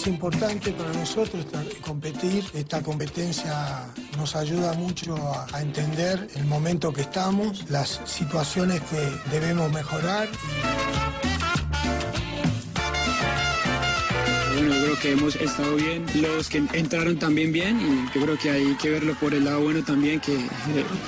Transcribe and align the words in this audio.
Es 0.00 0.06
importante 0.06 0.72
para 0.72 0.90
nosotros 0.94 1.44
competir. 1.82 2.42
Esta 2.54 2.82
competencia 2.82 3.86
nos 4.16 4.34
ayuda 4.34 4.72
mucho 4.72 5.14
a, 5.52 5.60
entender 5.60 6.26
el 6.36 6.46
momento 6.46 6.90
que 6.90 7.02
estamos, 7.02 7.68
las 7.68 8.00
situaciones 8.06 8.80
que 8.80 9.10
debemos 9.30 9.70
mejorar. 9.70 10.26
Bueno, 14.54 14.74
yo 14.74 14.82
creo 14.84 14.98
que 15.00 15.12
hemos 15.12 15.36
estado 15.36 15.76
bien. 15.76 16.06
Los 16.14 16.48
que 16.48 16.64
entraron 16.72 17.18
también 17.18 17.52
bien 17.52 17.78
y 17.78 18.18
yo 18.18 18.24
creo 18.24 18.38
que 18.38 18.50
hay 18.52 18.74
que 18.76 18.88
verlo 18.88 19.14
por 19.16 19.34
el 19.34 19.44
lado 19.44 19.60
bueno 19.60 19.84
también, 19.84 20.18
que 20.20 20.34
eh, 20.34 20.48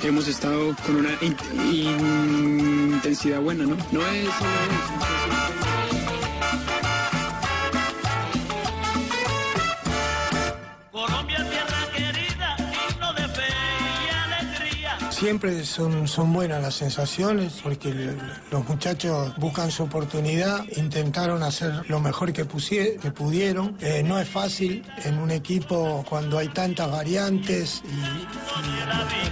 hemos 0.03 0.27
estado 0.27 0.75
con 0.85 0.97
una 0.97 1.17
in- 1.21 2.93
intensidad 2.93 3.41
buena, 3.41 3.63
¿no? 3.65 3.75
No 3.91 4.05
es 4.05 4.25
solo 4.25 4.51
eso. 4.69 4.93
Colombia, 5.23 5.82
Siempre 15.23 15.63
son, 15.63 16.05
son 16.05 16.33
buenas 16.33 16.61
las 16.61 16.75
sensaciones 16.75 17.61
porque 17.63 18.13
los 18.51 18.67
muchachos 18.67 19.33
buscan 19.37 19.71
su 19.71 19.83
oportunidad, 19.83 20.65
intentaron 20.75 21.41
hacer 21.43 21.89
lo 21.89 22.01
mejor 22.01 22.33
que, 22.33 22.45
que 22.45 23.11
pudieron. 23.11 23.77
Eh, 23.79 24.03
no 24.05 24.19
es 24.19 24.27
fácil 24.27 24.83
en 25.05 25.17
un 25.19 25.31
equipo 25.31 26.03
cuando 26.09 26.39
hay 26.39 26.49
tantas 26.49 26.91
variantes 26.91 27.83
y, 27.85 27.87
y. 27.89 29.23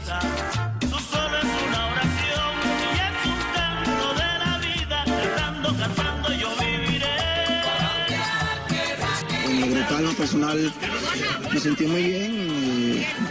En 9.91 10.05
lo 10.05 10.13
personal, 10.13 10.73
me 11.53 11.59
sentí 11.59 11.85
muy 11.85 12.03
bien, 12.03 12.60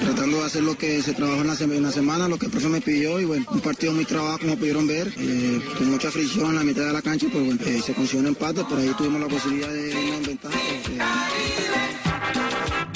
tratando 0.01 0.39
de 0.39 0.45
hacer 0.45 0.63
lo 0.63 0.77
que 0.77 1.03
se 1.03 1.15
trabajó 1.15 1.41
en 1.43 1.83
la, 1.83 1.91
semana, 1.93 2.29
lo 2.29 2.39
que 2.39 2.47
el 2.47 2.53
profe 2.53 2.69
me 2.69 2.81
pidió, 2.81 3.21
y 3.21 3.25
bueno, 3.25 3.47
un 3.51 3.61
partido 3.61 3.93
muy 3.93 4.05
trabajado, 4.05 4.39
como 4.39 4.57
pudieron 4.57 4.87
ver, 4.87 5.13
eh, 5.19 5.61
con 5.77 5.91
mucha 5.91 6.11
fricción 6.11 6.51
en 6.51 6.57
la 6.57 6.65
mitad 6.65 6.87
de 6.87 6.93
la 6.93 7.03
cancha, 7.03 7.27
bueno, 7.33 7.59
eh, 7.65 7.81
se 7.85 7.95
consiguió 7.95 8.21
un 8.21 8.29
empate, 8.29 8.65
por 8.65 8.79
ahí 8.79 8.93
tuvimos 8.97 9.21
la 9.21 9.29
posibilidad 9.29 9.69
de 9.69 9.91
irnos 9.91 10.17
en 10.17 10.23
ventaja. 10.23 10.59
pues, 10.59 10.99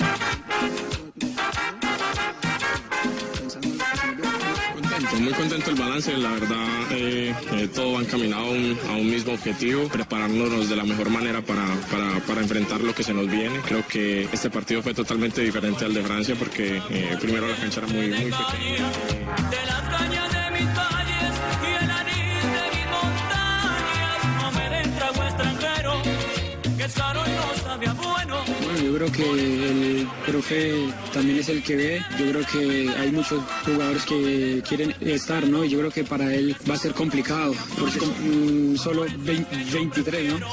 eh, 0.01 0.04
muy 5.25 5.33
contento 5.33 5.71
el 5.71 5.77
balance, 5.77 6.17
la 6.19 6.33
verdad 6.33 6.67
eh, 6.91 7.35
eh, 7.53 7.69
todo 7.75 7.95
va 7.95 8.01
encaminado 8.01 8.45
a 8.45 8.93
un, 8.97 9.11
mismo 9.11 9.33
objetivo, 9.33 9.89
preparándonos 9.89 10.69
de 10.69 10.77
la 10.77 10.85
mejor 10.85 11.09
manera 11.09 11.41
para, 11.41 11.65
para, 11.91 12.21
para 12.27 12.43
enfrentar 12.43 12.81
lo 12.83 12.95
que 12.95 13.03
se 13.03 13.15
nos 13.15 13.27
viene. 13.31 13.59
Creo 13.67 13.87
que 13.87 14.25
este 14.25 14.51
partido 14.51 14.83
fue 14.83 14.93
totalmente 14.93 15.41
diferente 15.41 15.85
al 15.87 15.95
de 15.95 16.03
Francia 16.03 16.35
porque 16.39 16.77
eh, 16.91 17.17
primero 17.21 17.49
la 17.49 17.57
cancha 17.57 17.81
era 17.81 17.89
muy, 17.89 18.09
muy 18.09 18.31
pequeña. 18.31 18.91
Yo 28.95 28.99
creo 28.99 29.13
que 29.13 29.31
el 29.33 30.09
profe 30.25 30.87
también 31.13 31.39
es 31.39 31.49
el 31.49 31.65
que 31.65 31.75
ve. 31.75 32.03
Yo 32.17 32.31
creo 32.31 32.47
que 32.47 32.89
hay 32.97 33.11
muchos 33.11 33.43
jugadores 33.65 34.05
que 34.05 34.63
quieren 34.69 34.95
estar, 35.01 35.45
¿no? 35.49 35.65
Y 35.65 35.71
yo 35.71 35.79
creo 35.81 35.91
que 35.91 36.05
para 36.05 36.33
él 36.33 36.55
va 36.69 36.75
a 36.75 36.79
ser 36.79 36.93
complicado, 36.93 37.55
porque 37.77 37.99
solo 38.77 39.05
20 39.19 39.65
23, 39.73 40.39
¿no? 40.39 40.47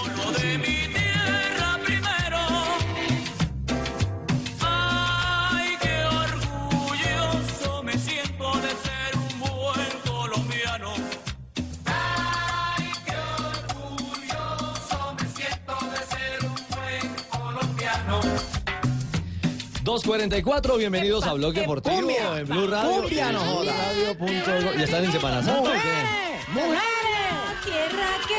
244, 20.05 20.77
bienvenidos 20.77 21.23
a 21.27 21.33
Blog 21.33 21.53
Deportivo 21.53 21.95
cumbia, 21.95 22.39
en 22.39 22.47
Blue 22.47 22.65
Radio. 22.67 23.01
cumbia, 23.03 23.31
no 23.31 23.39
joda. 23.39 23.73
¿Ya 24.77 24.83
están 24.83 25.03
en 25.05 25.11
Semana 25.11 25.43
Santa 25.43 25.59
o 25.61 25.63
qué? 25.73 25.79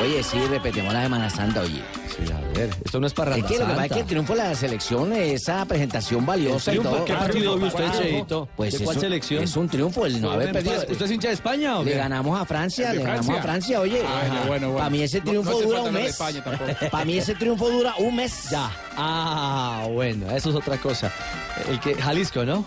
Oye, 0.02 0.22
sí, 0.24 0.38
repetimos 0.50 0.92
la 0.92 1.02
Semana 1.04 1.30
Santa, 1.30 1.60
oye. 1.60 1.82
Sí, 2.08 2.30
a 2.30 2.40
ver, 2.58 2.68
esto 2.84 2.98
no 3.00 3.06
es 3.06 3.14
para 3.14 3.36
Es 3.36 3.44
que 3.44 3.56
lo 3.58 3.66
que 3.66 3.72
pasa 3.72 3.86
es 3.86 3.92
que 3.92 4.00
el 4.00 4.06
triunfo 4.06 4.32
de 4.34 4.38
la 4.40 4.54
selección, 4.54 5.12
esa 5.14 5.64
presentación 5.64 6.26
valiosa 6.26 6.74
y 6.74 6.78
todo. 6.78 7.04
¿qué 7.06 7.14
partido 7.14 7.56
vio 7.56 7.68
usted, 7.68 7.90
Cheito? 7.92 8.48
Pues 8.56 8.72
¿De 8.72 8.78
es 8.78 8.82
cuál 8.84 8.96
un- 8.96 9.00
selección? 9.00 9.44
Es 9.44 9.56
un 9.56 9.68
triunfo 9.68 10.04
el 10.04 10.20
no 10.20 10.32
haber 10.32 10.52
perdido. 10.52 10.74
¿Usted 10.90 11.02
es 11.06 11.10
hincha 11.10 11.28
de 11.28 11.34
España 11.34 11.78
o 11.78 11.84
Le 11.84 11.92
qué? 11.92 11.96
ganamos 11.98 12.38
a 12.38 12.44
Francia, 12.44 12.90
¿De 12.90 12.96
le 12.98 13.04
ganamos 13.04 13.38
a 13.38 13.42
Francia, 13.42 13.80
oye. 13.80 14.02
Ah, 14.04 14.18
bueno, 14.26 14.34
bueno, 14.48 14.66
bueno. 14.66 14.78
Para 14.78 14.90
mí 14.90 15.02
ese 15.02 15.20
triunfo 15.22 15.62
dura 15.62 15.80
un 15.82 15.92
mes. 15.94 16.18
Para 16.90 17.04
mí 17.06 17.16
ese 17.18 17.34
triunfo 17.34 17.70
dura 17.70 17.94
un 17.98 18.16
mes. 18.16 18.50
Ya. 18.50 18.70
Ah, 18.96 19.86
bueno, 19.90 20.30
eso 20.32 20.50
es 20.50 20.56
otra 20.56 20.76
cosa. 20.78 21.10
El 21.68 21.78
que 21.80 21.94
Jalisco, 21.94 22.44
¿no? 22.44 22.64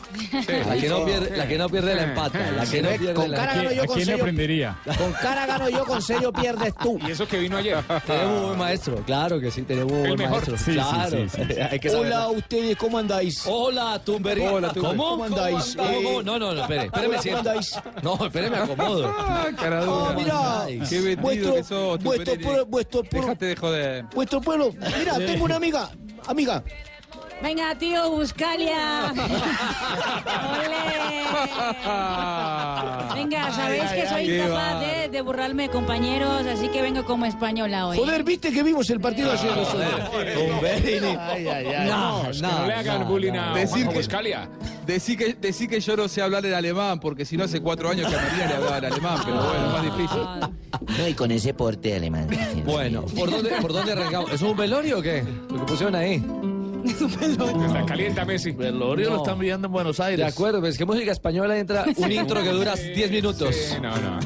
La 0.68 0.75
que 0.78 0.88
no 0.90 1.06
pierde, 1.06 1.35
la 1.38 1.47
que 1.47 1.57
no 1.57 1.69
pierde 1.69 1.96
la 1.96 2.03
empata, 2.03 2.40
la 2.51 2.66
que 2.66 2.81
no 2.81 2.90
Con 2.90 2.97
pierde 3.00 3.28
la 3.28 3.38
cara 3.38 3.53
gano 3.56 3.72
yo, 3.72 3.84
¿A 3.84 3.85
con 3.88 4.09
aprendería? 4.09 4.78
Con 4.97 5.12
cara 5.13 5.46
gano 5.46 5.69
yo, 5.69 5.85
con 5.85 6.01
serio 6.01 6.31
pierdes 6.31 6.73
tú. 6.75 7.00
Y 7.06 7.12
eso 7.12 7.28
que 7.28 7.40
vino 7.40 7.57
ayer. 7.57 7.78
Tenemos 8.06 8.40
un 8.41 8.46
buen 8.47 8.59
maestro, 8.59 8.96
claro 9.06 9.40
que 9.40 9.51
sí, 9.51 9.63
tenemos 9.63 9.91
un 9.91 9.97
El 10.06 10.07
buen 10.16 10.19
mejor. 10.19 10.31
maestro. 10.31 10.57
Sí, 10.57 10.73
claro. 10.73 11.09
sí, 11.09 11.29
sí, 11.29 11.41
sí. 11.53 11.62
Hay 11.62 11.79
que. 11.79 11.90
Hola, 11.90 12.29
ustedes, 12.29 12.78
¿cómo 12.78 12.97
andáis? 13.00 13.44
Hola, 13.47 14.01
Tumberí. 14.03 14.41
Hola. 14.46 14.72
¿Cómo? 14.73 15.09
¿Cómo 15.09 15.23
andáis? 15.25 15.75
¿Cómo, 15.75 15.90
Eh, 15.90 16.02
cómo? 16.03 16.23
No, 16.23 16.40
no, 16.40 16.53
no, 16.53 16.62
espere, 16.62 16.85
espéreme, 16.85 17.17
¿Cómo 17.23 17.38
andáis? 17.38 17.79
No, 18.03 18.25
espere, 18.25 18.50
me 18.50 18.57
acomodo. 18.57 19.13
Ah, 19.17 19.47
cara 19.59 19.84
dura. 19.84 20.09
Ah, 20.09 20.13
mira? 20.67 20.85
Qué 20.88 20.96
vendido 21.02 21.22
vuestro, 21.22 21.53
que 21.56 21.63
sos, 21.63 22.03
vuestro, 22.03 22.34
pueblo- 22.35 22.66
vuestro, 22.67 23.03
pueblo- 23.03 23.28
Déjate 23.29 23.46
de 23.47 23.56
joder. 23.56 24.06
vuestro 24.13 24.41
pueblo. 24.41 24.72
Mira, 25.00 25.16
tengo 25.17 25.46
una 25.46 25.56
amiga, 25.56 25.90
amiga. 26.28 26.63
Venga, 27.41 27.75
tío, 27.75 28.09
Buscalia. 28.12 29.12
Ole. 29.13 30.75
Venga, 33.13 33.51
sabéis 33.51 33.91
que 33.91 34.07
soy 34.07 34.31
incapaz 34.35 34.79
de, 34.79 35.09
de 35.09 35.22
burlarme 35.22 35.63
de 35.63 35.69
compañeros, 35.69 36.46
así 36.47 36.69
que 36.69 36.81
vengo 36.81 37.03
como 37.06 37.25
española 37.25 37.88
hoy. 37.88 37.97
Joder, 37.97 38.23
viste 38.23 38.51
que 38.51 38.63
vimos 38.63 38.90
el 38.90 39.00
partido 39.00 39.31
ayer. 39.31 39.51
Tumberini. 40.34 41.13
No, 41.88 42.23
Que 42.31 42.41
no 42.41 42.68
le 42.68 42.73
hagan 42.73 43.07
bullying 43.07 43.34
a 43.34 43.53
Decir 43.53 43.69
Juanjo 43.69 43.90
que- 43.91 43.97
Buscalia. 43.97 44.50
Decí 44.85 45.17
que, 45.17 45.34
decí 45.34 45.67
que 45.67 45.79
yo 45.81 45.97
no 45.97 46.07
sé 46.07 46.22
hablar 46.22 46.46
en 46.46 46.53
alemán, 46.53 47.00
porque 47.00 47.25
si 47.25 47.38
no 47.38 47.44
hace 47.46 47.59
cuatro 47.59 47.90
años 47.90 48.07
que 48.09 48.16
a 48.16 48.22
María 48.22 48.47
le 48.47 48.53
hablaba 48.53 48.78
en 48.78 48.85
alemán, 48.85 49.19
pero 49.25 49.38
bueno, 49.38 49.66
es 49.67 49.73
más 49.73 49.84
difícil. 49.84 50.19
No, 51.00 51.07
y 51.07 51.13
con 51.16 51.31
ese 51.31 51.53
porte 51.53 51.96
alemán. 51.96 52.28
Bueno, 52.66 53.02
¿por 53.03 53.31
dónde, 53.31 53.49
¿por 53.61 53.73
dónde 53.73 53.91
arrancamos? 53.93 54.31
¿Es 54.31 54.41
un 54.41 54.55
velorio 54.55 54.99
o 54.99 55.02
qué? 55.02 55.23
Lo 55.49 55.59
que 55.59 55.66
pusieron 55.66 55.96
ahí. 55.96 56.23
Está 57.66 57.85
caliente 57.85 58.22
a 58.22 58.26
Messi. 58.26 58.52
Velorio 58.52 59.09
No. 59.09 59.16
lo 59.17 59.22
están 59.23 59.40
viendo 59.40 59.67
en 59.67 59.72
Buenos 59.73 59.97
De 59.97 60.03
Aires. 60.03 60.26
acuerdo, 60.34 60.59
pues 60.59 60.78
que 60.78 60.85
música 60.85 61.11
española 61.11 61.58
entra 61.58 61.85
un 61.96 62.11
intro 62.11 62.41
que 62.43 62.49
dura 62.49 62.76
10 62.76 63.11
minutos. 63.11 63.55
Sí, 63.55 63.76
no, 63.82 63.90
no. 63.97 64.20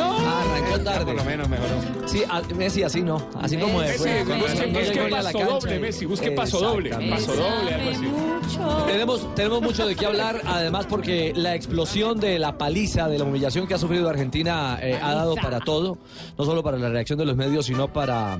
Ah, 0.00 0.42
arrancó 0.42 0.70
Por 0.70 0.78
lo 0.78 0.84
tarde. 0.84 1.24
menos 1.24 1.48
mejoró. 1.48 1.68
Sí, 2.06 2.22
a- 2.28 2.40
Messi 2.54 2.82
así 2.84 3.02
no. 3.02 3.20
Así 3.40 3.56
como 3.56 3.80
de 3.80 3.88
Messi, 3.88 3.98
fue. 3.98 4.24
cuando 4.26 4.44
Messi 4.46 4.58
es 4.62 4.72
no 4.72 4.78
que 4.78 4.84
llegó 4.84 5.08
ni 5.08 5.14
a 5.14 5.16
la 5.16 5.22
paso 5.32 5.38
cancha 5.38 5.54
doble, 5.54 5.78
Messi, 5.80 6.04
busque 6.06 6.30
paso 6.32 6.60
doble. 6.60 6.90
Paso 7.10 7.34
doble, 7.34 7.74
algo 7.74 7.90
así. 7.90 8.02
mucho. 8.06 8.84
Tenemos, 8.86 9.34
tenemos 9.34 9.62
mucho 9.62 9.86
de 9.86 9.96
qué 9.96 10.06
hablar, 10.06 10.40
además 10.46 10.86
porque 10.86 11.32
la 11.34 11.54
explosión 11.56 12.20
de 12.20 12.38
la 12.38 12.56
paliza, 12.56 13.08
de 13.08 13.18
la 13.18 13.24
humillación 13.24 13.66
que 13.66 13.74
ha 13.74 13.78
sufrido 13.78 14.08
Argentina 14.08 14.78
eh, 14.80 14.98
ha 15.02 15.14
dado 15.14 15.34
para 15.34 15.58
todo, 15.60 15.98
no 16.38 16.44
solo 16.44 16.62
para 16.62 16.78
la 16.78 16.88
reacción 16.90 17.18
de 17.18 17.24
los 17.24 17.36
medios, 17.36 17.66
sino 17.66 17.92
para 17.92 18.38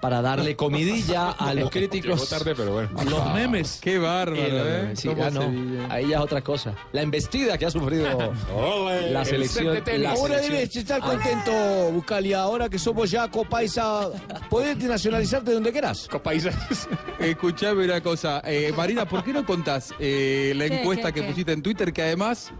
para 0.00 0.20
darle 0.22 0.56
comidilla 0.56 1.30
a 1.30 1.54
los 1.54 1.70
críticos. 1.70 2.14
Llegó 2.20 2.26
tarde, 2.26 2.54
pero 2.54 2.72
bueno. 2.72 2.90
Los 3.08 3.34
memes. 3.34 3.78
Qué 3.80 3.98
bárbaro, 3.98 4.40
Eh, 4.42 4.92
sí, 4.94 5.08
¿Cómo 5.08 5.24
ah, 5.24 5.30
no. 5.30 5.86
Ahí 5.90 6.08
ya 6.08 6.16
es 6.18 6.22
otra 6.22 6.42
cosa. 6.42 6.74
La 6.92 7.02
embestida 7.02 7.56
que 7.58 7.66
ha 7.66 7.70
sufrido 7.70 8.06
la 9.10 9.20
El 9.22 9.26
selección. 9.26 9.82
la 9.98 10.10
Ahora 10.12 10.36
debes 10.40 10.74
estar 10.76 11.00
contento, 11.00 11.90
Bucalia, 11.92 12.42
ahora 12.42 12.68
que 12.68 12.78
somos 12.78 13.10
ya 13.10 13.28
copaisa. 13.30 14.10
Podés 14.50 14.76
nacionalizarte 14.78 15.52
donde 15.52 15.72
quieras. 15.72 16.08
Copaisas. 16.10 16.54
Escuchame 17.18 17.84
una 17.84 18.00
cosa. 18.00 18.42
Eh, 18.44 18.72
Marina, 18.76 19.06
¿por 19.06 19.24
qué 19.24 19.32
no 19.32 19.44
contás 19.44 19.92
eh, 19.98 20.52
la 20.56 20.68
¿Qué, 20.68 20.80
encuesta 20.80 21.12
qué, 21.12 21.20
que 21.20 21.26
qué? 21.26 21.32
pusiste 21.32 21.52
en 21.52 21.62
Twitter 21.62 21.92
que 21.92 22.02
además 22.02 22.52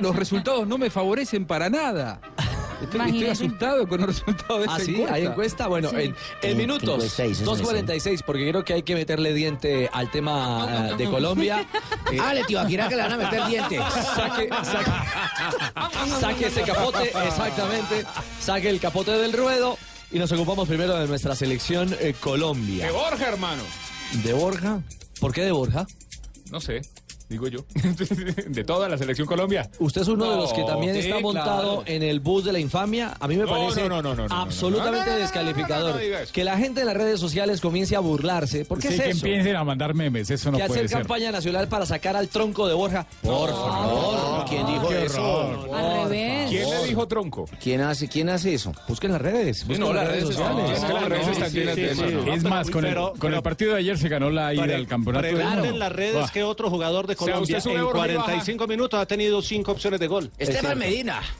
los 0.00 0.14
resultados 0.16 0.66
no 0.66 0.78
me 0.78 0.90
favorecen 0.90 1.44
para 1.44 1.68
nada? 1.68 2.20
Estoy, 2.82 3.00
estoy 3.00 3.26
asustado 3.26 3.86
con 3.88 4.00
los 4.00 4.06
resultados 4.08 4.60
de 4.62 4.66
Ah, 4.68 4.76
esa 4.76 4.84
sí, 4.84 4.92
encuesta. 4.94 5.14
hay 5.14 5.26
encuesta. 5.26 5.66
Bueno, 5.68 5.90
Sí. 5.90 5.96
en, 5.96 6.02
en 6.02 6.14
¿Qué 6.40 6.54
minutos, 6.54 6.88
encuesta 6.94 7.22
dice 7.24 7.42
eso, 7.44 7.56
2.46, 7.56 8.22
porque 8.24 8.48
creo 8.48 8.64
que 8.64 8.72
hay 8.74 8.82
que 8.82 8.94
meterle 8.94 9.34
diente 9.34 9.88
al 9.92 10.10
tema 10.10 10.90
eh, 10.92 10.96
de 10.96 11.04
Colombia. 11.10 11.66
Eh, 12.12 12.18
Ah, 12.20 12.34
le 12.34 12.42
Tibaquirá 12.42 12.88
que 12.88 12.96
le 12.96 13.02
van 13.02 13.12
a 13.12 13.16
meter 13.16 13.46
dientes. 13.46 13.80
saque, 14.16 14.48
saque, 14.48 14.90
saque 16.20 16.46
ese 16.48 16.62
capote, 16.62 17.04
exactamente. 17.26 18.04
Saque 18.40 18.68
el 18.68 18.80
capote 18.80 19.12
del 19.12 19.32
ruedo. 19.32 19.78
Y 20.10 20.18
nos 20.18 20.32
ocupamos 20.32 20.66
primero 20.66 20.96
de 20.98 21.06
nuestra 21.06 21.36
selección 21.36 21.94
eh, 22.00 22.14
Colombia. 22.18 22.86
De 22.86 22.90
Borja, 22.90 23.28
hermano. 23.28 23.62
¿De 24.24 24.32
Borja? 24.32 24.82
¿Por 25.20 25.32
qué 25.32 25.42
de 25.42 25.52
Borja? 25.52 25.86
No 26.50 26.60
sé, 26.60 26.80
digo 27.30 27.46
yo. 27.48 27.64
De 28.48 28.64
toda 28.64 28.88
la 28.88 28.98
selección 28.98 29.26
Colombia. 29.26 29.70
Usted 29.78 30.02
es 30.02 30.08
uno 30.08 30.30
de 30.30 30.36
los 30.36 30.52
que 30.52 30.64
también 30.64 30.94
sí, 30.94 31.02
está 31.02 31.20
montado 31.20 31.76
claro. 31.76 31.82
en 31.86 32.02
el 32.02 32.18
bus 32.20 32.44
de 32.44 32.52
la 32.52 32.58
infamia. 32.58 33.16
A 33.18 33.28
mí 33.28 33.36
me 33.36 33.44
No, 33.44 33.50
parece 33.50 33.88
no, 33.88 34.02
absolutamente 34.30 35.10
descalificador. 35.12 35.98
que 36.32 36.44
la 36.44 36.58
gente 36.58 36.80
en 36.80 36.86
las 36.88 36.96
redes 36.96 37.20
sociales 37.20 37.60
comience 37.60 37.94
a 37.94 38.00
burlarse. 38.00 38.64
¿Por 38.64 38.80
qué 38.80 38.88
Sí, 38.88 38.94
es 38.94 39.00
que 39.00 39.10
eso? 39.10 39.26
empiecen 39.26 39.56
a 39.56 39.64
mandar 39.64 39.94
memes, 39.94 40.28
eso 40.30 40.50
no 40.50 40.58
que 40.58 40.64
puede 40.64 40.80
hacer 40.80 40.88
ser. 40.88 40.98
campaña 40.98 41.30
nacional 41.30 41.68
para 41.68 41.86
sacar 41.86 42.16
al 42.16 42.28
tronco 42.28 42.66
de 42.66 42.74
Borja. 42.74 43.06
Por 43.22 43.50
favor. 43.50 44.44
¿Quién 44.48 44.66
dijo 44.66 44.90
eso? 44.92 45.66
Al 45.72 46.02
revés. 46.10 46.50
¿Quién 46.50 46.68
le 46.68 46.84
dijo 46.88 47.06
tronco? 47.06 47.48
¿Quién 47.62 47.80
hace, 47.82 48.08
¿Quién 48.08 48.28
hace 48.28 48.54
eso? 48.54 48.72
Busquen 48.88 49.12
las 49.12 49.22
redes. 49.22 49.64
Busquen 49.66 49.86
no, 49.86 49.92
las 49.92 50.08
redes 50.08 50.24
sociales. 50.24 50.82
Es 52.34 52.42
más, 52.42 52.68
con, 52.70 52.84
el, 52.84 53.42
partido 53.42 53.74
de 53.74 53.78
ayer 53.78 53.98
se 53.98 54.08
ganó 54.08 54.30
la 54.30 54.52
ida 54.52 54.74
al 54.74 54.88
campeonato. 54.88 55.28
Pregunten 55.28 55.78
las 55.78 55.92
redes 55.92 56.30
que 56.32 56.42
otro 56.42 56.70
jugador 56.70 57.06
de 57.06 57.19
sea, 57.24 57.34
Colombia 57.34 57.58
en 57.64 57.84
Borja 57.84 58.08
y 58.08 58.14
baja. 58.14 58.24
45 58.26 58.66
minutos 58.66 59.00
ha 59.00 59.06
tenido 59.06 59.42
cinco 59.42 59.72
opciones 59.72 60.00
de 60.00 60.06
gol. 60.06 60.30
Esteban 60.38 60.78
Medina. 60.78 61.20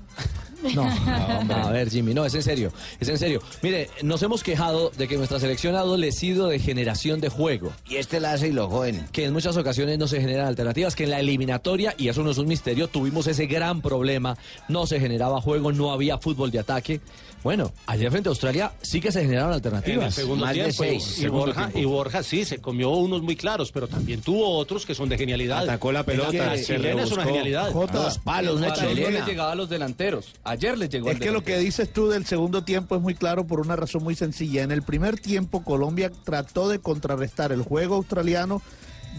No, 0.75 0.85
a 0.85 1.71
ver, 1.71 1.89
Jimmy, 1.89 2.13
no, 2.13 2.25
es 2.27 2.35
en 2.35 2.43
serio, 2.43 2.71
es 3.01 3.09
en 3.09 3.17
serio. 3.17 3.41
Mire, 3.63 3.89
nos 4.03 4.23
hemos 4.23 4.43
quejado 4.43 4.91
de 4.91 5.09
que 5.09 5.17
nuestra 5.17 5.41
selección 5.41 5.75
ha 5.75 5.81
adolecido 5.81 6.49
de 6.49 6.59
generación 6.59 7.21
de 7.21 7.31
juego, 7.31 7.73
Y 7.89 7.97
este 7.97 8.21
la 8.21 8.33
hace 8.33 8.49
y 8.49 8.53
lo 8.53 8.69
joden. 8.69 9.07
que 9.11 9.25
en 9.25 9.33
muchas 9.33 9.57
ocasiones 9.57 9.99
no 9.99 10.07
se 10.07 10.21
generan 10.21 10.47
alternativas, 10.47 10.95
que 10.95 11.05
en 11.05 11.11
la 11.11 11.21
eliminatoria, 11.21 11.95
y 11.97 12.09
eso 12.09 12.23
no 12.23 12.31
es 12.31 12.37
un 12.37 12.47
misterio, 12.47 12.89
tuvimos 12.89 13.27
ese 13.27 13.47
gran 13.47 13.81
problema, 13.81 14.37
no 14.69 14.87
se 14.87 15.01
generaba 15.01 15.41
juego, 15.41 15.73
no 15.73 15.93
había 15.93 16.19
fútbol 16.19 16.51
de 16.51 16.59
ataque. 16.59 17.01
Bueno, 17.43 17.73
ayer 17.87 18.11
frente 18.11 18.29
a 18.29 18.31
Australia 18.31 18.73
sí 18.83 19.01
que 19.01 19.11
se 19.11 19.23
generaron 19.23 19.51
En 19.53 19.53
el 19.53 19.57
alternativas. 19.57 20.15
segundo 20.15 20.45
Más 20.45 20.55
de 20.55 20.63
tiempo. 20.65 20.83
seis. 20.83 21.07
Y 21.19 21.21
Segundo 21.23 21.47
Borja, 21.47 21.61
tiempo. 21.63 21.79
y 21.79 21.85
Borja 21.87 22.23
sí, 22.23 22.45
se 22.45 22.59
comió 22.59 22.91
unos 22.91 23.23
muy 23.23 23.35
claros, 23.37 23.73
pero 23.73 23.89
también 23.89 24.21
tuvo 24.21 24.57
otros 24.59 24.85
que 24.85 24.95
son 24.95 25.09
de 25.09 25.17
genialidad. 25.17 25.63
Atacó 25.63 25.91
la 25.93 26.03
pelota, 26.05 26.33
La 26.55 26.63
chilena 26.63 27.03
es 27.03 27.13
una 27.13 27.25
rebuscó. 27.25 27.25
genialidad. 27.25 27.73
Dos 27.73 28.19
palos, 28.19 28.57
una 28.59 28.73
Ayer 28.73 28.85
no 28.85 28.89
le 28.91 29.05
chilena. 29.07 29.27
llegaba 29.27 29.53
a 29.53 29.55
los 29.55 29.69
delanteros. 29.71 30.33
Ayer 30.45 30.77
le 30.77 30.89
llegó 30.89 31.09
Es 31.09 31.17
al 31.17 31.21
que 31.23 31.31
lo 31.31 31.43
que 31.43 31.59
dices 31.59 31.93
tú 31.93 32.09
del 32.09 32.27
segundo 32.27 32.63
tiempo 32.65 32.95
es 32.97 33.01
muy 33.03 33.15
claro 33.15 33.47
por 33.47 33.61
una 33.61 33.75
razón 33.77 34.03
muy 34.05 34.15
sencilla. 34.15 34.63
En 34.63 34.71
el 34.71 34.83
primer 34.83 35.19
tiempo 35.19 35.65
Colombia 35.65 36.11
trató 36.25 36.69
de 36.69 36.79
contrarrestar 36.81 37.53
el 37.53 37.63
juego 37.63 37.95
australiano 37.97 38.61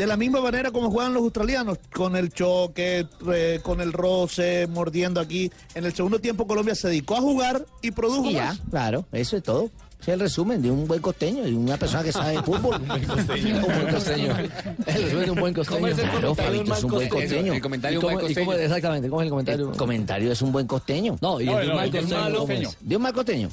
de 0.02 0.08
la 0.08 0.18
misma 0.18 0.42
manera 0.42 0.72
como 0.72 0.90
juegan 0.90 1.14
los 1.14 1.22
australianos, 1.22 1.78
con 1.94 2.16
el 2.16 2.32
choque, 2.34 3.06
eh, 3.34 3.60
con 3.62 3.82
el 3.82 3.94
roce, 3.94 4.66
mordiendo 4.68 5.20
aquí. 5.22 5.52
En 5.76 5.86
el 5.86 5.94
segundo 5.94 6.18
tiempo 6.20 6.48
Colombia 6.48 6.74
se 6.74 6.88
dedicó 6.88 7.18
a 7.18 7.22
jugar 7.22 7.66
y 7.84 7.92
produjo 7.92 8.30
Y 8.30 8.34
ya, 8.34 8.46
más. 8.46 8.62
claro, 8.72 9.06
eso 9.12 9.38
es 9.38 9.44
todo. 9.44 9.70
Es 10.02 10.08
el 10.08 10.20
resumen 10.20 10.60
de 10.64 10.72
un 10.72 10.88
buen 10.88 11.00
costeño, 11.00 11.44
de 11.44 11.54
una 11.54 11.78
persona 11.78 12.02
que 12.02 12.12
sabe 12.12 12.32
de 12.32 12.42
fútbol. 12.42 12.82
un 12.82 12.88
buen 12.88 13.02
Un 13.04 13.08
buen 13.62 13.88
costeño. 13.94 14.36
El 14.88 15.04
resumen 15.04 15.26
de 15.26 15.32
un 15.32 15.40
buen 15.40 15.54
costeño. 15.54 15.78
¿Cómo 15.80 15.88
es 15.88 16.00
el 16.00 16.10
Claro, 16.10 16.34
Fabito, 16.34 16.74
es 16.74 16.84
un 16.84 16.90
buen 16.92 17.08
costeño? 17.10 17.22
costeño. 17.22 17.54
El 17.54 17.62
comentario 17.62 18.00
¿Y 18.00 18.02
de 18.02 18.08
un 18.08 18.14
buen 18.14 18.32
y 18.32 18.34
cómo- 18.34 18.46
costeño. 18.48 18.66
exactamente, 18.66 19.10
¿cómo 19.10 19.22
es 19.22 19.26
el 19.26 19.30
comentario? 19.30 19.70
El 19.72 19.78
comentario 19.78 20.32
es 20.32 20.42
un 20.42 20.52
buen 20.52 20.66
costeño. 20.66 21.18
No, 21.22 21.40
y 21.40 21.44
el 21.44 21.50
No, 21.52 21.58
de 21.60 21.62
un 21.66 21.70
no, 21.70 21.76
mal 21.76 21.86
el 21.86 21.92
de 21.92 22.00
un 22.00 22.04
costeño, 22.06 22.22
mal 22.24 22.32
¿cómo 22.34 22.46
costeño. 22.48 22.70
es? 22.70 22.78
¿De 22.82 22.96
un 22.96 23.02
mal 23.04 23.14
costeño? 23.14 23.50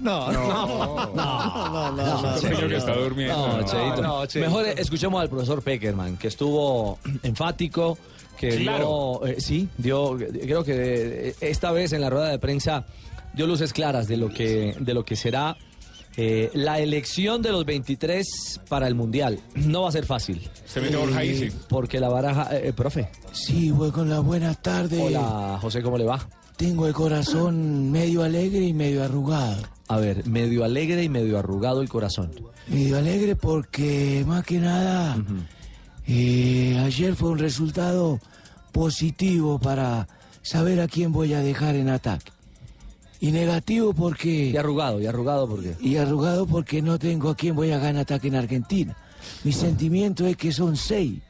No, 0.00 0.30
no, 0.32 1.12
no, 1.14 1.92
no, 1.92 1.92
no, 1.92 2.68
que 2.68 2.76
está 2.76 2.94
durmiendo. 2.94 3.34
No, 3.36 3.58
No, 3.58 3.64
Cheito. 3.66 4.02
no, 4.02 4.26
Cheito. 4.26 4.48
Mejor 4.48 4.66
eh, 4.66 4.74
escuchemos 4.78 5.20
al 5.20 5.28
profesor 5.28 5.62
Peckerman, 5.62 6.16
que 6.16 6.28
estuvo 6.28 6.98
enfático, 7.22 7.98
que 8.36 8.58
Claro. 8.58 9.20
dio, 9.22 9.26
eh, 9.32 9.40
sí, 9.40 9.68
dio, 9.76 10.16
creo 10.16 10.62
que 10.64 11.28
eh, 11.30 11.34
esta 11.40 11.72
vez 11.72 11.92
en 11.92 12.00
la 12.00 12.10
rueda 12.10 12.28
de 12.28 12.38
prensa 12.38 12.84
dio 13.34 13.46
luces 13.46 13.72
claras 13.72 14.06
de 14.06 14.16
lo 14.16 14.28
que, 14.28 14.76
de 14.78 14.94
lo 14.94 15.04
que 15.04 15.16
será 15.16 15.56
eh, 16.16 16.50
la 16.54 16.78
elección 16.80 17.42
de 17.42 17.52
los 17.52 17.64
23 17.64 18.60
para 18.68 18.86
el 18.88 18.94
Mundial. 18.94 19.40
No 19.54 19.82
va 19.82 19.88
a 19.88 19.92
ser 19.92 20.04
fácil. 20.06 20.48
Se 20.64 20.80
mete 20.80 20.96
Borja 20.96 21.18
ahí, 21.20 21.36
sí. 21.50 21.56
Porque 21.68 22.00
la 22.00 22.08
baraja, 22.08 22.56
eh, 22.56 22.68
eh, 22.68 22.72
profe. 22.72 23.08
Sí, 23.32 23.70
voy 23.70 23.90
con 23.90 24.08
las 24.08 24.22
buenas 24.24 24.60
tardes. 24.62 25.00
Hola, 25.00 25.58
José, 25.60 25.82
¿cómo 25.82 25.98
le 25.98 26.04
va? 26.04 26.24
Tengo 26.56 26.86
el 26.88 26.92
corazón 26.94 27.90
medio 27.92 28.22
alegre 28.24 28.60
y 28.64 28.72
medio 28.72 29.04
arrugado. 29.04 29.62
A 29.88 29.96
ver, 29.96 30.26
medio 30.26 30.64
alegre 30.64 31.02
y 31.02 31.08
medio 31.08 31.38
arrugado 31.38 31.80
el 31.80 31.88
corazón. 31.88 32.30
Medio 32.68 32.98
alegre 32.98 33.36
porque, 33.36 34.22
más 34.26 34.44
que 34.44 34.58
nada, 34.58 35.16
eh, 36.06 36.78
ayer 36.84 37.16
fue 37.16 37.30
un 37.30 37.38
resultado 37.38 38.20
positivo 38.72 39.58
para 39.58 40.06
saber 40.42 40.80
a 40.80 40.88
quién 40.88 41.10
voy 41.10 41.32
a 41.32 41.40
dejar 41.40 41.74
en 41.74 41.88
ataque. 41.88 42.32
Y 43.20 43.32
negativo 43.32 43.94
porque... 43.94 44.50
Y 44.50 44.56
arrugado, 44.56 45.00
y 45.00 45.06
arrugado 45.06 45.48
porque... 45.48 45.74
Y 45.80 45.96
arrugado 45.96 46.46
porque 46.46 46.82
no 46.82 46.98
tengo 46.98 47.30
a 47.30 47.34
quién 47.34 47.56
voy 47.56 47.72
a 47.72 47.78
ganar 47.78 48.02
ataque 48.02 48.28
en 48.28 48.36
Argentina. 48.36 48.96
Mi 49.42 49.52
sentimiento 49.52 50.26
es 50.26 50.36
que 50.36 50.52
son 50.52 50.76
seis. 50.76 51.20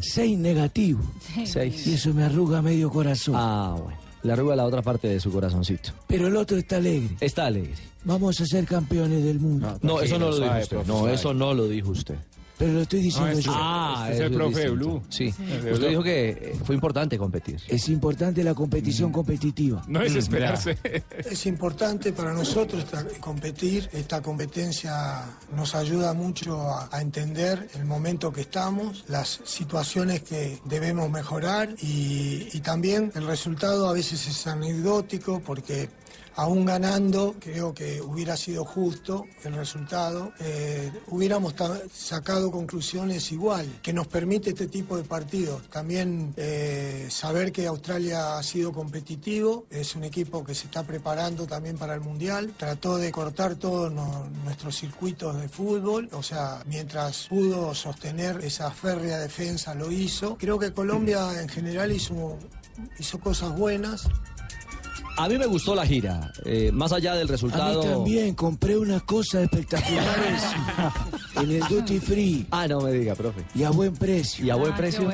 Seis 0.00 0.38
negativos. 0.38 1.04
Seis. 1.44 1.86
Y 1.86 1.94
eso 1.94 2.14
me 2.14 2.22
arruga 2.22 2.62
medio 2.62 2.88
corazón. 2.90 3.34
Ah, 3.36 3.76
bueno. 3.78 4.07
Le 4.28 4.34
arruga 4.34 4.54
la 4.54 4.66
otra 4.66 4.82
parte 4.82 5.08
de 5.08 5.20
su 5.20 5.32
corazoncito. 5.32 5.92
Pero 6.06 6.26
el 6.26 6.36
otro 6.36 6.58
está 6.58 6.76
alegre. 6.76 7.16
Está 7.18 7.46
alegre. 7.46 7.78
Vamos 8.04 8.38
a 8.38 8.44
ser 8.44 8.66
campeones 8.66 9.24
del 9.24 9.40
mundo. 9.40 9.78
No, 9.80 10.02
eso 10.02 10.18
no 10.18 10.28
lo 10.28 10.38
dijo 10.38 10.58
usted. 10.58 10.84
No, 10.86 11.08
eso 11.08 11.32
no 11.32 11.54
lo 11.54 11.66
dijo 11.66 11.92
usted. 11.92 12.16
Pero 12.58 12.72
lo 12.72 12.80
estoy 12.82 13.00
diciendo 13.02 13.28
No, 13.30 13.38
este- 13.38 13.44
yo. 13.44 13.52
Ah, 13.54 14.08
este 14.10 14.14
es 14.14 14.20
el 14.20 14.26
eso 14.26 14.36
profe 14.38 14.54
de 14.58 14.60
distinto. 14.70 14.84
Blue. 14.90 15.02
Sí. 15.08 15.24
de 15.30 15.56
Usted 15.56 15.72
Blue. 15.78 15.88
dijo 15.88 16.02
que 16.02 16.28
eh, 16.30 16.58
fue 16.64 16.74
importante 16.74 17.16
competir. 17.16 17.60
Es 17.68 17.88
importante 17.88 18.42
la 18.42 18.54
competición 18.54 19.12
competitiva. 19.12 19.84
No 19.86 20.02
es 20.02 20.14
esperarse. 20.16 20.76
Es 21.18 21.46
importante 21.46 22.12
para 22.12 22.32
nosotros 22.34 22.82
esta- 22.82 23.06
competir, 23.20 23.88
esta 23.92 24.20
competencia 24.22 25.24
nos 25.54 25.74
ayuda 25.76 26.12
mucho 26.14 26.60
a, 26.62 26.88
a 26.90 27.00
entender 27.00 27.68
el 27.74 27.84
momento 27.84 28.32
que 28.32 28.40
estamos, 28.40 29.04
las 29.08 29.40
situaciones 29.44 30.22
que 30.22 30.58
debemos 30.64 31.08
mejorar 31.10 31.74
y, 31.80 32.48
y 32.52 32.60
también 32.60 33.12
el 33.14 33.26
resultado 33.26 33.88
a 33.88 33.92
veces 33.92 34.26
es 34.26 34.46
anecdótico 34.48 35.40
porque 35.44 35.88
aún 36.38 36.64
ganando 36.64 37.34
creo 37.40 37.74
que 37.74 38.00
hubiera 38.00 38.36
sido 38.36 38.64
justo 38.64 39.26
el 39.42 39.54
resultado, 39.54 40.32
eh, 40.38 40.92
hubiéramos 41.08 41.54
sacado 41.92 42.52
conclusiones 42.52 43.32
igual, 43.32 43.80
que 43.82 43.92
nos 43.92 44.06
permite 44.06 44.50
este 44.50 44.68
tipo 44.68 44.96
de 44.96 45.02
partidos. 45.02 45.68
También 45.68 46.32
eh, 46.36 47.08
saber 47.10 47.50
que 47.50 47.66
Australia 47.66 48.38
ha 48.38 48.42
sido 48.44 48.72
competitivo, 48.72 49.66
es 49.68 49.96
un 49.96 50.04
equipo 50.04 50.44
que 50.44 50.54
se 50.54 50.66
está 50.66 50.84
preparando 50.84 51.44
también 51.44 51.76
para 51.76 51.94
el 51.94 52.02
Mundial, 52.02 52.54
trató 52.56 52.98
de 52.98 53.10
cortar 53.10 53.56
todos 53.56 53.92
nuestros 54.44 54.76
circuitos 54.76 55.40
de 55.40 55.48
fútbol, 55.48 56.08
o 56.12 56.22
sea, 56.22 56.62
mientras 56.66 57.26
pudo 57.26 57.74
sostener 57.74 58.44
esa 58.44 58.70
férrea 58.70 59.18
defensa 59.18 59.74
lo 59.74 59.90
hizo. 59.90 60.36
Creo 60.38 60.56
que 60.56 60.72
Colombia 60.72 61.42
en 61.42 61.48
general 61.48 61.90
hizo 61.90 62.38
cosas 63.20 63.58
buenas. 63.58 64.08
A 65.18 65.28
mí 65.28 65.36
me 65.36 65.46
gustó 65.46 65.74
la 65.74 65.84
gira. 65.86 66.32
eh, 66.44 66.70
más 66.72 66.92
allá 66.92 67.14
del 67.14 67.26
A 67.28 67.30
resultado. 67.30 67.82
mí 67.82 67.88
también 67.90 68.34
compré 68.34 68.78
unas 68.78 69.02
cosas 69.02 69.42
espectaculares 69.44 70.42
en 71.36 71.50
el 71.50 71.60
duty 71.68 71.98
free 71.98 72.46
Ah, 72.50 72.66
no 72.68 72.80
me 72.80 72.92
diga, 72.92 73.14
profe. 73.14 73.42
y 73.54 73.64
a 73.64 73.70
buen 73.70 73.92
precio. 73.94 74.46
¿Y 74.46 74.50
a 74.50 74.54
buen 74.54 74.72
Ah, 74.72 74.76
qué 74.76 74.82
precio? 74.82 75.10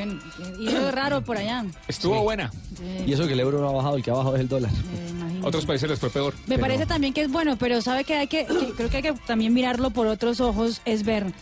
Y 0.60 0.68
eso 0.68 0.88
es 0.88 0.94
raro 0.94 1.22
por 1.22 1.36
allá. 1.38 1.64
Estuvo 1.88 2.22
buena. 2.22 2.50
Sí, 2.76 3.04
Y 3.06 3.12
eso 3.12 3.26
que 3.26 3.32
el 3.32 3.40
euro 3.40 3.60
no 3.60 3.68
ha 3.68 3.72
bajado, 3.72 3.96
el 3.96 4.02
que 4.02 4.10
ha 4.10 4.14
bajado 4.14 4.34
es 4.36 4.40
el 4.42 4.48
dólar. 4.48 4.70
eh. 4.72 5.40
Otros 5.42 5.66
países 5.66 5.88
les 5.88 5.98
fue 5.98 6.10
peor. 6.10 6.34
Me 6.46 6.58
parece 6.58 6.86
también 6.86 7.12
que 7.12 7.22
es 7.22 7.30
bueno, 7.30 7.56
pero 7.58 7.80
sabe 7.82 8.04
que 8.04 8.14
hay 8.14 8.26
que, 8.28 8.46
que- 8.46 8.72
creo 8.76 8.88
que 8.90 8.96
hay 8.98 9.02
que 9.02 9.12
también 9.26 9.52
mirarlo 9.52 9.90
por 9.90 10.06
otros 10.06 10.40
ojos, 10.40 10.80
es 10.84 11.02
ver 11.04 11.32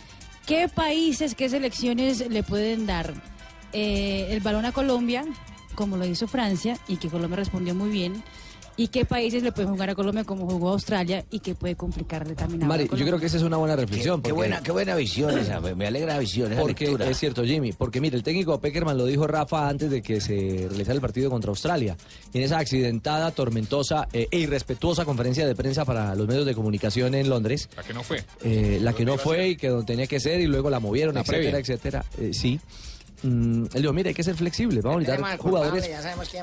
qué 0.45 0.67
países, 0.67 1.35
qué 1.35 1.47
selecciones 1.49 2.29
le 2.29 2.43
pueden 2.43 2.85
dar 2.85 3.13
eh, 3.71 4.27
el 4.31 4.39
balón 4.41 4.65
a 4.65 4.71
Colombia, 4.73 5.23
como 5.75 5.95
lo 5.97 6.05
hizo 6.05 6.27
Francia, 6.27 6.77
y 6.87 6.97
que 6.97 7.07
Colombia 7.09 7.37
respondió 7.37 7.73
muy 7.75 7.89
bien, 7.89 8.21
y 8.77 8.87
qué 8.87 9.05
países 9.05 9.43
le 9.43 9.51
pueden 9.51 9.71
jugar 9.71 9.89
a 9.89 9.95
Colombia 9.95 10.23
como 10.23 10.47
jugó 10.49 10.69
Australia 10.71 11.25
y 11.29 11.39
qué 11.39 11.55
puede 11.55 11.75
complicarle 11.75 12.35
también 12.35 12.63
a 12.63 12.67
Mari, 12.67 12.85
yo 12.95 13.05
creo 13.05 13.19
que 13.19 13.27
esa 13.27 13.37
es 13.37 13.43
una 13.43 13.57
buena 13.57 13.75
reflexión. 13.75 14.21
Qué, 14.21 14.31
buena, 14.31 14.61
qué 14.61 14.71
buena 14.71 14.95
visión 14.95 15.37
esa, 15.37 15.59
me 15.61 15.75
me 15.75 15.87
alegra 15.87 16.13
la 16.13 16.19
visión, 16.19 16.51
esa 16.51 16.61
Porque 16.61 16.85
lectura. 16.85 17.09
es 17.09 17.17
cierto, 17.17 17.43
Jimmy, 17.43 17.71
porque 17.73 18.01
mire, 18.01 18.15
el 18.17 18.23
técnico 18.23 18.59
Peckerman 18.59 18.97
lo 18.97 19.05
dijo 19.05 19.27
Rafa 19.27 19.67
antes 19.69 19.89
de 19.91 20.01
que 20.01 20.19
se 20.21 20.65
realizara 20.69 20.95
el 20.95 21.01
partido 21.01 21.29
contra 21.29 21.49
Australia. 21.49 21.95
Y 22.33 22.37
en 22.39 22.43
esa 22.45 22.59
accidentada, 22.59 23.31
tormentosa 23.31 24.07
eh, 24.13 24.27
e 24.31 24.39
irrespetuosa 24.39 25.05
conferencia 25.05 25.45
de 25.47 25.55
prensa 25.55 25.85
para 25.85 26.15
los 26.15 26.27
medios 26.27 26.45
de 26.45 26.53
comunicación 26.55 27.13
en 27.15 27.29
Londres, 27.29 27.69
La 27.75 27.83
que 27.83 27.93
no 27.93 28.03
fue. 28.03 28.23
eh, 28.43 28.79
la 28.81 28.93
que 28.93 29.05
no 29.05 29.17
fue 29.17 29.49
y 29.49 29.55
que 29.55 29.69
donde 29.69 29.85
tenía 29.85 30.07
que 30.07 30.19
ser 30.19 30.41
y 30.41 30.47
luego 30.47 30.69
la 30.69 30.79
movieron, 30.79 31.15
La 31.15 31.21
etcétera, 31.21 31.41
previa. 31.51 31.59
etcétera. 31.59 32.05
Eh, 32.19 32.31
sí. 32.33 32.59
Mm, 33.23 33.65
él 33.73 33.81
dijo, 33.81 33.93
mire, 33.93 34.09
hay 34.09 34.13
que 34.13 34.23
ser 34.23 34.35
flexible, 34.35 34.81
vamos 34.81 34.97
a 34.97 34.99
necesitar 34.99 35.39
jugadores 35.39 35.89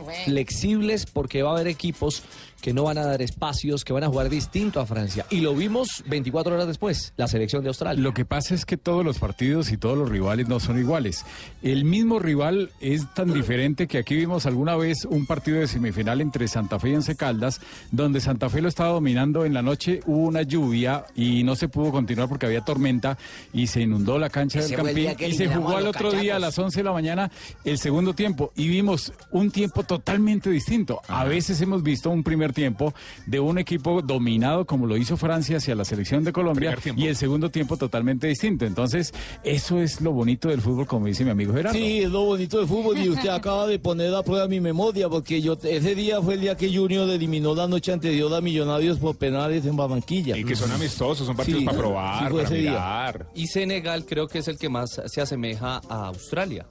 fue. 0.04 0.14
flexibles 0.24 1.06
porque 1.06 1.42
va 1.42 1.50
a 1.50 1.54
haber 1.54 1.68
equipos 1.68 2.22
que 2.60 2.72
no 2.72 2.84
van 2.84 2.98
a 2.98 3.04
dar 3.04 3.22
espacios, 3.22 3.84
que 3.84 3.92
van 3.92 4.04
a 4.04 4.08
jugar 4.08 4.28
distinto 4.28 4.80
a 4.80 4.86
Francia. 4.86 5.26
Y 5.30 5.40
lo 5.40 5.54
vimos 5.54 6.04
24 6.06 6.54
horas 6.54 6.66
después, 6.66 7.12
la 7.16 7.26
selección 7.26 7.62
de 7.62 7.68
Australia. 7.68 8.02
Lo 8.02 8.14
que 8.14 8.24
pasa 8.24 8.54
es 8.54 8.64
que 8.64 8.76
todos 8.76 9.04
los 9.04 9.18
partidos 9.18 9.72
y 9.72 9.76
todos 9.76 9.96
los 9.96 10.08
rivales 10.08 10.48
no 10.48 10.60
son 10.60 10.78
iguales. 10.78 11.24
El 11.62 11.84
mismo 11.84 12.18
rival 12.18 12.70
es 12.80 13.12
tan 13.14 13.32
diferente 13.32 13.86
que 13.86 13.98
aquí 13.98 14.14
vimos 14.14 14.46
alguna 14.46 14.76
vez 14.76 15.04
un 15.04 15.26
partido 15.26 15.60
de 15.60 15.68
semifinal 15.68 16.20
entre 16.20 16.48
Santa 16.48 16.78
Fe 16.78 16.90
y 16.90 16.94
Once 16.94 17.16
Caldas, 17.16 17.60
donde 17.90 18.20
Santa 18.20 18.48
Fe 18.48 18.60
lo 18.60 18.68
estaba 18.68 18.90
dominando 18.90 19.44
en 19.44 19.54
la 19.54 19.62
noche, 19.62 20.00
hubo 20.06 20.26
una 20.26 20.42
lluvia 20.42 21.04
y 21.14 21.42
no 21.44 21.56
se 21.56 21.68
pudo 21.68 21.90
continuar 21.90 22.28
porque 22.28 22.46
había 22.46 22.60
tormenta 22.62 23.16
y 23.52 23.66
se 23.66 23.82
inundó 23.82 24.18
la 24.18 24.30
cancha 24.30 24.60
Ese 24.60 24.76
del 24.76 24.84
Campín 24.84 25.16
y 25.18 25.34
se 25.34 25.48
jugó 25.48 25.76
al 25.76 25.86
otro 25.86 26.12
día 26.12 26.36
a 26.36 26.38
las 26.38 26.58
11 26.58 26.80
de 26.80 26.84
la 26.84 26.92
mañana 26.92 27.30
el 27.64 27.78
segundo 27.78 28.14
tiempo 28.14 28.52
y 28.56 28.68
vimos 28.68 29.12
un 29.30 29.50
tiempo 29.50 29.82
totalmente 29.84 30.50
distinto. 30.50 31.00
A 31.08 31.24
veces 31.24 31.60
hemos 31.60 31.82
visto 31.82 32.10
un 32.10 32.22
primer 32.22 32.49
tiempo 32.52 32.94
de 33.26 33.40
un 33.40 33.58
equipo 33.58 34.02
dominado 34.02 34.66
como 34.66 34.86
lo 34.86 34.96
hizo 34.96 35.16
Francia 35.16 35.58
hacia 35.58 35.74
la 35.74 35.84
selección 35.84 36.24
de 36.24 36.32
Colombia 36.32 36.76
y 36.96 37.06
el 37.06 37.16
segundo 37.16 37.50
tiempo 37.50 37.76
totalmente 37.76 38.26
distinto. 38.26 38.64
Entonces, 38.66 39.12
eso 39.44 39.80
es 39.80 40.00
lo 40.00 40.12
bonito 40.12 40.48
del 40.48 40.60
fútbol, 40.60 40.86
como 40.86 41.06
dice 41.06 41.24
mi 41.24 41.30
amigo 41.30 41.52
Gerardo. 41.54 41.78
Sí, 41.78 42.00
es 42.02 42.10
lo 42.10 42.24
bonito 42.24 42.58
del 42.58 42.66
fútbol 42.66 42.98
y 42.98 43.08
usted 43.08 43.28
acaba 43.30 43.66
de 43.66 43.78
poner 43.78 44.14
a 44.14 44.22
prueba 44.22 44.46
mi 44.48 44.60
memoria 44.60 45.08
porque 45.08 45.40
yo 45.40 45.56
ese 45.62 45.94
día 45.94 46.20
fue 46.20 46.34
el 46.34 46.40
día 46.40 46.56
que 46.56 46.74
Junior 46.74 47.08
eliminó 47.08 47.54
la 47.54 47.66
noche 47.68 47.92
anterior 47.92 48.32
a 48.34 48.40
Millonarios 48.40 48.98
por 48.98 49.16
penales 49.16 49.64
en 49.66 49.76
Barranquilla. 49.76 50.36
Y 50.36 50.44
que 50.44 50.56
son 50.56 50.70
amistosos, 50.72 51.26
son 51.26 51.36
partidos 51.36 51.60
Sí, 51.60 51.66
para 51.66 51.76
sí 51.76 51.82
probar, 51.82 52.32
para 52.32 52.50
día. 52.50 52.70
mirar. 52.70 53.26
Y 53.34 53.46
Senegal 53.46 54.04
creo 54.06 54.26
que 54.28 54.38
es 54.38 54.48
el 54.48 54.58
que 54.58 54.68
más 54.68 55.00
se 55.06 55.20
asemeja 55.20 55.80
a 55.88 56.06
Australia. 56.06 56.66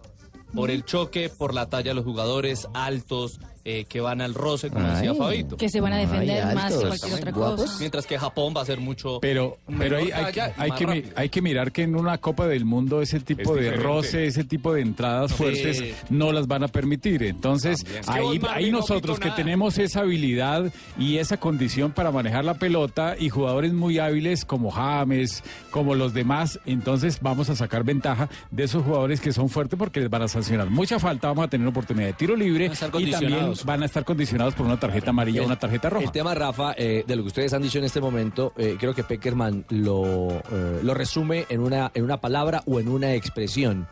Por 0.53 0.71
el 0.71 0.83
choque, 0.83 1.29
por 1.29 1.53
la 1.53 1.67
talla 1.69 1.91
de 1.91 1.93
los 1.95 2.03
jugadores 2.05 2.67
altos, 2.73 3.39
eh, 3.69 3.85
que 3.85 4.01
van 4.01 4.21
al 4.21 4.33
roce, 4.33 4.69
como 4.69 4.87
decía 4.87 5.13
Fabito. 5.13 5.57
que 5.57 5.69
se 5.69 5.79
van 5.81 5.93
a 5.93 5.97
defender 5.97 6.43
Ay, 6.43 6.55
más 6.55 6.73
que 6.73 6.79
cualquier 6.87 7.13
otra 7.13 7.31
guapos. 7.31 7.61
cosa. 7.61 7.75
Mientras 7.79 8.05
que 8.07 8.17
Japón 8.17 8.53
va 8.57 8.61
a 8.61 8.65
ser 8.65 8.79
mucho... 8.79 9.19
Pero, 9.21 9.57
pero 9.77 9.97
hay, 9.97 10.11
hay 10.11 10.33
que- 10.33 10.41
hay 10.41 10.71
que, 10.71 10.87
mi- 10.87 10.93
rápido. 11.01 11.13
hay 11.15 11.29
que 11.29 11.41
mirar 11.41 11.71
que 11.71 11.83
en 11.83 11.95
una 11.95 12.17
Copa 12.17 12.47
del 12.47 12.65
Mundo 12.65 13.01
ese 13.01 13.19
tipo 13.19 13.53
de 13.55 13.61
diferente. 13.61 13.85
roce, 13.85 14.25
ese 14.25 14.43
tipo 14.43 14.73
de 14.73 14.81
entradas 14.81 15.31
Sí. 15.31 15.37
fuertes 15.37 15.83
no 16.09 16.31
las 16.31 16.47
van 16.47 16.63
a 16.63 16.67
permitir. 16.67 17.23
Entonces, 17.23 17.83
También. 17.83 17.99
Es 18.01 18.07
que 18.07 18.11
ahí, 18.19 18.41
ahí 18.65 18.71
no 18.71 18.79
nosotros 18.79 19.19
que 19.19 19.29
tenemos 19.31 19.77
esa 19.77 20.01
habilidad 20.01 20.71
y 20.97 21.17
esa 21.17 21.37
condición 21.37 21.91
para 21.91 22.11
manejar 22.11 22.45
la 22.45 22.55
pelota 22.55 23.15
y 23.19 23.29
jugadores 23.29 23.73
muy 23.73 23.99
hábiles 23.99 24.45
como 24.45 24.71
James, 24.71 25.43
como 25.71 25.95
los 25.95 26.13
demás, 26.13 26.59
entonces 26.65 27.19
vamos 27.21 27.49
a 27.49 27.55
sacar 27.55 27.83
ventaja 27.83 28.29
de 28.51 28.63
esos 28.63 28.83
jugadores 28.83 29.19
que 29.21 29.31
son 29.33 29.49
fuertes 29.49 29.77
porque 29.77 29.99
les 29.99 30.09
van 30.09 30.23
a 30.23 30.27
sancionar 30.27 30.69
mucha 30.69 30.97
falta, 30.99 31.27
vamos 31.27 31.45
a 31.45 31.49
tener 31.49 31.67
oportunidad 31.67 32.07
de 32.07 32.13
tiro 32.13 32.35
libre 32.35 32.71
y 32.97 33.11
también 33.11 33.55
van 33.65 33.83
a 33.83 33.85
estar 33.85 34.05
condicionados 34.05 34.53
por 34.53 34.65
una 34.65 34.79
tarjeta 34.79 35.09
amarilla 35.09 35.41
o 35.41 35.45
una 35.45 35.59
tarjeta 35.59 35.89
roja. 35.89 36.05
El 36.05 36.11
tema, 36.11 36.33
Rafa, 36.33 36.73
eh, 36.77 37.03
de 37.05 37.15
lo 37.15 37.23
que 37.23 37.27
ustedes 37.27 37.53
han 37.53 37.61
dicho 37.61 37.79
en 37.79 37.85
este 37.85 38.01
momento, 38.01 38.53
eh, 38.57 38.77
creo 38.79 38.93
que 38.93 39.03
Peckerman 39.03 39.65
lo, 39.69 40.29
eh, 40.29 40.79
lo 40.83 40.93
resume 40.93 41.45
en 41.49 41.61
una, 41.61 41.91
en 41.93 42.03
una 42.03 42.21
palabra 42.21 42.63
o 42.65 42.79
en 42.79 42.87
una 42.87 43.13
expresión. 43.13 43.87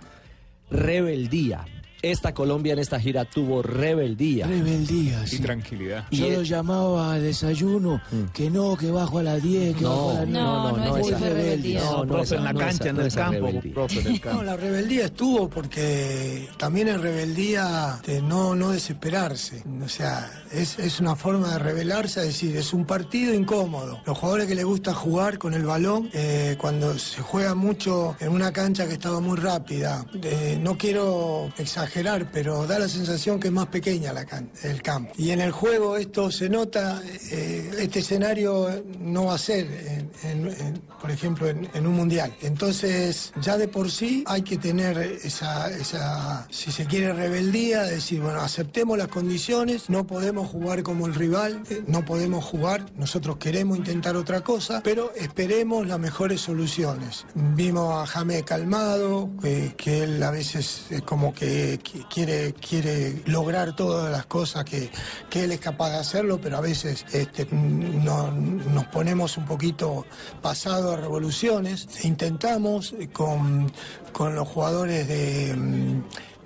Rebeldía. 0.70 1.66
Esta 2.12 2.34
Colombia 2.34 2.74
en 2.74 2.80
esta 2.80 3.00
gira 3.00 3.26
tuvo 3.26 3.62
rebeldía. 3.62 4.48
Rebeldía, 4.48 5.24
Y 5.24 5.28
sí. 5.28 5.40
tranquilidad. 5.40 6.06
Y 6.10 6.18
Yo 6.18 6.28
es- 6.28 6.38
lo 6.38 6.44
llamaba 6.44 7.14
al 7.14 7.22
desayuno, 7.24 8.02
que 8.34 8.50
no, 8.50 8.76
que 8.78 8.92
bajo 8.92 9.20
a 9.20 9.24
las 9.24 9.42
10, 9.44 9.76
que 9.76 9.84
bajo 9.84 10.12
a 10.12 10.14
No, 10.14 10.20
las 10.26 10.28
No, 10.30 10.78
no, 10.78 10.98
es 10.98 11.08
esa 11.08 11.16
eso 11.18 11.26
de 11.26 11.34
rebeldía. 11.34 11.80
No, 11.84 12.06
no, 12.06 12.22
esa- 12.24 12.36
en 12.36 12.44
la 12.44 12.54
no 12.54 12.60
cancha, 12.60 12.90
en 12.90 12.96
no 12.96 13.02
el 13.02 13.08
esa 13.08 13.20
campo, 13.22 13.48
en 13.50 13.56
el 13.58 14.22
No, 14.26 14.44
la 14.44 14.56
rebeldía 14.58 15.06
estuvo 15.06 15.50
porque 15.50 16.48
también 16.58 16.88
en 16.88 17.02
rebeldía 17.02 18.00
de 18.06 18.22
no, 18.22 18.56
no 18.56 18.72
desesperarse. 18.72 19.64
O 19.84 19.90
sea, 19.90 20.30
es, 20.52 20.80
es 20.80 21.00
una 21.00 21.16
forma 21.16 21.54
de 21.54 21.60
rebelarse, 21.60 22.22
es 22.22 22.28
decir, 22.28 22.56
es 22.56 22.74
un 22.74 22.86
partido 22.86 23.34
incómodo. 23.34 24.00
Los 24.06 24.18
jugadores 24.18 24.48
que 24.48 24.56
les 24.56 24.66
gusta 24.66 24.94
jugar 24.94 25.38
con 25.38 25.54
el 25.54 25.64
balón, 25.66 26.10
eh, 26.14 26.56
cuando 26.60 26.98
se 26.98 27.22
juega 27.22 27.56
mucho 27.56 28.16
en 28.20 28.30
una 28.30 28.52
cancha 28.52 28.88
que 28.88 28.94
estaba 28.94 29.20
muy 29.20 29.38
rápida, 29.38 30.06
eh, 30.24 30.60
no 30.62 30.78
quiero 30.78 31.50
exagerar, 31.58 31.97
pero 32.32 32.68
da 32.68 32.77
la 32.80 32.88
sensación 32.88 33.39
que 33.39 33.48
es 33.48 33.54
más 33.54 33.68
pequeña 33.68 34.13
la 34.13 34.25
can- 34.25 34.50
el 34.63 34.82
campo. 34.82 35.12
Y 35.18 35.32
en 35.32 35.42
el 35.42 35.51
juego 35.51 35.98
esto 35.98 36.32
se 36.32 36.48
nota, 36.50 37.01
eh, 37.32 37.72
este 37.80 38.00
escenario 38.00 38.84
no 39.00 39.25
va 39.25 39.36
a 39.36 39.38
ser, 39.38 39.66
en- 39.66 40.12
en- 40.30 40.48
en- 40.48 40.82
por 41.01 41.10
ejemplo, 41.12 41.48
en, 41.48 41.88
un 41.88 41.94
mundial. 41.96 42.34
Entonces, 42.42 43.32
ya 43.42 43.58
de 43.58 43.68
por 43.68 43.89
sí 43.92 44.24
hay 44.27 44.42
que 44.42 44.58
tener 44.58 44.98
esa, 45.24 45.70
esa, 45.72 46.48
si 46.51 46.72
se 46.72 46.86
quiere, 46.86 47.13
rebeldía, 47.13 47.84
decir, 47.84 48.20
bueno, 48.22 48.42
aceptemos 48.42 48.98
las 48.98 49.08
condiciones, 49.08 49.89
no 49.89 50.06
podemos 50.08 50.50
jugar 50.50 50.84
como 50.84 51.08
el 51.08 51.16
rival, 51.16 51.62
eh, 51.70 51.84
no 51.88 52.04
podemos 52.06 52.44
jugar, 52.46 52.86
nosotros 52.96 53.38
queremos 53.38 53.77
intentar 53.77 54.16
otra 54.16 54.42
cosa, 54.42 54.82
pero 54.84 55.12
esperemos 55.16 55.88
las 55.88 56.00
mejores 56.00 56.42
soluciones. 56.42 57.25
Vimos 57.36 58.04
a 58.04 58.06
Jamé 58.06 58.44
calmado, 58.44 59.30
que, 59.42 59.74
que 59.77 60.04
él 60.04 60.22
a 60.24 60.32
veces 60.32 60.86
es 60.89 61.01
como 61.04 61.34
que 61.34 61.77
qui- 61.80 62.06
quiere, 62.14 62.54
quiere 62.54 63.22
lograr 63.26 63.76
todas 63.76 64.12
las 64.12 64.26
cosas 64.26 64.64
que, 64.66 64.90
que 65.30 65.44
él 65.44 65.52
es 65.52 65.60
capaz 65.60 65.92
de 65.92 65.98
hacerlo, 65.98 66.40
pero 66.42 66.58
a 66.58 66.62
veces 66.62 67.06
este, 67.14 67.48
no- 67.52 68.32
nos 68.32 68.86
ponemos 68.88 69.38
un 69.38 69.46
poquito 69.46 70.06
pasado 70.42 70.94
a 70.94 70.98
revoluciones. 70.98 71.88
Intentamos 72.06 72.96
con, 73.14 73.72
con 74.12 74.36
los 74.36 74.48
jugadores 74.48 75.08
de, 75.08 75.56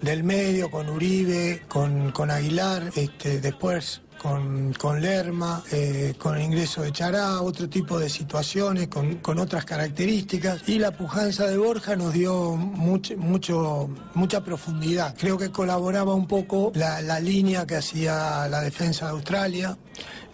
del 0.01 0.23
medio, 0.23 0.69
con 0.71 0.89
Uribe, 0.89 1.63
con, 1.67 2.11
con 2.11 2.31
Aguilar, 2.31 2.91
este, 2.95 3.39
después 3.41 4.01
con, 4.21 4.73
con 4.73 5.01
Lerma, 5.01 5.63
eh, 5.71 6.13
con 6.17 6.37
el 6.37 6.43
ingreso 6.43 6.83
de 6.83 6.91
Chará, 6.91 7.41
otro 7.41 7.67
tipo 7.67 7.97
de 7.97 8.07
situaciones 8.07 8.87
con, 8.87 9.15
con 9.15 9.39
otras 9.39 9.65
características. 9.65 10.67
Y 10.67 10.77
la 10.77 10.91
pujanza 10.91 11.47
de 11.47 11.57
Borja 11.57 11.95
nos 11.95 12.13
dio 12.13 12.55
mucho, 12.55 13.17
mucho, 13.17 13.89
mucha 14.13 14.43
profundidad. 14.43 15.15
Creo 15.17 15.37
que 15.37 15.49
colaboraba 15.49 16.13
un 16.13 16.27
poco 16.27 16.71
la, 16.75 17.01
la 17.01 17.19
línea 17.19 17.65
que 17.65 17.77
hacía 17.77 18.47
la 18.47 18.61
defensa 18.61 19.05
de 19.05 19.11
Australia. 19.11 19.77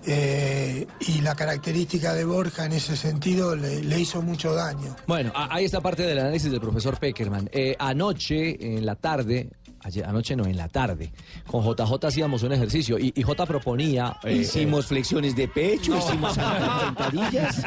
eh, 0.06 0.88
y 1.02 1.22
la 1.22 1.36
característica 1.36 2.14
de 2.14 2.24
Borja 2.24 2.66
en 2.66 2.74
ese 2.74 2.96
sentido 2.96 3.56
le, 3.56 4.00
hizo 4.00 4.22
mucho 4.22 4.54
daño. 4.54 4.96
Bueno, 5.06 5.32
ahí 5.36 5.66
está 5.66 5.82
parte 5.82 6.04
del 6.04 6.20
análisis 6.20 6.50
del 6.50 6.62
profesor 6.62 6.98
Peckerman. 6.98 7.50
Eh, 7.52 7.76
anoche, 7.78 8.78
en 8.78 8.86
la 8.86 8.96
tarde, 8.96 9.50
ayer- 9.84 10.06
anoche 10.06 10.36
no, 10.36 10.46
en 10.46 10.58
la 10.58 10.68
tarde, 10.68 11.12
con 11.46 11.64
JJ 11.64 12.06
hacíamos 12.08 12.44
un 12.44 12.52
ejercicio 12.54 12.98
y, 13.00 13.14
y 13.16 13.24
J 13.24 13.46
proponía... 13.46 14.18
eh, 14.24 14.34
Hicimos 14.34 14.88
flexiones 14.88 15.36
de 15.36 15.48
pecho, 15.48 15.92
No. 15.94 16.00
hicimos 16.00 16.34
sentadillas. 16.34 17.64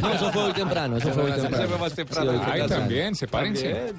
No, 0.00 0.12
eso 0.12 0.32
fue 0.32 0.42
hoy 0.44 0.52
temprano, 0.52 0.96
eso 0.96 1.10
fue 1.12 1.24
hoy 1.24 1.32
temprano. 1.32 1.56
Ese 1.56 1.66
fue 1.68 1.78
más 1.78 1.94
temprano. 1.94 2.32
Sí, 2.32 2.38
temprano. 2.38 2.66
también, 2.68 3.14
sepárense. 3.14 3.92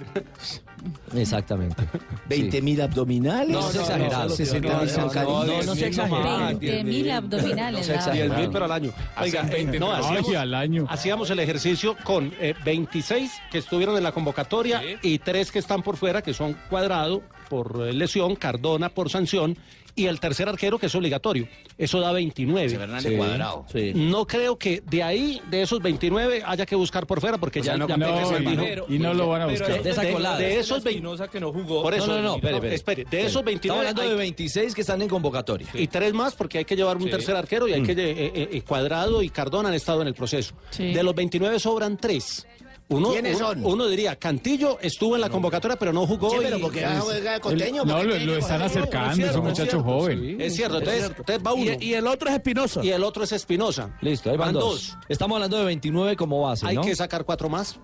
Exactamente. 1.16 1.84
20 2.30 2.62
mil 2.62 2.82
abdominales. 2.82 3.50
No, 3.50 3.62
no 3.62 3.70
sea 3.70 3.82
exagerado. 3.82 4.30
60 4.30 4.60
mil 4.68 4.78
No, 4.78 4.84
no, 4.84 4.90
zancadillas. 4.90 5.48
no, 5.48 5.64
no 5.64 5.76
sea 5.76 5.88
exagerado. 5.88 6.46
20 6.60 6.84
mil 6.84 7.12
abdominales. 7.12 7.80
No 7.80 7.86
sea 7.86 7.96
Rafa. 7.96 8.10
exagerado. 8.12 8.36
10 8.36 8.40
mil, 8.42 8.50
pero 8.54 8.66
al 8.66 8.72
año. 8.72 8.92
Oiga, 9.22 9.42
eh, 9.42 9.50
20 9.52 9.80
no, 9.80 9.92
hacíamos, 9.94 10.30
Ay, 10.30 10.36
al 10.36 10.54
año. 10.54 10.86
hacíamos 10.90 11.30
el 11.30 11.40
ejercicio 11.40 11.96
con 12.04 12.34
eh, 12.40 12.54
26 12.64 13.32
que 13.52 13.58
estuvieron 13.58 13.98
en 13.98 14.04
la 14.04 14.12
convocatoria 14.12 14.82
y 15.02 15.20
tres 15.20 15.52
que 15.52 15.60
están 15.60 15.82
por 15.82 15.98
fuera, 15.98 16.22
que 16.22 16.34
son 16.34 16.56
Cuadrado 16.70 17.22
por 17.50 17.88
eh, 17.88 17.94
lesión, 17.94 18.36
Cardona 18.36 18.89
por 18.89 19.10
sanción 19.10 19.58
y 19.96 20.06
el 20.06 20.20
tercer 20.20 20.48
arquero 20.48 20.77
que 20.77 20.86
es 20.86 20.94
obligatorio. 20.96 21.48
Eso 21.75 22.00
da 22.00 22.12
29. 22.12 22.70
Fernández 22.70 23.18
Cuadrado. 23.18 23.66
No 23.96 24.27
creo 24.27 24.56
que 24.58 24.84
de 24.86 25.01
ahí, 25.01 25.42
de 25.50 25.63
esos 25.63 25.82
29, 25.82 26.44
haya 26.46 26.68
que 26.68 26.75
buscar 26.75 27.08
por 27.08 27.20
fuera 27.20 27.39
porque 27.39 27.62
O 27.62 27.63
ya, 27.63 27.72
sea, 27.72 27.77
no- 27.77 27.88
ya 27.88 27.98
no, 27.98 28.06
Pérez 28.06 28.27
y 28.42 28.46
dijo- 28.46 28.62
no- 28.88 28.96
y 28.96 29.00
no 29.00 29.13
lo 29.16 29.27
van 29.30 29.42
a 29.42 29.48
Pero 29.48 29.60
buscar. 29.60 29.84
De 29.84 29.89
de- 30.38 30.46
de 30.46 30.60
esos 30.60 30.84
20 30.84 30.89
Espinosa 30.92 31.27
que 31.30 31.39
no 31.39 31.51
jugó. 31.51 31.82
Por 31.82 31.96
eso, 31.96 32.06
No, 32.06 32.18
no, 32.18 32.22
no, 32.22 32.36
espere, 32.36 32.56
espere. 32.58 32.75
espere, 32.75 33.06
de 33.06 33.25
esos 33.25 33.44
29 33.44 33.56
Estamos 33.56 33.80
hablando 33.80 34.01
hay- 34.04 34.10
de 34.10 34.16
26 34.16 34.75
que 34.75 34.82
están 34.82 35.01
en 35.01 35.08
convocatoria. 35.10 35.68
y 35.74 35.88
tres 35.88 36.13
más 36.13 36.36
porque 36.36 36.60
hay 36.60 36.66
que 36.66 36.75
llevar 36.75 36.98
un 36.98 37.04
Sí. 37.06 37.10
tercer 37.10 37.36
arquero 37.36 37.68
y 37.68 37.74
hay 37.74 37.82
que 37.82 37.94
eh, 37.94 37.96
eh, 38.36 38.50
eh, 38.51 38.62
Cuadrado 38.62 39.24
y 39.24 39.30
Cardona 39.30 39.70
han 39.70 39.75
estado 39.75 40.04
en 40.04 40.10
el 40.10 40.13
proceso. 40.13 40.54
Sí. 40.70 40.94
De 40.94 41.01
los 41.01 41.16
29 41.16 41.60
sobran 41.60 41.98
tres. 41.98 42.46
Uno, 42.89 43.12
¿Quiénes 43.12 43.38
son? 43.38 43.65
Uno 43.65 43.88
diría, 43.88 44.15
Cantillo 44.15 44.79
estuvo 44.82 45.15
en 45.15 45.22
la 45.22 45.29
convocatoria, 45.29 45.77
pero 45.77 45.91
no 45.91 46.08
jugó. 46.08 46.29
Sí, 46.29 46.38
pero 46.41 46.60
porque. 46.60 46.86
No, 46.86 48.03
lo, 48.03 48.38
están 48.38 48.62
acercando, 48.62 49.10
es, 49.10 49.15
cierto, 49.17 49.39
un 49.39 49.46
muchacho 49.46 49.63
es 49.63 49.70
cierto, 49.72 49.84
joven. 49.84 50.20
Sí, 50.20 50.38
es 50.39 50.56
cierto, 50.56 50.77
entonces, 50.79 51.12
va 51.46 51.53
uno. 51.53 51.72
Y, 51.79 51.94
el 51.94 52.08
otro 52.08 52.29
es 52.29 52.36
Espinosa. 52.36 52.84
Y 52.84 52.89
el 52.91 53.03
otro 53.03 53.24
es 53.24 53.32
Espinosa. 53.34 53.98
Listo, 54.01 54.32
ahí 54.32 54.38
van, 54.38 54.53
dos. 54.53 54.98
Estamos 55.10 55.36
hablando 55.36 55.58
de 55.58 55.65
29 55.65 56.15
como 56.15 56.41
base. 56.41 56.65
Hay 56.65 56.77
que 56.77 56.96
sacar 56.96 57.25
cuatro 57.25 57.50
más. 57.50 57.77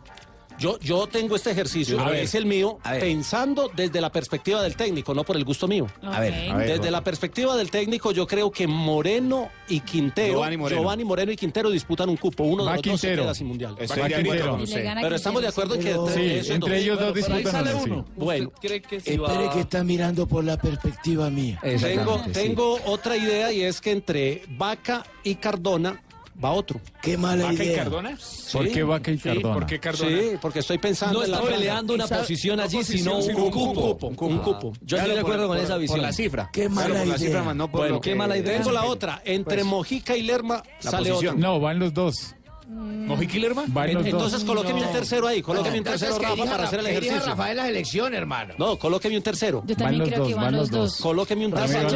Yo, 0.63 0.79
yo 0.79 1.07
tengo 1.07 1.35
este 1.35 1.51
ejercicio, 1.51 2.09
es 2.13 2.35
el 2.35 2.45
mío, 2.45 2.79
pensando 2.83 3.69
desde 3.75 3.99
la 3.99 4.09
perspectiva 4.09 4.61
del 4.61 4.77
técnico, 4.77 5.13
no 5.13 5.25
por 5.25 5.35
el 5.35 5.43
gusto 5.43 5.67
mío. 5.67 5.87
A, 6.01 6.21
ver, 6.21 6.55
desde 6.65 6.89
la 6.89 7.03
perspectiva 7.03 7.57
del 7.57 7.69
técnico, 7.69 8.13
yo 8.13 8.25
creo 8.25 8.49
que 8.49 8.65
Moreno 8.65 9.49
y 9.67 9.81
Quintero, 9.81 10.41
Giovanni 10.69 11.03
Moreno, 11.03 11.33
y 11.33 11.35
Quintero 11.35 11.69
disputan 11.69 12.07
un 12.07 12.15
cupo, 12.15 12.45
uno 12.45 12.63
de 12.63 12.75
los 12.75 12.81
dos 12.81 13.01
se 13.01 13.13
queda 13.13 13.35
sin 13.35 13.47
mundial. 13.47 13.75
Quintero. 13.77 14.57
Pero 15.01 15.15
estamos 15.17 15.41
de 15.41 15.49
acuerdo 15.49 15.77
que 15.77 15.91
entre, 15.91 16.77
ellos 16.77 16.97
dos, 16.97 17.13
disputan 17.13 17.67
uno. 17.75 18.05
Bueno, 18.15 18.49
cree 18.61 18.81
que 18.81 18.95
espere 18.95 19.49
que 19.53 19.59
está 19.59 19.83
mirando 19.83 20.27
por 20.27 20.45
la 20.45 20.55
perspectiva 20.55 21.29
mía. 21.29 21.59
Tengo, 21.61 22.23
tengo 22.31 22.79
otra 22.85 23.17
idea 23.17 23.51
y 23.51 23.63
es 23.63 23.81
que 23.81 23.91
entre 23.91 24.43
Vaca 24.47 25.03
y 25.25 25.35
Cardona 25.35 26.01
va 26.41 26.51
otro. 26.51 26.79
Qué 27.01 27.17
mala 27.17 27.45
¿Vaca 27.45 27.63
idea. 27.63 27.73
y 27.73 27.75
Cardona? 27.77 28.17
Sí. 28.19 28.57
¿Por 28.57 28.69
qué 28.69 28.83
Vaca 28.83 29.11
y 29.11 29.17
Cardona? 29.17 29.47
Sí, 29.47 29.53
¿por 29.53 29.65
qué 29.65 29.79
Cardona? 29.79 30.17
Sí, 30.17 30.29
porque 30.41 30.59
estoy 30.59 30.77
pensando 30.77 31.19
No 31.19 31.25
está 31.25 31.41
peleando 31.41 31.93
una 31.93 32.07
posición 32.07 32.59
allí, 32.59 32.83
sino 32.83 33.17
un, 33.17 33.35
un 33.35 33.51
cupo. 33.51 33.81
Un 34.07 34.15
cupo. 34.15 34.25
Ah. 34.25 34.27
Un 34.27 34.39
cupo. 34.39 34.73
Yo 34.81 34.97
estoy 34.97 35.13
de 35.13 35.19
acuerdo 35.19 35.47
con 35.47 35.57
por, 35.57 35.65
esa 35.65 35.77
visión. 35.77 35.97
Por 35.99 36.05
la 36.07 36.13
cifra. 36.13 36.49
Qué 36.53 36.69
mala 36.69 36.87
claro, 36.87 36.93
idea. 36.93 37.03
Por 37.03 37.11
la 37.11 37.17
cifra, 37.17 37.53
no 37.53 37.71
por 37.71 37.79
bueno, 37.81 37.95
lo 37.95 38.01
qué 38.01 38.09
que... 38.11 38.15
mala 38.15 38.37
idea. 38.37 38.57
Tengo 38.57 38.71
la 38.71 38.85
otra. 38.85 39.21
Pues, 39.23 39.35
Entre 39.35 39.55
pues, 39.57 39.65
Mojica 39.65 40.15
y 40.17 40.23
Lerma 40.23 40.63
sale 40.79 41.09
posición. 41.09 41.35
otro. 41.37 41.49
No, 41.49 41.59
van 41.59 41.79
los 41.79 41.93
dos. 41.93 42.35
Mm. 42.73 43.07
¿No 43.07 43.15
fui 43.15 43.27
Entonces 43.31 44.43
colóqueme 44.43 44.81
no. 44.81 44.87
un 44.87 44.93
tercero 44.93 45.27
ahí, 45.27 45.41
colóqueme 45.41 45.75
no, 45.75 45.77
un 45.79 45.83
tercero, 45.83 46.19
Rafa, 46.19 46.45
para 46.45 46.63
hacer 46.63 46.79
el 46.79 46.87
ejercicio. 46.87 47.25
Rafael 47.25 47.57
la 47.57 47.69
elección, 47.69 48.13
hermano. 48.13 48.53
No, 48.57 48.77
colóqueme 48.77 49.17
un 49.17 49.23
tercero. 49.23 49.63
Yo 49.65 49.75
también 49.75 50.03
creo 50.05 50.19
dos, 50.19 50.27
que 50.27 50.35
van 50.35 50.55
los 50.55 50.69
dos. 50.69 50.97
Colóqueme 50.97 51.45
un 51.45 51.53
tercero. 51.53 51.89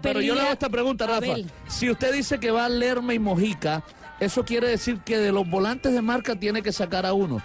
Pero 0.00 0.20
yo 0.20 0.34
le 0.34 0.40
hago 0.40 0.52
esta 0.52 0.68
pregunta, 0.68 1.06
Rafa. 1.06 1.34
Si 1.66 1.90
usted 1.90 2.12
dice 2.12 2.38
que 2.38 2.50
va 2.50 2.64
a 2.64 2.68
Lerma 2.68 3.14
y 3.14 3.18
Mojica, 3.18 3.84
eso 4.20 4.44
quiere 4.44 4.68
decir 4.68 5.00
que 5.04 5.18
de 5.18 5.32
los 5.32 5.48
volantes 5.48 5.92
de 5.92 6.02
marca 6.02 6.34
tiene 6.36 6.62
que 6.62 6.72
sacar 6.72 7.06
a 7.06 7.12
uno. 7.12 7.42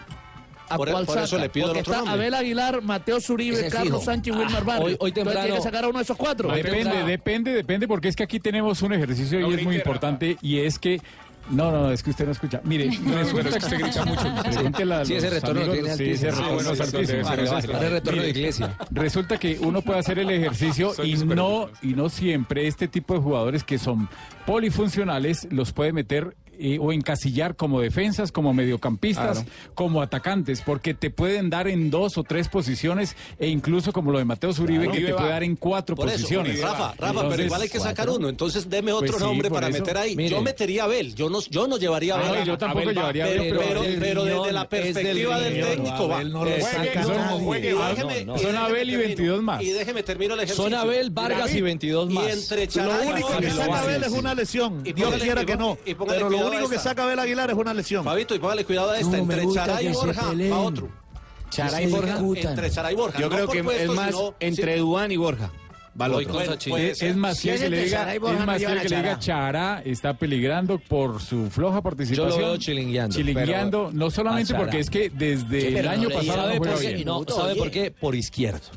¿A 0.70 0.78
por, 0.78 0.90
e- 0.90 0.92
cuál 0.92 1.06
por 1.06 1.18
eso 1.18 1.38
le 1.38 1.50
pido 1.50 1.68
Porque 1.68 1.80
el 1.80 1.86
otro 1.86 2.00
está 2.00 2.12
Abel 2.12 2.34
Aguilar, 2.34 2.82
Mateo 2.82 3.20
Zuribe, 3.20 3.70
Carlos. 3.70 4.04
Sánchez, 4.04 4.34
y 4.34 4.38
Wilmar 4.38 4.62
ah, 4.62 4.66
Barrio. 4.66 4.98
Hoy, 5.00 5.12
tiene 5.12 5.32
que 5.32 5.62
sacar 5.62 5.84
a 5.84 5.90
uno 5.90 6.00
de 6.00 6.04
esos 6.04 6.18
cuatro. 6.18 6.52
Depende, 6.52 7.04
depende, 7.04 7.54
depende, 7.54 7.88
porque 7.88 8.08
es 8.08 8.16
que 8.16 8.24
aquí 8.24 8.40
tenemos 8.40 8.82
un 8.82 8.94
ejercicio 8.94 9.40
y 9.40 9.54
es 9.54 9.64
muy 9.64 9.76
importante, 9.76 10.38
y 10.42 10.60
es 10.60 10.80
que 10.80 11.02
no, 11.50 11.72
no, 11.72 11.92
es 11.92 12.02
que 12.02 12.12
usted 12.12 12.26
no 12.26 12.32
escucha. 12.32 12.62
Mire, 12.64 12.88
no, 13.00 13.12
bueno, 13.32 13.50
es 13.50 13.58
que 13.58 13.66
usted 13.66 13.80
grita 13.80 14.06
mucho. 14.06 14.36
Pregúntela 14.44 15.06
sí, 15.06 15.16
ese 15.16 15.30
retorno 15.30 15.62
amigos, 15.62 15.78
tiene 15.78 15.98
sí, 15.98 16.10
ese 16.12 16.32
retorno, 16.32 16.48
ah, 16.50 16.54
bueno, 16.54 17.90
retorno 17.90 18.22
de 18.22 18.30
iglesia. 18.30 18.78
Resulta 18.92 19.38
que 19.38 19.60
uno 19.60 19.82
puede 19.82 20.00
hacer 20.00 20.20
el 20.20 20.30
ejercicio 20.30 20.94
y 21.04 21.16
no, 21.18 21.70
y 21.82 21.94
no 21.94 22.10
siempre 22.10 22.68
este 22.68 22.88
tipo 22.88 23.14
de 23.14 23.20
jugadores 23.20 23.64
que 23.64 23.78
son 23.78 24.10
polifuncionales 24.46 25.48
los 25.52 25.74
puede 25.74 25.94
meter 25.94 26.36
eh, 26.60 26.78
o 26.80 26.92
encasillar 26.92 27.56
como 27.56 27.82
defensas, 27.82 28.32
como 28.32 28.54
mediocampistas, 28.54 29.40
claro. 29.40 29.52
como 29.74 30.02
atacantes, 30.02 30.62
porque 30.62 30.94
te 30.94 31.10
pueden 31.10 31.50
dar 31.50 31.68
en 31.68 31.90
dos 31.90 32.18
o 32.18 32.24
tres 32.24 32.48
posiciones 32.48 33.16
e 33.40 33.48
incluso 33.48 33.92
como 33.92 34.12
lo 34.12 34.20
de 34.20 34.26
Mateo 34.26 34.52
Uribe, 34.60 34.86
claro. 34.86 35.00
que 35.00 35.06
te 35.06 35.14
puede 35.14 35.30
dar 35.30 35.44
en 35.44 35.56
cuatro 35.56 35.96
por 35.96 36.12
posiciones. 36.12 36.58
Eso, 36.58 36.68
Rafa, 36.68 36.94
Rafa, 36.98 37.08
entonces, 37.08 37.30
pero 37.32 37.44
igual 37.44 37.62
hay 37.62 37.70
que 37.70 37.80
sacar 37.80 38.10
uno, 38.10 38.30
entonces 38.30 38.70
deme 38.70 38.92
pues 38.92 38.96
otro 38.96 39.08
pues 39.14 39.22
sí, 39.22 39.28
nombre 39.28 39.50
para 39.50 39.70
eso, 39.70 39.80
meter 39.80 39.98
ahí. 39.98 40.16
Mire. 40.16 40.30
Yo 40.30 40.42
metería 40.42 40.84
a 40.84 40.88
Bel, 40.88 41.16
yo 41.16 41.30
no, 41.30 41.40
yo 41.42 41.68
no 41.68 41.78
llevaría 41.78 42.16
a 42.16 42.18
Bel. 42.18 42.42
Ah, 42.42 42.44
yo 42.44 42.58
tampoco 42.58 42.84
Abel 42.84 42.96
llevaría 42.96 43.26
a 43.26 43.28
Bel, 43.30 43.40
pero, 43.50 43.60
pero, 43.60 43.82
pero, 44.00 44.24
desde 44.26 44.52
la 44.52 44.70
perspectiva 44.70 45.40
del, 45.40 45.54
riñón, 45.54 45.70
técnico 45.70 46.08
va. 46.08 46.24
No 46.24 46.46
lo 46.46 46.52
no, 48.26 48.38
son 48.38 48.56
Abel 48.56 48.90
y 48.90 48.96
22 48.96 49.42
más. 49.42 49.62
Y 49.62 49.72
déjeme 49.72 50.04
termino 50.04 50.34
el 50.34 50.42
ejercicio. 50.42 50.64
Son 50.64 50.74
Abel, 50.74 51.10
Vargas 51.10 51.54
y 51.54 51.62
22 51.62 52.10
más. 52.10 52.28
Y 52.28 52.32
entre 52.32 52.68
Lo 52.84 53.12
único 53.12 53.38
que 53.38 53.50
son 53.52 53.74
Abel 53.74 54.04
es 54.04 54.12
una 54.12 54.36
lesión. 54.36 54.84
Dios 54.84 55.16
quiera 55.16 55.46
que 55.46 55.56
no, 55.56 55.78
pero 56.08 56.30
lo 56.30 56.43
lo 56.44 56.52
único 56.52 56.70
que 56.70 56.80
saca 56.80 57.04
Abel 57.04 57.20
Aguilar 57.20 57.50
es 57.50 57.58
una 57.58 57.74
lesión. 57.74 58.04
Fabito, 58.04 58.36
y 58.36 58.40
póngale 58.40 58.66
cuidado 58.66 58.92
a 58.92 59.00
esta. 59.00 59.18
Entre 59.18 59.48
Charay 59.54 59.88
y 59.88 59.92
Borja, 59.92 60.22
a 60.52 60.60
otro. 60.60 60.90
Charay 61.50 61.86
y 61.86 61.92
Borja. 61.92 62.50
Entre 62.50 62.72
Charay 62.72 62.94
y 62.94 62.98
Borja. 62.98 63.20
Yo 63.20 63.30
creo 63.30 63.48
que 63.48 63.60
es 63.60 63.90
más 63.90 64.16
entre 64.40 64.76
sí. 64.76 64.80
Duán 64.80 65.12
y 65.12 65.18
Borja. 65.18 65.52
Voy 65.96 66.26
es, 67.00 67.16
más 67.16 67.38
si 67.38 67.50
que, 67.50 67.56
que 67.56 67.70
le 67.70 67.84
diga, 67.84 68.16
es 68.16 68.20
más 68.20 68.60
no 68.62 68.68
que, 68.68 68.82
que 68.82 68.90
le 68.90 68.96
diga 68.96 69.20
Chara 69.20 69.84
está 69.86 70.16
peligrando 70.16 70.80
por 70.80 71.22
su 71.22 71.52
floja 71.52 71.84
participación. 71.84 72.30
Yo 72.30 72.36
lo 72.36 72.48
veo 72.48 72.58
chilingueando. 72.58 73.16
Chilingueando, 73.16 73.92
no 73.94 74.10
solamente 74.10 74.56
porque 74.56 74.80
es 74.80 74.90
que 74.90 75.12
desde 75.12 75.80
el 75.80 75.88
año 75.88 76.10
pasado 76.10 76.52
no 76.56 76.78
bien. 76.80 77.06
No, 77.06 77.24
¿Sabe 77.28 77.56
por 77.56 77.70
qué? 77.70 77.92
Por 77.92 78.16
izquierdo. 78.16 78.70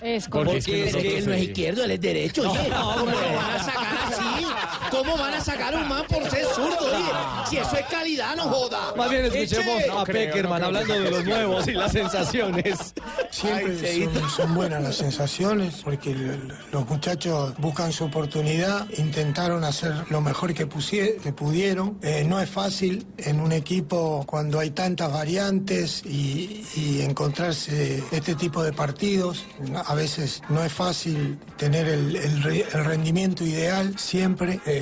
Es 0.00 0.28
correcto. 0.28 0.52
Porque, 0.52 0.88
es 0.88 0.96
que 0.96 1.18
él 1.18 1.26
no 1.26 1.32
es 1.32 1.42
izquierdo, 1.42 1.84
él 1.84 1.90
es 1.92 2.00
derecho. 2.00 2.42
No, 2.44 2.54
no, 2.54 3.06
lo 3.06 3.12
van 3.36 3.50
a 3.50 3.62
sacar 3.62 3.98
así? 4.06 4.46
¿Cómo 4.90 5.16
van 5.16 5.34
a 5.34 5.40
sacar 5.40 5.74
un 5.74 5.88
man 5.88 6.04
por 6.08 6.28
ser 6.30 6.44
zurdo? 6.54 6.86
Oye, 6.86 7.04
si 7.48 7.56
eso 7.58 7.76
es 7.76 7.86
calidad, 7.86 8.36
no 8.36 8.44
joda. 8.44 8.94
Más 8.96 9.10
bien 9.10 9.24
escuchemos 9.26 9.82
a 9.96 10.04
Peckerman 10.04 10.62
hablando 10.62 10.94
de 10.94 11.10
los 11.10 11.24
nuevos 11.24 11.68
y 11.68 11.72
las 11.72 11.92
sensaciones. 11.92 12.94
Siempre 13.30 14.08
son, 14.34 14.54
buenas 14.54 14.82
las 14.82 14.96
sensaciones 14.96 15.82
porque 15.84 16.14
los 16.72 16.88
muchachos 16.88 17.54
buscan 17.58 17.92
su 17.92 18.04
oportunidad, 18.04 18.86
intentaron 18.96 19.64
hacer 19.64 19.92
lo 20.10 20.20
mejor 20.20 20.54
que, 20.54 20.68
que 20.68 21.32
pudieron. 21.32 21.98
Eh, 22.02 22.24
no 22.26 22.40
es 22.40 22.48
fácil 22.48 23.06
en 23.18 23.40
un 23.40 23.52
equipo 23.52 24.24
cuando 24.26 24.58
hay 24.58 24.70
tantas 24.70 25.12
variantes 25.12 26.04
y, 26.04 26.64
encontrarse 26.98 28.02
este 28.12 28.34
tipo 28.34 28.62
de 28.62 28.72
partidos. 28.72 29.44
A 29.86 29.94
veces 29.94 30.42
no 30.48 30.62
es 30.64 30.72
fácil 30.72 31.38
tener 31.56 31.86
el, 31.88 32.64
rendimiento 32.84 33.44
ideal 33.44 33.98
siempre. 33.98 34.60
Eh, 34.66 34.77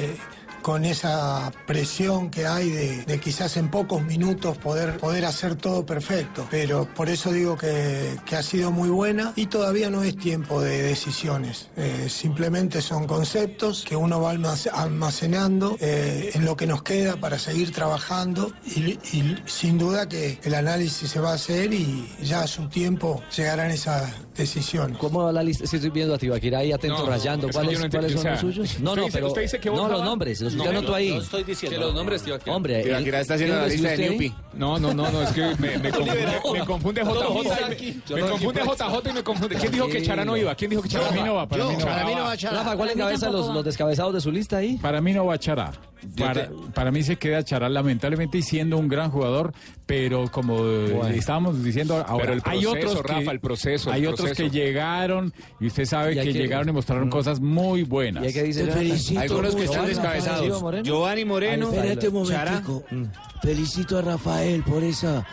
con 0.66 0.84
esa 0.84 1.52
presión 1.64 2.28
que 2.28 2.44
hay 2.44 2.70
de, 2.70 3.20
quizás 3.20 3.56
en 3.56 3.70
pocos 3.70 4.02
minutos 4.02 4.58
poder, 4.58 4.98
poder 4.98 5.24
hacer 5.24 5.54
todo 5.54 5.86
perfecto. 5.86 6.44
Pero 6.50 6.92
por 6.92 7.08
eso 7.08 7.30
digo 7.30 7.56
que, 7.56 8.18
que 8.26 8.34
ha 8.34 8.42
sido 8.42 8.72
muy 8.72 8.88
buena 8.88 9.32
y 9.36 9.46
todavía 9.46 9.90
no 9.90 10.02
es 10.02 10.16
tiempo 10.16 10.60
de 10.60 10.82
decisiones. 10.82 11.68
Eh, 11.76 12.08
simplemente 12.08 12.82
son 12.82 13.06
conceptos 13.06 13.84
que 13.86 13.94
uno 13.94 14.20
va 14.20 14.32
almacenando 14.72 15.76
eh, 15.78 16.32
en 16.34 16.44
lo 16.44 16.56
que 16.56 16.66
nos 16.66 16.82
queda 16.82 17.14
para 17.14 17.38
seguir 17.38 17.70
trabajando 17.70 18.52
y, 18.64 18.98
y, 19.16 19.36
sin 19.46 19.78
duda 19.78 20.08
que 20.08 20.40
el 20.42 20.54
análisis 20.56 21.08
se 21.08 21.20
va 21.20 21.30
a 21.30 21.34
hacer 21.34 21.72
y 21.72 22.12
ya 22.20 22.40
a 22.40 22.48
su 22.48 22.68
tiempo 22.68 23.22
llegarán 23.36 23.70
esas 23.70 24.10
decisiones. 24.36 24.98
¿Cómo 24.98 25.24
va 25.24 25.32
la 25.32 25.42
lista? 25.42 25.66
Si 25.66 25.76
estoy 25.76 25.90
viendo 25.90 26.14
a 26.14 26.18
Tibaquirá 26.18 26.58
ahí 26.58 26.72
atento 26.72 26.98
no, 26.98 27.06
rayando. 27.06 27.48
¿Cuáles, 27.50 27.80
no 27.80 27.90
¿cuáles 27.90 28.12
son 28.12 28.30
los 28.30 28.40
suyos? 28.40 28.80
No, 28.80 28.96
no, 28.96 29.06
pero. 29.12 29.28
Usted 29.28 29.42
dice 29.42 29.58
que 29.58 29.70
no, 29.70 29.88
los 29.88 30.02
nombres. 30.02 30.40
Los 30.40 30.54
no, 30.54 30.82
tú 30.82 30.94
ahí. 30.94 31.16
estoy 31.16 31.44
diciendo. 31.44 31.78
Que 31.78 31.84
los 31.84 31.94
nombres, 31.94 32.22
Tibaquirá. 32.22 32.56
Hombre, 32.56 32.82
Tibaquirá 32.82 33.20
está 33.20 33.34
haciendo 33.34 33.56
la 33.56 33.66
lista 33.66 33.88
de 33.88 34.10
Newpi. 34.10 34.34
No, 34.54 34.78
no, 34.78 34.94
no, 34.94 35.10
no, 35.10 35.22
es 35.22 35.30
que 35.30 35.42
me, 35.58 35.78
me, 35.78 35.90
confunde, 35.90 36.24
me 36.52 36.64
confunde 36.64 37.02
JJ. 37.02 38.14
Me, 38.14 38.22
me 38.22 38.28
confunde 38.28 38.60
JJ 38.62 39.10
y 39.10 39.12
me 39.12 39.22
confunde. 39.22 39.56
¿Quién 39.56 39.72
dijo 39.72 39.88
que 39.88 40.02
Chará 40.02 40.24
no 40.24 40.36
iba? 40.36 40.54
¿Quién 40.54 40.70
dijo 40.70 40.82
que 40.82 40.88
Chará? 40.88 41.08
Para 41.08 41.16
mí 41.16 41.26
no 41.26 41.34
va, 41.34 41.48
para 41.48 41.64
mí 41.64 42.14
no 42.14 42.24
va. 42.24 42.36
Chará. 42.36 42.58
Rafa, 42.58 42.76
¿cuál 42.76 42.90
encabeza 42.90 43.30
los 43.30 43.64
descabezados 43.64 44.14
de 44.14 44.20
su 44.20 44.30
lista 44.30 44.58
ahí? 44.58 44.76
Para 44.78 45.00
mí 45.00 45.12
no 45.12 45.26
va 45.26 45.38
Chará. 45.38 45.72
Para, 46.16 46.50
para, 46.74 46.90
mí 46.92 47.02
se 47.02 47.16
queda 47.16 47.42
Chará 47.42 47.68
lamentablemente 47.68 48.38
y 48.38 48.42
siendo 48.42 48.76
un 48.76 48.86
gran 48.88 49.10
jugador, 49.10 49.52
pero 49.86 50.28
como 50.30 50.66
eh, 50.66 50.92
bueno. 50.92 51.14
estábamos 51.14 51.62
diciendo 51.62 52.04
ahora 52.06 52.32
el 52.32 52.42
proceso, 52.42 52.50
hay 52.50 52.66
otros 52.66 53.02
que, 53.02 53.12
Rafa, 53.12 53.30
el 53.30 53.40
proceso 53.40 53.90
el 53.90 53.94
hay 53.94 54.02
proceso. 54.02 54.22
otros 54.24 54.36
que 54.36 54.50
llegaron 54.50 55.32
y 55.60 55.68
usted 55.68 55.84
sabe 55.84 56.12
y 56.12 56.14
que, 56.16 56.32
llegaron 56.32 56.68
y 56.68 56.72
mostraron 56.72 57.06
mm. 57.06 57.10
cosas 57.10 57.40
muy 57.40 57.84
buenas. 57.84 58.24
Y 58.24 58.26
hay 58.26 58.32
que 58.32 58.42
dice, 58.42 58.66
felicito, 58.66 59.20
algunos 59.20 59.54
que 59.54 59.64
están 59.64 59.86
descabezados. 59.86 60.82
Giovanni 60.82 61.24
Moreno. 61.24 61.72
Espérate 61.72 62.08
un 62.08 62.14
momentico. 62.14 62.84
Chara. 62.88 62.96
Mm. 62.96 63.04
felicito 63.42 63.98
a 63.98 64.02
Rafael 64.02 64.62
por 64.64 64.82
esa. 64.82 65.24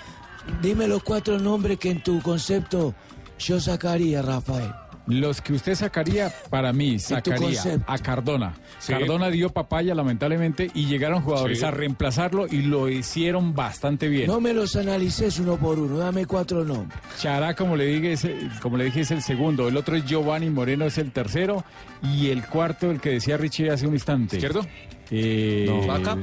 Dime 0.62 0.88
los 0.88 1.02
cuatro 1.02 1.40
nombres 1.40 1.80
que 1.80 1.90
en 1.90 2.04
tu 2.04 2.22
concepto 2.22 2.94
yo 3.40 3.60
sacaría 3.60 4.22
Rafael. 4.22 4.83
Los 5.06 5.42
que 5.42 5.54
usted 5.54 5.76
sacaría, 5.76 6.34
para 6.50 6.72
mí, 6.72 6.98
sacaría 6.98 7.62
a 7.88 7.98
Cardona. 7.98 8.54
Cardona 8.88 9.30
dio 9.30 9.50
papaya, 9.50 9.94
lamentablemente, 9.94 10.72
y 10.74 10.86
llegaron 10.86 11.22
jugadores 11.22 11.62
a 11.64 11.72
reemplazarlo 11.72 12.48
y 12.48 12.62
lo 12.62 12.90
hicieron 12.90 13.54
bastante 13.54 14.08
bien. 14.08 14.28
No 14.28 14.40
me 14.40 14.54
los 14.54 14.76
analices 14.78 15.40
uno 15.40 15.58
por 15.58 15.78
uno, 15.78 15.98
dame 15.98 16.26
cuatro 16.26 16.64
nombres. 16.64 16.98
Chará, 17.20 17.54
como 17.54 17.76
le, 17.76 17.86
dije, 17.86 18.14
es, 18.14 18.28
como 18.62 18.78
le 18.78 18.86
dije, 18.86 19.02
es 19.02 19.12
el 19.12 19.22
segundo. 19.22 19.68
El 19.68 19.76
otro 19.76 19.98
es 19.98 20.06
Giovanni 20.06 20.50
Moreno, 20.50 20.86
es 20.86 20.98
el 20.98 21.12
tercero. 21.12 21.66
Y 22.02 22.30
el 22.30 22.46
cuarto, 22.46 22.90
el 22.90 23.02
que 23.02 23.12
decía 23.12 23.38
Richie 23.38 23.70
hace 23.72 23.86
un 23.88 23.94
instante. 23.94 24.38
¿Izquierdo? 24.38 24.66
Eh, 25.12 25.66
no. 25.68 25.86
¿Vaca? 25.86 26.18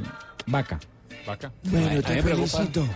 Vaca. 0.46 0.80
Vaca. 1.26 1.52
Bueno, 1.64 2.02
te 2.02 2.22
felicito. 2.22 2.86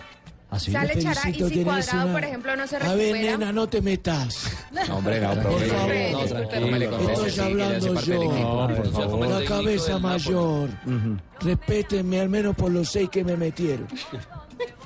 Sale 0.59 1.03
Chará 1.03 1.31
y 1.31 1.35
si 1.35 1.65
cuadrado, 1.65 2.13
por 2.13 2.25
ejemplo, 2.25 2.57
no 2.57 2.67
se 2.67 2.79
recupera. 2.79 2.93
A 2.93 2.97
ver, 2.97 3.13
nena, 3.15 3.53
no 3.53 3.67
te 3.67 3.81
metas. 3.81 4.51
No, 4.89 4.97
hombre, 4.97 5.21
no, 5.21 5.31
hombre. 5.33 6.13
No, 6.13 6.27
no, 6.27 6.61
no, 6.61 6.67
me 6.69 6.79
le 6.79 6.89
confese, 6.89 7.27
Estoy 7.29 7.45
hablando 7.45 8.01
yo. 8.01 8.21
Por 8.21 8.93
favor. 8.93 9.29
La 9.29 9.45
cabeza 9.45 9.99
mayor. 9.99 10.71
Uh. 10.87 11.45
Respétenme 11.45 12.21
al 12.21 12.29
menos 12.29 12.55
por 12.55 12.71
los 12.71 12.89
seis 12.89 13.09
que 13.11 13.25
me 13.25 13.37
metieron. 13.37 13.87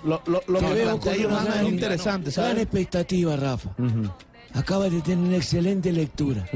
lo, 0.04 0.22
que 0.22 0.74
veo 0.74 0.98
con 0.98 1.24
una 1.26 1.62
interesante, 1.62 2.30
¿sabes? 2.30 2.50
Gran 2.50 2.62
expectativa, 2.62 3.36
Rafa. 3.36 3.70
Uh. 3.78 4.08
Acabas 4.54 4.90
de 4.90 5.00
tener 5.02 5.24
una 5.24 5.36
excelente 5.36 5.92
lectura, 5.92 6.46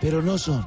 pero 0.00 0.22
no 0.22 0.38
son. 0.38 0.64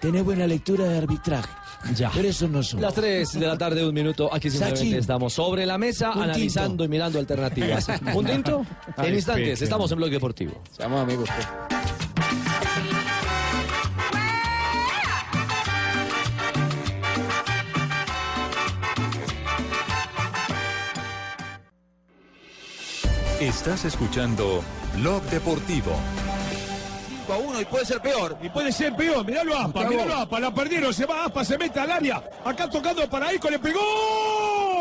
Tenés 0.00 0.24
buena 0.24 0.46
lectura 0.46 0.84
de 0.84 0.98
arbitraje. 0.98 1.50
Ya. 1.94 2.10
Pero 2.14 2.28
eso 2.28 2.48
no 2.48 2.62
son. 2.62 2.80
Las 2.80 2.94
3 2.94 3.32
de 3.38 3.46
la 3.46 3.58
tarde, 3.58 3.86
un 3.86 3.94
minuto. 3.94 4.32
Aquí 4.32 4.48
simplemente 4.50 4.80
Sachin. 4.80 4.94
estamos 4.98 5.32
sobre 5.32 5.66
la 5.66 5.76
mesa 5.78 6.12
Un 6.12 6.22
analizando 6.22 6.68
tinto. 6.70 6.84
y 6.84 6.88
mirando 6.88 7.18
alternativas. 7.18 7.86
¿Un 8.14 8.24
tinto? 8.24 8.64
Ay, 8.96 9.08
En 9.08 9.14
instantes, 9.16 9.48
peche. 9.50 9.64
estamos 9.64 9.90
en 9.92 9.98
Blog 9.98 10.10
Deportivo. 10.10 10.62
Seamos 10.76 11.02
amigos. 11.02 11.28
Estás 23.40 23.84
escuchando 23.84 24.62
Blog 24.96 25.22
Deportivo. 25.24 25.92
5 27.26 27.32
a 27.32 27.36
1 27.38 27.60
y 27.60 27.64
puede 27.64 27.84
ser 27.86 28.00
peor. 28.00 28.36
Y 28.42 28.48
puede 28.48 28.72
ser 28.72 28.94
peor. 28.94 29.24
Miralo 29.24 29.56
a 29.56 29.64
Aspa, 29.64 29.84
miralo 29.84 30.14
a 30.14 30.22
Aspa. 30.22 30.40
La 30.40 30.52
perdieron. 30.52 30.92
Se 30.92 31.06
va 31.06 31.24
Aspa, 31.24 31.44
se 31.44 31.58
mete 31.58 31.80
al 31.80 31.90
área. 31.90 32.22
Acá 32.44 32.68
tocando 32.68 33.08
para 33.08 33.32
Ico, 33.32 33.50
le 33.50 33.58
pegó. 33.58 33.80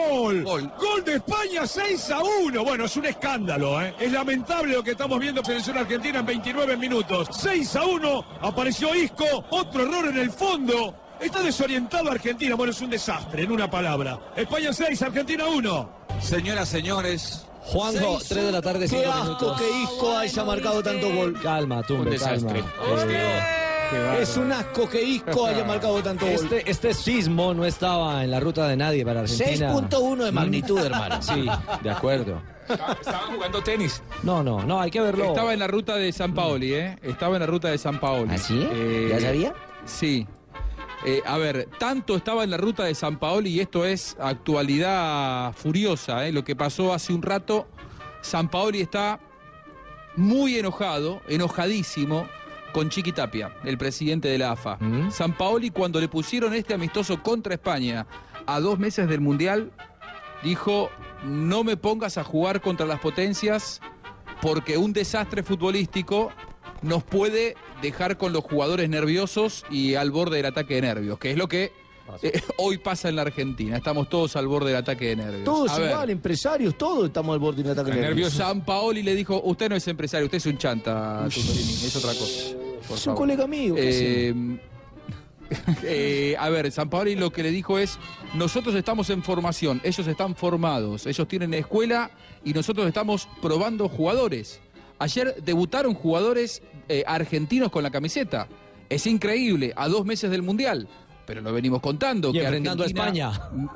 ¡Gol! 0.09 0.43
Gol 0.43 1.03
de 1.05 1.15
España 1.15 1.65
6 1.65 2.11
a 2.11 2.21
1. 2.21 2.63
Bueno, 2.63 2.85
es 2.85 2.97
un 2.97 3.05
escándalo. 3.05 3.81
¿eh? 3.81 3.95
Es 3.99 4.11
lamentable 4.11 4.73
lo 4.73 4.83
que 4.83 4.91
estamos 4.91 5.19
viendo 5.19 5.41
en 5.41 5.45
Selección 5.45 5.77
Argentina 5.77 6.19
en 6.19 6.25
29 6.25 6.77
minutos. 6.77 7.29
6 7.31 7.75
a 7.75 7.83
1. 7.83 8.25
Apareció 8.41 8.93
Isco. 8.95 9.25
Otro 9.49 9.83
error 9.83 10.07
en 10.07 10.17
el 10.17 10.31
fondo. 10.31 10.95
Está 11.19 11.41
desorientado 11.41 12.11
Argentina. 12.11 12.55
Bueno, 12.55 12.71
es 12.71 12.81
un 12.81 12.89
desastre, 12.89 13.43
en 13.43 13.51
una 13.51 13.69
palabra. 13.69 14.19
España 14.35 14.73
6, 14.73 15.01
Argentina 15.03 15.45
1. 15.45 15.89
Señoras, 16.19 16.67
señores. 16.67 17.45
Juanjo, 17.65 18.19
3 18.27 18.45
de 18.45 18.51
la 18.51 18.61
tarde, 18.61 18.87
5 18.87 19.01
Qué 19.01 19.07
asco 19.09 19.55
que 19.55 19.81
Isco 19.83 20.17
haya 20.17 20.43
marcado 20.43 20.83
tanto 20.83 21.13
gol. 21.13 21.39
Calma, 21.41 21.81
Tumbe, 21.83 22.03
Un 22.03 22.09
desastre. 22.11 22.61
calma. 22.61 23.13
Eh, 23.13 24.19
Es 24.21 24.37
un 24.37 24.51
asco 24.51 24.89
que 24.89 25.03
Isco 25.03 25.45
haya 25.45 25.63
marcado 25.65 26.01
tanto 26.01 26.25
gol. 26.25 26.33
Este, 26.35 26.69
este 26.69 26.93
sismo 26.93 27.53
no 27.53 27.65
estaba 27.65 28.23
en 28.23 28.31
la 28.31 28.39
ruta 28.39 28.67
de 28.67 28.75
nadie 28.75 29.05
para 29.05 29.21
Argentina. 29.21 29.73
6.1 29.73 30.23
de 30.25 30.31
magnitud, 30.31 30.79
hermano. 30.83 31.17
Sí, 31.21 31.45
de 31.81 31.89
acuerdo. 31.89 32.41
Estaban 32.67 33.35
jugando 33.35 33.61
tenis. 33.61 34.01
No, 34.23 34.41
no, 34.41 34.63
no, 34.63 34.79
hay 34.79 34.89
que 34.89 35.01
verlo. 35.01 35.25
Estaba 35.25 35.53
en 35.53 35.59
la 35.59 35.67
ruta 35.67 35.95
de 35.95 36.11
San 36.13 36.33
Paoli, 36.33 36.73
¿eh? 36.73 36.97
Estaba 37.03 37.35
en 37.35 37.41
la 37.41 37.45
ruta 37.45 37.67
de 37.69 37.77
San 37.77 37.99
Paoli. 37.99 38.31
¿Ah, 38.33 38.37
sí? 38.37 38.67
Eh, 38.71 39.07
¿Ya 39.11 39.19
sabía? 39.19 39.53
Sí. 39.85 40.25
Eh, 41.05 41.21
a 41.25 41.37
ver, 41.37 41.67
tanto 41.79 42.15
estaba 42.15 42.43
en 42.45 42.49
la 42.49 42.57
ruta 42.57 42.85
de 42.85 42.95
San 42.95 43.19
Paoli 43.19 43.49
y 43.49 43.59
esto 43.59 43.85
es 43.85 44.15
actualidad 44.19 45.53
furiosa, 45.53 46.25
¿eh? 46.25 46.31
Lo 46.31 46.45
que 46.45 46.55
pasó 46.55 46.93
hace 46.93 47.11
un 47.11 47.21
rato, 47.21 47.67
San 48.21 48.49
Paoli 48.49 48.79
está 48.79 49.19
muy 50.15 50.57
enojado, 50.57 51.21
enojadísimo 51.27 52.27
con 52.71 52.89
Chiqui 52.89 53.11
Tapia, 53.11 53.53
el 53.65 53.77
presidente 53.77 54.29
de 54.29 54.37
la 54.37 54.51
AFA. 54.51 54.79
San 55.11 55.35
Paoli 55.35 55.71
cuando 55.71 55.99
le 55.99 56.07
pusieron 56.07 56.53
este 56.53 56.73
amistoso 56.73 57.21
contra 57.21 57.53
España 57.53 58.07
a 58.45 58.59
dos 58.59 58.79
meses 58.79 59.07
del 59.09 59.19
Mundial, 59.19 59.71
dijo, 60.41 60.89
no 61.23 61.63
me 61.63 61.77
pongas 61.77 62.17
a 62.17 62.23
jugar 62.23 62.61
contra 62.61 62.85
las 62.85 62.99
potencias 62.99 63.81
porque 64.41 64.77
un 64.77 64.93
desastre 64.93 65.43
futbolístico 65.43 66.31
nos 66.83 67.03
puede 67.03 67.55
dejar 67.81 68.17
con 68.17 68.33
los 68.33 68.43
jugadores 68.43 68.89
nerviosos 68.89 69.65
y 69.69 69.95
al 69.95 70.11
borde 70.11 70.37
del 70.37 70.45
ataque 70.45 70.75
de 70.75 70.81
nervios, 70.83 71.17
que 71.17 71.31
es 71.31 71.37
lo 71.37 71.47
que 71.47 71.71
eh, 72.21 72.41
hoy 72.57 72.77
pasa 72.77 73.09
en 73.09 73.15
la 73.15 73.23
Argentina. 73.23 73.77
Estamos 73.77 74.09
todos 74.09 74.35
al 74.35 74.47
borde 74.47 74.67
del 74.67 74.77
ataque 74.77 75.07
de 75.07 75.15
nervios. 75.15 75.43
Todos 75.43 75.71
A 75.71 75.79
ver, 75.79 75.89
igual, 75.89 76.09
empresarios, 76.09 76.77
todos 76.77 77.07
estamos 77.07 77.33
al 77.33 77.39
borde 77.39 77.63
de 77.63 77.71
un 77.71 77.79
ataque 77.79 77.95
nervioso. 77.97 78.37
San 78.37 78.63
Paoli 78.63 79.03
le 79.03 79.15
dijo, 79.15 79.41
usted 79.43 79.69
no 79.69 79.75
es 79.75 79.87
empresario, 79.87 80.25
usted 80.25 80.37
es 80.37 80.45
un 80.45 80.57
chanta, 80.57 81.25
es 81.27 81.95
otra 81.95 82.13
cosa. 82.13 82.55
por 82.55 82.57
Es 82.83 82.89
un 82.89 82.97
favor". 82.97 83.17
colega 83.17 83.47
mío. 83.47 83.75
¿qué 83.75 84.29
Eh, 84.29 84.57
eh, 85.83 86.35
a 86.39 86.49
ver, 86.49 86.71
San 86.71 86.89
Paoli 86.89 87.15
lo 87.15 87.31
que 87.31 87.43
le 87.43 87.51
dijo 87.51 87.77
es, 87.77 87.97
nosotros 88.33 88.75
estamos 88.75 89.09
en 89.09 89.23
formación, 89.23 89.81
ellos 89.83 90.07
están 90.07 90.35
formados, 90.35 91.05
ellos 91.05 91.27
tienen 91.27 91.53
escuela 91.53 92.11
y 92.43 92.53
nosotros 92.53 92.87
estamos 92.87 93.27
probando 93.41 93.87
jugadores. 93.87 94.59
Ayer 95.03 95.35
debutaron 95.43 95.95
jugadores 95.95 96.61
eh, 96.87 97.03
argentinos 97.05 97.69
con 97.69 97.83
la 97.83 97.91
camiseta. 97.91 98.47
Es 98.87 99.05
increíble, 99.05 99.73
a 99.75 99.89
dos 99.89 100.05
meses 100.05 100.31
del 100.31 100.43
Mundial, 100.43 100.87
pero 101.25 101.41
lo 101.41 101.51
venimos 101.51 101.81
contando. 101.81 102.29
Y 102.29 102.33
que 102.33 102.43
enfrentando 102.43 102.83
a 102.83 102.85
España. 102.85 103.31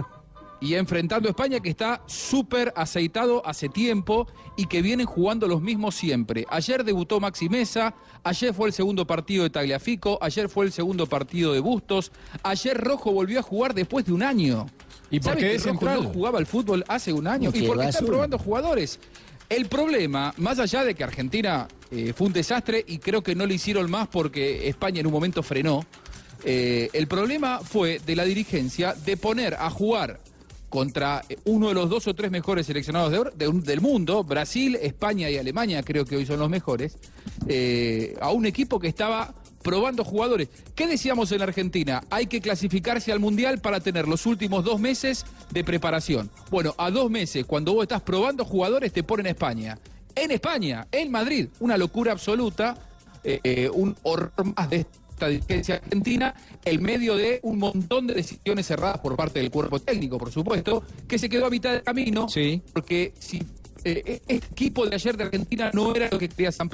y 0.62 0.76
enfrentando 0.76 1.28
a 1.28 1.32
España 1.32 1.60
que 1.60 1.70
está 1.70 2.02
súper 2.06 2.72
aceitado 2.78 3.46
hace 3.46 3.68
tiempo 3.68 4.26
y 4.56 4.68
que 4.68 4.82
vienen 4.82 5.06
jugando 5.06 5.50
los 5.50 5.62
mismos 5.62 5.96
siempre. 5.96 6.46
Ayer 6.50 6.86
debutó 6.86 7.20
Maxi 7.20 7.50
Mesa, 7.50 7.94
ayer 8.24 8.54
fue 8.54 8.70
el 8.70 8.74
segundo 8.74 9.06
partido 9.06 9.44
de 9.44 9.50
Tagliafico, 9.50 10.18
ayer 10.22 10.48
fue 10.48 10.64
el 10.66 10.72
segundo 10.72 11.08
partido 11.08 11.52
de 11.52 11.60
Bustos, 11.60 12.14
ayer 12.42 12.78
Rojo 12.78 13.12
volvió 13.12 13.40
a 13.40 13.44
jugar 13.44 13.74
después 13.74 14.06
de 14.06 14.14
un 14.14 14.24
año. 14.24 14.66
¿Y 15.12 15.20
por 15.20 15.32
¿Sabe 15.34 15.42
qué 15.42 15.48
que 15.48 15.58
Rojo 15.58 15.70
central? 15.72 16.04
no 16.04 16.10
jugaba 16.10 16.40
al 16.40 16.46
fútbol 16.46 16.86
hace 16.88 17.12
un 17.12 17.28
año? 17.28 17.52
Qué 17.52 17.60
Y 17.60 17.68
porque 17.68 17.84
están 17.84 18.06
basura. 18.06 18.08
probando 18.08 18.38
jugadores. 18.38 19.00
El 19.50 19.68
problema, 19.68 20.34
más 20.38 20.60
allá 20.60 20.84
de 20.84 20.94
que 20.94 21.06
Argentina 21.06 21.68
eh, 21.90 22.12
fue 22.14 22.28
un 22.28 22.34
desastre 22.34 22.84
y 22.86 22.98
creo 22.98 23.24
que 23.24 23.34
no 23.34 23.46
le 23.46 23.54
hicieron 23.54 23.90
más 23.90 24.10
porque 24.10 24.68
España 24.68 25.00
en 25.00 25.08
un 25.08 25.14
momento 25.14 25.42
frenó, 25.42 25.86
eh, 26.44 26.90
el 26.92 27.08
problema 27.08 27.60
fue 27.60 28.00
de 28.06 28.16
la 28.18 28.26
dirigencia 28.26 28.94
de 28.94 29.16
poner 29.16 29.54
a 29.54 29.70
jugar 29.70 30.20
contra 30.68 31.24
eh, 31.30 31.38
uno 31.46 31.70
de 31.70 31.76
los 31.76 31.90
dos 31.90 32.08
o 32.08 32.14
tres 32.14 32.30
mejores 32.30 32.66
seleccionados 32.66 33.38
del 33.38 33.80
mundo, 33.80 34.26
Brasil, 34.26 34.78
España 34.82 35.30
y 35.30 35.38
Alemania 35.38 35.82
creo 35.82 36.04
que 36.04 36.18
hoy 36.18 36.26
son 36.26 36.40
los 36.40 36.50
mejores, 36.50 36.98
a 38.20 38.32
un 38.32 38.46
equipo 38.46 38.80
que 38.80 38.90
estaba 38.90 39.34
probando 39.68 40.06
jugadores. 40.06 40.48
¿Qué 40.76 40.88
decíamos 40.88 41.30
en 41.34 41.40
la 41.40 41.44
Argentina? 41.44 42.02
Hay 42.10 42.28
que 42.28 42.40
clasificarse 42.40 43.12
al 43.12 43.20
Mundial 43.20 43.60
para 43.60 43.82
tener 43.82 44.08
los 44.08 44.26
últimos 44.26 44.64
dos 44.64 44.80
meses 44.80 45.26
de 45.52 45.62
preparación. 45.66 46.32
Bueno, 46.50 46.74
a 46.78 46.90
dos 46.90 47.12
meses, 47.12 47.46
cuando 47.46 47.74
vos 47.74 47.84
estás 47.84 48.02
probando 48.02 48.46
jugadores, 48.46 48.94
te 48.94 49.04
ponen 49.04 49.26
a 49.26 49.32
España. 49.32 49.78
En 50.16 50.32
España, 50.32 50.88
en 50.90 51.12
Madrid, 51.12 51.50
una 51.60 51.78
locura 51.78 52.14
absoluta, 52.14 52.78
eh, 53.26 53.42
eh, 53.44 53.70
un 53.70 53.94
horror 54.04 54.32
más 54.56 54.70
de 54.70 54.86
esta 55.10 55.28
dirigencia 55.28 55.76
argentina, 55.76 56.34
en 56.64 56.82
medio 56.82 57.18
de 57.18 57.42
un 57.44 57.60
montón 57.60 58.08
de 58.08 58.14
decisiones 58.14 58.68
cerradas 58.68 59.00
por 59.00 59.18
parte 59.18 59.40
del 59.40 59.52
cuerpo 59.52 59.80
técnico, 59.80 60.18
por 60.18 60.32
supuesto, 60.32 60.82
que 61.10 61.20
se 61.20 61.28
quedó 61.28 61.48
a 61.48 61.50
mitad 61.50 61.74
del 61.74 61.84
camino, 61.84 62.28
porque 62.72 63.14
si 63.20 63.44
eh, 63.84 64.22
este 64.30 64.46
equipo 64.46 64.86
de 64.86 64.96
ayer 64.96 65.18
de 65.18 65.26
Argentina 65.26 65.72
no 65.74 65.94
era 65.94 66.08
lo 66.10 66.18
que 66.18 66.30
quería 66.30 66.54
San. 66.54 66.70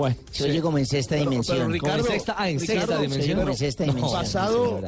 Bueno, 0.00 0.16
Se 0.30 0.44
oye 0.44 0.60
como 0.60 0.78
en 0.78 0.86
sexta 0.86 1.14
dimensión. 1.16 1.56
Pero, 1.58 1.68
Ricardo, 1.68 1.98
en 2.06 2.12
sexta- 2.12 2.34
ah, 2.36 2.48
en 2.50 2.58
Ricardo, 2.60 2.80
sexta 2.80 2.96
sí, 2.96 3.02
dimensión. 3.02 3.38
pero 3.38 3.50
En 3.52 3.56
sexta 3.56 3.86
no, 3.86 3.92
dimensión, 3.94 4.20
basado, 4.20 4.80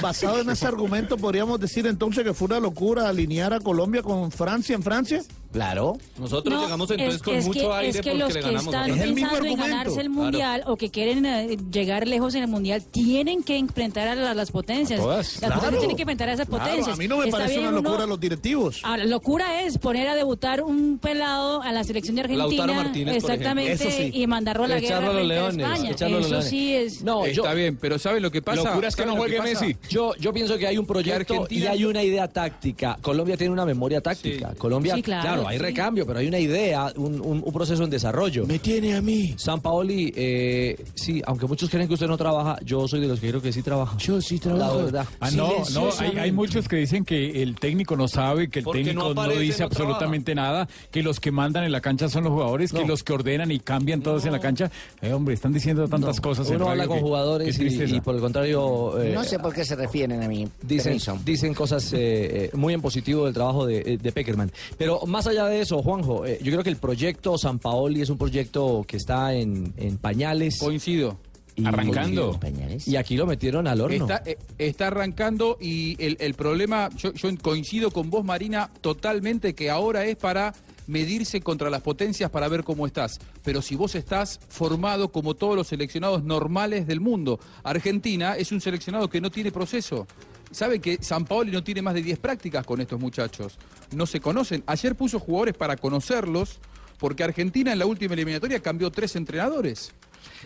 basado 0.00 0.40
en 0.40 0.50
ese 0.50 0.66
argumento, 0.66 1.16
podríamos 1.16 1.60
decir 1.60 1.86
entonces 1.86 2.24
que 2.24 2.32
fue 2.34 2.46
una 2.46 2.60
locura 2.60 3.08
alinear 3.08 3.52
a 3.52 3.60
Colombia 3.60 4.02
con 4.02 4.30
Francia 4.30 4.74
en 4.74 4.82
Francia. 4.82 5.22
Claro. 5.52 5.96
Nosotros 6.18 6.54
No, 6.54 6.62
llegamos 6.62 6.90
entonces 6.90 7.14
es, 7.16 7.22
con 7.22 7.34
es 7.34 7.46
mucho 7.46 7.60
que, 7.70 7.74
aire 7.74 7.88
es 7.88 7.96
que 7.96 8.02
porque 8.10 8.18
los 8.18 8.28
le 8.34 8.40
que 8.40 8.46
ganamos. 8.46 8.64
están 8.66 8.80
a 8.82 8.84
Francia. 8.94 9.14
pensando 9.14 9.46
en 9.48 9.56
ganarse 9.56 10.00
el 10.02 10.10
mundial 10.10 10.62
o 10.66 10.76
que 10.76 10.90
quieren 10.90 11.24
eh, 11.24 11.56
llegar 11.70 12.06
lejos 12.06 12.34
en 12.34 12.42
el 12.42 12.48
mundial 12.48 12.84
tienen 12.84 13.42
que 13.42 13.56
enfrentar 13.56 14.08
a 14.08 14.14
la- 14.14 14.34
las 14.34 14.50
potencias. 14.50 15.00
Todas. 15.00 15.26
Las 15.32 15.38
Claro. 15.38 15.54
potencias 15.54 15.80
tienen 15.80 15.96
que 15.96 16.02
enfrentar 16.02 16.28
a 16.28 16.32
esas 16.34 16.48
Claro, 16.48 16.64
potencias. 16.64 16.94
a 16.94 16.96
mí 16.98 17.08
no 17.08 17.16
me 17.18 17.24
Está 17.26 17.38
parece 17.38 17.58
una 17.60 17.68
uno- 17.70 17.80
locura 17.82 18.06
los 18.06 18.20
directivos. 18.20 18.80
Ahora, 18.84 19.04
locura 19.06 19.62
es 19.62 19.78
poner 19.78 20.06
a 20.08 20.14
debutar 20.14 20.62
un 20.62 20.98
pelado 20.98 21.62
a 21.62 21.72
la 21.72 21.82
selección 21.82 22.16
de 22.16 22.22
Argentina, 22.22 22.46
Lautaro 22.66 22.74
Martínez, 22.84 23.22
por 23.22 23.30
exactamente. 23.32 23.72
Eso 23.72 23.90
sí. 23.90 24.10
y 24.12 24.26
mandarlo 24.26 24.64
a 24.64 24.68
la 24.68 24.80
guerra 24.80 24.96
Echarlo 24.98 25.10
a 25.10 25.14
los 25.14 25.22
a 25.22 25.26
leones, 25.26 25.66
España. 25.66 25.90
echarlo 25.92 26.16
a 26.16 26.18
los 26.20 26.26
Eso 26.26 26.34
leones. 26.34 26.50
sí 26.50 26.74
es. 26.74 27.02
No, 27.02 27.26
yo, 27.26 27.42
Está 27.42 27.54
bien, 27.54 27.78
pero 27.80 27.98
¿saben 27.98 28.22
lo 28.22 28.30
que 28.30 28.42
pasa? 28.42 28.62
Locura 28.64 28.88
es 28.88 28.96
que 28.96 29.02
¿Saben 29.02 29.14
no 29.14 29.20
juegue? 29.20 29.40
Messi. 29.40 29.76
Yo, 29.88 30.14
yo 30.16 30.32
pienso 30.32 30.58
que 30.58 30.66
hay 30.66 30.76
un 30.76 30.84
proyecto 30.86 31.46
y 31.48 31.64
hay 31.66 31.84
una 31.86 32.02
idea 32.02 32.28
táctica. 32.28 32.98
Colombia 33.00 33.36
tiene 33.38 33.52
una 33.52 33.64
memoria 33.64 34.00
táctica. 34.02 34.54
Colombia, 34.58 34.94
Sí, 34.94 35.02
claro, 35.40 35.48
hay 35.48 35.58
sí. 35.58 35.62
recambio, 35.62 36.06
pero 36.06 36.18
hay 36.18 36.28
una 36.28 36.38
idea, 36.38 36.92
un, 36.96 37.20
un- 37.20 37.42
un 37.44 37.52
proceso 37.52 37.82
en 37.84 37.90
desarrollo. 37.90 38.46
Me 38.46 38.58
tiene 38.58 38.94
a 38.94 39.02
mí. 39.02 39.34
San 39.36 39.60
Paoli, 39.60 40.12
eh, 40.16 40.84
sí, 40.94 41.22
aunque 41.26 41.46
muchos 41.46 41.70
creen 41.70 41.88
que 41.88 41.94
usted 41.94 42.06
no 42.08 42.16
trabaja, 42.16 42.56
yo 42.64 42.86
soy 42.88 43.00
de 43.00 43.08
los 43.08 43.20
que 43.20 43.28
creo 43.28 43.40
que 43.42 43.52
sí 43.52 43.62
trabaja. 43.62 43.96
Yo 43.98 44.20
sí 44.20 44.36
La 44.36 44.40
trabajo. 44.42 44.78
verdad. 44.78 45.06
Ah, 45.20 45.30
no, 45.30 45.52
no, 45.72 45.90
hay, 46.20 46.32
muchos 46.32 46.68
que 46.68 46.76
dicen 46.76 47.04
que 47.04 47.42
el 47.42 47.56
técnico 47.56 47.96
no 47.96 48.08
sabe, 48.08 48.48
que 48.48 48.60
el 48.60 48.64
Porque 48.64 48.84
técnico 48.84 49.14
no 49.14 49.28
dice 49.28 49.60
no 49.60 49.66
absolutamente 49.66 50.34
nada, 50.34 50.68
que 50.90 51.02
los 51.02 51.20
que 51.20 51.30
mandan 51.30 51.64
en 51.64 51.72
la 51.72 51.80
cancha 51.80 52.08
son 52.08 52.24
los 52.24 52.32
jugadores, 52.32 52.72
que 52.72 52.84
los 52.84 53.02
que 53.02 53.12
ordenan 53.12 53.50
y 53.50 53.58
cambian 53.60 54.00
todos 54.02 54.24
en 54.26 54.32
la 54.32 54.40
cancha. 54.40 54.70
Eh, 55.02 55.12
hombre, 55.12 55.34
están 55.34 55.52
diciendo 55.52 55.86
tantas 55.88 56.20
cosas. 56.20 56.48
en 56.50 56.56
Uno 56.56 56.70
habla 56.70 56.86
con 56.86 56.96
que- 56.96 57.02
jugadores 57.02 57.58
y, 57.58 58.00
por 58.00 58.14
el 58.14 58.20
contrario 58.20 59.00
eh, 59.00 59.12
No 59.14 59.24
sé 59.24 59.38
por 59.38 59.54
qué 59.54 59.64
se 59.64 59.76
refieren 59.76 60.22
a 60.22 60.28
mí. 60.28 60.48
dicen, 60.62 60.84
Permiso. 60.98 61.18
dicen 61.24 61.54
cosas 61.54 61.92
eh, 61.94 62.50
muy 62.54 62.74
en 62.74 62.80
positivo 62.80 63.24
del 63.24 63.34
trabajo 63.34 63.66
de, 63.66 63.98
de 64.00 64.12
Peckerman. 64.12 64.50
Pero 64.76 65.00
más 65.06 65.26
allá 65.28 65.46
de 65.46 65.60
eso, 65.60 65.82
Juanjo, 65.82 66.26
eh, 66.26 66.38
yo 66.42 66.52
creo 66.52 66.62
que 66.62 66.70
el 66.70 66.76
proyecto 66.76 67.38
San 67.38 67.58
Paoli 67.58 68.02
es 68.02 68.10
un 68.10 68.18
proyecto 68.18 68.84
que 68.86 68.96
está 68.96 69.34
en, 69.34 69.72
en 69.76 69.98
pañales. 69.98 70.58
Coincido. 70.58 71.18
Arrancando. 71.64 72.38
Y 72.86 72.96
aquí 72.96 73.16
lo 73.16 73.26
metieron 73.26 73.66
al 73.66 73.80
horno. 73.80 74.04
Está, 74.04 74.22
eh, 74.24 74.38
está 74.58 74.88
arrancando 74.88 75.58
y 75.60 75.96
el, 75.98 76.16
el 76.20 76.34
problema, 76.34 76.88
yo, 76.96 77.12
yo 77.14 77.28
coincido 77.38 77.90
con 77.90 78.10
vos, 78.10 78.24
Marina, 78.24 78.70
totalmente 78.80 79.54
que 79.54 79.68
ahora 79.68 80.04
es 80.04 80.16
para 80.16 80.54
medirse 80.86 81.40
contra 81.40 81.70
las 81.70 81.82
potencias 81.82 82.30
para 82.30 82.48
ver 82.48 82.64
cómo 82.64 82.86
estás. 82.86 83.20
Pero 83.44 83.62
si 83.62 83.76
vos 83.76 83.94
estás 83.94 84.40
formado 84.48 85.10
como 85.12 85.34
todos 85.34 85.54
los 85.54 85.68
seleccionados 85.68 86.24
normales 86.24 86.86
del 86.86 87.00
mundo, 87.00 87.38
Argentina 87.62 88.36
es 88.36 88.52
un 88.52 88.60
seleccionado 88.60 89.08
que 89.08 89.20
no 89.20 89.30
tiene 89.30 89.52
proceso. 89.52 90.06
Sabe 90.50 90.80
que 90.80 90.98
San 91.02 91.24
Paoli 91.24 91.50
no 91.52 91.62
tiene 91.62 91.82
más 91.82 91.94
de 91.94 92.02
10 92.02 92.18
prácticas 92.18 92.64
con 92.64 92.80
estos 92.80 92.98
muchachos. 92.98 93.58
No 93.94 94.06
se 94.06 94.20
conocen. 94.20 94.62
Ayer 94.66 94.94
puso 94.94 95.18
jugadores 95.20 95.54
para 95.54 95.76
conocerlos, 95.76 96.58
porque 96.98 97.22
Argentina 97.24 97.72
en 97.72 97.78
la 97.78 97.86
última 97.86 98.14
eliminatoria 98.14 98.60
cambió 98.60 98.90
tres 98.90 99.14
entrenadores. 99.16 99.92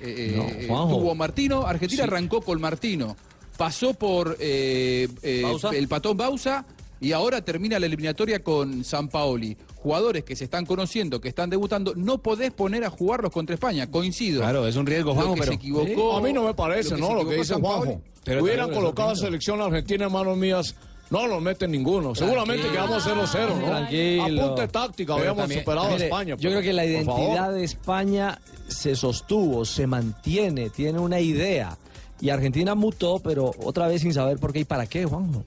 Eh, 0.01 0.35
No, 0.37 0.43
eh, 0.49 0.67
Juanjo. 0.69 0.99
tuvo 0.99 1.15
Martino, 1.15 1.67
Argentina 1.67 2.03
Sí. 2.05 2.09
arrancó 2.09 2.41
con 2.43 2.61
Martino, 2.61 3.17
pasó 3.57 3.95
por 3.95 4.37
eh, 4.41 5.09
eh, 5.23 5.45
el 5.73 5.89
patón 5.89 6.17
Bausa 6.17 6.65
y 7.01 7.13
ahora 7.13 7.43
termina 7.45 7.79
la 7.79 7.87
eliminatoria 7.87 8.43
con 8.43 8.85
San 8.85 9.09
Paoli. 9.09 9.57
Jugadores 9.83 10.23
que 10.25 10.37
se 10.37 10.45
están 10.45 10.65
conociendo, 10.65 11.21
que 11.21 11.29
están 11.29 11.51
debutando, 11.51 11.93
no 11.97 12.19
podés 12.19 12.53
poner 12.53 12.85
a 12.85 12.91
jugarlos 12.91 13.33
contra 13.33 13.55
España, 13.55 13.91
coincido. 13.91 14.41
Claro, 14.43 14.67
es 14.69 14.77
un 14.77 14.87
riesgo, 14.87 15.13
Juanjo, 15.15 15.35
que 15.35 15.41
pero- 15.41 15.53
se 15.53 15.57
equivocó. 15.57 16.17
A 16.17 16.21
mí 16.21 16.33
no 16.33 16.45
me 16.45 16.55
parece, 16.55 16.91
lo 16.91 16.97
que 16.97 17.01
¿no? 17.03 17.09
se 17.09 17.15
Lo 17.15 17.29
que 17.29 17.37
dice. 17.37 17.55
Juanjo. 17.55 18.01
Hubieran 18.41 18.71
colocado 18.71 19.11
a 19.11 19.17
selección 19.17 19.61
argentina 19.61 20.07
en 20.07 20.13
manos 20.13 20.37
mías. 20.37 20.77
No 21.11 21.27
lo 21.27 21.41
meten 21.41 21.73
ninguno. 21.73 22.15
Seguramente 22.15 22.69
quedamos 22.71 23.05
0-0, 23.05 23.59
¿no? 23.61 23.67
Tranquilo. 23.67 24.45
Apunte 24.45 24.69
táctica, 24.69 25.15
habíamos 25.15 25.43
también- 25.43 25.61
superado 25.61 25.89
a 25.89 25.97
España. 25.97 26.37
Yo 26.39 26.49
creo 26.51 26.63
que 26.63 26.73
la 26.73 26.87
identidad 26.87 27.53
de 27.53 27.65
España 27.65 28.41
se 28.69 28.95
sostuvo, 28.97 29.65
se 29.67 29.87
mantiene, 29.87 30.71
tiene 30.71 31.01
una 31.01 31.21
idea. 31.21 31.77
Y 32.21 32.31
Argentina 32.31 32.75
mutó, 32.77 33.19
pero 33.19 33.51
otra 33.65 33.89
vez 33.89 34.01
sin 34.03 34.15
saber 34.15 34.39
por 34.39 34.53
qué 34.53 34.61
y 34.61 34.65
para 34.65 34.87
qué, 34.87 35.05
Juanjo. 35.05 35.45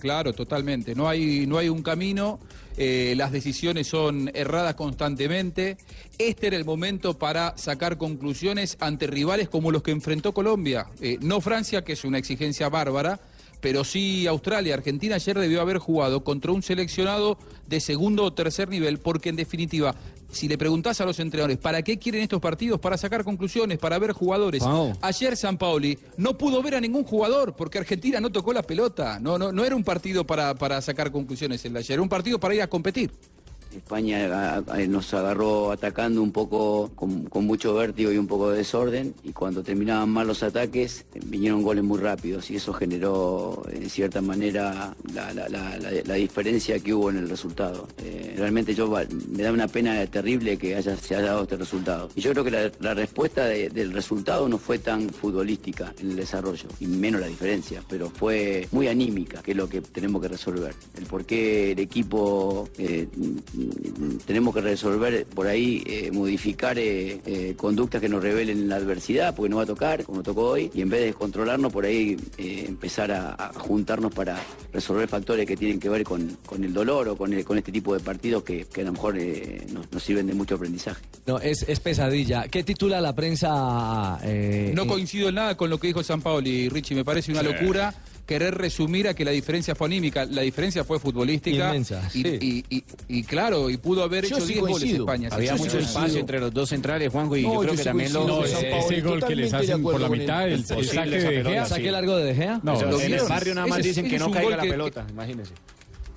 Claro, 0.00 0.32
totalmente. 0.32 0.94
No 0.94 1.08
hay, 1.08 1.46
no 1.46 1.58
hay 1.58 1.68
un 1.68 1.82
camino, 1.82 2.40
eh, 2.76 3.14
las 3.16 3.32
decisiones 3.32 3.86
son 3.86 4.30
erradas 4.34 4.74
constantemente. 4.74 5.76
Este 6.18 6.48
era 6.48 6.56
el 6.56 6.64
momento 6.64 7.18
para 7.18 7.56
sacar 7.56 7.98
conclusiones 7.98 8.76
ante 8.80 9.06
rivales 9.06 9.48
como 9.48 9.70
los 9.70 9.82
que 9.82 9.90
enfrentó 9.90 10.32
Colombia. 10.32 10.86
Eh, 11.00 11.18
no 11.20 11.40
Francia, 11.40 11.82
que 11.82 11.92
es 11.92 12.04
una 12.04 12.18
exigencia 12.18 12.68
bárbara, 12.68 13.20
pero 13.60 13.84
sí 13.84 14.26
Australia. 14.26 14.74
Argentina 14.74 15.16
ayer 15.16 15.38
debió 15.38 15.60
haber 15.60 15.78
jugado 15.78 16.24
contra 16.24 16.52
un 16.52 16.62
seleccionado 16.62 17.38
de 17.66 17.80
segundo 17.80 18.24
o 18.24 18.32
tercer 18.32 18.68
nivel, 18.68 18.98
porque 18.98 19.28
en 19.28 19.36
definitiva, 19.36 19.94
si 20.30 20.48
le 20.48 20.58
preguntás 20.58 21.00
a 21.00 21.06
los 21.06 21.18
entrenadores, 21.20 21.58
¿para 21.58 21.82
qué 21.82 21.98
quieren 21.98 22.22
estos 22.22 22.40
partidos? 22.40 22.80
Para 22.80 22.96
sacar 22.96 23.24
conclusiones, 23.24 23.78
para 23.78 23.98
ver 23.98 24.12
jugadores. 24.12 24.62
Ayer 25.00 25.36
San 25.36 25.58
Paoli 25.58 25.98
no 26.16 26.36
pudo 26.36 26.62
ver 26.62 26.74
a 26.74 26.80
ningún 26.80 27.04
jugador 27.04 27.54
porque 27.54 27.78
Argentina 27.78 28.20
no 28.20 28.30
tocó 28.30 28.52
la 28.52 28.62
pelota. 28.62 29.18
No, 29.20 29.38
no, 29.38 29.52
no 29.52 29.64
era 29.64 29.76
un 29.76 29.84
partido 29.84 30.26
para, 30.26 30.54
para 30.54 30.80
sacar 30.80 31.10
conclusiones 31.10 31.64
el 31.64 31.72
de 31.72 31.78
ayer, 31.80 31.94
era 31.94 32.02
un 32.02 32.08
partido 32.08 32.38
para 32.40 32.54
ir 32.54 32.62
a 32.62 32.66
competir. 32.66 33.10
España 33.74 34.56
a- 34.56 34.60
nos 34.88 35.12
agarró 35.14 35.70
atacando 35.72 36.22
un 36.22 36.32
poco 36.32 36.90
con, 36.94 37.28
mucho 37.46 37.74
vértigo 37.74 38.12
y 38.12 38.18
un 38.18 38.26
poco 38.26 38.50
de 38.50 38.58
desorden 38.58 39.14
y 39.24 39.32
cuando 39.32 39.62
terminaban 39.62 40.08
mal 40.10 40.26
los 40.26 40.42
ataques 40.42 41.04
eh, 41.14 41.20
vinieron 41.26 41.62
goles 41.62 41.84
muy 41.84 41.98
rápidos 41.98 42.50
y 42.50 42.56
eso 42.56 42.72
generó 42.72 43.62
en 43.72 43.88
cierta 43.90 44.20
manera 44.20 44.94
la, 45.14 46.14
diferencia 46.14 46.78
que 46.78 46.92
hubo 46.94 47.10
en 47.10 47.16
el 47.18 47.28
resultado. 47.28 47.88
Eh, 47.98 48.34
realmente 48.36 48.74
yo 48.74 48.92
me 49.30 49.42
da 49.42 49.52
una 49.52 49.68
pena 49.68 50.04
terrible 50.06 50.56
que 50.58 50.76
haya, 50.76 50.96
se 50.96 51.16
haya 51.16 51.26
dado 51.28 51.42
este 51.44 51.56
resultado. 51.56 52.08
Y 52.14 52.20
yo 52.20 52.32
creo 52.32 52.44
que 52.44 52.72
la, 52.78 52.94
respuesta 52.94 53.44
de- 53.46 53.70
del 53.70 53.92
resultado 53.92 54.48
no 54.48 54.58
fue 54.58 54.78
tan 54.78 55.08
futbolística 55.10 55.94
en 56.00 56.10
el 56.10 56.16
desarrollo 56.16 56.68
y 56.80 56.86
menos 56.86 57.20
la 57.20 57.26
diferencia, 57.28 57.82
pero 57.88 58.10
fue 58.10 58.68
muy 58.72 58.88
anímica, 58.88 59.42
que 59.42 59.52
es 59.52 59.56
lo 59.56 59.68
que 59.68 59.80
tenemos 59.80 60.20
que 60.22 60.28
resolver. 60.28 60.74
El 60.96 61.06
por 61.06 61.24
qué 61.24 61.72
el 61.72 61.78
equipo 61.78 62.68
eh, 62.78 63.08
tenemos 64.26 64.54
que 64.54 64.60
resolver 64.60 65.26
por 65.26 65.46
ahí, 65.46 65.82
eh, 65.86 66.10
modificar 66.12 66.78
eh, 66.78 67.20
eh, 67.26 67.54
conductas 67.56 68.00
que 68.00 68.08
nos 68.08 68.22
revelen 68.22 68.68
la 68.68 68.76
adversidad, 68.76 69.34
porque 69.34 69.48
no 69.50 69.56
va 69.56 69.62
a 69.62 69.66
tocar, 69.66 70.04
como 70.04 70.22
tocó 70.22 70.50
hoy, 70.50 70.70
y 70.74 70.82
en 70.82 70.88
vez 70.90 71.00
de 71.00 71.06
descontrolarnos, 71.06 71.72
por 71.72 71.84
ahí 71.84 72.16
eh, 72.38 72.64
empezar 72.68 73.10
a, 73.12 73.34
a 73.34 73.52
juntarnos 73.52 74.12
para 74.12 74.38
resolver 74.72 75.08
factores 75.08 75.46
que 75.46 75.56
tienen 75.56 75.80
que 75.80 75.88
ver 75.88 76.04
con, 76.04 76.36
con 76.46 76.62
el 76.64 76.72
dolor 76.72 77.08
o 77.08 77.16
con, 77.16 77.32
el- 77.32 77.44
con 77.44 77.58
este 77.58 77.72
tipo 77.72 77.94
de 77.94 78.00
partidos 78.00 78.42
que, 78.42 78.64
que 78.66 78.82
a 78.82 78.84
lo 78.84 78.92
mejor 78.92 79.18
eh, 79.18 79.66
nos, 79.72 79.90
nos 79.92 80.02
sirven 80.02 80.26
de 80.26 80.34
mucho 80.34 80.54
aprendizaje. 80.56 81.02
No, 81.26 81.38
es, 81.38 81.64
es 81.68 81.80
pesadilla. 81.80 82.48
¿Qué 82.48 82.62
titula 82.62 83.00
la 83.00 83.14
prensa? 83.14 84.18
eh, 84.24 84.72
No 84.74 84.82
eh, 84.84 84.86
coincido 84.86 85.28
en 85.28 85.34
nada 85.36 85.56
con 85.56 85.70
lo 85.70 85.78
que 85.78 85.88
dijo 85.88 86.02
San 86.02 86.20
Paoli, 86.22 86.68
Richie. 86.68 86.94
Me 86.94 87.04
parece 87.04 87.32
una 87.32 87.40
Sí. 87.42 87.46
locura 87.46 87.94
querer 88.30 88.54
resumir 88.54 89.08
a 89.08 89.14
que 89.14 89.24
la 89.24 89.32
diferencia 89.32 89.74
fue 89.74 89.88
anímica. 89.88 90.24
La 90.24 90.42
diferencia 90.42 90.84
fue 90.84 91.00
futbolística. 91.00 91.66
Inmensa, 91.66 92.00
y, 92.14 92.22
sí. 92.22 92.38
y- 92.40 92.76
y- 92.76 92.84
y 93.08 93.22
claro, 93.24 93.68
y 93.68 93.76
pudo 93.76 94.04
haber 94.04 94.24
Yo 94.24 94.36
hecho 94.36 94.46
sí 94.46 94.52
10 94.52 94.60
goles 94.60 94.78
coincido. 94.78 95.04
España. 95.04 95.28
Había 95.32 95.56
mucho 95.56 95.78
espacio 95.80 96.20
entre 96.20 96.38
los 96.38 96.54
dos 96.54 96.68
centrales, 96.68 97.10
Juanjo, 97.10 97.36
y 97.36 97.42
No, 97.42 97.54
yo 97.54 97.60
creo 97.62 97.72
yo 97.72 97.78
que 97.78 97.84
también 97.84 98.12
lo... 98.12 98.26
No, 98.26 98.44
ese, 98.44 98.78
ese 98.78 99.00
gol 99.00 99.24
que 99.24 99.34
les 99.34 99.50
de 99.50 99.56
hacen 99.58 99.82
por 99.82 100.00
la 100.00 100.08
mitad, 100.08 100.46
el, 100.46 100.52
el 100.60 100.62
posible 100.64 100.86
saque 100.94 101.10
de 101.10 101.26
pelota, 101.28 101.50
Gea. 101.50 101.66
¿Saque 101.66 101.90
largo 101.90 102.16
de 102.18 102.34
Gea? 102.36 102.60
No, 102.62 103.00
en 103.00 103.12
el 103.14 103.24
barrio 103.28 103.54
nada 103.56 103.66
más 103.66 103.82
dicen 103.82 104.06
ese 104.06 104.14
que 104.14 104.18
no 104.20 104.30
caiga 104.30 104.56
la 104.58 104.62
pelota, 104.62 105.06
imagínense. 105.10 105.52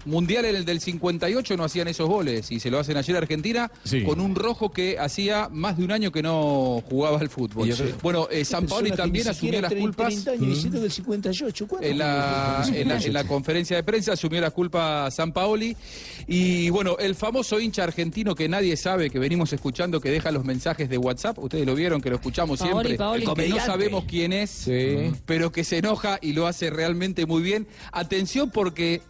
Mundial 0.06 0.46
en 0.46 0.56
el 0.56 0.66
del 0.66 0.80
58 0.82 1.56
no 1.58 1.64
hacían 1.64 1.88
esos 1.88 2.08
goles 2.08 2.52
y 2.52 2.60
se 2.60 2.70
lo 2.70 2.80
hacen 2.80 2.98
ayer 2.98 3.16
a 3.16 3.20
Argentina 3.20 3.72
Sí. 3.84 4.04
con 4.04 4.20
un 4.20 4.36
rojo 4.36 4.72
que 4.72 4.98
hacía 5.00 5.50
más 5.52 5.78
de 5.78 5.84
un 5.86 5.92
año 5.92 6.12
que 6.12 6.22
no 6.22 6.84
jugaba 6.90 7.20
al 7.20 7.30
fútbol. 7.30 7.68
Yo 7.70 7.76
Bueno, 8.02 8.28
eh, 8.32 8.44
San 8.46 8.66
Paoli 8.68 8.92
también 8.92 9.28
asumió 9.28 9.62
las 9.62 9.72
30 9.72 9.82
culpas. 9.86 10.28
años, 10.28 10.72
del 10.72 10.92
58. 10.92 11.68
¿cuánto 11.68 11.88
En 11.88 11.98
la, 11.98 12.62
tiene? 12.64 12.82
en, 12.82 12.88
la, 12.90 12.98
en 13.02 13.14
la 13.14 13.24
conferencia 13.26 13.76
de 13.78 13.84
prensa 13.84 14.14
asumió 14.14 14.40
la 14.42 14.52
culpa 14.52 15.10
San 15.12 15.32
Paoli. 15.32 15.76
Y 16.28 16.70
bueno, 16.70 16.98
el 17.00 17.16
famoso 17.16 17.60
hincha 17.60 17.84
argentino 17.84 18.36
que 18.36 18.48
nadie 18.50 18.76
sabe, 18.78 19.10
que 19.10 19.20
venimos 19.20 19.52
escuchando, 19.54 20.00
que 20.02 20.10
deja 20.12 20.32
los 20.32 20.46
mensajes 20.46 20.90
de 20.90 20.98
WhatsApp, 20.98 21.38
ustedes 21.40 21.66
lo 21.66 21.76
vieron, 21.76 22.02
que 22.02 22.10
lo 22.10 22.16
escuchamos 22.16 22.60
Paoli, 22.60 22.72
siempre, 22.90 22.98
Paoli. 22.98 23.26
que 23.36 23.50
no 23.50 23.58
sabemos 23.60 24.06
quién 24.08 24.34
es, 24.34 24.70
pero 25.26 25.52
que 25.52 25.64
se 25.64 25.78
enoja 25.78 26.20
y 26.22 26.34
lo 26.34 26.48
hace 26.48 26.70
realmente 26.70 27.26
muy 27.26 27.42
bien. 27.42 27.68
Atención 27.92 28.50
porque 28.52 29.02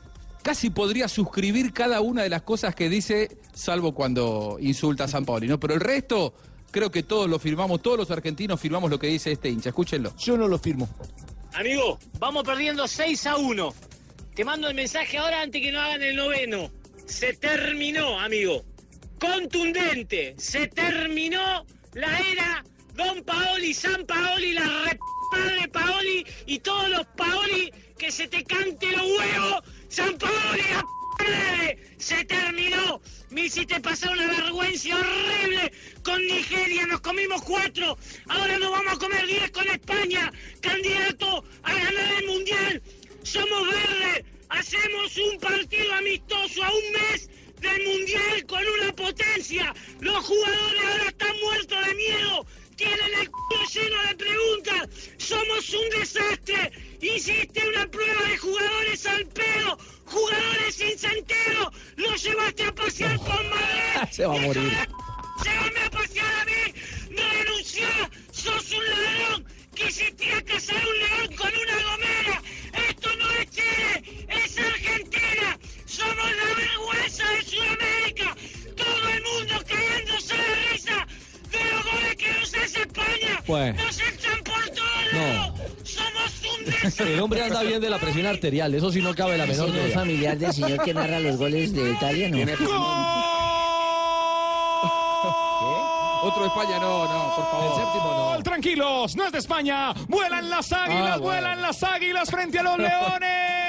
casi 0.43 0.69
podría 0.69 1.07
suscribir 1.07 1.73
cada 1.73 2.01
una 2.01 2.21
de 2.21 2.29
las 2.29 2.43
cosas 2.43 2.75
que 2.75 2.89
dice, 2.89 3.37
salvo 3.53 3.95
cuando 3.95 4.57
insulta 4.59 5.05
a 5.05 5.07
San 5.07 5.25
Paoli, 5.25 5.47
¿no? 5.47 5.59
Pero 5.59 5.73
el 5.73 5.79
resto... 5.79 6.33
Creo 6.73 6.89
que 6.89 7.03
todos 7.03 7.29
lo 7.29 7.37
firmamos, 7.37 7.83
todos 7.83 7.99
los 7.99 8.09
argentinos 8.09 8.59
firmamos 8.59 8.89
lo 8.89 8.97
que 8.97 9.05
dice 9.05 9.31
este 9.31 9.47
hincha. 9.47 9.69
Escúchenlo. 9.69 10.11
Yo 10.17 10.35
no 10.35 10.47
lo 10.47 10.57
firmo. 10.57 10.89
Amigo, 11.53 11.99
vamos 12.17 12.43
perdiendo 12.43 12.87
6 12.87 13.27
a 13.27 13.37
1. 13.37 13.73
Te 14.33 14.43
mando 14.43 14.69
el 14.69 14.73
mensaje 14.73 15.19
ahora 15.19 15.43
antes 15.43 15.61
que 15.61 15.71
no 15.71 15.79
hagan 15.79 16.01
el 16.01 16.15
noveno. 16.15 16.71
Se 17.05 17.33
terminó, 17.33 18.19
amigo. 18.19 18.63
Contundente. 19.19 20.33
Se 20.39 20.67
terminó 20.67 21.63
la 21.93 22.17
era 22.19 22.65
Don 22.95 23.23
Paoli, 23.23 23.71
San 23.75 24.03
Paoli, 24.07 24.53
la 24.53 24.65
re 24.85 24.99
de 25.61 25.67
Paoli 25.67 26.25
y 26.47 26.59
todos 26.59 26.89
los 26.89 27.05
Paoli 27.15 27.71
que 27.97 28.11
se 28.11 28.27
te 28.27 28.43
cante 28.43 28.91
los 28.91 29.03
huevos. 29.03 29.61
San. 29.93 30.17
Se 31.99 32.25
terminó. 32.25 32.99
Me 33.29 33.45
hiciste 33.45 33.79
pasar 33.79 34.11
una 34.11 34.27
vergüenza 34.27 34.89
horrible 34.97 35.71
con 36.03 36.19
Nigeria. 36.25 36.87
Nos 36.87 37.01
comimos 37.01 37.43
cuatro. 37.43 37.95
Ahora 38.27 38.57
nos 38.57 38.71
vamos 38.71 38.93
a 38.93 38.97
comer 38.97 39.27
diez 39.27 39.51
con 39.51 39.67
España. 39.69 40.31
Candidato 40.61 41.43
a 41.61 41.73
ganar 41.73 42.13
el 42.19 42.27
mundial. 42.27 42.81
Somos 43.21 43.67
verdes. 43.67 44.25
Hacemos 44.49 45.15
un 45.17 45.39
partido 45.39 45.93
amistoso 45.93 46.63
a 46.63 46.71
un 46.71 46.91
mes 46.91 47.29
del 47.61 47.87
mundial 47.87 48.45
con 48.47 48.61
una 48.79 48.93
potencia. 48.93 49.73
Los 49.99 50.25
jugadores 50.25 50.83
ahora 50.85 51.05
están 51.07 51.35
muertos 51.39 51.85
de 51.85 51.95
miedo. 51.95 52.45
Tienen 52.75 53.13
el 53.19 53.29
culo 53.29 53.63
lleno 53.71 54.03
de 54.03 54.15
preguntas. 54.15 54.89
Somos 55.17 55.73
un 55.73 55.89
desastre. 55.99 56.71
Hiciste 57.01 57.67
una 57.67 57.85
prueba 57.87 58.23
de 58.23 58.37
jugadores 58.37 59.05
al 59.05 59.25
pedo. 59.27 59.77
Jugadores 60.05 60.75
sin 60.75 60.97
sentido. 60.97 61.71
Los 61.97 62.23
llevaste 62.23 62.63
a 62.63 62.75
pasear 62.75 63.17
con 63.17 63.49
Madrid. 63.49 64.09
Se 64.11 64.25
va 64.25 64.35
a 64.35 64.41
morir. 64.41 64.71
Llévame 65.43 65.79
a 65.85 65.89
pasear 65.89 66.33
a 66.33 66.45
mí. 66.45 66.73
Renunciá. 67.09 68.09
Sos 68.31 68.71
un 68.71 68.89
ladrón. 68.89 69.45
Quisiste 69.75 70.31
a 70.31 70.41
cazar 70.43 70.83
un 70.87 70.99
león 70.99 71.35
con 71.37 71.49
una 71.49 71.83
gomera. 71.83 72.32
Bueno. 83.47 83.83
Nos 83.83 83.99
echan 83.99 84.43
por 84.43 84.63
todos 84.69 85.13
No. 85.13 85.55
Somos 85.83 86.57
un 86.59 86.65
desastre. 86.65 87.13
El 87.13 87.19
hombre 87.19 87.43
anda 87.43 87.61
bien 87.63 87.81
de 87.81 87.89
la 87.89 87.99
presión 87.99 88.25
arterial, 88.25 88.73
eso 88.73 88.91
sí 88.91 89.01
no 89.01 89.13
cabe 89.13 89.37
la 89.37 89.45
menor 89.45 89.67
¿Ese 89.69 89.77
no 89.77 89.83
es 89.83 89.89
duda. 89.91 89.99
familiar 90.01 90.37
del 90.37 90.53
señor 90.53 90.83
que 90.83 90.93
narra 90.93 91.19
los 91.19 91.37
goles 91.37 91.73
de 91.73 91.91
Italia? 91.91 92.29
¿no? 92.29 92.37
Otro 96.23 96.41
de 96.43 96.47
España, 96.47 96.79
no, 96.79 97.03
no, 97.03 97.35
por 97.35 97.51
favor. 97.51 98.33
Gol, 98.35 98.43
Tranquilos, 98.43 99.15
no 99.17 99.25
es 99.25 99.31
de 99.33 99.39
España. 99.39 99.93
Vuelan 100.07 100.49
las 100.49 100.71
águilas, 100.71 101.15
Ah, 101.15 101.17
bueno. 101.17 101.21
vuelan 101.21 101.61
las 101.61 101.83
águilas 101.83 102.31
frente 102.31 102.59
a 102.59 102.63
los 102.63 102.77
leones. 102.79 103.62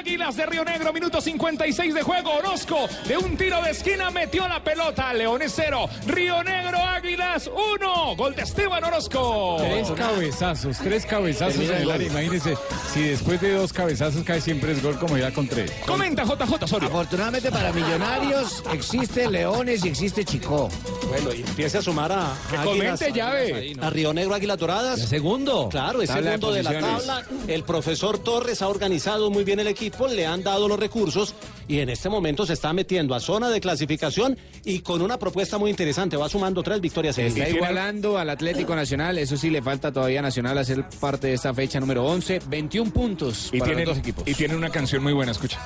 Águilas 0.00 0.34
de 0.34 0.46
Río 0.46 0.64
Negro, 0.64 0.94
minuto 0.94 1.20
56 1.20 1.92
de 1.92 2.02
juego. 2.02 2.30
Orozco 2.38 2.88
de 3.06 3.18
un 3.18 3.36
tiro 3.36 3.60
de 3.62 3.72
esquina 3.72 4.10
metió 4.10 4.48
la 4.48 4.64
pelota. 4.64 5.12
Leones 5.12 5.52
0, 5.54 5.90
Río 6.06 6.42
Negro, 6.42 6.78
Águilas 6.78 7.50
1. 7.78 8.16
Gol 8.16 8.34
de 8.34 8.40
Esteban 8.40 8.82
Orozco. 8.82 9.56
Tres 9.60 9.90
cabezazos, 9.90 10.78
tres 10.78 11.04
cabezazos 11.04 11.62
en 11.68 11.82
el 11.82 11.90
área. 11.90 12.06
Imagínense, 12.06 12.54
si 12.94 13.02
después 13.02 13.42
de 13.42 13.52
dos 13.52 13.74
cabezazos 13.74 14.22
cae 14.24 14.40
siempre 14.40 14.72
es 14.72 14.82
gol 14.82 14.98
como 14.98 15.18
ya 15.18 15.32
con 15.34 15.46
tres. 15.46 15.70
Comenta 15.86 16.24
JJ 16.24 16.62
Osorio. 16.64 16.88
Afortunadamente 16.88 17.50
para 17.50 17.70
Millonarios 17.70 18.62
existe 18.72 19.28
Leones 19.30 19.84
y 19.84 19.88
existe 19.88 20.24
Chico. 20.24 20.70
Bueno, 21.08 21.34
y 21.34 21.42
empiece 21.42 21.76
a 21.76 21.82
sumar 21.82 22.10
a, 22.10 22.32
Que 22.50 22.56
comente, 22.56 23.12
llave. 23.12 23.74
a 23.78 23.90
Río 23.90 24.14
Negro 24.14 24.34
Águilas 24.34 24.56
Doradas. 24.56 24.98
El 25.00 25.08
segundo. 25.08 25.68
Claro, 25.68 26.00
es 26.00 26.08
Tabla 26.08 26.22
de 26.30 26.36
segundo 26.38 26.52
de 26.54 26.62
la 26.62 26.70
posiciones. 26.70 27.06
tabla. 27.06 27.26
El 27.48 27.64
profesor 27.64 28.18
Torres 28.18 28.62
ha 28.62 28.68
organizado 28.68 29.30
muy 29.30 29.44
bien 29.44 29.60
el 29.60 29.66
equipo, 29.66 29.89
le 30.12 30.26
han 30.26 30.42
dado 30.42 30.68
los 30.68 30.78
recursos 30.78 31.34
y 31.68 31.78
en 31.80 31.88
este 31.90 32.08
momento 32.08 32.46
se 32.46 32.52
está 32.54 32.72
metiendo 32.72 33.14
a 33.14 33.20
zona 33.20 33.48
de 33.50 33.60
clasificación 33.60 34.36
y 34.64 34.80
con 34.80 35.02
una 35.02 35.18
propuesta 35.18 35.58
muy 35.58 35.70
interesante. 35.70 36.16
Va 36.16 36.28
sumando 36.28 36.62
tres 36.62 36.80
victorias 36.80 37.14
Se 37.16 37.26
está 37.26 37.48
igualando 37.48 38.18
al 38.18 38.30
Atlético 38.30 38.74
Nacional, 38.74 39.18
eso 39.18 39.36
sí, 39.36 39.50
le 39.50 39.62
falta 39.62 39.92
todavía 39.92 40.20
a 40.20 40.22
Nacional 40.22 40.58
hacer 40.58 40.84
parte 41.00 41.28
de 41.28 41.34
esta 41.34 41.52
fecha 41.54 41.78
número 41.80 42.04
11, 42.04 42.40
21 42.48 42.90
puntos 42.92 43.50
Y 43.52 43.58
para 43.58 43.70
tienen, 43.70 43.84
los 43.86 43.96
dos 43.96 43.98
equipos. 44.02 44.24
y 44.26 44.34
tienen 44.34 44.56
una 44.56 44.70
canción 44.70 45.02
muy 45.02 45.12
buena, 45.12 45.32
escucha. 45.32 45.58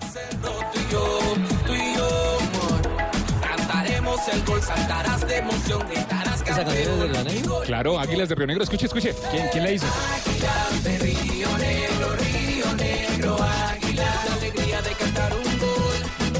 Cantaremos 3.42 4.20
el 4.32 4.44
gol, 4.44 4.62
saltarás 4.62 5.26
de 5.26 5.36
emoción, 5.38 5.86
gritarás 5.88 6.40
¿Esa 6.42 6.64
canción 6.64 6.76
es 6.76 6.98
de 6.98 7.06
Río 7.08 7.24
Negro? 7.24 7.60
Claro, 7.66 7.98
Águilas 7.98 8.28
de 8.28 8.34
Río 8.34 8.46
Negro. 8.46 8.64
Escuche, 8.64 8.86
escuche. 8.86 9.14
¿Quién, 9.30 9.46
quién 9.52 9.64
la 9.64 9.70
hizo? 9.72 9.86
Águilas 9.86 10.84
de 10.84 10.98
Río 10.98 11.58
Negro, 11.58 12.16
Río 12.16 12.74
Negro, 12.76 13.36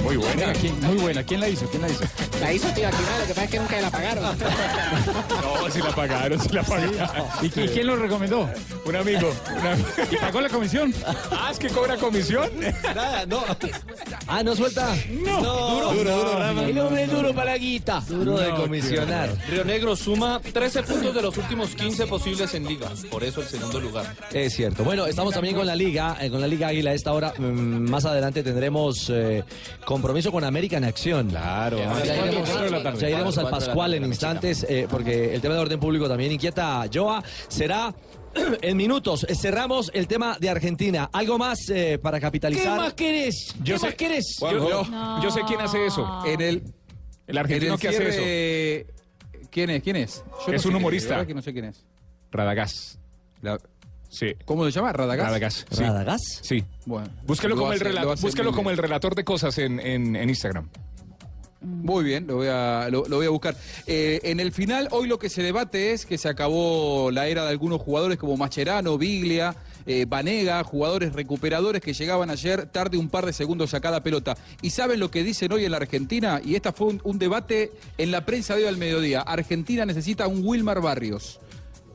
Muy 0.05 0.17
buena, 0.19 0.53
¿quién, 0.53 0.81
muy 0.81 0.97
buena. 0.97 1.23
¿Quién 1.23 1.41
la 1.41 1.49
hizo? 1.49 1.67
¿Quién 1.71 1.83
la 1.83 1.89
hizo? 1.89 2.05
La 2.41 2.53
hizo 2.53 2.69
Tibaquirá, 2.69 3.19
lo 3.21 3.27
que 3.27 3.35
pasa 3.35 3.45
es 3.45 3.51
que 3.51 3.59
nunca 3.59 3.81
la 3.81 3.91
pagaron. 3.91 4.25
No, 5.65 5.71
si 5.71 5.79
la 5.81 5.95
pagaron, 5.95 6.41
si 6.41 6.49
la 6.51 6.63
pagaron. 6.63 7.27
¿Y, 7.43 7.47
y 7.47 7.69
quién 7.69 7.87
lo 7.87 7.97
recomendó? 7.97 8.49
Un 8.85 8.97
amigo. 8.97 9.33
¿Y 10.11 10.17
pagó 10.17 10.41
la 10.41 10.49
comisión? 10.49 10.93
Ah, 11.31 11.49
es 11.51 11.59
que 11.59 11.69
cobra 11.69 11.97
comisión. 11.97 12.51
Nada, 12.95 13.25
no. 13.27 13.43
Ah, 14.27 14.43
no 14.43 14.55
suelta. 14.55 14.95
No. 15.11 15.41
Duro, 15.41 15.93
duro, 15.95 16.15
duro. 16.15 16.61
El 16.61 16.79
hombre 16.79 17.07
duro 17.07 17.35
para 17.35 17.53
la 17.53 17.59
guita. 17.59 18.01
Duro 18.09 18.39
de 18.39 18.51
comisionar. 18.51 19.31
Río 19.49 19.65
Negro 19.65 19.97
suma 19.97 20.41
13 20.41 20.83
puntos 20.83 21.15
de 21.15 21.23
los 21.23 21.37
últimos 21.39 21.71
15 21.75 22.07
posibles 22.07 22.55
en 22.55 22.67
liga. 22.67 22.91
Por 23.11 23.25
eso 23.25 23.41
el 23.41 23.49
segundo 23.49 23.81
lugar. 23.81 24.15
Es 24.33 24.55
cierto. 24.55 24.85
Bueno, 24.85 25.07
estamos 25.07 25.33
también 25.33 25.57
con 25.57 25.67
la 25.67 25.75
Liga, 25.75 26.17
eh, 26.21 26.31
con 26.31 26.41
la 26.41 26.47
Liga 26.47 26.69
Águila 26.69 26.91
a 26.91 26.95
esta 26.95 27.13
hora. 27.13 27.33
mm, 27.39 27.89
más 27.91 28.05
adelante 28.05 28.43
tendremos 28.43 29.11
eh, 29.11 29.45
compromiso 30.05 30.31
con 30.31 30.45
América 30.45 30.77
en 30.77 30.85
acción. 30.85 31.31
Claro. 31.31 31.79
Ya, 31.79 31.87
cuatro, 31.89 32.05
iremos, 32.67 33.01
ya 33.01 33.09
iremos 33.09 33.39
al 33.39 33.49
Pascual 33.49 33.95
en 33.95 34.05
instantes, 34.05 34.67
eh, 34.69 34.87
porque 34.91 35.35
el 35.35 35.41
tema 35.41 35.55
de 35.55 35.61
orden 35.61 35.81
público 35.81 36.07
también 36.07 36.31
inquieta 36.31 36.83
a 36.83 36.89
Joa. 36.93 37.25
Será 37.49 37.95
en 38.61 38.77
minutos. 38.77 39.25
Eh, 39.27 39.35
Cerramos 39.35 39.91
el 39.95 40.07
tema 40.07 40.37
de 40.39 40.51
Argentina. 40.51 41.09
¿Algo 41.11 41.39
más 41.39 41.71
eh, 41.71 41.99
para 42.03 42.21
capitalizar? 42.21 42.75
¿Qué 42.77 42.81
más 42.83 42.93
querés? 42.93 43.55
Yo 43.63 43.75
¿Qué 43.77 43.79
sé- 43.81 43.87
más 43.87 43.95
querés? 43.95 44.37
Yo, 44.43 44.69
yo- 44.69 45.23
yo 45.23 45.31
sé 45.31 45.41
quién 45.47 45.63
hace 45.63 45.87
eso. 45.87 46.07
En 46.27 46.41
el, 46.43 46.63
El 47.27 47.39
argentino 47.39 47.69
en 47.69 47.75
el 47.75 47.81
que 47.81 47.89
hace 47.89 48.85
eso. 48.85 49.49
¿Quién 49.51 49.71
es? 49.71 49.83
¿Quién 49.83 49.97
es? 49.97 50.23
Yo 50.45 50.49
no 50.49 50.55
Es 50.57 50.63
sé 50.63 50.69
un 50.69 50.75
humorista. 50.75 51.25
que 51.27 51.33
no 51.33 51.41
sé 51.41 51.55
quién 51.55 51.65
es. 51.65 51.83
Radagás. 52.31 52.99
Sí. 54.17 54.29
¿Cómo 54.45 54.65
se 54.65 54.71
llama? 54.71 54.93
¿Radagás? 54.93 55.27
Radagás. 55.27 55.67
Sí. 55.71 55.83
¿Radagás? 55.83 56.21
Sí. 56.43 56.65
Bueno. 56.87 57.09
Búsquelo, 57.27 57.57
Lo 57.57 57.61
como 57.63 57.73
el, 57.73 57.77
hace- 57.81 57.85
relator, 57.85 58.21
búsquelo 58.21 58.53
como 58.53 58.71
el 58.71 58.77
relator 58.77 59.15
de 59.17 59.25
cosas 59.25 59.59
en, 59.59 59.81
en- 59.81 60.15
en 60.15 60.29
Instagram. 60.29 60.69
Muy 61.61 62.05
bien, 62.05 62.27
lo 62.27 62.37
voy 62.37 62.49
a, 62.49 62.89
lo, 62.91 63.07
lo 63.09 63.17
voy 63.17 63.25
a 63.27 63.31
buscar. 63.31 63.57
Eh, 63.87 64.21
en 64.25 64.39
el 64.39 64.53
final, 64.53 64.89
hoy 64.91 65.09
lo 65.09 65.19
que 65.19 65.31
se 65.31 65.43
debate 65.43 65.93
es 65.93 66.05
que 66.05 66.19
se 66.19 66.29
acabó 66.29 67.11
la 67.11 67.27
era 67.27 67.43
de 67.45 67.49
algunos 67.51 67.81
jugadores 67.81 68.19
como 68.19 68.37
Mascherano, 68.37 68.99
Biglia, 68.99 69.57
eh, 69.87 70.05
Vanega, 70.07 70.63
jugadores 70.63 71.15
recuperadores 71.15 71.81
que 71.81 71.95
llegaban 71.95 72.29
ayer 72.29 72.67
tarde 72.67 72.99
un 72.99 73.09
par 73.09 73.25
de 73.25 73.33
segundos 73.33 73.73
a 73.73 73.81
cada 73.81 74.03
pelota. 74.03 74.37
¿Y 74.61 74.71
saben 74.71 75.01
lo 75.01 75.11
que 75.11 75.23
dicen 75.25 75.53
hoy 75.53 75.65
en 75.65 75.71
la 75.71 75.79
Argentina? 75.79 76.39
Y 76.45 76.55
esta 76.55 76.73
fue 76.75 76.89
un, 76.89 77.01
un 77.03 77.19
debate 77.19 77.73
en 77.97 78.11
la 78.11 78.27
prensa 78.27 78.55
de 78.57 78.63
hoy 78.65 78.69
al 78.69 78.77
mediodía. 78.77 79.23
Argentina 79.23 79.87
necesita 79.87 80.27
un 80.27 80.43
Wilmar 80.45 80.83
Barrios. 80.83 81.41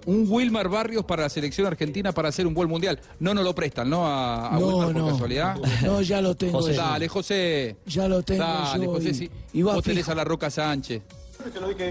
Un 0.06 0.26
Wilmar 0.30 0.70
Barrios 0.70 1.04
para 1.06 1.24
la 1.24 1.30
selección 1.30 1.68
argentina 1.68 2.12
para 2.12 2.30
hacer 2.30 2.48
un 2.48 2.54
buen 2.54 2.70
mundial. 2.70 3.00
No 3.20 3.34
nos 3.34 3.44
lo 3.44 3.54
prestan, 3.54 3.90
¿no? 3.90 4.06
A, 4.08 4.48
a 4.56 4.60
No, 4.60 4.68
Wilmar 4.68 4.94
por 4.94 5.02
no. 5.04 5.08
casualidad. 5.10 5.58
No, 5.84 6.02
ya 6.02 6.22
lo 6.22 6.36
tengo 6.36 6.60
José, 6.60 6.76
yo. 6.76 6.82
dale, 6.82 7.08
José. 7.08 7.76
Ya 7.86 8.08
lo 8.08 8.22
tengo 8.24 8.44
Dale, 8.44 8.86
yo 8.86 8.92
José, 8.92 9.10
y- 9.10 9.14
sí. 9.14 9.30
y 9.54 9.62
va 9.62 9.76
Vos 9.76 9.84
tenés 9.84 10.08
a 10.10 10.16
la 10.16 10.24
Roca 10.24 10.50
Sánchez. 10.50 11.02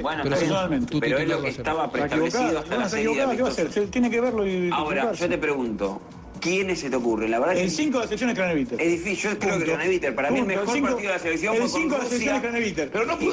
Bueno, 0.03 0.25
Pero 0.25 0.69
bien, 0.69 0.85
tú 0.87 1.01
pero 1.01 1.19
es 1.19 1.27
lo 1.29 1.41
que 1.41 1.49
estaba 1.49 1.91
preestablecido 1.91 2.59
hasta 2.59 2.77
la 2.77 2.89
salida. 2.89 3.13
¿qué 3.13 3.19
va 3.19 3.25
a 3.25 3.31
Víctor. 3.31 3.49
hacer? 3.51 3.73
Se 3.73 3.87
tiene 3.87 4.11
que 4.11 4.21
verlo 4.21 4.47
y 4.47 4.71
Ahora, 4.71 5.13
yo 5.13 5.27
te 5.29 5.39
pregunto, 5.39 6.01
¿quiénes 6.41 6.81
se 6.81 6.91
te 6.91 6.97
ocurren? 6.97 7.31
La 7.31 7.39
verdad 7.39 7.57
El 7.57 7.65
que 7.65 7.71
5 7.71 7.99
de 7.99 8.05
la 8.05 8.07
selección 8.09 8.31
es 8.31 8.37
Craneviter. 8.37 8.81
es 8.81 8.91
difícil. 8.91 9.31
Yo 9.33 9.39
creo 9.39 9.59
que 9.59 9.65
Craneviter, 9.65 10.15
para 10.15 10.31
mí 10.31 10.39
el 10.39 10.45
Punto. 10.45 10.61
mejor 10.61 10.75
cinco- 10.75 10.89
partido 10.89 11.09
de 11.13 11.17
la 11.17 11.23
selección 11.23 11.55
El 11.55 11.61
fue 11.63 11.71
con 11.71 11.81
5 11.81 11.95
de 11.95 12.03
la 12.03 12.09
selección 12.09 12.35
es. 12.37 12.41
Craneviter. 12.43 12.91
Pero 12.91 13.07
no 13.07 13.19
pudo 13.19 13.33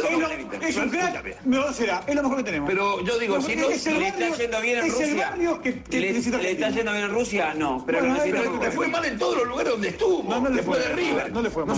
Es 0.62 0.78
un 0.78 0.90
crack, 0.90 1.46
no 1.46 1.74
será, 1.74 2.04
es 2.08 2.16
lo 2.16 2.24
mejor 2.24 2.38
que 2.38 2.44
tenemos. 2.44 2.70
Pero 2.70 3.04
yo 3.04 3.20
digo, 3.20 3.36
No, 3.36 3.42
si 3.42 3.52
es 3.54 3.58
no 3.58 3.64
el 3.64 3.70
le 3.70 3.76
está 3.76 3.90
yendo 4.38 4.62
bien 4.62 4.78
en 4.80 4.86
es 4.86 4.94
el 5.00 5.10
Rusia. 5.10 5.30
barrio 5.30 5.62
que- 5.62 5.84
que 5.84 6.00
le, 6.00 6.08
necesita 6.12 6.38
le 6.38 6.52
está 6.52 6.70
yendo 6.70 6.92
bien 6.92 7.04
en 7.06 7.12
Rusia, 7.12 7.54
no. 7.56 7.84
Pero 7.86 8.00
Bueno, 8.00 8.18
pero 8.24 8.60
le 8.62 8.72
fue 8.72 8.88
mal 8.88 9.06
en 9.06 9.18
todos 9.18 9.38
los 9.38 9.48
lugares 9.48 9.72
donde 9.72 9.88
estuvo. 9.90 10.24
No, 10.24 10.40
no 10.42 10.50
le 10.50 10.56
después 10.58 10.80
fue 10.80 10.88
de 10.90 10.96
River. 10.96 11.32
no 11.32 11.42
le 11.42 11.50
fue 11.50 11.66
mal, 11.66 11.78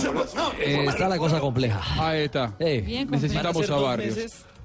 Eh, 0.58 0.84
está 0.88 1.08
la 1.08 1.18
cosa 1.18 1.40
compleja. 1.40 1.80
Ahí 1.98 2.22
está. 2.24 2.54
Eh. 2.58 3.06
Necesitamos 3.08 3.68
a 3.70 3.76
Barrios. 3.76 4.16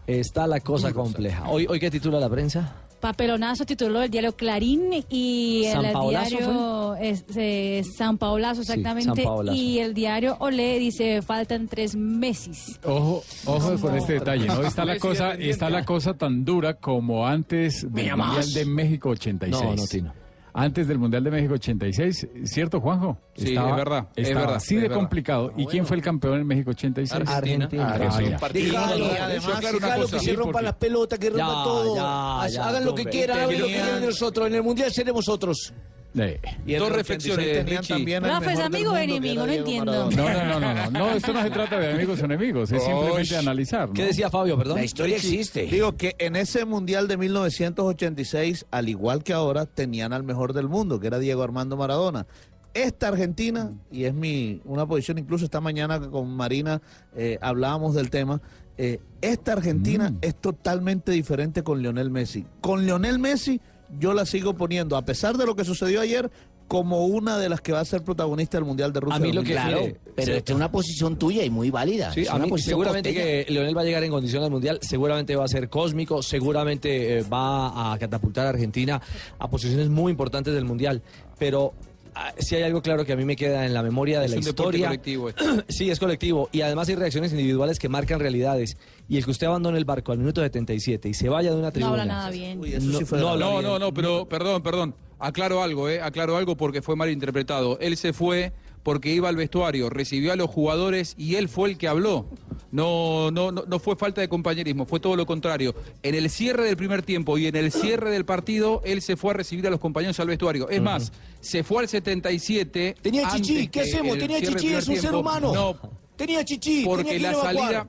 está 0.07 0.47
la 0.47 0.59
cosa 0.59 0.93
compleja. 0.93 1.43
¿Hoy, 1.49 1.65
¿Hoy 1.69 1.79
qué 1.79 1.89
titula 1.91 2.19
la 2.19 2.29
prensa? 2.29 2.75
Papelonazo 3.03 3.65
tituló 3.65 4.01
el 4.01 4.09
diario 4.09 4.33
Clarín 4.33 5.03
y 5.09 5.65
el 5.65 5.73
¿San 5.73 5.91
Paolazo 5.91 6.29
diario 6.29 6.95
es, 6.95 7.25
eh, 7.35 7.83
San 7.97 8.17
Paolazo 8.17 8.61
exactamente 8.61 9.23
San 9.23 9.25
Paolazo. 9.25 9.57
y 9.57 9.79
el 9.79 9.93
diario 9.93 10.37
Olé 10.39 10.79
dice 10.79 11.21
faltan 11.21 11.67
tres 11.67 11.97
meses. 11.97 12.79
Ojo, 12.85 13.21
ojo 13.45 13.77
con 13.81 13.97
este 13.97 14.13
detalle, 14.13 14.47
¿no? 14.47 14.63
Está 14.63 14.85
la 14.85 14.97
cosa, 14.99 15.33
está 15.33 15.69
la 15.69 15.83
cosa 15.83 16.13
tan 16.13 16.45
dura 16.45 16.75
como 16.75 17.27
antes 17.27 17.83
¿Me 17.91 18.03
del? 18.03 18.15
Mundial 18.15 18.53
de 18.53 18.65
México 18.65 19.09
86. 19.09 19.61
No, 19.61 19.75
no, 19.75 19.85
Tino. 19.85 20.22
Antes 20.55 20.87
del 20.87 20.99
Mundial 20.99 21.23
de 21.23 21.31
México 21.31 21.55
86, 21.55 22.27
¿cierto, 22.43 22.79
Juanjo? 22.79 23.17
Sí, 23.35 23.55
es 23.55 23.75
verdad, 23.75 24.07
es 24.15 24.27
estaba 24.27 24.41
verdad, 24.45 24.55
así 24.57 24.75
es 24.75 24.81
de 24.83 24.87
verdad. 24.87 25.01
complicado. 25.01 25.51
¿Y 25.57 25.65
quién 25.65 25.85
fue 25.87 25.97
el 25.97 26.03
campeón 26.03 26.41
en 26.41 26.45
México 26.47 26.69
86? 26.69 27.27
Argentina. 27.27 27.65
Argentina. 27.93 28.85
Además, 28.85 29.61
cosa. 30.05 30.17
que 30.17 30.19
se 30.23 30.33
rompan 30.33 30.51
porque- 30.51 30.63
las 30.65 30.75
pelotas, 30.75 31.17
que 31.19 31.29
rompan 31.31 31.47
Ya, 31.49 31.63
todo. 31.63 31.95
ya, 31.95 32.41
Haz- 32.43 32.53
ya, 32.53 32.67
hagan 32.69 32.85
lo 32.85 32.93
que 32.95 33.05
quieran, 33.05 33.37
hagan 33.39 33.59
lo 33.59 33.65
que 33.65 33.71
quieran 33.73 34.01
de 34.01 34.05
nosotros. 34.07 34.47
En 34.47 34.55
el 34.55 34.63
mundial 34.63 34.91
seremos 34.91 35.27
otros. 35.27 35.73
Y 36.13 36.73
Dos 36.75 36.89
el 36.89 36.93
86 36.93 36.95
reflexiones, 36.95 37.65
tenían 37.65 37.83
también 37.85 38.23
Rafa, 38.23 38.53
¿es 38.53 38.59
amigo 38.59 38.91
o 38.91 38.97
enemigo? 38.97 39.45
No 39.45 39.51
entiendo. 39.51 40.11
No, 40.11 40.29
no, 40.29 40.43
no, 40.45 40.59
no, 40.59 40.73
no, 40.73 40.91
no, 40.91 41.11
esto 41.11 41.33
no 41.33 41.41
se 41.41 41.49
trata 41.49 41.79
de 41.79 41.93
amigos 41.93 42.21
o 42.21 42.25
enemigos, 42.25 42.71
es 42.71 42.83
simplemente 42.83 43.35
analizar. 43.37 43.87
¿no? 43.87 43.93
¿Qué 43.93 44.05
decía 44.05 44.29
Fabio, 44.29 44.57
perdón? 44.57 44.77
La 44.77 44.83
historia 44.83 45.15
existe. 45.15 45.63
Digo 45.63 45.97
que 45.97 46.15
en 46.19 46.35
ese 46.35 46.65
mundial 46.65 47.07
de 47.07 47.17
1986, 47.17 48.65
al 48.71 48.89
igual 48.89 49.23
que 49.23 49.33
ahora, 49.33 49.65
tenían 49.65 50.13
al 50.13 50.23
mejor 50.23 50.53
del 50.53 50.67
mundo, 50.69 50.99
que 50.99 51.07
era 51.07 51.19
Diego 51.19 51.43
Armando 51.43 51.77
Maradona. 51.77 52.25
Esta 52.73 53.09
Argentina, 53.09 53.71
y 53.91 54.05
es 54.05 54.13
mi 54.13 54.61
una 54.65 54.85
posición, 54.87 55.19
incluso 55.19 55.45
esta 55.45 55.61
mañana 55.61 55.99
con 56.09 56.29
Marina 56.35 56.81
eh, 57.15 57.37
hablábamos 57.41 57.93
del 57.93 58.09
tema, 58.09 58.41
eh, 58.77 58.99
esta 59.21 59.53
Argentina 59.53 60.09
Mm. 60.09 60.17
es 60.21 60.35
totalmente 60.35 61.11
diferente 61.11 61.61
con 61.63 61.81
Lionel 61.83 62.09
Messi. 62.09 62.45
Con 62.61 62.85
Lionel 62.85 63.19
Messi 63.19 63.61
yo 63.99 64.13
la 64.13 64.25
sigo 64.25 64.53
poniendo, 64.55 64.95
a 64.97 65.03
pesar 65.05 65.37
de 65.37 65.45
lo 65.45 65.55
que 65.55 65.63
sucedió 65.65 66.01
ayer, 66.01 66.29
como 66.67 67.05
una 67.05 67.37
de 67.37 67.49
las 67.49 67.61
que 67.61 67.71
va 67.71 67.81
a 67.81 67.85
ser 67.85 68.03
protagonista 68.03 68.57
del 68.57 68.65
Mundial 68.65 68.93
de 68.93 68.99
Rusia. 69.01 69.17
A 69.17 69.19
mí 69.19 69.31
lo 69.33 69.43
que- 69.43 69.53
2018. 69.53 69.81
mire, 69.87 69.99
Pero 70.15 70.31
Sí. 70.31 70.37
esta 70.37 70.51
es 70.53 70.55
una 70.55 70.71
posición 70.71 71.17
tuya 71.17 71.43
y 71.43 71.49
muy 71.49 71.69
válida. 71.71 72.11
Sí, 72.13 72.25
a 72.27 72.35
una 72.35 72.45
mí 72.45 72.49
posición 72.51 72.71
seguramente 72.71 73.09
costeña. 73.13 73.45
que 73.45 73.51
Leonel 73.53 73.77
va 73.77 73.81
a 73.81 73.83
llegar 73.83 74.03
en 74.03 74.11
condición 74.11 74.43
al 74.43 74.51
Mundial, 74.51 74.79
seguramente 74.81 75.35
va 75.35 75.43
a 75.43 75.47
ser 75.47 75.69
cósmico, 75.69 76.21
seguramente 76.23 77.19
eh, 77.19 77.23
va 77.23 77.93
a 77.93 77.97
catapultar 77.99 78.45
a 78.45 78.49
Argentina 78.49 79.01
a 79.39 79.49
posiciones 79.49 79.89
muy 79.89 80.11
importantes 80.11 80.53
del 80.53 80.65
Mundial, 80.65 81.01
pero 81.37 81.73
ah, 82.15 82.33
si 82.37 82.55
hay 82.55 82.63
algo 82.63 82.81
claro 82.81 83.05
que 83.05 83.13
a 83.13 83.15
mí 83.15 83.25
me 83.25 83.35
queda 83.35 83.65
en 83.65 83.73
la 83.73 83.83
memoria 83.83 84.19
de 84.19 84.25
Es 84.25 84.31
la 84.31 84.37
un 84.37 84.43
historia. 84.43 84.87
colectivo 84.87 85.29
sí, 85.69 85.89
es 85.89 85.99
colectivo 85.99 86.49
y 86.51 86.61
además 86.61 86.89
hay 86.89 86.95
reacciones 86.95 87.31
individuales 87.31 87.79
que 87.79 87.89
marcan 87.89 88.19
realidades 88.19 88.77
y 89.09 89.17
el 89.17 89.25
que 89.25 89.31
usted 89.31 89.47
abandone 89.47 89.77
el 89.77 89.85
barco 89.85 90.11
al 90.11 90.17
minuto 90.19 90.41
77 90.41 91.09
y 91.09 91.13
se 91.13 91.29
vaya 91.29 91.49
de 91.51 91.55
una 91.57 91.67
No 91.67 91.71
tribuna. 91.71 91.91
habla 92.01 92.05
nada 92.05 92.29
bien. 92.29 92.59
Uy, 92.59 92.73
eso 92.73 92.85
No, 92.87 92.99
sí 92.99 93.05
fue 93.05 93.19
no, 93.19 93.35
No, 93.37 93.61
no, 93.61 93.79
no, 93.79 93.93
pero 93.93 94.27
perdón, 94.27 94.61
perdón. 94.63 94.95
Aclaro 95.19 95.63
algo, 95.63 95.87
¿eh? 95.89 96.01
Aclaro 96.01 96.35
algo 96.35 96.57
porque 96.57 96.81
fue 96.81 96.95
mal 96.97 97.09
interpretado. 97.09 97.79
Él 97.79 97.95
se 97.97 98.11
fue 98.11 98.51
porque 98.83 99.13
iba 99.13 99.29
al 99.29 99.35
vestuario, 99.35 99.89
recibió 99.89 100.33
a 100.33 100.35
los 100.35 100.49
jugadores 100.49 101.15
y 101.17 101.35
él 101.35 101.49
fue 101.49 101.69
el 101.69 101.77
que 101.77 101.87
habló. 101.87 102.27
No, 102.71 103.29
no, 103.31 103.51
no, 103.51 103.63
no 103.67 103.79
fue 103.79 103.95
falta 103.95 104.19
de 104.19 104.27
compañerismo, 104.27 104.85
fue 104.85 104.99
todo 104.99 105.15
lo 105.15 105.25
contrario. 105.27 105.75
En 106.01 106.15
el 106.15 106.29
cierre 106.29 106.65
del 106.65 106.75
primer 106.75 107.03
tiempo 107.03 107.37
y 107.37 107.45
en 107.45 107.55
el 107.55 107.71
cierre 107.71 108.09
del 108.09 108.25
partido, 108.25 108.81
él 108.83 109.01
se 109.03 109.15
fue 109.15 109.31
a 109.31 109.33
recibir 109.35 109.67
a 109.67 109.69
los 109.69 109.79
compañeros 109.79 110.19
al 110.19 110.27
vestuario. 110.27 110.67
Es 110.69 110.81
más, 110.81 111.11
se 111.39 111.63
fue 111.63 111.83
al 111.83 111.87
77. 111.87 112.95
Tenía 113.01 113.29
chichi, 113.29 113.67
¿qué 113.67 113.81
hacemos? 113.81 114.17
Tenía 114.17 114.41
chichi, 114.41 114.73
es 114.73 114.87
un 114.87 114.97
ser 114.97 115.13
humano. 115.15 115.53
No, 115.53 115.77
Tenía 116.15 116.43
chichi, 116.43 116.83
porque 116.83 117.03
tenía 117.03 117.17
que 117.17 117.21
la 117.23 117.31
evacuar. 117.31 117.55
salida. 117.55 117.87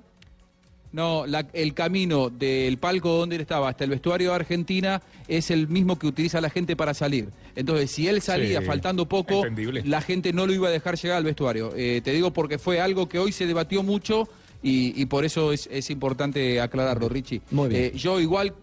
No, 0.95 1.26
la- 1.26 1.45
el 1.53 1.74
camino 1.74 2.30
del 2.30 2.78
palco 2.78 3.09
donde 3.18 3.34
él 3.34 3.42
estaba 3.42 3.68
hasta 3.68 3.82
el 3.82 3.90
vestuario 3.90 4.28
de 4.30 4.36
Argentina 4.36 5.03
es 5.26 5.51
el 5.51 5.66
mismo 5.66 5.99
que 5.99 6.07
utiliza 6.07 6.40
la 6.40 6.51
gente 6.51 6.76
para 6.76 6.95
salir. 6.95 7.30
Entonces, 7.57 7.90
si 7.90 8.07
él 8.07 8.22
salía 8.22 8.61
Sí, 8.61 8.66
faltando 8.66 9.05
poco, 9.09 9.38
entendible. 9.38 9.82
la 9.84 10.01
gente 10.01 10.32
no 10.32 10.47
lo 10.47 10.53
iba 10.53 10.68
a 10.68 10.70
dejar 10.70 10.97
llegar 10.97 11.16
al 11.18 11.24
vestuario. 11.24 11.72
Eh, 11.76 12.01
te 12.05 12.12
digo 12.12 12.32
porque 12.32 12.59
fue 12.59 12.80
algo 12.80 13.09
que 13.09 13.18
hoy 13.18 13.32
se 13.32 13.45
debatió 13.45 13.82
mucho 13.82 14.28
y, 14.62 14.92
y 15.01 15.07
por 15.07 15.24
eso 15.24 15.53
es, 15.53 15.68
es 15.72 15.90
importante 15.90 16.61
aclararlo, 16.61 17.09
Richie. 17.09 17.42
Muy 17.51 17.70
bien. 17.70 17.84
Eh, 17.86 17.92
yo 17.97 18.20
igual 18.20 18.55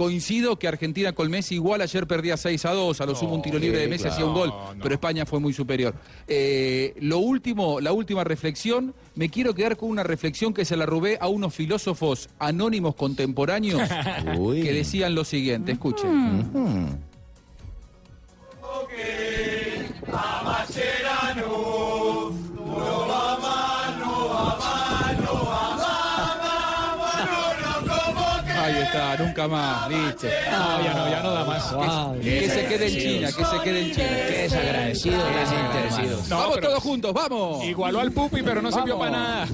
coincido 0.00 0.58
que 0.58 0.66
Argentina 0.66 1.12
con 1.12 1.30
Messi 1.30 1.56
igual 1.56 1.82
ayer 1.82 2.06
perdía 2.06 2.38
6 2.38 2.64
a 2.64 2.72
2, 2.72 3.02
a 3.02 3.04
lo 3.04 3.14
sumo 3.14 3.34
un 3.34 3.42
tiro 3.42 3.58
libre 3.58 3.80
de 3.80 3.86
Messi 3.86 4.04
claro. 4.04 4.14
hacía 4.14 4.24
un 4.24 4.32
gol, 4.32 4.48
No, 4.48 4.82
pero 4.82 4.94
España 4.94 5.26
fue 5.26 5.40
muy 5.40 5.52
superior. 5.52 5.94
Eh, 6.26 6.94
lo 7.00 7.18
último, 7.18 7.82
la 7.82 7.92
última 7.92 8.24
reflexión, 8.24 8.94
me 9.14 9.28
quiero 9.28 9.54
quedar 9.54 9.76
con 9.76 9.90
una 9.90 10.02
reflexión 10.02 10.54
que 10.54 10.64
se 10.64 10.74
la 10.74 10.86
robé 10.86 11.18
a 11.20 11.28
unos 11.28 11.52
filósofos 11.52 12.30
anónimos 12.38 12.94
contemporáneos 12.94 13.82
que 14.62 14.72
decían 14.72 15.14
lo 15.14 15.22
siguiente, 15.22 15.72
escuchen. 15.72 16.48
Ujú. 16.54 16.98
Ahí 28.70 28.82
está, 28.82 29.16
nunca 29.16 29.48
más, 29.48 29.88
listo. 29.88 30.26
No, 30.26 30.84
ya 30.84 30.94
no, 30.94 31.10
ya 31.10 31.20
no 31.22 31.30
da 31.32 31.44
más. 31.44 31.74
Que, 32.22 32.40
que 32.40 32.48
se 32.50 32.66
quede 32.66 32.86
en 32.86 32.92
China, 33.00 33.28
que 33.36 33.44
se 33.44 33.58
quede 33.64 33.80
en 33.80 33.92
China. 33.94 34.08
Qué 34.28 34.38
desagradecido 34.42 35.16
la 35.18 35.46
gente, 35.46 35.78
hermano. 35.78 36.16
No, 36.28 36.36
vamos 36.38 36.54
pero- 36.56 36.68
todos 36.68 36.82
juntos, 36.82 37.12
vamos. 37.12 37.64
Igualó 37.64 38.00
al 38.00 38.12
Pupi, 38.12 38.42
pero 38.42 38.62
no 38.62 38.70
sirvió 38.70 38.98
para 38.98 39.10
nada. 39.10 39.46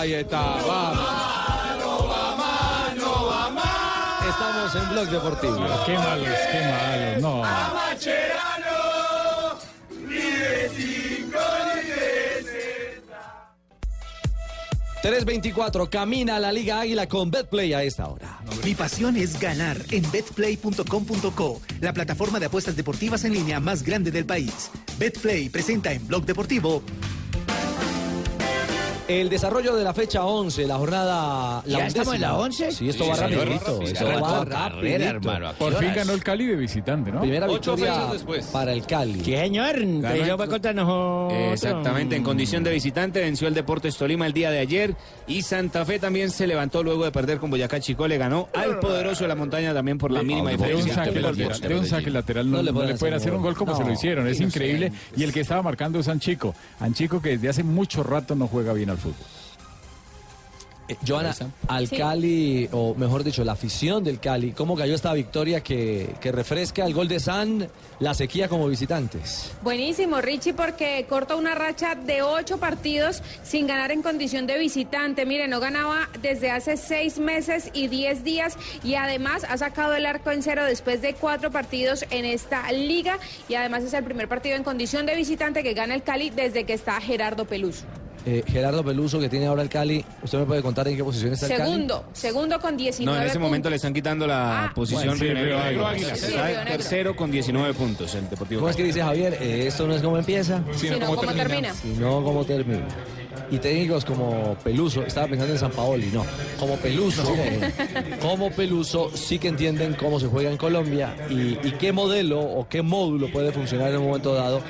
Ahí 0.00 0.14
está, 0.14 0.40
vamos. 0.66 0.98
Estamos 4.28 4.74
en 4.74 4.88
Blog 4.90 5.06
Deportivo. 5.08 5.56
Qué 5.86 5.98
malos, 5.98 6.28
qué 6.50 6.60
malos. 6.60 7.22
No. 7.22 7.42
324, 15.04 15.90
camina 15.90 16.40
la 16.40 16.50
Liga 16.50 16.80
Águila 16.80 17.06
con 17.06 17.30
Betplay 17.30 17.74
a 17.74 17.82
esta 17.82 18.08
hora. 18.08 18.40
Mi 18.64 18.74
pasión 18.74 19.18
es 19.18 19.38
ganar 19.38 19.76
en 19.90 20.02
betplay.com.co, 20.10 21.60
la 21.82 21.92
plataforma 21.92 22.40
de 22.40 22.46
apuestas 22.46 22.74
deportivas 22.74 23.22
en 23.26 23.34
línea 23.34 23.60
más 23.60 23.82
grande 23.82 24.10
del 24.10 24.24
país. 24.24 24.70
Betplay 24.98 25.50
presenta 25.50 25.92
en 25.92 26.08
Blog 26.08 26.24
Deportivo 26.24 26.82
El 29.06 29.28
desarrollo 29.28 29.76
de 29.76 29.84
la 29.84 29.92
fecha 29.92 30.24
11, 30.24 30.66
la 30.66 30.78
jornada... 30.78 31.62
La 31.66 31.78
¿Ya 31.80 31.86
estamos 31.88 32.14
en 32.14 32.22
la 32.22 32.34
undécima. 32.38 32.68
11? 32.68 32.72
Sí, 32.72 32.88
esto 32.88 33.04
Sí, 33.04 33.10
va 33.10 33.16
rapidito. 33.16 33.78
Sí, 33.80 33.84
Esto 33.92 34.06
va 34.22 34.46
Carrera, 34.46 35.04
hermano. 35.10 35.48
¿A 35.48 35.52
qué 35.52 35.58
Por 35.58 35.74
fin 35.76 35.92
ganó 35.94 36.12
el 36.14 36.24
Cali 36.24 36.46
de 36.46 36.56
visitante, 36.56 37.12
¿no? 37.12 37.20
Primera 37.20 37.46
Ocho 37.46 37.72
victoria 37.76 37.94
fechas 37.96 38.12
después. 38.12 38.46
para 38.46 38.72
el 38.72 38.86
Cali. 38.86 39.22
Sí, 39.22 39.32
señor. 39.36 39.78
Yo 40.26 40.36
voy 40.38 40.48
contra 40.48 40.72
nosotros. 40.72 41.34
Exactamente, 41.52 42.16
en 42.16 42.22
condición 42.22 42.64
de 42.64 42.72
visitante 42.72 43.20
venció 43.20 43.46
el 43.46 43.52
Deportes 43.52 43.94
Tolima 43.98 44.26
el 44.26 44.32
día 44.32 44.50
de 44.50 44.60
ayer 44.60 44.94
y 45.26 45.42
Santa 45.42 45.84
Fe 45.84 45.98
también 45.98 46.30
se 46.30 46.46
levantó 46.46 46.82
luego 46.82 47.04
de 47.04 47.12
perder 47.12 47.38
con 47.38 47.50
Boyacá 47.50 47.80
Chico, 47.80 48.08
le 48.08 48.16
ganó 48.16 48.48
al 48.54 48.78
poderoso 48.78 49.24
de 49.24 49.28
la 49.28 49.34
montaña 49.34 49.74
también 49.74 49.98
por 49.98 50.12
la 50.12 50.22
mínima 50.22 50.48
De 50.48 50.56
un 50.56 50.62
diferencia. 50.82 51.02
de 51.68 51.74
un 51.78 51.84
saque 51.86 52.10
lateral 52.10 52.50
no, 52.50 52.56
No 52.56 52.62
le 52.62 52.70
no 52.70 52.74
pueden 52.78 52.92
le 52.92 52.98
pueden 52.98 53.14
hacer 53.16 53.28
hacer 53.28 53.34
un 53.34 53.42
gol. 53.42 53.52
gol 53.52 53.58
como 53.58 53.72
No, 53.72 53.78
se 53.78 53.84
lo 53.84 53.92
hicieron, 53.92 54.28
es 54.28 54.40
increíble. 54.40 54.92
Y 55.14 55.24
el 55.24 55.32
que 55.34 55.40
estaba 55.40 55.60
marcando 55.60 55.98
es 55.98 56.08
Anchico. 56.08 56.54
Anchico 56.80 57.20
que 57.20 57.30
desde 57.30 57.50
hace 57.50 57.62
mucho 57.64 58.02
rato 58.02 58.34
no 58.34 58.46
juega 58.48 58.72
bien 58.72 58.93
al 58.94 59.00
fútbol. 59.00 59.26
Eh, 60.86 60.96
Joana, 61.08 61.32
Sí. 61.32 61.44
al 61.66 61.88
Cali, 61.88 62.68
o 62.70 62.94
mejor 62.94 63.24
dicho, 63.24 63.42
la 63.42 63.52
afición 63.52 64.04
del 64.04 64.20
Cali, 64.20 64.52
¿cómo 64.52 64.76
cayó 64.76 64.94
esta 64.94 65.14
victoria 65.14 65.62
que, 65.62 66.14
que 66.20 66.30
refresca 66.30 66.84
el 66.84 66.92
gol 66.92 67.08
de 67.08 67.20
San, 67.20 67.66
la 68.00 68.12
sequía 68.12 68.48
como 68.48 68.68
visitantes? 68.68 69.50
Buenísimo, 69.62 70.20
Richie, 70.20 70.52
porque 70.52 71.06
corta 71.08 71.36
una 71.36 71.54
racha 71.54 71.94
de 71.94 72.20
ocho 72.20 72.58
partidos 72.58 73.22
sin 73.42 73.66
ganar 73.66 73.92
en 73.92 74.02
condición 74.02 74.46
de 74.46 74.58
visitante. 74.58 75.24
Mire, 75.24 75.48
no 75.48 75.58
ganaba 75.58 76.10
desde 76.20 76.50
hace 76.50 76.76
seis 76.76 77.18
meses 77.18 77.70
y 77.72 77.88
diez 77.88 78.22
días 78.22 78.58
y 78.82 78.96
además 78.96 79.44
ha 79.48 79.56
sacado 79.56 79.94
el 79.94 80.04
arco 80.04 80.32
en 80.32 80.42
cero 80.42 80.64
después 80.64 81.00
de 81.00 81.14
cuatro 81.14 81.50
partidos 81.50 82.04
en 82.10 82.26
esta 82.26 82.70
liga 82.72 83.18
y 83.48 83.54
además 83.54 83.84
es 83.84 83.94
el 83.94 84.04
primer 84.04 84.28
partido 84.28 84.54
en 84.56 84.64
condición 84.64 85.06
de 85.06 85.14
visitante 85.16 85.62
que 85.62 85.72
gana 85.72 85.94
el 85.94 86.02
Cali 86.02 86.28
desde 86.28 86.64
que 86.64 86.74
está 86.74 87.00
Gerardo 87.00 87.46
Peluso. 87.46 87.86
Eh, 88.26 88.42
Gerardo 88.46 88.82
Peluso, 88.82 89.20
que 89.20 89.28
tiene 89.28 89.46
ahora 89.46 89.60
el 89.62 89.68
Cali, 89.68 90.02
¿usted 90.22 90.38
me 90.38 90.44
puede 90.46 90.62
contar 90.62 90.88
en 90.88 90.96
qué 90.96 91.04
posición 91.04 91.34
está 91.34 91.46
el 91.46 91.52
Cali? 91.58 91.70
Segundo, 91.72 92.04
segundo 92.14 92.58
con 92.58 92.74
19 92.76 93.16
No, 93.16 93.22
en 93.22 93.28
ese 93.28 93.38
momento 93.38 93.68
le 93.68 93.76
están 93.76 93.92
quitando 93.92 94.26
la 94.26 94.64
Ah. 94.66 94.72
posición 94.74 95.08
Bueno, 95.08 95.18
sí, 95.18 95.24
Río 95.24 95.34
Negro 95.34 95.48
Río 95.50 95.62
Águilas. 95.86 95.86
Águilas. 95.92 96.18
Sí, 96.20 96.26
Está 96.26 96.46
Río 96.46 96.56
Negro. 96.58 96.72
tercero 96.72 97.16
con 97.16 97.30
19 97.30 97.74
puntos 97.74 98.14
el 98.14 98.30
Deportivo 98.30 98.60
¿Cómo 98.60 98.70
es 98.70 98.76
que 98.76 98.82
dice 98.84 99.02
Javier? 99.02 99.36
Eh, 99.40 99.66
esto 99.66 99.86
no 99.86 99.94
es 99.94 100.00
como 100.02 100.16
empieza, 100.16 100.62
Sino 100.74 100.98
cómo 101.00 101.20
termina. 101.32 101.74
sino 101.74 102.22
como 102.24 102.44
termina. 102.46 102.86
Y 103.50 103.58
técnicos 103.58 104.04
como 104.04 104.56
Peluso, 104.64 105.02
estaba 105.04 105.26
pensando 105.28 105.52
en 105.52 105.58
San 105.58 105.70
Paoli, 105.70 106.06
no. 106.12 106.24
Como 106.58 106.76
Peluso, 106.76 107.22
como 108.20 108.50
Peluso, 108.50 109.10
sí 109.14 109.38
que 109.38 109.48
entienden 109.48 109.94
cómo 109.94 110.18
se 110.20 110.26
juega 110.26 110.50
en 110.50 110.56
Colombia 110.56 111.14
y, 111.30 111.58
y 111.66 111.74
qué 111.78 111.92
modelo 111.92 112.40
o 112.40 112.68
qué 112.68 112.82
módulo 112.82 113.30
puede 113.30 113.52
funcionar 113.52 113.90
en 113.90 113.98
un 113.98 114.06
momento 114.06 114.34
dado 114.34 114.60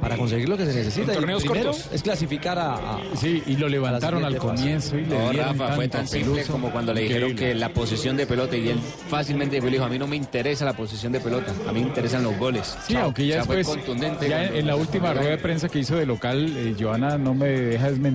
para 0.00 0.16
conseguir 0.16 0.48
lo 0.48 0.56
que 0.56 0.66
se 0.66 0.74
necesita. 0.74 1.12
En 1.12 1.18
torneos 1.18 1.44
primero 1.44 1.70
cortos. 1.70 1.88
es 1.92 2.02
clasificar 2.02 2.58
a, 2.58 2.74
a- 2.74 3.00
Sí, 3.14 3.40
y 3.46 3.54
lo 3.56 3.68
levantaron 3.68 4.24
al 4.24 4.36
comienzo 4.36 4.98
y 4.98 5.02
le 5.06 5.16
No, 5.16 5.32
Rafa, 5.32 5.74
fue 5.74 5.86
tan 5.86 6.08
simple 6.08 6.32
Peluso. 6.32 6.52
como 6.52 6.72
cuando 6.72 6.92
le 6.92 7.02
dijeron 7.02 7.36
que 7.36 7.54
la 7.54 7.68
posesión 7.68 8.16
de 8.16 8.26
pelota 8.26 8.56
y 8.56 8.68
él 8.70 8.80
fácilmente 9.08 9.60
dijo, 9.60 9.84
a 9.84 9.88
mí 9.88 10.00
no 10.00 10.08
me 10.08 10.16
interesa 10.16 10.64
la 10.64 10.72
posesión 10.72 11.12
de 11.12 11.20
pelota, 11.20 11.52
a 11.68 11.72
mí 11.72 11.80
me 11.82 11.86
interesan 11.86 12.24
los 12.24 12.36
goles. 12.36 12.76
Sí, 12.84 12.94
Chao. 12.94 13.04
aunque 13.04 13.26
ya 13.28 13.34
O 13.34 13.36
sea, 13.38 13.44
fue 13.44 13.56
después, 13.58 13.76
contundente 13.78 14.28
ya 14.28 14.38
cuando- 14.40 14.58
en 14.58 14.66
la 14.66 14.74
última 14.74 15.14
rueda 15.14 15.30
de 15.30 15.38
prensa 15.38 15.68
que 15.68 15.78
hizo 15.78 15.94
de 15.94 16.04
local, 16.06 16.52
eh, 16.56 16.74
Joana 16.76 17.16
no 17.16 17.32
me 17.34 17.46
deja 17.46 17.88
desmentir, 17.90 18.11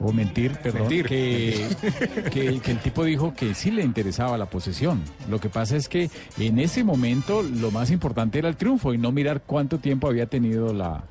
o 0.00 0.12
mentir, 0.12 0.52
perdón, 0.56 0.82
Mentir. 0.82 1.06
Que, 1.06 1.68
que, 2.32 2.60
que 2.60 2.70
el 2.70 2.78
tipo 2.78 3.04
dijo 3.04 3.34
que 3.34 3.54
sí 3.54 3.70
le 3.70 3.82
interesaba 3.82 4.36
la 4.36 4.46
posesión. 4.46 5.02
Lo 5.28 5.38
que 5.40 5.48
pasa 5.48 5.76
es 5.76 5.88
que 5.88 6.10
en 6.38 6.58
ese 6.58 6.84
momento 6.84 7.42
lo 7.42 7.70
más 7.70 7.90
importante 7.90 8.38
era 8.38 8.48
el 8.48 8.56
triunfo 8.56 8.94
y 8.94 8.98
no 8.98 9.12
mirar 9.12 9.42
cuánto 9.42 9.78
tiempo 9.78 10.08
había 10.08 10.26
tenido 10.26 10.72
la... 10.72 11.04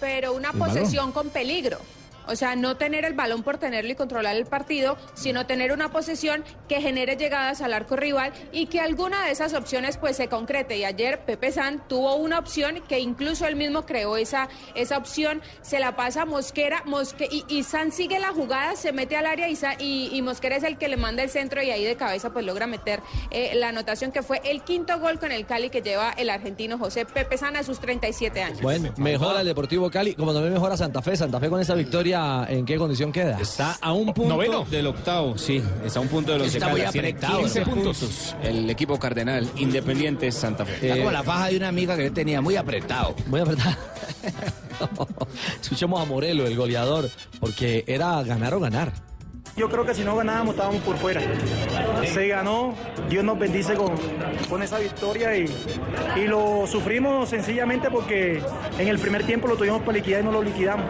pero 0.00 0.34
una 0.34 0.52
balón. 0.52 0.68
posesión 0.68 1.12
con 1.12 1.28
peligro. 1.30 1.78
O 2.26 2.36
sea, 2.36 2.56
no 2.56 2.76
tener 2.76 3.04
el 3.04 3.14
balón 3.14 3.42
por 3.42 3.58
tenerlo 3.58 3.92
y 3.92 3.94
controlar 3.94 4.36
el 4.36 4.46
partido, 4.46 4.96
sino 5.14 5.46
tener 5.46 5.72
una 5.72 5.90
posesión 5.90 6.44
que 6.68 6.80
genere 6.80 7.16
llegadas 7.16 7.60
al 7.60 7.72
arco 7.72 7.96
rival 7.96 8.32
y 8.52 8.66
que 8.66 8.80
alguna 8.80 9.24
de 9.24 9.32
esas 9.32 9.54
opciones 9.54 9.96
pues 9.96 10.16
se 10.16 10.28
concrete. 10.28 10.76
Y 10.76 10.84
ayer 10.84 11.20
Pepe 11.24 11.52
San 11.52 11.86
tuvo 11.88 12.16
una 12.16 12.38
opción 12.38 12.82
que 12.88 13.00
incluso 13.00 13.46
él 13.46 13.56
mismo 13.56 13.86
creó 13.86 14.16
esa, 14.16 14.48
esa 14.74 14.98
opción, 14.98 15.42
se 15.62 15.78
la 15.80 15.96
pasa 15.96 16.22
a 16.22 16.26
Mosquera, 16.26 16.82
Mosque, 16.86 17.28
y, 17.30 17.44
y 17.48 17.62
San 17.62 17.92
sigue 17.92 18.18
la 18.18 18.28
jugada, 18.28 18.76
se 18.76 18.92
mete 18.92 19.16
al 19.16 19.26
área 19.26 19.48
y 19.78 20.22
Mosquera 20.22 20.56
es 20.56 20.64
el 20.64 20.78
que 20.78 20.88
le 20.88 20.96
manda 20.96 21.22
el 21.22 21.30
centro 21.30 21.62
y 21.62 21.70
ahí 21.70 21.84
de 21.84 21.96
cabeza 21.96 22.30
pues 22.30 22.44
logra 22.44 22.66
meter 22.66 23.00
eh, 23.30 23.52
la 23.54 23.68
anotación 23.68 24.12
que 24.12 24.22
fue 24.22 24.40
el 24.44 24.62
quinto 24.62 24.98
gol 24.98 25.18
con 25.18 25.32
el 25.32 25.46
Cali 25.46 25.70
que 25.70 25.82
lleva 25.82 26.10
el 26.10 26.30
argentino 26.30 26.78
José 26.78 27.04
Pepe 27.04 27.38
San 27.38 27.56
a 27.56 27.62
sus 27.62 27.78
37 27.80 28.42
años. 28.42 28.60
Bueno, 28.60 28.92
mejora 28.96 29.40
el 29.40 29.46
Deportivo 29.46 29.90
Cali, 29.90 30.14
como 30.14 30.32
también 30.32 30.52
mejora 30.52 30.76
Santa 30.76 31.02
Fe. 31.02 31.16
Santa 31.16 31.40
Fe 31.40 31.48
con 31.48 31.60
esa 31.60 31.74
victoria, 31.74 32.13
¿en 32.14 32.64
qué 32.64 32.76
condición 32.76 33.12
queda? 33.12 33.38
Está 33.40 33.76
a 33.80 33.92
un 33.92 34.12
punto 34.12 34.34
Noveno. 34.34 34.64
del 34.70 34.86
octavo, 34.86 35.36
sí, 35.38 35.62
está 35.84 35.98
a 35.98 36.02
un 36.02 36.08
punto 36.08 36.32
de 36.32 36.38
los 36.38 36.54
Está 36.54 36.68
muy 36.68 36.78
Caldas, 36.80 36.92
tiene 36.92 37.08
apretado, 37.08 37.40
15 37.40 37.60
¿no? 37.60 37.66
puntos. 37.66 38.36
El 38.42 38.70
equipo 38.70 38.98
cardenal, 38.98 39.48
Independiente 39.56 40.30
Santa 40.32 40.64
Fe. 40.64 40.74
Está 40.86 40.98
como 40.98 41.10
la 41.10 41.22
faja 41.22 41.48
de 41.48 41.56
una 41.56 41.68
amiga 41.68 41.96
que 41.96 42.04
yo 42.04 42.12
tenía, 42.12 42.40
muy 42.40 42.56
apretado. 42.56 43.14
Muy 43.26 43.40
apretado. 43.40 43.76
Escuchemos 45.62 46.00
a 46.00 46.04
Morelo, 46.04 46.46
el 46.46 46.56
goleador, 46.56 47.10
porque 47.40 47.84
era 47.86 48.22
ganar 48.22 48.54
o 48.54 48.60
ganar. 48.60 48.92
Yo 49.56 49.68
creo 49.70 49.86
que 49.86 49.94
si 49.94 50.02
no 50.02 50.16
ganábamos 50.16 50.54
estábamos 50.56 50.82
por 50.82 50.96
fuera. 50.96 51.20
Se 52.12 52.26
ganó, 52.26 52.74
Dios 53.08 53.22
nos 53.22 53.38
bendice 53.38 53.74
con, 53.74 53.92
con 54.50 54.62
esa 54.64 54.80
victoria 54.80 55.36
y, 55.36 55.46
y 56.16 56.26
lo 56.26 56.66
sufrimos 56.66 57.28
sencillamente 57.28 57.88
porque 57.88 58.42
en 58.80 58.88
el 58.88 58.98
primer 58.98 59.22
tiempo 59.24 59.46
lo 59.46 59.56
tuvimos 59.56 59.82
para 59.82 59.92
liquidar 59.92 60.22
y 60.22 60.24
no 60.24 60.32
lo 60.32 60.42
liquidamos. 60.42 60.86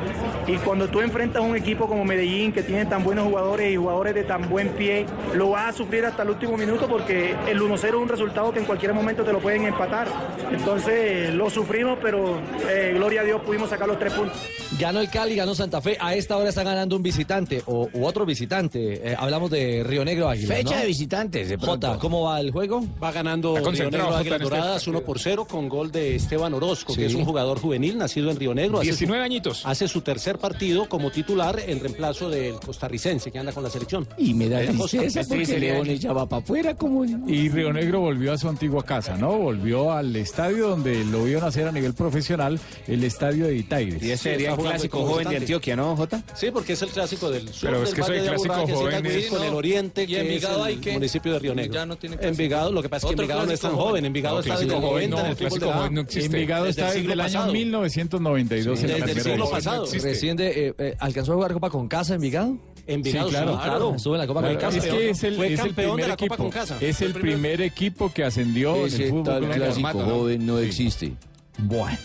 Y 0.46 0.56
cuando 0.56 0.88
tú 0.88 1.02
enfrentas 1.02 1.42
a 1.42 1.44
un 1.44 1.56
equipo 1.56 1.86
como 1.86 2.06
Medellín 2.06 2.52
que 2.52 2.62
tiene 2.62 2.86
tan 2.86 3.04
buenos 3.04 3.26
jugadores 3.26 3.70
y 3.70 3.76
jugadores 3.76 4.14
de 4.14 4.24
tan 4.24 4.48
buen 4.48 4.70
pie, 4.70 5.04
lo 5.34 5.50
vas 5.50 5.74
a 5.74 5.76
sufrir 5.76 6.06
hasta 6.06 6.22
el 6.22 6.30
último 6.30 6.56
minuto 6.56 6.88
porque 6.88 7.36
el 7.46 7.60
1-0 7.60 7.84
es 7.84 7.94
un 7.94 8.08
resultado 8.08 8.50
que 8.50 8.60
en 8.60 8.64
cualquier 8.64 8.94
momento 8.94 9.24
te 9.24 9.32
lo 9.32 9.40
pueden 9.40 9.64
empatar. 9.66 10.08
Entonces 10.50 11.34
lo 11.34 11.50
sufrimos, 11.50 11.98
pero 12.00 12.38
eh, 12.70 12.92
gloria 12.94 13.20
a 13.20 13.24
Dios 13.24 13.42
pudimos 13.42 13.68
sacar 13.68 13.88
los 13.88 13.98
tres 13.98 14.14
puntos. 14.14 14.38
Ganó 14.78 15.00
el 15.00 15.10
Cali, 15.10 15.36
ganó 15.36 15.54
Santa 15.54 15.82
Fe. 15.82 15.98
A 16.00 16.14
esta 16.14 16.36
hora 16.38 16.48
está 16.48 16.62
ganando 16.62 16.96
un 16.96 17.02
visitante 17.02 17.62
o 17.66 17.90
u 17.92 18.06
otro 18.06 18.24
visitante. 18.24 18.43
Eh, 18.74 19.14
hablamos 19.18 19.50
de 19.50 19.82
Río 19.84 20.04
Negro 20.04 20.28
Águila. 20.28 20.54
Fecha 20.56 20.74
¿no? 20.74 20.80
de 20.80 20.86
visitantes, 20.86 21.48
de 21.48 21.58
pronto. 21.58 21.86
Jota, 21.88 21.98
¿cómo 22.00 22.22
va 22.22 22.40
el 22.40 22.50
juego? 22.50 22.84
Va 23.02 23.10
ganando 23.12 23.54
Río 23.56 23.64
concentrado, 23.64 24.04
Negro 24.06 24.16
Águilas 24.18 24.40
este 24.40 24.54
Doradas 24.56 24.86
1 24.86 25.00
por 25.02 25.18
0 25.18 25.46
con 25.48 25.68
gol 25.68 25.90
de 25.90 26.16
Esteban 26.16 26.54
Orozco, 26.54 26.92
Sí. 26.92 27.00
que 27.00 27.06
es 27.06 27.14
un 27.14 27.24
jugador 27.24 27.58
juvenil 27.60 27.98
nacido 27.98 28.30
en 28.30 28.36
Río 28.36 28.54
Negro. 28.54 28.78
Hace 28.78 28.92
su- 28.92 28.98
19 28.98 29.24
añitos. 29.24 29.62
Hace 29.66 29.88
su 29.88 30.00
tercer 30.02 30.38
partido 30.38 30.88
como 30.88 31.10
titular 31.10 31.60
en 31.66 31.80
reemplazo 31.80 32.28
del 32.30 32.54
costarricense 32.54 33.30
que 33.30 33.38
anda 33.38 33.52
con 33.52 33.62
la 33.62 33.70
selección. 33.70 34.06
Y 34.18 34.34
me 34.34 34.48
da 34.48 34.60
tristeza 34.60 35.22
porque 35.28 35.58
Leones 35.58 36.00
ya 36.00 36.12
va 36.12 36.28
para 36.28 36.42
afuera 36.42 36.74
como... 36.74 37.04
Y 37.04 37.48
Río 37.48 37.72
Negro 37.72 38.00
volvió 38.00 38.32
a 38.32 38.38
su 38.38 38.48
antigua 38.48 38.84
casa, 38.84 39.16
¿no? 39.16 39.38
Volvió 39.38 39.92
al 39.92 40.14
estadio 40.16 40.68
donde 40.68 41.04
lo 41.04 41.24
vio 41.24 41.40
nacer 41.40 41.66
a 41.68 41.72
nivel 41.72 41.94
profesional, 41.94 42.58
el 42.86 43.04
estadio 43.04 43.46
de 43.46 43.56
Itaires. 43.56 44.02
Y 44.02 44.10
ese 44.10 44.30
sería 44.34 44.52
el 44.52 44.58
clásico 44.58 45.04
joven 45.04 45.28
de 45.28 45.36
Antioquia, 45.38 45.76
¿no, 45.76 45.96
Jota? 45.96 46.22
Sí, 46.34 46.48
porque 46.52 46.74
es 46.74 46.82
el 46.82 46.88
clásico 46.90 47.30
del 47.30 47.48
sur 47.48 47.70
Pero 47.70 47.82
es 47.82 47.90
del 47.90 47.94
que 47.96 48.02
soy 48.02 48.18
clásico 48.42 48.78
joven, 48.78 49.02
divide 49.02 49.18
es- 49.20 49.26
con 49.30 49.42
el 49.44 49.54
oriente, 49.54 50.02
¿Y 50.02 50.06
que 50.06 50.36
es 50.36 50.44
hay 50.44 50.80
el 50.84 50.92
municipio 50.94 51.32
de 51.32 51.38
Río 51.38 51.54
Negro. 51.54 51.74
Ya 51.74 51.86
no 51.86 51.96
tiene 51.96 52.16
clásico. 52.16 52.30
Envigado, 52.32 52.72
lo 52.72 52.82
que 52.82 52.88
pasa 52.88 53.06
es 53.06 53.14
que 53.14 53.20
Envigado 53.22 53.46
no 53.46 53.52
es 53.52 53.60
tan 53.60 53.70
joven, 53.72 53.84
joven. 53.86 54.04
Envigado 54.06 54.34
No, 54.36 54.40
está 54.40 54.52
desde 54.58 54.64
el 54.74 54.80
joven 54.80 55.10
90 55.10 55.20
en 55.20 55.26
el 55.26 55.36
fútbol 55.36 55.48
clásico 55.48 55.64
de 55.66 55.70
la 55.70 55.76
joven 55.78 55.94
no 55.94 56.00
existe. 56.00 56.26
Envigado 56.26 56.66
está 56.66 56.86
desde 56.92 57.12
el 57.12 57.20
año 57.20 57.32
pasado. 57.32 57.52
1992 57.52 58.82
en 58.82 58.90
la 58.90 59.06
Desde 59.06 59.12
el 59.12 59.20
siglo 59.24 59.50
pasado. 59.50 59.86
Recién 60.02 60.36
de, 60.36 60.68
eh, 60.68 60.74
eh, 60.78 60.96
¿Alcanzó 60.98 61.32
a 61.32 61.34
jugar 61.36 61.52
Copa 61.52 61.70
con 61.70 61.88
casa 61.88 62.14
Envigado? 62.14 62.56
Envigado, 62.86 63.28
Sí, 63.28 63.30
claro. 63.34 63.52
claro. 63.62 63.96
En 63.96 64.18
la 64.18 64.26
Copa 64.26 64.40
Claro, 64.40 64.54
con 64.58 64.60
casa. 64.70 64.76
es 64.78 64.84
que 64.84 65.10
es 65.10 65.24
el, 65.24 65.36
Fue 65.36 65.46
es 65.46 65.52
el 65.52 65.66
campeón 65.66 65.96
de 65.96 66.02
la 66.08 66.16
Copa 66.16 66.24
equipo. 66.26 66.36
con 66.36 66.50
casa. 66.50 66.76
Es 66.80 67.00
el 67.00 67.08
el 67.08 67.14
primer- 67.14 67.60
equipo 67.62 68.12
que 68.12 68.24
ascendió 68.24 68.76
en 68.76 68.86
Ese 68.86 69.04
el 69.04 69.10
fútbol 69.10 69.24
tal 69.24 69.50
clásico 69.52 69.88
joven 70.04 70.44
no 70.46 70.58
existe. 70.58 71.12
Bueno. 71.58 71.96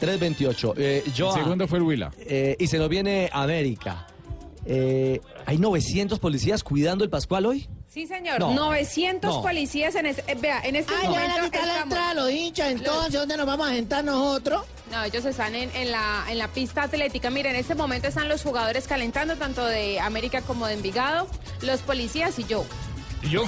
3.28. 0.00 0.74
Eh, 0.76 1.02
Joa, 1.16 1.34
El 1.36 1.42
segundo 1.42 1.68
fue 1.68 1.78
el 1.78 1.84
Huila. 1.84 2.12
eh, 2.20 2.56
y 2.58 2.66
se 2.66 2.78
nos 2.78 2.88
viene 2.88 3.28
América. 3.32 4.05
Eh, 4.68 5.20
¿Hay 5.46 5.58
900 5.58 6.18
policías 6.18 6.62
cuidando 6.64 7.04
el 7.04 7.10
Pascual 7.10 7.46
hoy? 7.46 7.68
Sí, 7.88 8.06
señor. 8.06 8.40
No. 8.40 8.52
900 8.52 9.36
No. 9.36 9.42
policías 9.42 9.94
en 9.94 10.06
este... 10.06 10.24
eh, 10.30 10.36
vea, 10.40 10.60
en 10.64 10.76
este 10.76 10.92
Ay, 10.94 11.02
le 11.02 11.08
momento 11.08 11.28
van 11.36 11.40
a 11.40 11.44
quitar 11.44 11.60
la 11.66 11.72
estamos- 11.74 11.82
entrada 11.84 12.14
los 12.14 12.30
hinchas, 12.30 12.70
entonces, 12.72 13.12
¿dónde 13.12 13.36
nos 13.36 13.46
vamos 13.46 13.68
a 13.68 13.72
sentar 13.74 14.04
nosotros? 14.04 14.64
No, 14.90 15.02
ellos 15.04 15.24
están 15.24 15.54
en, 15.54 15.70
en 15.74 15.90
la, 15.92 16.24
en 16.28 16.38
la 16.38 16.48
pista 16.48 16.82
atlética. 16.82 17.30
Miren, 17.30 17.54
en 17.54 17.60
este 17.60 17.74
momento 17.74 18.08
están 18.08 18.28
los 18.28 18.42
jugadores 18.42 18.86
calentando, 18.86 19.36
tanto 19.36 19.64
de 19.64 19.98
América 20.00 20.42
como 20.42 20.66
de 20.66 20.74
Envigado, 20.74 21.26
los 21.62 21.80
policías 21.80 22.38
y 22.38 22.44
yo. 22.44 22.64
¿Y 23.26 23.30
yo? 23.30 23.44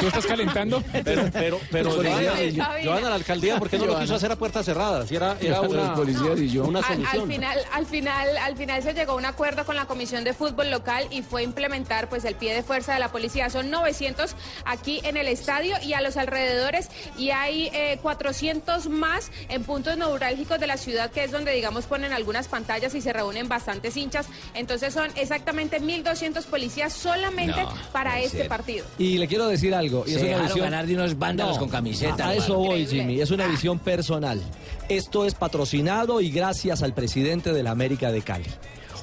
¿Tú 0.00 0.06
estás 0.08 0.26
calentando? 0.26 0.82
Pero, 1.04 1.28
pero, 1.32 1.60
pero, 1.70 1.90
Policía 1.96 2.30
Joana, 2.30 2.42
y 2.42 2.52
yo. 2.52 2.64
Joana, 2.84 3.06
a 3.06 3.10
la 3.10 3.16
alcaldía, 3.16 3.58
¿por 3.58 3.68
qué 3.70 3.78
no 3.78 3.86
lo 3.86 3.98
quiso 4.00 4.14
hacer 4.14 4.32
a 4.32 4.36
puertas 4.36 4.64
cerradas? 4.66 5.10
Y 5.12 5.16
era, 5.16 5.36
era 5.40 5.62
Los 5.62 5.70
una, 5.72 5.94
policías 5.94 6.38
y 6.40 6.50
yo. 6.50 6.64
una 6.64 6.80
Al, 6.80 6.84
al 6.84 6.98
solución. 6.98 7.28
final, 7.28 7.58
al 7.72 7.86
final, 7.86 8.36
al 8.38 8.56
final 8.56 8.82
se 8.82 8.94
llegó 8.94 9.12
a 9.12 9.16
un 9.16 9.24
acuerdo 9.26 9.64
con 9.64 9.76
la 9.76 9.86
Comisión 9.86 10.24
de 10.24 10.32
Fútbol 10.34 10.70
Local 10.70 11.06
y 11.10 11.22
fue 11.22 11.42
implementar 11.42 12.08
pues 12.08 12.24
el 12.24 12.34
pie 12.34 12.54
de 12.54 12.62
fuerza 12.62 12.94
de 12.94 13.00
la 13.00 13.10
policía. 13.10 13.50
Son 13.50 13.70
900 13.70 14.34
aquí 14.64 15.00
en 15.04 15.16
el 15.16 15.28
estadio 15.28 15.76
y 15.82 15.92
a 15.92 16.00
los 16.00 16.16
alrededores 16.16 16.88
y 17.16 17.30
hay 17.30 17.70
eh, 17.72 17.98
400 18.02 18.88
más 18.88 19.30
en 19.48 19.64
puntos 19.64 19.96
neurálgicos 19.96 20.58
de 20.60 20.66
la 20.66 20.76
ciudad 20.76 21.10
que 21.10 21.24
es 21.24 21.30
donde 21.30 21.52
digamos 21.52 21.84
ponen 21.86 22.12
algunas 22.12 22.48
pantallas 22.48 22.94
y 22.94 23.00
se 23.00 23.12
reúnen 23.12 23.48
bastantes 23.48 23.96
hinchas. 23.96 24.26
Entonces 24.54 24.92
son 24.94 25.10
exactamente 25.16 25.80
1.200 25.80 26.44
policías 26.44 26.92
solamente 26.92 27.62
No, 27.62 27.72
para 27.92 28.20
este 28.20 28.38
ser. 28.38 28.48
partido. 28.48 28.86
Y 28.98 29.17
le 29.18 29.26
quiero 29.28 29.46
decir 29.48 29.74
algo. 29.74 30.04
Y 30.06 30.12
Se 30.12 30.30
es 30.30 30.36
una 30.36 30.44
visión... 30.44 30.60
ganar 30.60 30.86
de 30.86 30.94
unos 30.94 31.18
vándalos 31.18 31.58
con 31.58 31.68
camiseta, 31.68 32.26
A, 32.26 32.28
a 32.30 32.34
eso 32.34 32.56
voy. 32.56 32.86
Jimmy. 32.86 33.20
Es 33.20 33.30
una 33.30 33.46
visión 33.46 33.78
personal. 33.78 34.40
Esto 34.88 35.26
es 35.26 35.34
patrocinado 35.34 36.20
y 36.20 36.30
gracias 36.30 36.82
al 36.82 36.94
presidente 36.94 37.52
de 37.52 37.62
la 37.62 37.70
América 37.72 38.10
de 38.10 38.22
Cali. 38.22 38.46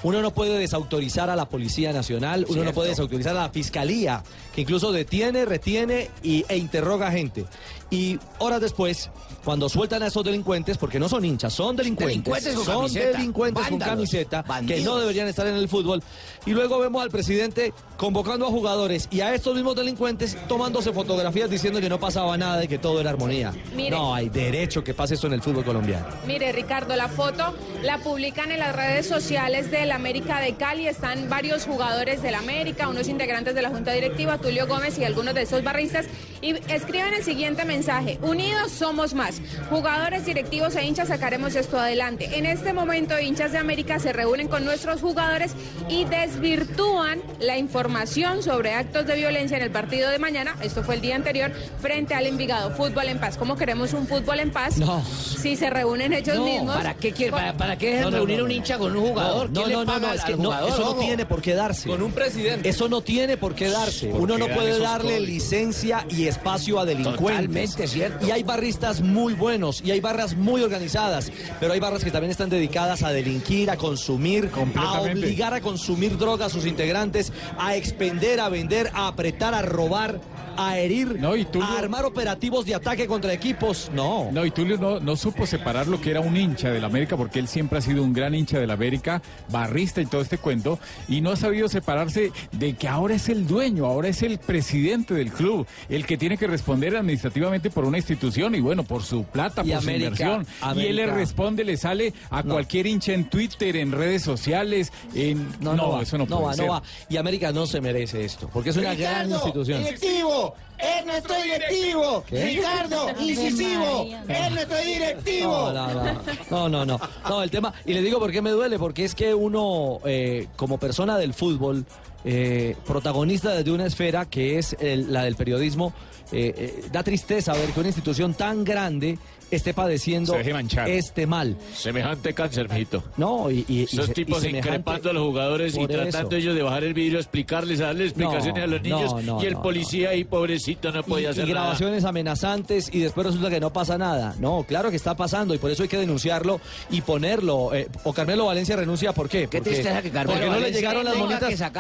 Uno 0.03 0.22
no 0.22 0.32
puede 0.32 0.59
desautorizar 0.59 1.32
a 1.32 1.36
la 1.36 1.49
Policía 1.49 1.91
Nacional, 1.91 2.45
uno 2.47 2.63
no 2.63 2.74
puede 2.74 2.89
desautorizar 2.89 3.36
a 3.36 3.41
la 3.41 3.49
Fiscalía, 3.49 4.24
que 4.53 4.61
incluso 4.61 4.91
detiene, 4.91 5.45
retiene 5.45 6.11
y, 6.22 6.45
e 6.47 6.57
interroga 6.57 7.11
gente. 7.11 7.45
Y 7.91 8.17
horas 8.39 8.61
después, 8.61 9.11
cuando 9.43 9.69
sueltan 9.69 10.01
a 10.03 10.07
esos 10.07 10.23
delincuentes, 10.23 10.77
porque 10.77 10.99
no 10.99 11.07
son 11.07 11.23
hinchas, 11.23 11.53
son 11.53 11.75
delincuentes, 11.75 12.15
Delincuentes 12.15 12.55
con 12.55 12.65
son 12.65 12.75
camiseta, 12.81 13.17
delincuentes 13.17 13.67
con 13.67 13.79
camiseta, 13.79 14.45
que 14.67 14.81
no 14.81 14.97
deberían 14.97 15.27
estar 15.27 15.45
en 15.45 15.55
el 15.55 15.69
fútbol. 15.69 16.01
Y 16.45 16.51
luego 16.51 16.79
vemos 16.79 17.03
al 17.03 17.11
presidente 17.11 17.73
convocando 17.95 18.47
a 18.47 18.49
jugadores 18.49 19.07
y 19.11 19.21
a 19.21 19.33
estos 19.36 19.53
mismos 19.53 19.75
delincuentes 19.75 20.36
tomándose 20.47 20.91
fotografías 20.93 21.49
diciendo 21.49 21.79
que 21.79 21.89
no 21.89 21.99
pasaba 21.99 22.36
nada 22.38 22.63
y 22.63 22.67
que 22.67 22.79
todo 22.79 22.99
era 22.99 23.11
armonía. 23.11 23.53
Mire. 23.75 23.91
No 23.91 24.15
hay 24.15 24.29
derecho 24.29 24.83
que 24.83 24.93
pase 24.93 25.13
esto 25.13 25.27
en 25.27 25.33
el 25.33 25.41
fútbol 25.41 25.63
colombiano. 25.63 26.07
Mire, 26.25 26.51
Ricardo, 26.51 26.95
la 26.95 27.07
foto 27.07 27.53
la 27.83 27.99
publican 27.99 28.51
en 28.51 28.59
las 28.59 28.75
redes 28.75 29.07
sociales 29.07 29.69
del 29.69 29.91
América 29.91 30.41
de 30.41 30.55
Cali. 30.55 30.88
Están 30.88 31.29
varios 31.29 31.65
jugadores 31.65 32.21
del 32.23 32.36
América, 32.36 32.89
unos 32.89 33.07
integrantes 33.07 33.53
de 33.53 33.61
la 33.61 33.69
Junta 33.69 33.91
Directiva, 33.91 34.39
Tulio 34.39 34.67
Gómez 34.67 34.97
y 34.97 35.03
algunos 35.03 35.36
de 35.36 35.43
esos 35.43 35.63
barristas. 35.63 36.07
Y 36.41 36.55
escriben 36.71 37.13
el 37.13 37.23
siguiente 37.23 37.63
mensaje: 37.63 37.74
Unidos 38.21 38.71
somos 38.71 39.13
más. 39.13 39.41
Jugadores, 39.69 40.26
directivos 40.26 40.76
e 40.76 40.86
hinchas 40.86 41.09
sacaremos 41.09 41.55
esto 41.55 41.78
adelante. 41.78 42.38
En 42.38 42.45
este 42.45 42.71
momento, 42.73 43.19
hinchas 43.19 43.51
de 43.51 43.57
América 43.57 43.99
se 43.99 44.13
reúnen 44.13 44.47
con 44.47 44.63
nuestros 44.63 45.01
jugadores 45.01 45.51
y 45.89 46.05
desvirtúan 46.05 47.21
la 47.39 47.57
información 47.57 48.43
sobre 48.43 48.73
actos 48.73 49.05
de 49.05 49.15
violencia 49.15 49.57
en 49.57 49.63
el 49.63 49.71
partido 49.71 50.09
de 50.09 50.19
mañana. 50.19 50.55
Esto 50.61 50.84
fue 50.84 50.95
el 50.95 51.01
día 51.01 51.15
anterior, 51.15 51.51
frente 51.82 52.13
al 52.15 52.26
Envigado. 52.28 52.71
Fútbol 52.71 53.07
en 53.09 53.19
paz. 53.19 53.36
¿Cómo 53.38 53.55
queremos 53.55 53.93
un 53.93 54.07
fútbol 54.07 54.39
en 54.39 54.51
paz? 54.51 54.78
No. 54.78 55.03
Si 55.05 55.55
se 55.55 55.69
reúnen 55.69 56.13
ellos 56.13 56.38
No, 56.38 56.45
mismos. 56.45 56.76
¿para 56.76 56.93
qué, 56.95 57.11
quiere, 57.11 57.32
para, 57.32 57.57
para 57.57 57.78
qué 57.78 57.99
No, 57.99 58.09
no, 58.11 58.17
reunir 58.17 58.39
no, 58.39 58.45
un 58.45 58.51
hincha 58.51 58.78
con 58.78 58.95
un 58.95 59.07
jugador? 59.09 59.49
No, 59.49 59.63
¿Quién 59.63 59.73
no, 59.73 59.80
le 59.82 59.86
no, 59.86 59.91
paga 59.93 60.07
no, 60.07 60.13
es 60.13 60.23
que 60.23 60.34
jugador, 60.34 60.69
eso 60.69 60.80
no 60.86 60.95
tiene 60.95 61.26
por 61.26 61.41
qué 61.41 61.53
darse. 61.55 61.89
Con 61.89 62.01
un 62.01 62.11
presidente. 62.11 62.69
Eso 62.69 62.88
no 62.89 63.01
tiene 63.01 63.38
por 63.38 63.53
qué 63.55 63.69
darse. 63.69 64.07
¿Por 64.07 64.21
Uno 64.21 64.36
qué 64.36 64.39
no 64.47 64.47
puede 64.55 64.80
darle 64.80 65.13
códigos? 65.15 65.28
licencia 65.28 66.05
y 66.09 66.28
espacio 66.28 66.80
a 66.80 66.86
delincuentes. 66.86 67.17
Totalmente 67.26 67.64
cierto. 67.74 68.26
Y 68.26 68.32
hay 68.32 68.43
barristas 68.43 69.01
muy 69.01 69.34
buenos 69.34 69.82
y 69.84 69.91
hay 69.91 69.99
barras 69.99 70.36
muy 70.36 70.61
organizadas, 70.61 71.32
pero 71.59 71.74
hay 71.74 71.80
barras 71.80 72.03
que 72.03 72.11
también 72.11 72.32
están 72.32 72.49
dedicadas 72.49 73.03
a 73.03 73.11
delinquir, 73.11 73.72
a 73.72 73.78
consumir, 73.78 74.51
a 74.76 75.01
obligar 75.01 75.53
a 75.53 75.61
consumir 75.61 76.18
droga 76.18 76.45
a 76.45 76.49
sus 76.49 76.66
integrantes, 76.66 77.32
a 77.57 77.76
expender, 77.76 78.39
a 78.39 78.49
vender, 78.49 78.91
a 78.93 79.07
apretar, 79.07 79.53
a 79.53 79.61
robar, 79.61 80.20
a 80.58 80.78
herir, 80.80 81.20
No, 81.20 81.36
y 81.36 81.45
tú 81.45 81.62
a 81.62 81.70
no- 81.70 81.78
armar 81.78 82.06
operativos 82.06 82.66
de 82.66 82.76
ataque 82.76 83.08
contra 83.08 83.34
equipos. 83.34 83.89
No. 83.93 84.30
No, 84.32 84.45
y 84.45 84.51
Tulio 84.51 84.78
no, 84.78 84.99
no 84.99 85.16
supo 85.16 85.45
separar 85.45 85.88
lo 85.88 85.99
que 86.01 86.12
era 86.12 86.20
un 86.20 86.36
hincha 86.38 86.70
del 86.72 86.84
América, 86.86 87.18
porque 87.18 87.39
él 87.39 87.47
siempre 87.47 87.80
ha 87.80 87.82
sido 87.82 88.03
un 88.03 88.14
gran 88.14 88.34
hincha 88.36 88.60
del 88.60 88.72
América, 88.72 89.22
barrista 89.49 90.01
y 90.01 90.06
todo 90.06 90.22
este 90.22 90.38
cuento, 90.38 90.80
y 91.08 91.22
no 91.22 91.32
ha 91.32 91.36
sabido 91.36 91.68
separarse 91.68 92.32
de 92.51 92.74
que 92.74 92.88
ahora 92.88 93.16
es 93.16 93.30
el 93.30 93.47
dueño, 93.47 93.86
ahora 93.86 94.08
es 94.10 94.22
el 94.24 94.38
presidente 94.39 95.14
del 95.14 95.32
club, 95.32 95.66
el 95.89 96.06
que 96.06 96.18
tiene 96.18 96.38
que 96.38 96.47
responder 96.47 96.95
administrativamente 96.95 97.70
por 97.70 97.86
una 97.86 97.97
institución 97.97 98.56
y 98.56 98.60
bueno, 98.60 98.84
por 98.84 99.03
su 99.03 99.24
plata, 99.24 99.62
Y 99.66 99.72
por 99.72 99.82
su 99.82 99.89
América- 99.89 100.06
inversión. 100.41 100.47
Y 100.78 100.88
él 100.88 100.95
le 100.97 101.06
responde, 101.08 101.64
le 101.64 101.78
sale 101.78 102.14
a 102.30 102.43
No. 102.43 102.53
cualquier 102.53 102.88
hincha 102.88 103.14
en 103.14 103.26
Twitter, 103.30 103.76
en 103.78 103.91
redes 103.91 104.22
sociales, 104.24 104.91
en... 105.14 105.47
No, 105.60 105.74
no, 105.76 105.89
va, 105.91 106.01
eso 106.03 106.18
no, 106.18 106.26
puede 106.26 106.41
va, 106.43 106.53
ser. 106.53 106.66
no 106.66 106.72
va. 106.74 106.84
Y 107.10 107.18
América 107.18 107.51
no 107.51 107.66
se 107.68 107.82
merece 107.82 108.26
esto, 108.26 108.49
porque 108.51 108.70
es 108.72 108.78
una 108.78 108.93
gran 108.95 109.30
institución. 109.30 109.84
directivo, 109.84 110.45
es 110.78 111.06
nuestro 111.06 111.36
directivo. 111.41 112.24
¿Qué? 112.28 112.46
Ricardo, 112.46 113.08
incisivo, 113.20 114.08
es 114.28 114.52
nuestro 114.52 114.78
directivo. 114.78 115.72
No, 115.72 115.93
no, 115.93 116.04
no, 116.04 116.14
no, 116.50 116.70
no, 116.70 116.86
no, 116.86 117.00
no, 117.30 117.43
el 117.43 117.50
tema, 117.52 117.74
y 117.86 117.93
le 117.93 118.02
digo 118.02 118.20
por 118.20 118.32
qué 118.32 118.41
me 118.41 118.52
duele, 118.52 118.78
porque 118.80 119.06
es 119.06 119.16
que 119.16 119.34
uno, 119.34 120.00
eh, 120.06 120.48
como 120.56 120.78
persona 120.78 121.18
del 121.18 121.34
fútbol, 121.34 121.86
eh, 122.24 122.76
protagonista 122.88 123.52
desde 123.52 123.72
una 123.72 123.86
esfera 123.86 124.26
que 124.26 124.58
es 124.58 124.76
el- 124.80 125.14
la 125.14 125.24
del 125.24 125.36
periodismo, 125.36 125.93
eh, 126.32 126.84
da 126.91 127.04
tristeza 127.04 127.54
ver 127.54 127.70
que 127.70 127.80
una 127.80 127.89
institución 127.89 128.34
tan 128.34 128.64
grande 128.64 129.20
esté 129.52 129.74
padeciendo 129.74 130.34
Se 130.34 130.39
deje 130.39 130.54
manchar. 130.54 130.89
este 130.89 131.28
mal. 131.28 131.56
Semejante 131.76 132.34
cáncer, 132.34 132.70
mijito. 132.70 133.04
No, 133.18 133.50
y, 133.52 133.84
Esos 133.91 134.12
tipos 134.14 134.43
y 134.43 134.50
increpando 134.50 135.10
a 135.10 135.14
los 135.14 135.24
jugadores 135.24 135.76
y 135.76 135.80
Por 135.80 135.88
tratando 135.89 136.30
eso. 136.30 136.38
ellos 136.38 136.56
de 136.56 136.62
bajar 136.64 136.84
el 136.84 136.93
vidrio, 136.93 137.20
explicarles, 137.20 137.80
a 137.82 137.86
darle 137.88 138.06
explicaciones 138.06 138.56
No, 138.58 138.64
a 138.64 138.68
los 138.68 138.82
niños. 138.82 139.14
no, 139.14 139.22
no, 139.22 139.43
y 139.43 139.46
el 139.48 139.54
no, 139.54 139.62
policía 139.62 140.10
ahí, 140.10 140.24
pobrecito, 140.24 140.91
no 140.91 141.04
podía 141.04 141.30
y, 141.30 141.32
hacer 141.32 141.48
y 141.48 141.54
nada. 141.54 141.62
grabaciones 141.66 142.04
amenazantes 142.06 142.89
y 142.93 143.00
después 143.00 143.28
resulta 143.28 143.50
que 143.50 143.60
no 143.60 143.72
pasa 143.72 143.98
nada. 143.98 144.36
No, 144.39 144.64
claro 144.68 144.89
que 144.89 144.96
está 144.96 145.16
pasando 145.16 145.54
y 145.54 145.58
por 145.58 145.72
eso 145.72 145.84
hay 145.84 145.89
que 145.89 145.98
denunciarlo 145.98 146.60
y 146.89 147.02
ponerlo. 147.02 147.74
eh, 147.74 147.88
o 148.04 148.14
Carmelo 148.14 148.46
Valencia 148.46 148.76
renuncia, 148.76 149.14
¿por 149.14 149.30
qué? 149.30 149.41
Qué 149.48 149.60
Porque- 149.60 149.70
tristeza 149.72 150.02
que 150.02 150.10
Carmelo 150.12 150.39
porque 150.39 150.54
no 150.56 150.60
le 150.60 150.72
llegaron 150.72 151.04
las 151.06 151.14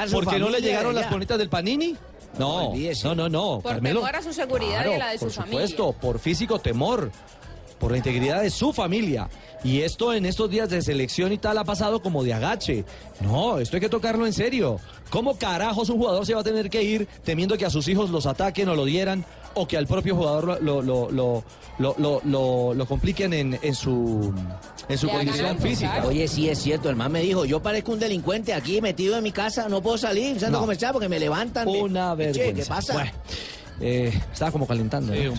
su 0.09 0.15
porque 0.15 0.39
no 0.39 0.49
le 0.49 0.61
llegaron 0.61 0.95
las 0.95 1.09
bonitas 1.09 1.37
del 1.37 1.49
Panini? 1.49 1.95
No, 2.37 2.73
no, 3.03 3.15
no, 3.15 3.29
no. 3.29 3.59
Por 3.61 3.73
Carmelo. 3.73 4.01
temor 4.01 4.15
a 4.15 4.21
su 4.21 4.33
seguridad 4.33 4.85
y 4.85 4.93
a 4.93 4.97
la 4.97 5.09
de 5.11 5.17
su 5.17 5.25
por 5.25 5.33
familia. 5.33 5.67
supuesto, 5.67 5.93
por 5.93 6.19
físico 6.19 6.59
temor, 6.59 7.11
por 7.79 7.91
la 7.91 7.97
integridad 7.97 8.41
de 8.41 8.49
su 8.49 8.73
familia. 8.73 9.29
Y 9.63 9.81
esto 9.81 10.13
en 10.13 10.25
estos 10.25 10.49
días 10.49 10.69
de 10.69 10.81
selección 10.81 11.31
y 11.33 11.37
tal 11.37 11.57
ha 11.57 11.63
pasado 11.63 12.01
como 12.01 12.23
de 12.23 12.33
agache. 12.33 12.85
No, 13.21 13.57
esto 13.59 13.77
hay 13.77 13.81
que 13.81 13.89
tocarlo 13.89 14.25
en 14.27 14.33
serio. 14.33 14.79
¿Cómo 15.09 15.37
carajos 15.37 15.89
un 15.89 15.97
jugador 15.97 16.25
se 16.25 16.33
va 16.35 16.41
a 16.41 16.43
tener 16.43 16.69
que 16.69 16.83
ir 16.83 17.07
temiendo 17.23 17.57
que 17.57 17.65
a 17.65 17.69
sus 17.69 17.87
hijos 17.87 18.09
los 18.11 18.25
ataquen 18.27 18.69
o 18.69 18.75
lo 18.75 18.85
dieran 18.85 19.25
o 19.55 19.67
que 19.67 19.77
al 19.77 19.87
propio 19.87 20.15
jugador 20.15 20.61
lo, 20.61 20.81
lo, 20.81 21.09
lo, 21.11 21.43
lo, 21.79 21.95
lo, 21.97 22.21
lo- 22.23 22.73
lo 22.73 22.85
compliquen 22.85 23.33
en, 23.33 23.57
en 23.61 23.73
su, 23.73 24.33
en 24.89 24.97
su 24.97 25.07
condición 25.09 25.57
física? 25.59 26.03
Oye, 26.05 26.27
sí 26.27 26.49
es 26.49 26.59
cierto, 26.59 26.89
el 26.89 26.95
man 26.95 27.11
me 27.11 27.21
dijo, 27.21 27.45
yo 27.45 27.61
parezco 27.61 27.93
un 27.93 27.99
delincuente 27.99 28.53
aquí 28.53 28.81
metido 28.81 29.17
en 29.17 29.23
mi 29.23 29.31
casa, 29.31 29.67
no 29.69 29.81
puedo 29.81 29.97
salir, 29.97 30.31
centro 30.33 30.51
No. 30.51 30.59
comercial 30.61 30.91
porque 30.93 31.07
me 31.09 31.19
levantan. 31.19 31.65
me- 31.71 31.81
Una 31.81 32.11
Che, 32.11 32.15
vergüenza. 32.17 32.53
¿qué 32.63 32.65
pasa? 32.67 32.93
Bueno, 32.93 33.11
eh, 33.81 34.11
estaba 34.31 34.51
como 34.51 34.65
calentando. 34.67 35.13
¿no? 35.13 35.33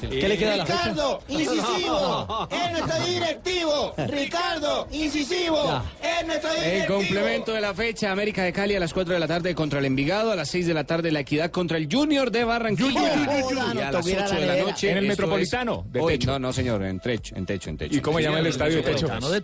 ¿Qué 0.00 0.28
le 0.28 0.36
queda 0.38 0.54
a 0.54 0.56
la 0.58 0.66
fecha? 0.66 0.78
Ricardo, 0.84 1.20
incisivo, 1.28 2.48
es 2.50 2.72
nuestro 2.72 3.04
directivo. 3.06 3.94
Ricardo, 4.08 4.88
incisivo, 4.92 5.82
es 6.02 6.26
nuestro 6.26 6.50
El 6.52 6.64
directivo. 6.64 6.96
complemento 6.98 7.52
de 7.52 7.60
la 7.60 7.74
fecha, 7.74 8.10
América 8.12 8.42
de 8.42 8.52
Cali 8.52 8.74
a 8.76 8.80
las 8.80 8.92
4 8.92 9.14
de 9.14 9.20
la 9.20 9.26
tarde 9.28 9.54
contra 9.54 9.78
el 9.78 9.84
Envigado, 9.84 10.32
a 10.32 10.36
las 10.36 10.48
6 10.48 10.66
de 10.66 10.74
la 10.74 10.84
tarde 10.84 11.10
la 11.12 11.20
Equidad 11.20 11.50
contra 11.50 11.76
el 11.78 11.88
Junior 11.90 12.30
de 12.30 12.44
Barranquilla. 12.44 12.86
Junior. 13.00 13.54
y 13.54 13.58
a 13.58 13.74
No, 13.74 13.92
las 13.92 14.02
tuviera 14.02 14.24
8 14.26 14.34
de 14.34 14.40
la 14.40 14.46
la 14.46 14.52
nevera. 14.52 14.70
noche. 14.70 14.90
En 14.90 14.96
el 14.98 15.06
Metropolitano, 15.06 15.84
de 15.90 16.00
Hoy- 16.00 16.12
techo. 16.14 16.30
No, 16.32 16.38
no, 16.38 16.52
señor, 16.52 16.82
en 16.84 17.00
techo, 17.00 17.36
en 17.36 17.46
techo, 17.46 17.70
en 17.70 17.76
techo. 17.76 17.96
¿Y 17.96 18.00
cómo 18.00 18.20
llama 18.20 18.38
el 18.40 18.46
estadio 18.46 18.76
de 18.76 18.82
techo? 18.82 19.06
Metropolitano 19.08 19.30
de 19.30 19.40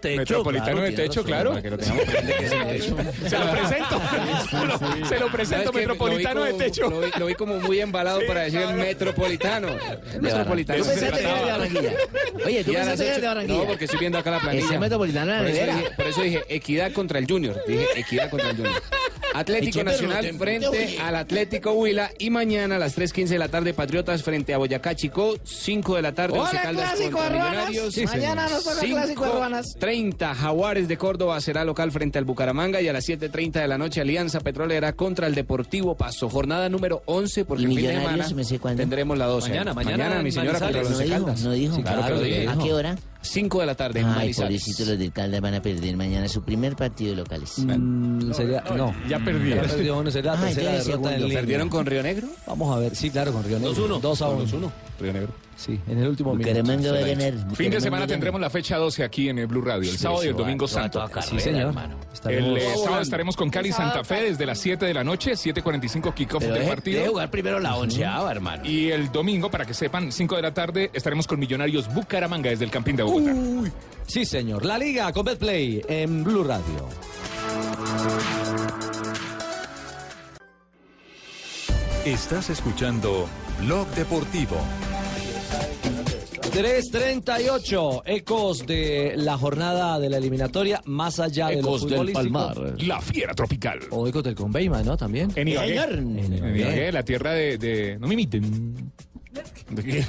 techo, 0.92 1.22
Metropolitano 1.22 1.22
claro, 1.24 1.56
el. 1.56 1.62
Se 3.28 3.38
lo 3.38 3.50
presento. 3.50 4.00
Se 5.08 5.18
lo 5.18 5.30
presento. 5.30 5.72
Metropolitano 5.72 6.44
de 6.44 6.52
techo. 6.54 6.88
Lo 6.90 7.00
vi, 7.00 7.10
lo 7.18 7.26
vi 7.26 7.34
como 7.34 7.56
muy 7.60 7.80
embalado 7.92 8.20
para 8.26 8.40
decir 8.42 8.60
el 8.60 8.74
Metropolitano. 8.74 9.68
Metropolitano. 10.20 10.78
Yo 10.78 10.84
pensé 10.86 11.10
que 11.10 11.20
era 11.20 11.34
de 11.44 11.50
Barranquilla. 11.50 11.92
Oye, 12.46 12.64
¿tú 12.64 12.72
pensaste 12.72 13.04
que 13.04 13.10
era 13.10 13.20
de 13.20 13.26
Barranquilla? 13.26 13.58
No, 13.58 13.66
porque 13.66 13.84
estoy 13.84 14.00
viendo 14.00 14.18
acá 14.18 14.30
la 14.30 14.40
planilla. 14.40 14.64
Ese 14.64 14.78
Metropolitano 14.78 15.32
por 15.38 15.46
eso, 15.46 15.66
dije, 15.66 15.90
por 15.96 16.06
eso 16.06 16.22
dije 16.22 16.42
equidad 16.48 16.92
contra 16.92 17.18
el 17.18 17.26
Junior. 17.26 17.62
Dije 17.66 17.86
equidad 17.96 18.30
contra 18.30 18.50
el 18.50 18.56
Junior. 18.56 18.82
Atlético 19.34 19.78
no 19.84 19.90
Nacional 19.90 20.20
te- 20.22 20.32
frente 20.34 20.98
al 21.00 21.16
Atlético 21.16 21.72
Huila 21.72 22.10
y 22.18 22.30
mañana 22.30 22.76
a 22.76 22.78
las 22.78 22.96
3.15 22.96 23.28
de 23.28 23.38
la 23.38 23.48
tarde 23.48 23.74
Patriotas 23.74 24.22
frente 24.22 24.54
a 24.54 24.58
Boyacá 24.58 24.94
Chico, 24.94 25.34
5 25.44 25.96
de 25.96 26.02
la 26.02 26.12
tarde 26.12 26.34
Hola, 26.34 26.44
Once 26.44 26.58
Caldas 26.62 26.90
clásico 26.94 27.18
contra. 27.18 27.32
Millonarios. 27.32 27.94
Sí, 27.94 28.04
Mañana 28.06 28.48
nos 28.48 28.64
toca 28.64 28.80
clásico 28.80 29.24
de 29.24 29.32
Ruanas. 29.32 29.74
30 29.78 30.34
Jaguares 30.34 30.88
de 30.88 30.96
Córdoba 30.96 31.40
será 31.40 31.64
local 31.64 31.90
frente 31.92 32.18
al 32.18 32.24
Bucaramanga 32.24 32.80
y 32.80 32.88
a 32.88 32.92
las 32.92 33.08
7.30 33.08 33.52
de 33.60 33.68
la 33.68 33.78
noche 33.78 34.00
Alianza 34.00 34.40
Petrolera 34.40 34.92
contra 34.94 35.26
el 35.26 35.34
Deportivo 35.34 35.96
Paso. 35.96 36.28
Jornada 36.28 36.68
número 36.68 37.02
11 37.06 37.44
porque 37.44 37.62
¿Y 37.62 37.66
el 37.66 37.70
fin 37.72 37.76
de 37.86 37.88
Millonarios, 37.94 38.28
semana 38.48 38.76
tendremos 38.76 39.18
la 39.18 39.26
12. 39.26 39.48
Mañana, 39.50 39.74
mañana 39.74 40.22
mi 40.22 40.28
en 40.28 40.32
señora 40.32 40.58
los 40.60 40.72
No 40.72 40.88
Once 40.88 41.04
dijo, 41.04 41.16
Caldas. 41.16 41.40
no 41.42 41.52
dijo. 41.52 41.76
Sí, 41.76 41.82
claro 41.82 42.02
Claro. 42.02 42.16
¿A 42.60 42.64
qué 42.64 42.72
hora? 42.72 42.96
5 43.22 43.60
de 43.60 43.66
la 43.66 43.74
tarde 43.74 44.00
en 44.00 44.06
Ay, 44.06 44.14
Manizales. 44.14 44.36
pobrecitos 44.60 44.88
los 44.88 44.98
del 44.98 45.12
Caldas 45.12 45.40
van 45.40 45.54
a 45.54 45.62
perder 45.62 45.96
mañana 45.96 46.28
su 46.28 46.42
primer 46.42 46.76
partido 46.76 47.14
locales. 47.14 47.58
Mm, 47.58 48.32
sería, 48.32 48.62
no, 48.76 48.94
ya 49.08 49.18
perdió. 49.20 49.56
Ya 49.56 49.62
perdió, 49.62 49.94
bueno, 49.94 50.10
sería 50.10 50.32
la 50.32 50.38
Ah, 50.42 50.44
tercera 50.46 50.66
entonces 50.70 50.86
derrota 50.88 51.14
en 51.14 51.22
línea. 51.22 51.38
¿Perdieron 51.40 51.68
con 51.68 51.86
Río 51.86 52.02
Negro? 52.02 52.26
Vamos 52.46 52.76
a 52.76 52.78
ver, 52.80 52.94
sí, 52.96 53.10
claro, 53.10 53.32
con 53.32 53.44
Río 53.44 53.58
Negro. 53.58 53.74
2-1. 53.74 54.00
2 54.00 54.22
a 54.22 54.28
1. 54.28 54.44
2-1. 54.46 54.70
Río 55.00 55.12
Negro. 55.12 55.28
Sí, 55.56 55.78
en 55.86 55.98
el 55.98 56.08
último 56.08 56.34
minuto. 56.34 56.48
Bucaramanga 56.48 56.90
va 56.92 56.98
a 56.98 57.02
Se 57.02 57.16
la 57.16 57.24
ganar. 57.30 57.56
Fin 57.56 57.70
de 57.70 57.80
semana 57.80 58.06
tendremos 58.06 58.40
la 58.40 58.50
fecha 58.50 58.78
12 58.78 59.04
aquí 59.04 59.28
en 59.28 59.38
el 59.38 59.46
Blue 59.46 59.60
Radio, 59.62 59.90
el 59.90 59.96
Sí, 59.96 60.02
sábado 60.02 60.24
y 60.24 60.28
el 60.28 60.34
va- 60.34 60.38
domingo 60.38 60.64
va 60.64 60.68
santo. 60.72 60.98
carrera, 61.00 61.22
Sí, 61.22 61.38
señor. 61.40 61.60
hermano. 61.68 61.96
El 62.24 62.56
eh, 62.56 62.74
sábado 62.82 63.02
estaremos 63.02 63.36
con 63.36 63.48
Cali 63.50 63.70
Santa 63.70 64.02
Fe 64.02 64.22
desde 64.30 64.44
las 64.46 64.58
7 64.58 64.86
de 64.86 64.94
la 64.94 65.04
noche, 65.04 65.36
7.45 65.36 66.12
kickoff 66.14 66.42
del 66.42 66.66
partido. 66.66 66.98
deje 66.98 67.08
jugar 67.10 67.30
primero 67.30 67.60
la 67.60 67.76
onceava, 67.76 68.30
hermano. 68.30 68.64
Y 68.66 68.90
el 68.90 69.12
domingo, 69.12 69.50
para 69.50 69.64
que 69.64 69.74
sepan, 69.74 70.10
5 70.10 70.36
de 70.36 70.42
la 70.42 70.52
tarde, 70.54 70.90
estaremos 70.92 71.26
con 71.26 71.38
Millonarios 71.38 71.92
Bucaramanga 71.92 72.50
desde 72.50 72.64
el 72.64 72.70
Campín 72.70 72.96
de 72.96 73.02
Bogotá. 73.04 73.32
Sí, 74.06 74.24
señor. 74.24 74.64
La 74.64 74.78
Liga 74.78 75.12
con 75.12 75.24
Betplay 75.24 75.82
en 75.88 76.24
Blue 76.24 76.42
Radio. 76.44 76.88
Estás 82.04 82.50
escuchando 82.50 83.28
Blog 83.60 83.86
Deportivo. 83.94 84.56
3.38, 86.52 88.02
ecos 88.04 88.66
de 88.66 89.14
la 89.16 89.38
jornada 89.38 89.98
de 89.98 90.10
la 90.10 90.18
eliminatoria, 90.18 90.82
más 90.84 91.18
allá 91.18 91.48
de 91.48 91.60
Ecos 91.60 91.82
lo 91.90 92.04
del. 92.04 92.12
Palmar. 92.12 92.74
La 92.82 93.00
fiera 93.00 93.32
tropical. 93.34 93.80
O 93.90 94.06
ecos 94.06 94.22
del 94.22 94.34
Conveima, 94.34 94.82
¿no? 94.82 94.96
También. 94.96 95.30
En 95.34 95.48
Ibagué. 95.48 95.76
En 95.76 96.18
En 96.18 96.32
Ibagué, 96.34 96.58
Ibagué. 96.60 96.92
la 96.92 97.02
tierra 97.04 97.32
de, 97.32 97.56
de- 97.58 97.98
No 97.98 98.06
me 98.06 98.14
imiten. 98.14 98.92
¿De 99.70 99.82
qué? 99.82 100.04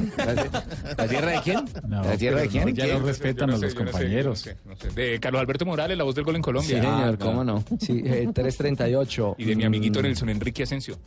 ¿La 0.98 1.08
tierra 1.08 1.32
de 1.32 1.41
quién? 1.41 1.66
No, 1.88 2.04
¿La 2.04 2.18
tierra 2.18 2.41
de 2.41 2.48
quién? 2.50 2.66
no, 2.66 2.70
ya 2.72 2.88
no 3.00 3.06
respetan 3.06 3.50
a 3.50 3.54
no 3.54 3.60
los 3.62 3.72
sé, 3.72 3.78
compañeros. 3.78 4.44
yo 4.44 4.52
no 4.52 4.76
sé, 4.76 4.86
no 4.86 4.91
sé. 4.94 5.02
De 5.02 5.20
Carlos 5.22 5.39
Alberto 5.39 5.66
Morales, 5.66 5.98
la 5.98 6.04
voz 6.04 6.14
del 6.16 6.26
gol 6.26 6.36
en 6.36 6.41
Colombia. 6.41 6.76
Sí, 6.76 6.86
señor, 6.86 7.18
cómo 7.18 7.44
no. 7.46 7.64
Sí, 7.80 8.02
eh, 8.06 8.28
3.38. 8.28 9.36
Y 9.38 9.46
de 9.46 9.56
mi 9.56 9.64
amiguito 9.64 10.02
Nelson 10.02 10.28
Enrique 10.30 10.64
Asensio. 10.64 11.00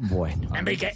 Bueno. 0.00 0.50
Enrique. 0.54 0.94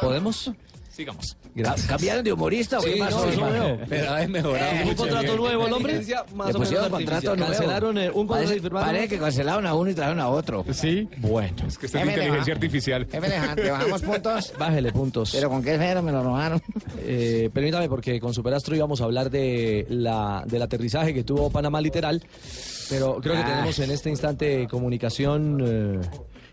¿Podemos? 0.00 0.50
Sigamos. 0.98 1.36
Gracias. 1.54 1.86
¿Cambiaron 1.86 2.24
de 2.24 2.32
humorista 2.32 2.80
o 2.80 2.82
qué 2.82 2.94
Sí, 2.94 2.98
pasó? 2.98 3.24
no, 3.24 3.30
eso 3.30 3.50
veo. 3.52 3.78
Pero 3.88 4.10
ha 4.12 4.26
mejorado 4.26 4.72
¿Un 4.88 4.94
contrato 4.96 5.36
nuevo 5.36 5.66
el 5.68 5.72
hombre? 5.72 5.92
Le 5.94 6.52
pusieron 6.54 6.90
contrato 6.90 7.36
nuevo. 7.36 7.52
Cancelaron 7.52 7.98
eh, 7.98 8.10
un 8.10 8.26
contrato 8.26 8.48
Parece, 8.48 8.70
parece 8.70 9.08
que 9.08 9.18
cancelaron 9.20 9.64
a 9.66 9.74
uno 9.74 9.90
y 9.90 9.94
trajeron 9.94 10.18
a 10.18 10.28
otro. 10.28 10.64
Sí. 10.72 11.08
Bueno. 11.18 11.54
Es 11.68 11.78
que 11.78 11.86
esta 11.86 12.02
es 12.02 12.08
inteligencia 12.08 12.52
artificial. 12.52 13.06
Jefe 13.08 13.26
Alejandro, 13.26 13.70
bajamos 13.70 14.02
puntos. 14.02 14.52
Bájele 14.58 14.90
puntos. 14.92 15.30
Pero 15.32 15.48
con 15.50 15.62
qué 15.62 15.74
esfero 15.74 16.02
me 16.02 16.10
lo 16.10 16.20
robaron. 16.24 16.60
Eh, 16.98 17.48
permítame, 17.54 17.88
porque 17.88 18.18
con 18.18 18.34
Superastro 18.34 18.74
íbamos 18.74 19.00
a 19.00 19.04
hablar 19.04 19.30
de 19.30 19.86
la, 19.90 20.42
del 20.48 20.62
aterrizaje 20.62 21.14
que 21.14 21.22
tuvo 21.22 21.48
Panamá 21.48 21.80
literal, 21.80 22.20
pero 22.90 23.20
creo 23.20 23.34
que 23.34 23.42
Ah. 23.42 23.46
tenemos 23.46 23.78
en 23.78 23.92
este 23.92 24.10
instante 24.10 24.66
comunicación, 24.68 25.62
eh, 25.64 26.00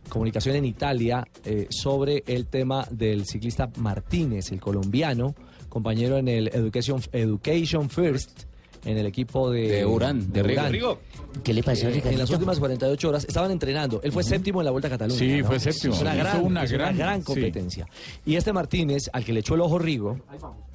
comunicación 0.10 0.56
en 0.56 0.66
Italia 0.66 1.26
eh, 1.44 1.68
sobre 1.70 2.24
el 2.28 2.48
tema 2.48 2.88
del 2.92 3.26
ciclista 3.26 3.70
Martínez, 3.78 4.52
el 4.52 4.60
colombiano, 4.62 5.36
compañero 5.70 6.18
en 6.18 6.28
el 6.28 6.48
Education, 6.50 7.02
Education 7.12 7.90
First, 7.90 8.44
en 8.86 8.98
el 9.00 9.08
equipo 9.08 9.50
de, 9.50 9.68
De 9.68 9.86
Urán, 9.86 10.32
de 10.32 10.44
Rigo. 10.44 10.62
Urán. 10.62 10.72
Rigo. 10.72 11.00
¿Qué 11.44 11.54
le 11.56 11.64
pasó, 11.64 11.88
Eh, 11.90 12.02
en 12.06 12.20
las 12.20 12.30
últimas 12.30 12.60
48 12.60 13.10
horas 13.10 13.26
estaban 13.28 13.50
entrenando. 13.50 14.00
Él 14.04 14.12
fue 14.12 14.24
séptimo 14.24 14.62
en 14.62 14.66
la 14.66 14.72
Vuelta 14.72 14.88
a 14.88 14.92
Cataluña. 14.92 15.18
Sí, 15.20 15.42
¿no? 15.42 15.48
fue 15.48 15.60
séptimo. 15.60 15.96
Es 15.96 16.02
una 16.02 16.14
gran, 16.16 16.42
una 16.44 16.64
es 16.64 16.72
una 16.72 16.78
gran- 16.84 16.98
gran 16.98 17.20
sí. 17.22 17.26
competencia. 17.26 17.88
Y 18.28 18.36
este 18.36 18.54
Martínez, 18.54 19.10
al 19.12 19.26
que 19.26 19.34
le 19.34 19.40
echó 19.40 19.56
el 19.56 19.62
ojo 19.62 19.80
Rigo, 19.80 20.18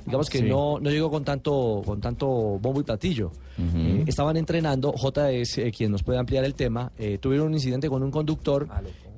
digamos 0.05 0.29
que 0.29 0.39
Sí. 0.39 0.45
no, 0.45 0.81
no 0.81 0.91
llegó 0.91 1.09
con 1.09 1.25
tanto, 1.25 1.83
con 1.87 2.01
tanto 2.01 2.27
bombo 2.27 2.81
y 2.81 2.83
platillo. 2.83 3.31
Eh, 3.59 4.05
estaban 4.09 4.37
entrenando, 4.37 4.93
J 4.93 5.31
es 5.31 5.57
eh, 5.59 5.71
quien 5.71 5.93
nos 5.93 6.03
puede 6.03 6.19
ampliar 6.19 6.45
el 6.45 6.55
tema, 6.55 6.91
eh, 6.99 7.19
tuvieron 7.19 7.47
un 7.47 7.55
incidente 7.55 7.89
con 7.89 8.03
un 8.03 8.11
conductor 8.11 8.67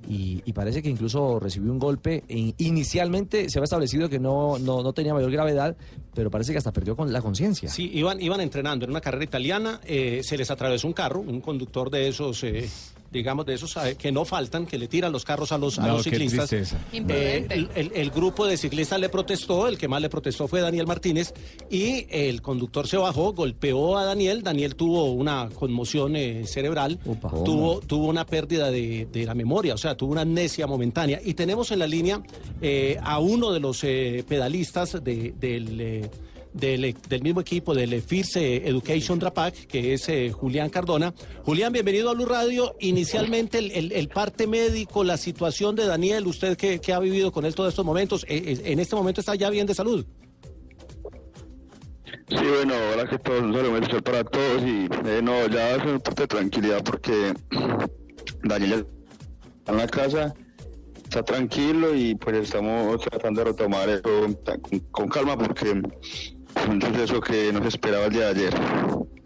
y, 0.09 0.43
y 0.45 0.53
parece 0.53 0.83
que 0.83 0.89
incluso 0.89 1.39
recibió 1.41 1.71
un 1.73 1.79
golpe. 1.79 2.25
E- 2.29 2.55
inicialmente 2.59 3.49
se 3.49 3.59
había 3.59 3.65
establecido 3.65 4.09
que 4.09 4.19
no, 4.19 4.59
no, 4.59 4.83
no 4.83 4.93
tenía 4.93 5.15
mayor 5.15 5.31
gravedad, 5.31 5.77
pero 6.15 6.31
parece 6.31 6.53
que 6.53 6.59
hasta 6.59 6.73
perdió 6.73 6.97
con 6.97 7.13
la 7.13 7.21
conciencia. 7.23 7.69
Sí, 7.69 7.91
iban, 7.95 8.21
iban 8.21 8.41
entrenando 8.41 8.85
en 8.85 8.91
una 8.91 9.01
carrera 9.01 9.25
italiana, 9.25 9.81
eh, 9.85 10.21
se 10.23 10.37
les 10.37 10.51
atravesó 10.51 10.87
un 10.87 10.93
carro, 10.93 11.21
un 11.21 11.41
conductor 11.41 11.91
de 11.91 12.09
esos, 12.09 12.43
eh, 12.45 12.69
digamos, 13.13 13.45
de 13.47 13.55
esos 13.55 13.77
eh, 13.77 13.95
que 13.97 14.11
no 14.11 14.25
faltan, 14.25 14.67
que 14.67 14.79
le 14.79 14.89
tiran 14.89 15.13
los 15.13 15.25
carros 15.25 15.53
a 15.53 15.59
los, 15.59 15.79
a 15.79 15.83
los 15.97 16.07
ciclistas. 16.19 16.49
Eh, 16.93 17.47
el, 17.51 17.69
el- 17.75 17.93
el 17.95 18.11
grupo 18.11 18.47
de 18.47 18.57
ciclistas 18.57 18.99
le 18.99 19.09
protestó, 19.09 19.69
el 19.69 19.77
que 19.79 19.87
más 19.89 20.01
le 20.01 20.09
protestó 20.09 20.49
fue 20.49 20.61
Daniel 20.61 20.87
Martínez, 20.87 21.35
y 21.71 22.07
el 22.11 22.41
conductor 22.43 22.89
se 22.89 22.97
bajó, 22.97 23.33
golpeó 23.35 23.99
a 23.99 24.05
Daniel, 24.05 24.43
Daniel 24.43 24.75
tuvo 24.75 25.13
una 25.13 25.49
conmoción 25.55 26.17
eh, 26.17 26.47
cerebral, 26.47 26.99
tuvo, 27.45 27.81
tuvo 27.81 28.07
una 28.09 28.25
pérdida 28.27 28.71
de, 28.71 29.07
de 29.13 29.27
la 29.27 29.35
memoria, 29.35 29.75
o 29.75 29.79
sea, 29.79 29.97
tuvo 29.97 30.13
una 30.13 30.23
amnesia 30.23 30.67
momentánea. 30.67 31.21
Y 31.25 31.35
tenemos 31.35 31.71
en 31.71 31.79
la 31.81 31.87
línea 31.87 32.23
eh, 32.61 32.99
a 33.03 33.19
uno 33.19 33.53
de 33.53 33.61
los 33.61 33.85
eh, 33.85 34.25
pedalistas 34.27 34.93
de- 35.05 35.35
del... 35.39 36.11
del, 36.53 36.95
del 37.09 37.23
mismo 37.23 37.41
equipo 37.41 37.75
del 37.75 38.01
FIRSE 38.03 38.69
Education 38.69 39.19
Drapac, 39.19 39.55
que 39.67 39.95
es 39.95 40.09
eh, 40.09 40.31
Julián 40.33 40.69
Cardona. 40.71 41.15
Julián, 41.45 41.73
bienvenido 41.73 42.11
a 42.11 42.15
Blue 42.15 42.27
Radio. 42.27 42.75
Inicialmente, 42.81 43.59
el, 43.59 43.93
el- 43.93 44.09
parte 44.09 44.47
médico, 44.47 45.05
la 45.05 45.17
situación 45.17 45.75
de 45.75 45.87
Daniel, 45.87 46.27
usted 46.27 46.57
que, 46.57 46.81
que 46.81 46.93
ha 46.93 46.99
vivido 46.99 47.33
con 47.33 47.45
él 47.47 47.55
todos 47.55 47.71
estos 47.71 47.85
momentos, 47.85 48.25
eh, 48.29 48.43
eh, 48.47 48.63
en 48.73 48.79
este 48.81 48.95
momento 48.95 49.21
está 49.21 49.35
ya 49.35 49.49
bien 49.51 49.67
de 49.67 49.75
salud. 49.75 50.05
Sí, 52.29 52.37
bueno, 52.37 52.75
que 53.11 53.19
todo 53.19 53.41
un 53.41 53.53
saludo 53.55 54.03
para 54.03 54.25
todos 54.25 54.63
y 54.63 54.87
eh, 55.09 55.21
no, 55.23 55.47
ya 55.49 55.77
es 55.77 55.85
un 55.85 56.01
parte 56.01 56.23
de 56.23 56.29
tranquilidad 56.29 56.83
porque 56.85 57.35
Daniel 58.45 58.87
está 59.59 59.73
en 59.73 59.79
la 59.79 59.87
casa, 59.89 60.35
está 61.05 61.23
tranquilo 61.23 61.95
y 61.95 62.15
pues 62.15 62.37
estamos 62.37 63.01
tratando 63.03 63.41
de 63.45 63.51
retomar 63.51 63.89
eso 63.89 64.03
con, 64.91 65.09
calma 65.09 65.37
porque 65.37 65.83
un 66.69 66.81
suceso 66.81 67.21
que 67.21 67.53
no 67.53 67.63
se 67.63 67.69
esperaba 67.69 68.07
el 68.07 68.13
día 68.13 68.33
de 68.33 68.47
ayer. 68.47 68.55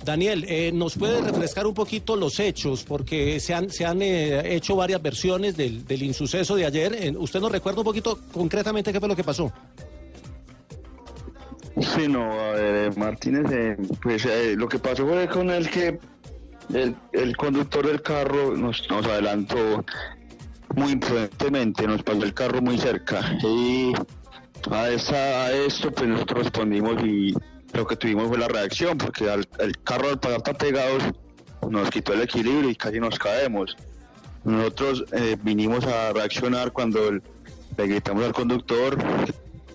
Daniel, 0.05 0.45
eh, 0.49 0.71
¿nos 0.73 0.97
puede 0.97 1.21
refrescar 1.21 1.67
un 1.67 1.75
poquito 1.75 2.15
los 2.15 2.39
hechos? 2.39 2.85
Porque 2.85 3.41
se 3.41 3.55
han, 3.55 3.71
se 3.71 3.85
han 3.85 4.01
eh, 4.03 4.55
hecho 4.55 4.77
varias 4.77 5.03
versiones 5.03 5.57
del, 5.57 5.85
del 5.85 6.03
insuceso 6.03 6.55
de 6.55 6.65
ayer. 6.65 6.95
Eh, 6.95 7.15
¿Usted 7.19 7.41
nos 7.41 7.51
recuerda 7.51 7.81
un 7.81 7.85
poquito 7.85 8.21
concretamente 8.33 8.93
qué 8.93 9.01
fue 9.01 9.09
lo 9.09 9.17
que 9.17 9.25
pasó? 9.25 9.53
Sí, 11.81 12.09
no, 12.09 12.23
a 12.23 12.53
ver, 12.53 12.97
Martínez, 12.97 13.51
eh, 13.53 13.77
pues 14.01 14.27
lo 14.57 14.69
que 14.69 14.79
pasó 14.79 15.07
fue 15.07 15.29
con 15.29 15.51
el 15.51 15.69
que 15.69 15.99
el, 16.73 16.95
el 17.13 17.37
conductor 17.37 17.87
del 17.87 18.01
carro 18.01 18.57
nos, 18.57 18.89
nos 18.89 19.05
adelantó 19.05 19.85
muy 20.75 20.93
imprudentemente, 20.93 21.87
nos 21.87 22.03
pasó 22.03 22.23
el 22.23 22.33
carro 22.33 22.63
muy 22.63 22.79
cerca 22.79 23.37
y 23.43 23.93
a, 24.71 24.89
esa, 24.91 25.45
a 25.47 25.53
esto 25.53 25.91
pues 25.93 26.09
nosotros 26.09 26.45
respondimos 26.45 27.03
y 27.05 27.35
lo 27.73 27.87
que 27.87 27.97
tuvimos 27.97 28.29
fue 28.29 28.39
la 28.39 28.49
reacción 28.49 28.97
porque 28.99 29.25
el 29.59 29.79
carro 29.85 30.09
al 30.09 30.19
pasar 30.19 30.43
tan 30.43 30.57
nos 31.71 31.91
quitó 31.91 32.13
el 32.15 32.23
equilibrio 32.23 32.71
y 32.71 32.77
casi 32.77 33.01
nos 33.01 33.19
caemos. 33.19 33.77
Nosotros 34.45 35.05
eh, 35.13 35.37
vinimos 35.43 35.85
a 35.85 36.13
reaccionar 36.13 36.73
cuando 36.73 37.09
el- 37.09 37.23
le 37.77 37.87
gritamos 37.89 38.25
al 38.25 38.33
conductor 38.33 38.97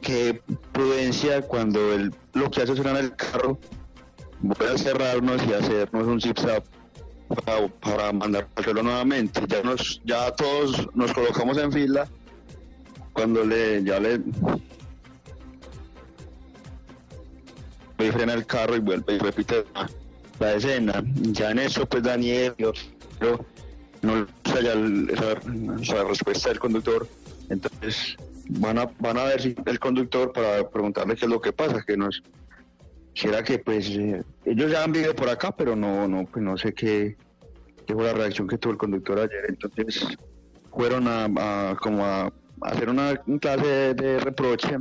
que 0.02 0.42
prudencia 0.72 1.42
cuando 1.42 1.94
él 1.94 2.14
lo 2.34 2.50
que 2.50 2.62
hace 2.62 2.74
es 2.74 2.80
frenar 2.80 3.04
el 3.04 3.16
carro, 3.16 3.60
vuelve 4.40 4.74
a 4.74 4.78
cerrarnos 4.78 5.42
y 5.48 5.54
hacernos 5.54 6.08
un 6.08 6.20
zip-zap 6.22 6.64
para, 7.46 7.68
para 7.68 8.12
mandar 8.14 8.48
al 8.56 8.64
suelo 8.64 8.82
nuevamente. 8.84 9.42
Ya 9.48 9.62
nos, 9.62 10.02
ya 10.06 10.32
todos 10.32 10.88
nos 10.96 11.12
colocamos 11.14 11.58
en 11.58 11.72
fila 11.72 12.08
cuando 13.14 13.44
le 13.46 13.84
ya 13.84 14.00
le 14.00 14.20
y 18.00 18.12
frena 18.12 18.34
el 18.34 18.46
carro 18.46 18.76
y 18.76 18.80
vuelve 18.80 19.14
y 19.14 19.20
repite 19.20 19.64
la, 19.76 19.90
la 20.40 20.54
escena. 20.56 21.04
Ya 21.16 21.52
en 21.52 21.60
eso 21.60 21.86
pues 21.86 22.04
Daniel 22.04 22.54
y 22.58 22.64
otro 22.64 23.46
no 24.02 24.26
sé 24.46 24.64
ya 24.64 24.74
esa 25.84 26.04
respuesta 26.06 26.50
del 26.50 26.60
conductor. 26.60 27.08
Entonces 27.50 28.16
van 28.50 28.80
a 28.80 28.86
van 29.00 29.18
a 29.18 29.26
ver 29.26 29.42
si 29.42 29.56
el 29.66 29.80
conductor 29.80 30.32
para 30.34 30.68
preguntarle 30.70 31.16
qué 31.16 31.26
es 31.26 31.32
lo 31.32 31.40
que 31.42 31.54
pasa, 31.54 31.84
que 31.86 31.96
nos 31.96 32.24
si 33.14 33.28
era 33.28 33.44
que 33.44 33.60
pues 33.60 33.90
eh, 33.90 34.24
ellos 34.46 34.72
ya 34.72 34.84
han 34.84 34.92
vivido 34.94 35.16
por 35.16 35.30
acá, 35.30 35.56
pero 35.56 35.76
no 35.76 36.08
no 36.08 36.26
pues 36.26 36.44
no 36.44 36.58
sé 36.58 36.74
qué, 36.74 37.16
qué 37.86 37.94
fue 37.94 38.06
la 38.06 38.14
reacción 38.14 38.48
que 38.48 38.58
tuvo 38.58 38.72
el 38.74 38.80
conductor 38.80 39.20
ayer. 39.20 39.46
Entonces 39.48 40.08
fueron 40.72 41.08
a, 41.08 41.26
a- 41.26 41.76
como 41.76 42.04
a 42.04 42.34
hacer 42.62 42.90
una 42.90 43.22
un 43.28 43.40
clase 43.40 43.94
de, 43.94 44.20
reproche 44.20 44.78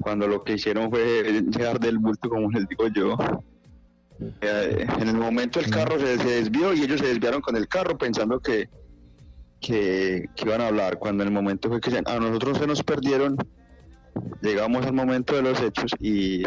cuando 0.00 0.28
lo 0.28 0.44
que 0.44 0.54
hicieron 0.54 0.90
fue 0.90 1.42
llegar 1.50 1.80
del 1.80 1.98
bulto 1.98 2.28
como 2.28 2.50
les 2.50 2.68
digo 2.68 2.88
yo. 2.88 3.16
Eh, 4.40 4.86
en 5.00 5.08
el 5.08 5.16
momento 5.16 5.60
el 5.60 5.70
carro 5.70 5.98
se, 5.98 6.16
desvió 6.16 6.72
y 6.72 6.82
ellos 6.82 7.00
se 7.00 7.06
desviaron 7.06 7.40
con 7.40 7.56
el 7.56 7.68
carro 7.68 7.96
pensando 7.96 8.40
que, 8.40 8.68
que, 9.60 10.26
que 10.34 10.44
iban 10.44 10.60
a 10.60 10.68
hablar. 10.68 10.98
Cuando 10.98 11.22
en 11.22 11.28
el 11.28 11.34
momento 11.34 11.68
fue 11.68 11.80
que 11.80 11.90
se- 11.90 12.02
a 12.04 12.18
nosotros 12.18 12.58
se 12.58 12.66
nos 12.66 12.82
perdieron, 12.82 13.36
llegamos 14.42 14.86
al 14.86 14.92
momento 14.92 15.36
de 15.36 15.42
los 15.42 15.60
hechos 15.60 15.92
y 16.00 16.42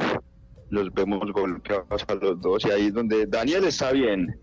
los 0.70 0.94
vemos 0.94 1.32
golpeados 1.32 2.06
a 2.08 2.16
los 2.16 2.42
dos. 2.42 2.66
Y 2.66 2.72
ahí 2.72 2.88
es 2.88 2.94
donde 2.94 3.26
Daniel 3.26 3.66
está 3.66 3.92
bien 3.92 4.38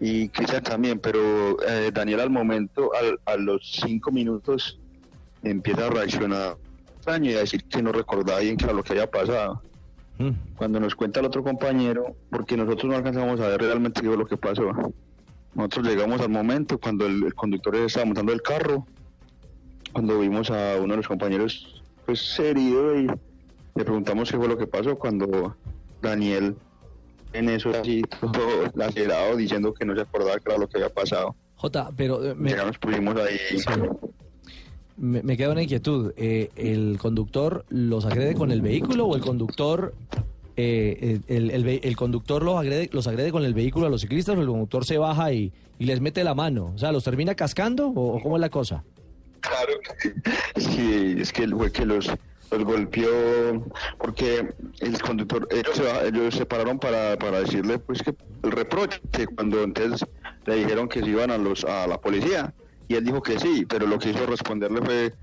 y 0.00 0.28
Cristian 0.28 0.62
también, 0.62 0.98
pero 1.00 1.56
eh, 1.66 1.90
Daniel 1.92 2.20
al 2.20 2.30
momento, 2.30 2.90
al- 2.94 3.18
a 3.26 3.36
los 3.36 3.60
cinco 3.84 4.10
minutos, 4.12 4.78
empieza 5.42 5.86
a 5.86 5.90
reaccionar 5.90 6.56
extraño 6.96 7.30
y 7.30 7.34
a 7.34 7.40
decir 7.40 7.64
que 7.64 7.82
no 7.82 7.92
recordaba 7.92 8.40
bien 8.40 8.56
era 8.62 8.72
lo 8.72 8.82
que 8.82 8.92
había 8.92 9.10
pasado. 9.10 9.62
Cuando 10.56 10.80
nos 10.80 10.94
cuenta 10.96 11.20
el 11.20 11.26
otro 11.26 11.44
compañero, 11.44 12.16
porque 12.30 12.56
nosotros 12.56 12.84
no 12.90 12.96
alcanzamos 12.96 13.38
a 13.40 13.48
ver 13.48 13.60
realmente 13.60 14.00
qué 14.00 14.08
fue 14.08 14.16
lo 14.16 14.26
que 14.26 14.36
pasó. 14.36 14.70
Nosotros 15.54 15.86
llegamos 15.86 16.20
al 16.20 16.28
momento 16.30 16.78
cuando 16.78 17.06
el, 17.06 17.22
el 17.24 17.34
conductor 17.34 17.76
estaba 17.76 18.04
montando 18.06 18.32
el 18.32 18.42
carro, 18.42 18.84
cuando 19.92 20.18
vimos 20.18 20.50
a 20.50 20.76
uno 20.76 20.92
de 20.94 20.96
los 20.98 21.08
compañeros 21.08 21.82
pues 22.04 22.38
herido 22.40 22.98
y 22.98 23.06
le 23.06 23.84
preguntamos 23.84 24.30
qué 24.30 24.36
fue 24.36 24.48
lo 24.48 24.58
que 24.58 24.66
pasó 24.66 24.96
cuando 24.98 25.56
Daniel 26.02 26.56
en 27.32 27.48
eso 27.48 27.70
así 27.70 28.02
todo 28.20 28.64
lacerado 28.74 29.36
diciendo 29.36 29.72
que 29.74 29.84
no 29.84 29.94
se 29.94 30.02
acordaba 30.02 30.36
era 30.44 30.58
lo 30.58 30.68
que 30.68 30.78
había 30.78 30.90
pasado. 30.90 31.34
Jota, 31.56 31.90
pero 31.96 32.24
eh, 32.24 32.34
me, 32.34 32.50
Ya 32.50 32.64
nos 32.64 32.78
pusimos 32.78 33.16
ahí. 33.16 33.36
me, 34.96 35.22
me 35.22 35.36
queda 35.36 35.50
una 35.50 35.62
inquietud. 35.62 36.12
Eh, 36.16 36.50
¿El 36.56 36.98
conductor 36.98 37.64
los 37.68 38.04
agrede 38.06 38.34
con 38.34 38.50
el 38.50 38.62
vehículo 38.62 39.06
o 39.06 39.16
el 39.16 39.22
conductor 39.22 39.94
eh, 40.56 41.20
el, 41.28 41.50
el 41.50 41.68
el 41.82 41.96
conductor 41.96 42.42
los 42.42 42.56
agrede, 42.56 42.90
los 42.92 43.06
agrede 43.06 43.30
con 43.30 43.44
el 43.44 43.54
vehículo 43.54 43.86
a 43.86 43.90
los 43.90 44.00
ciclistas 44.00 44.36
o 44.36 44.40
el 44.40 44.46
conductor 44.48 44.84
se 44.84 44.98
baja 44.98 45.32
y, 45.32 45.52
y 45.78 45.84
les 45.84 46.00
mete 46.00 46.24
la 46.24 46.34
mano? 46.34 46.72
O 46.74 46.78
sea, 46.78 46.90
¿los 46.92 47.04
termina 47.04 47.34
cascando 47.34 47.88
o, 47.88 48.16
o 48.16 48.22
cómo 48.22 48.36
es 48.36 48.40
la 48.40 48.50
cosa? 48.50 48.82
Claro, 49.40 49.72
sí, 50.56 51.14
es 51.18 51.32
que 51.32 51.46
fue 51.48 51.70
que 51.70 51.86
los, 51.86 52.10
los 52.50 52.64
golpeó, 52.64 53.66
porque 53.98 54.54
el 54.80 55.00
conductor, 55.02 55.46
ellos 55.50 55.80
ba- 55.80 56.02
ellos 56.04 56.34
se 56.34 56.46
pararon 56.46 56.78
para, 56.78 57.16
para 57.18 57.40
decirle 57.40 57.78
pues 57.78 58.02
que 58.02 58.14
el 58.42 58.52
reproche, 58.52 59.00
cuando 59.34 59.62
entonces 59.62 60.06
le 60.46 60.54
dijeron 60.56 60.88
que 60.88 61.00
se 61.00 61.08
iban 61.10 61.30
a, 61.30 61.38
los, 61.38 61.64
a 61.64 61.86
la 61.86 61.98
policía, 62.00 62.54
y 62.88 62.94
él 62.94 63.04
dijo 63.04 63.20
que 63.22 63.38
sí, 63.38 63.66
pero 63.68 63.86
lo 63.86 63.98
que 63.98 64.10
hizo 64.10 64.24
responderle 64.26 64.80
fue 64.80 65.14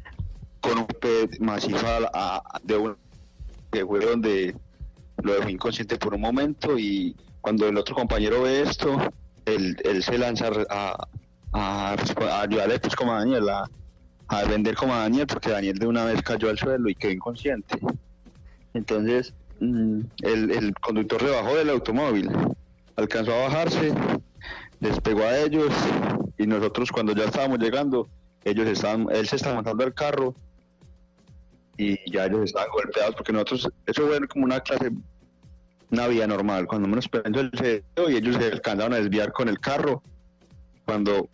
con 0.60 0.74
un 0.80 0.86
golpe 0.86 1.30
macizo 1.40 1.86
a- 2.14 2.42
de 2.64 2.78
un 2.78 2.98
que 3.72 3.86
fue 3.86 4.00
donde 4.06 4.56
lo 5.24 5.34
dejó 5.34 5.50
inconsciente 5.50 5.98
por 5.98 6.14
un 6.14 6.22
momento 6.22 6.78
y 6.78 7.16
cuando 7.42 7.68
el 7.68 7.78
otro 7.78 7.96
compañero 7.96 8.44
ve 8.44 8.62
esto, 8.62 8.98
él, 9.46 9.76
él 9.84 10.04
se 10.04 10.18
lanza 10.18 10.50
a, 10.70 10.96
a, 11.54 11.96
a 11.96 12.42
ayudarle 12.42 12.80
pues 12.80 12.96
como 12.96 13.14
a 13.14 13.20
Daniel, 13.20 13.46
a 14.28 14.44
vender 14.46 14.76
como 14.76 14.94
a 14.94 15.00
Daniel, 15.00 15.28
porque 15.28 15.50
Daniel 15.50 15.78
de 15.78 15.88
una 15.88 16.06
vez 16.06 16.22
cayó 16.22 16.50
al 16.50 16.58
suelo 16.58 16.90
y 16.90 16.96
quedó 16.96 17.12
inconsciente. 17.12 17.78
Entonces, 18.74 19.34
mm, 19.60 20.02
el, 20.24 20.52
el 20.52 20.74
conductor 20.76 21.22
se 21.22 21.30
bajó 21.30 21.56
del 21.56 21.70
automóvil, 21.70 22.30
alcanzó 22.96 23.34
a 23.34 23.48
bajarse, 23.48 23.94
les 24.80 25.00
pegó 25.00 25.24
a 25.24 25.38
ellos 25.38 25.72
y 26.38 26.48
nosotros 26.48 26.92
cuando 26.92 27.14
ya 27.14 27.26
estábamos 27.26 27.60
llegando, 27.60 28.08
ellos 28.44 28.68
estaban, 28.68 29.08
él 29.12 29.28
se 29.28 29.38
estaba 29.38 29.56
montando 29.56 29.84
al 29.84 29.94
carro 29.94 30.36
y 31.78 32.12
ya 32.12 32.26
ellos 32.26 32.46
estaban 32.46 32.70
golpeados 32.72 33.16
porque 33.16 33.34
nosotros, 33.34 33.70
eso 33.86 34.08
fue 34.08 34.28
como 34.28 34.46
una 34.46 34.60
clase, 34.60 34.92
una 35.92 36.08
vía 36.08 36.28
normal, 36.28 36.68
cuando 36.68 36.88
menos 36.88 37.08
pensó 37.08 37.50
se 37.58 37.84
dio 37.96 38.10
y 38.10 38.18
ellos 38.18 38.36
se 38.38 38.46
alcanzaron 38.46 38.94
a 38.94 38.98
desviar 38.98 39.32
con 39.32 39.50
el 39.50 39.60
carro, 39.60 40.04
cuando 40.86 41.30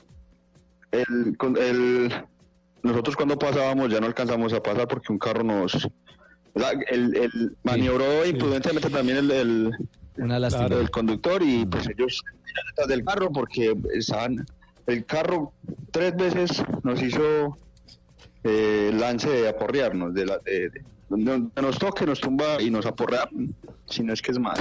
el, 0.92 1.38
el, 1.58 2.26
nosotros 2.84 3.16
cuando 3.16 3.38
pasábamos 3.38 3.90
ya 3.92 4.00
no 4.00 4.08
alcanzamos 4.08 4.54
a 4.54 4.62
pasar 4.64 4.88
porque 4.88 5.12
un 5.12 5.20
carro 5.20 5.44
nos, 5.44 5.76
o 5.76 6.60
sea, 6.60 6.72
el, 6.90 7.16
el 7.16 7.56
maniobró 7.64 8.26
imprudentemente 8.26 8.90
también 8.90 9.18
el, 9.18 9.32
el, 9.32 9.72
Una 10.18 10.40
lástima. 10.40 10.66
el 10.68 10.90
conductor 10.90 11.42
y 11.44 11.66
pues 11.66 11.88
ellos 11.90 12.24
detrás 12.70 12.88
del 12.88 13.04
carro 13.06 13.32
porque 13.32 13.76
estaban, 13.94 14.46
el 14.88 15.06
carro 15.06 15.54
tres 15.92 16.16
veces 16.16 16.64
nos 16.84 17.02
hizo 17.02 17.58
eh, 18.44 18.92
lance 18.94 19.30
de 19.30 19.50
aporrearnos, 19.50 20.14
de, 20.14 20.26
la, 20.26 20.38
de, 20.40 20.70
de- 20.70 20.84
nos 21.62 21.78
toque, 21.78 22.06
nos 22.06 22.20
tumba 22.22 22.62
y 22.62 22.70
nos 22.72 22.86
aporrea, 22.86 23.28
si 23.86 24.02
no 24.04 24.14
es 24.14 24.22
que 24.22 24.32
es 24.32 24.40
más. 24.40 24.60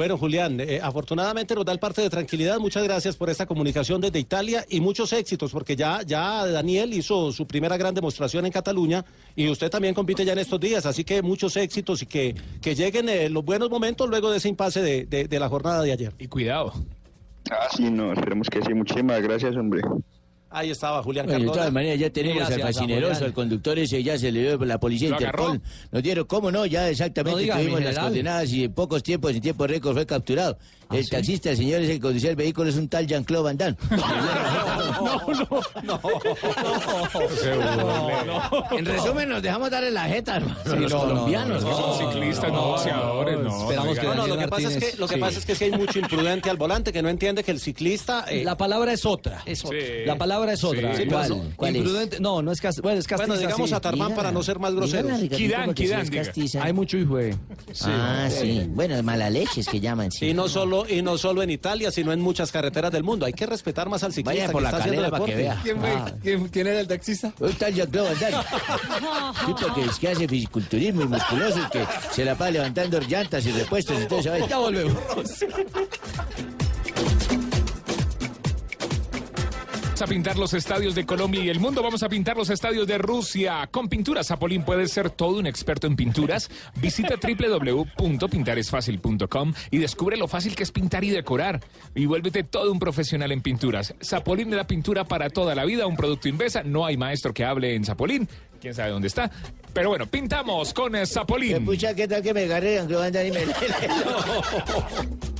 Bueno, 0.00 0.16
Julián, 0.16 0.58
eh, 0.60 0.80
afortunadamente 0.82 1.54
nos 1.54 1.62
da 1.66 1.72
el 1.72 1.78
parte 1.78 2.00
de 2.00 2.08
tranquilidad. 2.08 2.58
Muchas 2.58 2.82
gracias 2.84 3.16
por 3.16 3.28
esta 3.28 3.44
comunicación 3.44 4.00
desde 4.00 4.18
Italia 4.18 4.64
y 4.66 4.80
muchos 4.80 5.12
éxitos, 5.12 5.52
porque 5.52 5.76
ya, 5.76 6.00
ya 6.06 6.46
Daniel 6.46 6.94
hizo 6.94 7.30
su 7.32 7.46
primera 7.46 7.76
gran 7.76 7.94
demostración 7.94 8.46
en 8.46 8.50
Cataluña 8.50 9.04
y 9.36 9.46
usted 9.50 9.68
también 9.68 9.92
compite 9.92 10.24
ya 10.24 10.32
en 10.32 10.38
estos 10.38 10.58
días. 10.58 10.86
Así 10.86 11.04
que 11.04 11.20
muchos 11.20 11.54
éxitos 11.58 12.00
y 12.00 12.06
que, 12.06 12.34
que 12.62 12.74
lleguen 12.74 13.10
eh, 13.10 13.28
los 13.28 13.44
buenos 13.44 13.68
momentos 13.68 14.08
luego 14.08 14.30
de 14.30 14.38
ese 14.38 14.48
impasse 14.48 14.80
de, 14.80 15.04
de- 15.04 15.28
de 15.28 15.38
la 15.38 15.50
jornada 15.50 15.82
de 15.82 15.92
ayer. 15.92 16.14
Y 16.18 16.28
cuidado. 16.28 16.72
Ah, 17.50 17.68
sí, 17.76 17.90
no, 17.90 18.14
esperemos 18.14 18.48
que 18.48 18.62
sí. 18.62 18.72
Muchísimas 18.72 19.20
gracias, 19.20 19.54
hombre. 19.54 19.82
Ahí 20.52 20.70
estaba 20.70 21.00
Julián 21.02 21.26
Bueno, 21.26 21.44
de 21.44 21.46
todas 21.46 21.72
maneras, 21.72 21.98
ya 21.98 22.10
tenemos 22.10 22.38
Gracias, 22.38 22.58
al 22.60 22.66
fascineroso, 22.74 23.24
al 23.24 23.32
conductor 23.32 23.78
ese, 23.78 24.02
ya 24.02 24.18
se 24.18 24.32
le 24.32 24.40
dio 24.42 24.58
la 24.64 24.80
policía 24.80 25.10
¿Lo 25.10 25.14
Interpol. 25.14 25.44
agarró? 25.46 25.62
Nos 25.92 26.02
dieron, 26.02 26.24
¿cómo 26.26 26.50
no? 26.50 26.66
Ya 26.66 26.82
No 26.82 26.88
exactamente 26.88 27.40
diga, 27.40 27.56
tuvimos 27.56 27.80
las 27.82 27.96
coordenadas 27.98 28.52
y 28.52 28.64
en 28.64 28.72
pocos 28.74 29.02
tiempos, 29.04 29.32
en 29.32 29.40
tiempo 29.40 29.66
récord, 29.68 29.94
fue 29.94 30.06
capturado. 30.06 30.58
El 30.92 31.08
taxista, 31.08 31.50
el 31.50 31.56
señor 31.56 31.82
ese 31.82 31.92
que 31.94 32.00
conducía 32.00 32.30
el 32.30 32.36
vehículo, 32.36 32.68
es 32.70 32.76
un 32.76 32.88
tal 32.88 33.06
Jean-Claude 33.06 33.44
Van 33.44 33.56
Damme. 33.56 33.76
En 38.76 38.84
resumen, 38.86 39.28
nos 39.28 39.42
dejamos 39.42 39.70
darle 39.70 39.90
la 39.90 40.04
jeta, 40.04 40.36
hermano, 40.36 40.56
Sí, 40.64 40.70
los 40.76 40.92
no, 40.92 40.98
no, 40.98 41.08
colombianos. 41.08 41.64
no, 41.64 41.76
son 41.76 42.12
ciclistas, 42.12 42.52
no 42.52 42.66
boxeadores, 42.68 43.38
no. 43.40 43.60
Esperamos 43.62 43.96
no 43.96 44.00
que 44.02 44.06
No, 44.08 44.14
no, 44.14 44.26
lo 44.26 44.38
que 44.38 44.48
pasa 44.48 44.68
es 44.68 44.76
que, 44.76 44.96
lo 44.98 45.08
que, 45.08 45.14
sí. 45.14 45.20
pasa 45.20 45.38
es 45.38 45.46
que 45.46 45.54
sí 45.54 45.64
hay 45.64 45.70
mucho 45.72 45.98
imprudente 45.98 46.50
al 46.50 46.56
volante 46.56 46.92
que 46.92 47.02
no 47.02 47.08
entiende 47.08 47.42
que 47.44 47.50
el 47.50 47.60
ciclista... 47.60 48.24
eh, 48.28 48.44
La 48.44 48.56
palabra 48.56 48.92
es 48.92 49.04
otra. 49.06 49.42
Es 49.46 49.64
otra. 49.64 49.78
La 50.06 50.18
palabra 50.18 50.52
es 50.52 50.64
otra. 50.64 50.94
Sí, 50.96 51.06
¿Cuál? 51.06 51.28
¿cuál? 51.28 51.52
¿Cuál 51.56 51.70
es? 51.70 51.76
Imprudente. 51.78 52.20
No, 52.20 52.42
no 52.42 52.52
es 52.52 52.60
castiza. 52.60 52.82
Bueno, 52.82 52.98
es 53.00 53.06
castiza. 53.06 53.26
Bueno, 53.28 53.40
digamos 53.40 53.68
sí. 53.70 53.74
a 53.74 53.80
Tarmán 53.80 54.14
para 54.14 54.32
no 54.32 54.42
ser 54.42 54.58
más 54.58 54.74
groseros. 54.74 55.12
Kidán, 55.30 55.74
Kidán, 55.74 56.06
diga. 56.08 56.62
Hay 56.62 56.72
mucho 56.72 56.96
hijo. 56.98 57.18
eh. 57.18 57.34
Ah, 57.84 58.28
sí. 58.30 58.64
Bueno, 58.68 58.96
de 58.96 59.02
mala 59.02 59.30
leche 59.30 59.60
es 59.60 59.68
que 59.68 59.80
llaman. 59.80 60.10
Sí. 60.10 60.28
Y 60.28 60.34
no 60.34 60.48
solo 60.48 60.79
y 60.88 61.02
no 61.02 61.18
solo 61.18 61.42
en 61.42 61.50
Italia, 61.50 61.90
sino 61.90 62.12
en 62.12 62.20
muchas 62.20 62.52
carreteras 62.52 62.92
del 62.92 63.02
mundo. 63.02 63.26
Hay 63.26 63.32
que 63.32 63.46
respetar 63.46 63.88
más 63.88 64.02
al 64.02 64.12
ciclista 64.12 64.42
Vaya 64.42 64.52
por 64.52 64.60
que 64.60 64.62
la 64.62 64.68
está 64.68 64.78
haciendo 64.78 65.02
calera 65.02 65.18
para 65.18 65.24
que 65.24 65.34
vea. 65.36 65.60
¿Quién? 65.62 65.78
Ah. 65.84 66.12
¿Quién, 66.22 66.48
quién 66.48 66.66
era 66.66 66.80
el 66.80 66.88
taxista? 66.88 67.32
Un 67.38 67.52
tal 67.52 67.74
Jean-Claude 67.74 68.08
Van 68.10 68.20
Damme. 68.20 68.44
Tipo 69.46 69.74
que 69.74 69.84
es 69.84 69.98
que 69.98 70.08
hace 70.08 70.28
fisiculturismo 70.28 71.02
y 71.02 71.08
musculoso 71.08 71.58
y 71.58 71.70
que 71.70 71.86
se 72.12 72.24
la 72.24 72.34
pasa 72.34 72.50
levantando 72.52 73.00
llantas 73.00 73.44
y 73.46 73.52
repuestos 73.52 74.00
y 74.02 74.06
todo 74.06 74.20
eso. 74.20 74.46
Ya 74.46 74.58
volvemos. 74.58 74.96
Vamos 80.00 80.12
a 80.12 80.14
pintar 80.14 80.38
los 80.38 80.54
estadios 80.54 80.94
de 80.94 81.04
Colombia 81.04 81.44
y 81.44 81.50
el 81.50 81.60
mundo. 81.60 81.82
Vamos 81.82 82.02
a 82.02 82.08
pintar 82.08 82.34
los 82.34 82.48
estadios 82.48 82.86
de 82.86 82.96
Rusia. 82.96 83.68
Con 83.70 83.90
pinturas 83.90 84.28
Zapolín 84.28 84.64
puedes 84.64 84.92
ser 84.92 85.10
todo 85.10 85.38
un 85.38 85.46
experto 85.46 85.86
en 85.86 85.94
pinturas. 85.94 86.48
Visita 86.76 87.16
www.pintaresfacil.com 87.16 89.52
y 89.70 89.76
descubre 89.76 90.16
lo 90.16 90.26
fácil 90.26 90.54
que 90.54 90.62
es 90.62 90.72
pintar 90.72 91.04
y 91.04 91.10
decorar. 91.10 91.60
Y 91.94 92.06
vuélvete 92.06 92.44
todo 92.44 92.72
un 92.72 92.78
profesional 92.78 93.30
en 93.30 93.42
pinturas. 93.42 93.94
Zapolín 94.02 94.48
de 94.48 94.56
la 94.56 94.66
pintura 94.66 95.04
para 95.04 95.28
toda 95.28 95.54
la 95.54 95.66
vida, 95.66 95.86
un 95.86 95.96
producto 95.96 96.28
Invesa. 96.28 96.62
No 96.62 96.86
hay 96.86 96.96
maestro 96.96 97.34
que 97.34 97.44
hable 97.44 97.74
en 97.74 97.84
Zapolín. 97.84 98.26
Quién 98.58 98.72
sabe 98.72 98.92
dónde 98.92 99.08
está. 99.08 99.30
Pero 99.74 99.90
bueno, 99.90 100.06
pintamos 100.06 100.72
con 100.72 100.96
eh, 100.96 101.04
Zapolín. 101.04 101.66
Pucha, 101.66 101.94
¿qué 101.94 102.08
tal 102.08 102.22
que 102.22 102.30
agarre 102.30 102.76
y 102.76 103.32
me... 103.32 103.40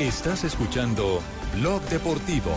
Estás 0.00 0.44
escuchando 0.44 1.20
Blog 1.56 1.82
Deportivo. 1.88 2.52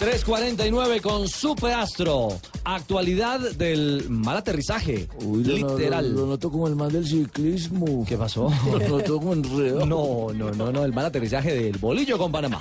3.49 0.00 1.00
con 1.00 1.28
Superastro. 1.28 2.40
Actualidad 2.64 3.38
del 3.52 4.10
mal 4.10 4.38
aterrizaje. 4.38 5.06
Literal. 5.20 6.12
Lo, 6.12 6.26
noto 6.26 6.50
como 6.50 6.66
el 6.66 6.74
mal 6.74 6.90
del 6.90 7.06
ciclismo. 7.06 8.04
¿Qué 8.04 8.16
pasó? 8.16 8.52
Lo 8.66 8.80
noto 8.88 9.18
como 9.18 9.34
enredado. 9.34 9.86
No, 9.86 10.32
no, 10.34 10.50
no, 10.50 10.72
no. 10.72 10.84
El 10.84 10.92
mal 10.92 11.04
aterrizaje 11.04 11.54
del 11.54 11.78
bolillo 11.78 12.18
con 12.18 12.32
Panamá. 12.32 12.60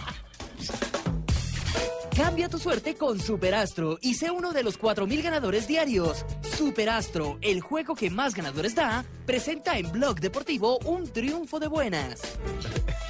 Cambia 2.19 2.49
tu 2.49 2.59
suerte 2.59 2.95
con 2.95 3.17
Superastro 3.17 3.97
y 4.01 4.15
sé 4.15 4.29
uno 4.29 4.51
de 4.51 4.61
los 4.61 4.77
4.000 4.77 5.23
ganadores 5.23 5.67
diarios. 5.67 6.25
Superastro, 6.57 7.37
el 7.39 7.61
juego 7.61 7.95
que 7.95 8.09
más 8.09 8.35
ganadores 8.35 8.75
da, 8.75 9.05
presenta 9.25 9.77
en 9.77 9.89
Blog 9.89 10.19
Deportivo 10.19 10.79
un 10.79 11.07
triunfo 11.07 11.61
de 11.61 11.67
buenas. 11.67 12.19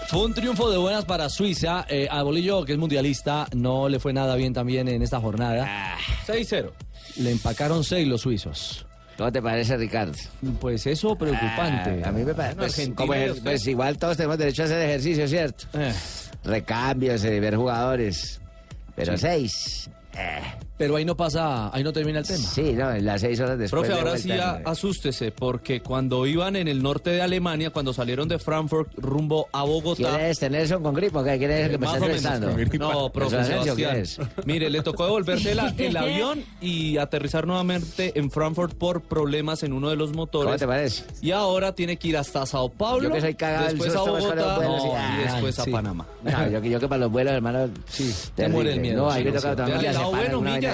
Fue 0.09 0.25
un 0.25 0.35
triunfo 0.35 0.69
de 0.69 0.77
buenas 0.77 1.05
para 1.05 1.27
Suiza. 1.27 1.87
Eh, 1.89 2.07
a 2.09 2.21
Bolillo, 2.21 2.63
que 2.63 2.73
es 2.73 2.77
mundialista, 2.77 3.47
no 3.55 3.89
le 3.89 3.99
fue 3.99 4.13
nada 4.13 4.35
bien 4.35 4.53
también 4.53 4.87
en 4.87 5.01
esta 5.01 5.19
jornada. 5.19 5.97
6-0. 6.27 6.71
Le 7.17 7.31
empacaron 7.31 7.83
6 7.83 8.07
los 8.07 8.21
suizos. 8.21 8.85
¿Cómo 9.17 9.31
te 9.31 9.41
parece, 9.41 9.75
Ricardo? 9.75 10.13
Pues 10.61 10.85
eso 10.85 11.15
preocupante. 11.15 12.03
Ah, 12.05 12.09
a 12.09 12.11
mí 12.11 12.23
me 12.23 12.35
parece. 12.35 12.57
Pues, 12.57 12.91
como 12.93 13.13
usted. 13.13 13.41
pues 13.41 13.65
igual 13.65 13.97
todos 13.97 14.17
tenemos 14.17 14.37
derecho 14.37 14.61
a 14.61 14.65
hacer 14.65 14.87
ejercicio, 14.87 15.27
¿cierto? 15.27 15.65
Recambios, 16.43 17.23
eh, 17.23 17.39
ver 17.39 17.55
jugadores. 17.55 18.39
Pero 18.99 19.13
Sí. 19.17 19.21
seis. 19.21 19.89
eh, 20.17 20.41
Pero 20.79 20.95
ahí 20.95 21.03
no 21.05 21.15
pasa, 21.15 21.69
ahí 21.75 21.83
no 21.83 21.91
termina 21.93 22.19
el 22.19 22.25
tema. 22.25 22.39
Sí, 22.39 22.71
no, 22.73 22.91
en 22.91 23.05
las 23.05 23.19
seis 23.21 23.39
horas 23.41 23.59
después. 23.59 23.85
Profe, 23.85 23.99
ahora 23.99 24.17
sí 24.17 24.31
a- 24.31 24.61
asústese, 24.65 25.31
porque 25.31 25.81
cuando 25.81 26.25
iban 26.25 26.55
en 26.55 26.67
el 26.69 26.81
norte 26.81 27.09
de 27.11 27.21
Alemania, 27.21 27.69
cuando 27.69 27.93
salieron 27.93 28.27
de 28.29 28.39
Frankfurt 28.39 28.89
rumbo 28.97 29.47
a 29.51 29.63
Bogotá... 29.63 30.15
¿Quién 30.17 30.21
es 30.21 30.41
Nelson 30.49 30.81
con 30.81 30.95
gripo? 30.95 31.21
¿Qué 31.23 31.37
quiere 31.37 31.53
decir 31.55 31.71
que 31.71 31.77
me 31.79 31.85
Más 31.85 31.95
está 31.95 32.05
o 32.05 32.07
menos. 32.09 32.25
entrevistando? 32.47 32.93
No, 32.93 33.09
profe 33.11 33.35
¿Nelson 33.35 33.53
Asensio 33.59 33.75
qué 33.75 33.81
Sebastián. 33.83 34.29
es? 34.37 34.45
Mire, 34.45 34.69
le 34.69 34.81
tocó 34.81 35.03
devolverse 35.03 35.53
la- 35.53 35.67
el 35.77 35.97
avión 35.97 36.43
y 36.61 36.97
aterrizar 36.97 37.45
nuevamente 37.45 38.17
en 38.17 38.31
Frankfurt 38.31 38.73
por 38.77 39.01
problemas 39.01 39.63
en 39.63 39.73
uno 39.73 39.89
de 39.89 39.97
los 39.97 40.13
motores. 40.13 40.45
¿Cómo 40.47 40.57
te 40.57 40.65
parece? 40.67 41.03
Y 41.21 41.31
ahora 41.31 41.75
tiene 41.75 41.97
que 41.97 42.07
ir 42.07 42.15
hasta 42.17 42.45
Sao 42.45 42.69
Paulo. 42.69 43.09
Yo 43.09 43.13
que 43.13 43.19
soy 43.19 43.35
cagado 43.35 43.65
después 43.67 43.93
a 43.93 43.99
Bogotá 43.99 44.55
vuelos 44.55 44.81
y- 44.81 44.87
no, 44.87 44.93
y 44.93 44.95
Ay, 44.95 45.23
después 45.25 45.59
a. 45.59 45.65
Panamá. 45.65 46.07
No, 46.23 46.49
yo, 46.49 46.61
que- 46.61 46.69
yo 46.69 46.79
que 46.79 46.87
para 46.87 46.99
los 47.01 47.11
vuelos, 47.11 47.33
hermano. 47.33 47.69
Sí, 47.89 48.15
te 48.33 48.47
muere 48.47 48.71
el 48.73 48.79
miedo, 48.79 49.03
No, 49.03 49.11
ahí 49.11 49.23
sí, 49.25 49.29
me 49.31 49.37
toca 49.37 49.65
sí. 49.67 50.68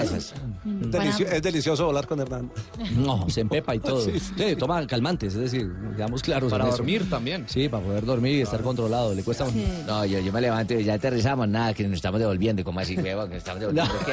Delicio- 0.64 1.26
es 1.26 1.42
delicioso 1.42 1.86
volar 1.86 2.06
con 2.06 2.20
Hernán. 2.20 2.50
No, 2.96 3.28
se 3.28 3.40
empepa 3.42 3.74
y 3.74 3.78
todo. 3.80 4.06
Sí, 4.36 4.56
toma 4.58 4.86
calmantes, 4.86 5.34
es 5.34 5.40
decir, 5.40 5.70
digamos 5.92 6.22
claros. 6.22 6.50
Para 6.50 6.68
eso. 6.68 6.78
dormir 6.78 7.08
también. 7.08 7.44
Sí, 7.48 7.68
para 7.68 7.82
poder 7.84 8.04
dormir 8.04 8.36
y 8.36 8.40
estar 8.42 8.60
controlado. 8.62 9.14
Le 9.14 9.22
cuesta 9.22 9.44
un... 9.44 9.86
No, 9.86 10.04
yo, 10.04 10.18
yo 10.20 10.32
me 10.32 10.40
levanto 10.40 10.74
y 10.74 10.84
ya 10.84 10.94
aterrizamos, 10.94 11.48
nada, 11.48 11.72
que 11.74 11.84
nos 11.84 11.94
estamos 11.96 12.20
devolviendo. 12.20 12.62
¿Cómo 12.64 12.80
así, 12.80 12.96
huevo? 12.96 13.22
Que 13.24 13.28
nos 13.34 13.38
estamos 13.38 13.60
devolviendo. 13.60 13.94
¿qué? 14.04 14.12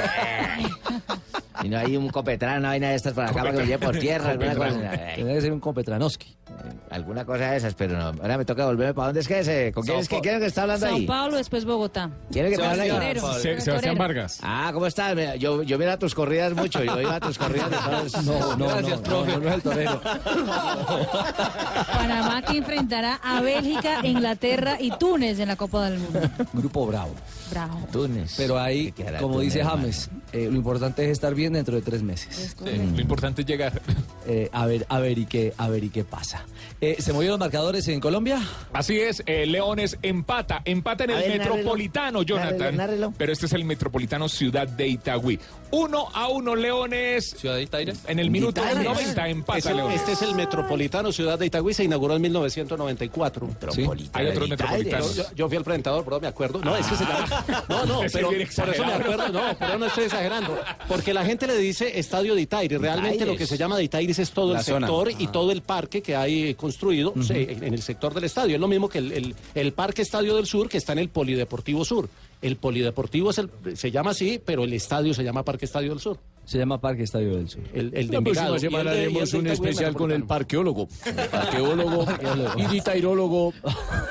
Y 1.64 1.70
no 1.70 1.78
hay 1.78 1.96
un 1.98 2.10
copetrán, 2.10 2.60
una 2.60 2.70
vaina 2.70 2.90
de 2.90 2.96
estas 2.96 3.14
para 3.14 3.30
acá 3.30 3.40
para 3.42 3.52
que 3.52 3.58
nos 3.60 3.68
lleve 3.68 3.86
por 3.86 3.98
tierra, 3.98 4.32
alguna 4.32 4.56
cosa. 4.56 4.92
Tiene 5.16 5.34
que 5.36 5.42
ser 5.42 5.52
un 5.54 5.60
Copetranoski. 5.60 6.36
Alguna 6.90 7.26
cosa 7.26 7.52
de 7.52 7.58
esas, 7.58 7.74
pero 7.74 7.98
no. 7.98 8.22
Ahora 8.22 8.38
me 8.38 8.46
toca 8.46 8.66
volverme. 8.66 8.94
¿Para 8.94 9.08
dónde 9.08 9.22
es 9.22 9.28
que 9.28 9.40
ese? 9.40 9.72
¿Con 9.72 9.84
quién 9.84 9.96
Sao 9.96 10.02
es 10.02 10.08
que, 10.10 10.16
Pa- 10.18 10.22
quién 10.22 10.36
es 10.36 10.42
que 10.42 10.48
está 10.48 10.62
hablando 10.64 10.86
Sao 10.86 10.96
ahí? 10.96 11.06
Paulo, 11.08 11.38
después 11.38 11.66
Bogotá. 11.66 12.10
¿Quién 12.32 12.46
es 12.46 12.52
que 12.52 12.58
te 12.58 12.66
habla 12.66 12.84
ahí? 12.84 12.90
Torero. 12.90 13.34
Se- 13.34 13.42
Sebastián 13.42 13.76
Torero. 13.78 13.96
Vargas. 13.98 14.40
Ah, 14.44 14.70
¿cómo 14.74 14.86
estás? 14.88 15.16
Mira, 15.16 15.36
Yo, 15.36 15.64
yo 15.64 15.78
miro 15.80 15.92
a 15.92 15.98
tus 15.98 16.14
corridas 16.14 16.54
mucho. 16.54 16.84
Yo 16.84 17.02
iba 17.02 17.16
a 17.16 17.20
tus 17.20 17.38
corridas 17.38 17.70
de 17.72 17.78
todos. 17.78 18.24
No, 18.26 18.56
no, 18.58 18.68
Gracias, 18.68 18.98
no, 18.98 19.04
profe. 19.04 19.32
no, 19.32 19.40
no 19.40 19.48
es 19.50 19.54
el 19.56 19.62
torero. 19.62 20.02
Panamá 21.94 22.42
que 22.42 22.58
enfrentará 22.58 23.16
a 23.24 23.42
Bélgica, 23.42 24.00
Inglaterra 24.06 24.78
y 24.80 24.92
Túnez 24.98 25.40
en 25.40 25.48
la 25.50 25.56
Copa 25.56 25.90
del 25.90 26.00
Mundo. 26.00 26.20
Grupo 26.54 26.86
Bravo. 26.88 27.14
Bravo. 27.50 27.80
Túnez. 27.92 28.34
Pero 28.38 28.60
ahí, 28.60 28.92
como 29.20 29.34
Túnez, 29.36 29.46
dice 29.46 29.60
hermano. 29.60 29.78
James, 29.82 30.10
eh, 30.34 30.50
lo 30.50 30.58
importante 30.58 31.06
es 31.06 31.12
estar 31.12 31.34
bien 31.36 31.54
dentro 31.54 31.76
de 31.76 31.82
tres 31.82 32.04
meses. 32.04 32.56
Lo 32.62 33.02
importante 33.02 33.42
es 33.42 33.48
llegar. 33.48 33.82
Eh, 34.26 34.50
a 34.54 34.66
ver, 34.66 34.86
a 34.88 35.00
ver 35.02 35.18
y 35.18 35.26
qué, 35.26 35.54
a 35.58 35.68
ver 35.68 35.84
y 35.84 35.90
qué 35.90 36.06
pasa. 36.06 36.46
Eh, 36.80 36.96
¿Se 37.00 37.12
movieron 37.12 37.34
los 37.34 37.46
marcadores 37.46 37.86
en 37.90 38.00
Colombia? 38.00 38.42
Así 38.72 38.98
es, 38.98 39.22
eh, 39.26 39.46
Leones 39.46 39.98
empata, 40.02 40.62
empata 40.64 41.04
en 41.04 41.10
A 41.12 41.14
el 41.16 41.20
ver, 41.20 41.38
nárrelo. 41.40 41.56
Metropolitano, 41.58 42.24
Jonathan. 42.24 42.58
Nárrelo, 42.58 42.78
nárrelo. 42.78 43.14
Pero 43.18 43.34
este 43.34 43.48
es 43.48 43.52
el 43.52 43.66
Metropolitano 43.66 44.30
Ciudad 44.30 44.66
de 44.66 44.88
Itagüí. 44.88 45.42
Uno 45.76 46.08
a 46.14 46.28
uno, 46.28 46.56
Leones. 46.56 47.36
Ciudad 47.38 47.56
de 47.56 47.64
Itaire. 47.64 47.94
En 48.08 48.20
el 48.20 48.30
minuto 48.30 48.62
Itaires. 48.62 48.84
90 48.84 49.28
empata 49.30 49.58
Es 49.60 49.66
el- 49.66 49.78
Leones. 49.78 50.00
Este 50.02 50.12
es 50.12 50.22
el 50.22 50.36
Metropolitano 50.36 51.12
Ciudad 51.12 51.40
de 51.40 51.48
Itagüí, 51.48 51.74
se 51.74 51.84
inauguró 51.84 52.16
en 52.16 52.22
1994. 52.22 53.50
Hay 54.14 54.28
otros 54.28 54.50
metropolitanos. 54.50 55.16
Yo, 55.16 55.24
yo 55.36 55.48
fui 55.48 55.58
el 55.58 55.64
presentador, 55.64 56.04
pero 56.06 56.20
me 56.20 56.28
acuerdo. 56.28 56.60
No, 56.60 56.76
es 56.76 56.86
que 56.86 56.96
se 56.96 57.04
llama- 57.06 57.46
No, 57.70 57.86
no, 57.86 58.04
Ese 58.04 58.18
pero 58.20 58.28
por 58.30 58.70
eso 58.70 58.86
me 58.86 58.94
acuerdo. 58.94 59.30
No, 59.30 59.42
pero 59.58 59.78
no 59.80 59.86
estoy 59.88 60.04
exagerando. 60.06 60.60
Porque 60.88 61.14
la 61.14 61.26
gente 61.26 61.48
le 61.48 61.58
dice 61.58 61.98
Estadio 62.00 62.36
de 62.36 62.42
Itaire. 62.42 62.78
Realmente 62.78 63.16
Itaires. 63.16 63.34
lo 63.34 63.38
que 63.38 63.48
se 63.48 63.58
llama 63.58 63.76
de 63.78 63.84
Itaires 63.84 64.20
es 64.20 64.32
todo 64.32 64.54
La 64.54 64.60
el 64.60 64.66
zona. 64.66 64.88
sector 64.88 65.12
y 65.18 65.28
todo 65.28 65.52
el 65.52 65.62
parque 65.64 66.02
que 66.02 66.16
hay 66.16 66.54
construido 66.54 67.14
sí, 67.22 67.34
en 67.34 67.64
en 67.64 67.74
el 67.74 67.82
sector 67.82 68.14
del 68.14 68.26
estadio. 68.26 68.56
Es 68.56 68.62
lo 68.62 68.68
mismo 68.68 68.90
que 68.90 69.00
el, 69.00 69.12
el- 69.12 69.36
el 69.56 69.74
Parque 69.74 70.02
Estadio 70.04 70.36
del 70.36 70.46
Sur 70.46 70.70
que 70.70 70.78
está 70.78 70.94
en 70.94 71.00
el 71.00 71.10
Polideportivo 71.10 71.84
Sur. 71.86 72.10
El 72.44 72.58
Polideportivo 72.58 73.32
es 73.32 73.40
el, 73.40 73.50
se 73.76 73.90
llama 73.90 74.12
así, 74.12 74.40
pero 74.44 74.66
el 74.66 74.74
estadio 74.74 75.14
se 75.14 75.24
llama 75.24 75.44
Parque 75.44 75.66
Estadio 75.66 75.90
del 75.92 76.00
Sur. 76.00 76.20
Se 76.46 76.58
llama 76.58 76.80
Parque 76.82 77.04
Estadio 77.04 77.38
del 77.38 77.50
Sur. 77.50 77.62
El, 77.74 77.92
el 77.96 78.08
de 78.10 78.14
La 78.16 78.22
próxima 78.22 78.48
Envigado. 78.48 78.56
Y 78.58 78.60
semana 78.60 78.92
haremos 78.92 79.32
de 79.32 79.38
un 79.38 79.48
especial 79.48 79.94
con 79.94 80.12
el 80.12 80.26
parqueólogo, 80.26 80.90
parqueólogo 81.32 82.06
y 82.58 82.66
ditairólogo, 82.66 83.54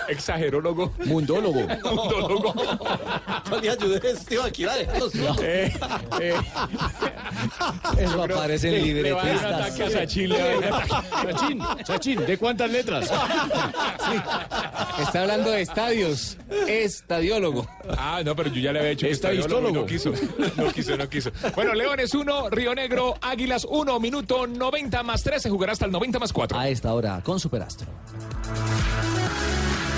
Exagerólogo. 0.09 0.93
mundólogo. 1.05 1.61
Mundólogo. 1.61 2.55
Yo 3.51 3.61
le 3.61 3.71
ayudé 3.71 4.09
a 4.09 4.11
Esteban 4.13 4.47
Aquila, 4.47 4.77
déjalos. 4.77 5.13
Eh, 5.43 5.73
eh, 6.21 6.35
Eso 7.99 8.23
aparece 8.23 8.69
en 8.69 8.75
va 8.75 8.79
un 8.79 8.85
libretistas. 8.87 9.45
ataque 9.45 9.83
a 9.83 9.91
Sachin, 9.91 10.29
le 10.31 10.39
va 10.39 10.45
a 10.45 10.49
dar 10.49 10.57
un 10.57 10.65
ataque. 10.65 11.33
Chachín, 11.33 11.63
Chachín, 11.85 12.27
¿de 12.27 12.39
cuántas 12.39 12.71
letras? 12.71 13.11
Está 15.01 15.23
hablando 15.23 15.51
de 15.51 15.61
estadios. 15.63 16.39
Estadiólogo. 16.67 17.67
Ah, 17.97 18.23
no, 18.25 18.35
pero 18.35 18.49
yo 18.51 18.61
ya 18.61 18.73
le 18.73 18.79
había 18.81 18.93
hecho 18.93 19.07
estadiólogo 19.07 19.71
no 19.71 19.87
quiso. 19.87 20.13
No 20.57 20.73
quiso, 20.73 20.97
no 20.97 21.09
quiso. 21.09 21.31
Bueno, 21.55 21.75
Leones 21.75 22.15
1, 22.23 22.51
Río 22.51 22.75
Negro, 22.75 23.17
Águilas 23.21 23.67
1, 23.69 23.99
minuto 23.99 24.47
90 24.47 25.03
más 25.03 25.23
3, 25.23 25.43
se 25.43 25.51
jugará 25.51 25.73
hasta 25.73 25.87
el 25.87 25.91
90 25.91 26.21
más 26.21 26.33
4. 26.33 26.57
A 26.57 26.69
esta 26.69 26.95
hora, 26.95 27.21
con 27.23 27.41
Superastro. 27.41 27.89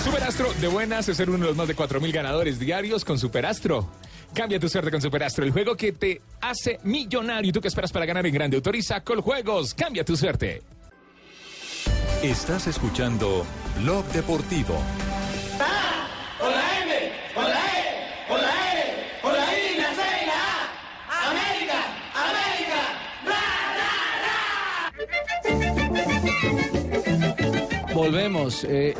Superastro 0.02 0.52
de 0.54 0.68
buenas 0.68 1.06
es 1.08 1.16
ser 1.18 1.28
uno 1.28 1.40
de 1.40 1.46
los 1.48 1.56
más 1.56 1.68
de 1.68 1.76
4.000 1.76 2.12
ganadores 2.12 2.58
diarios 2.58 3.04
con 3.04 3.18
Superastro. 3.18 3.90
Cambia 4.32 4.58
tu 4.58 4.68
suerte 4.68 4.90
con 4.90 5.02
Superastro, 5.02 5.44
el 5.44 5.52
juego 5.52 5.76
que 5.76 5.92
te 5.92 6.22
hace 6.40 6.80
millonario. 6.82 7.50
¿Y 7.50 7.52
tú 7.52 7.60
qué 7.60 7.68
esperas 7.68 7.92
para 7.92 8.06
ganar 8.06 8.26
en 8.26 8.32
grande? 8.32 8.56
Autoriza 8.56 9.00
Coljuegos. 9.02 9.74
Cambia 9.74 10.04
tu 10.04 10.16
suerte. 10.16 10.62
Estás 12.22 12.66
escuchando 12.66 13.44
Blog 13.82 14.04
Deportivo. 14.06 14.78
Volvemos. 27.94 28.64
eh, 28.64 28.94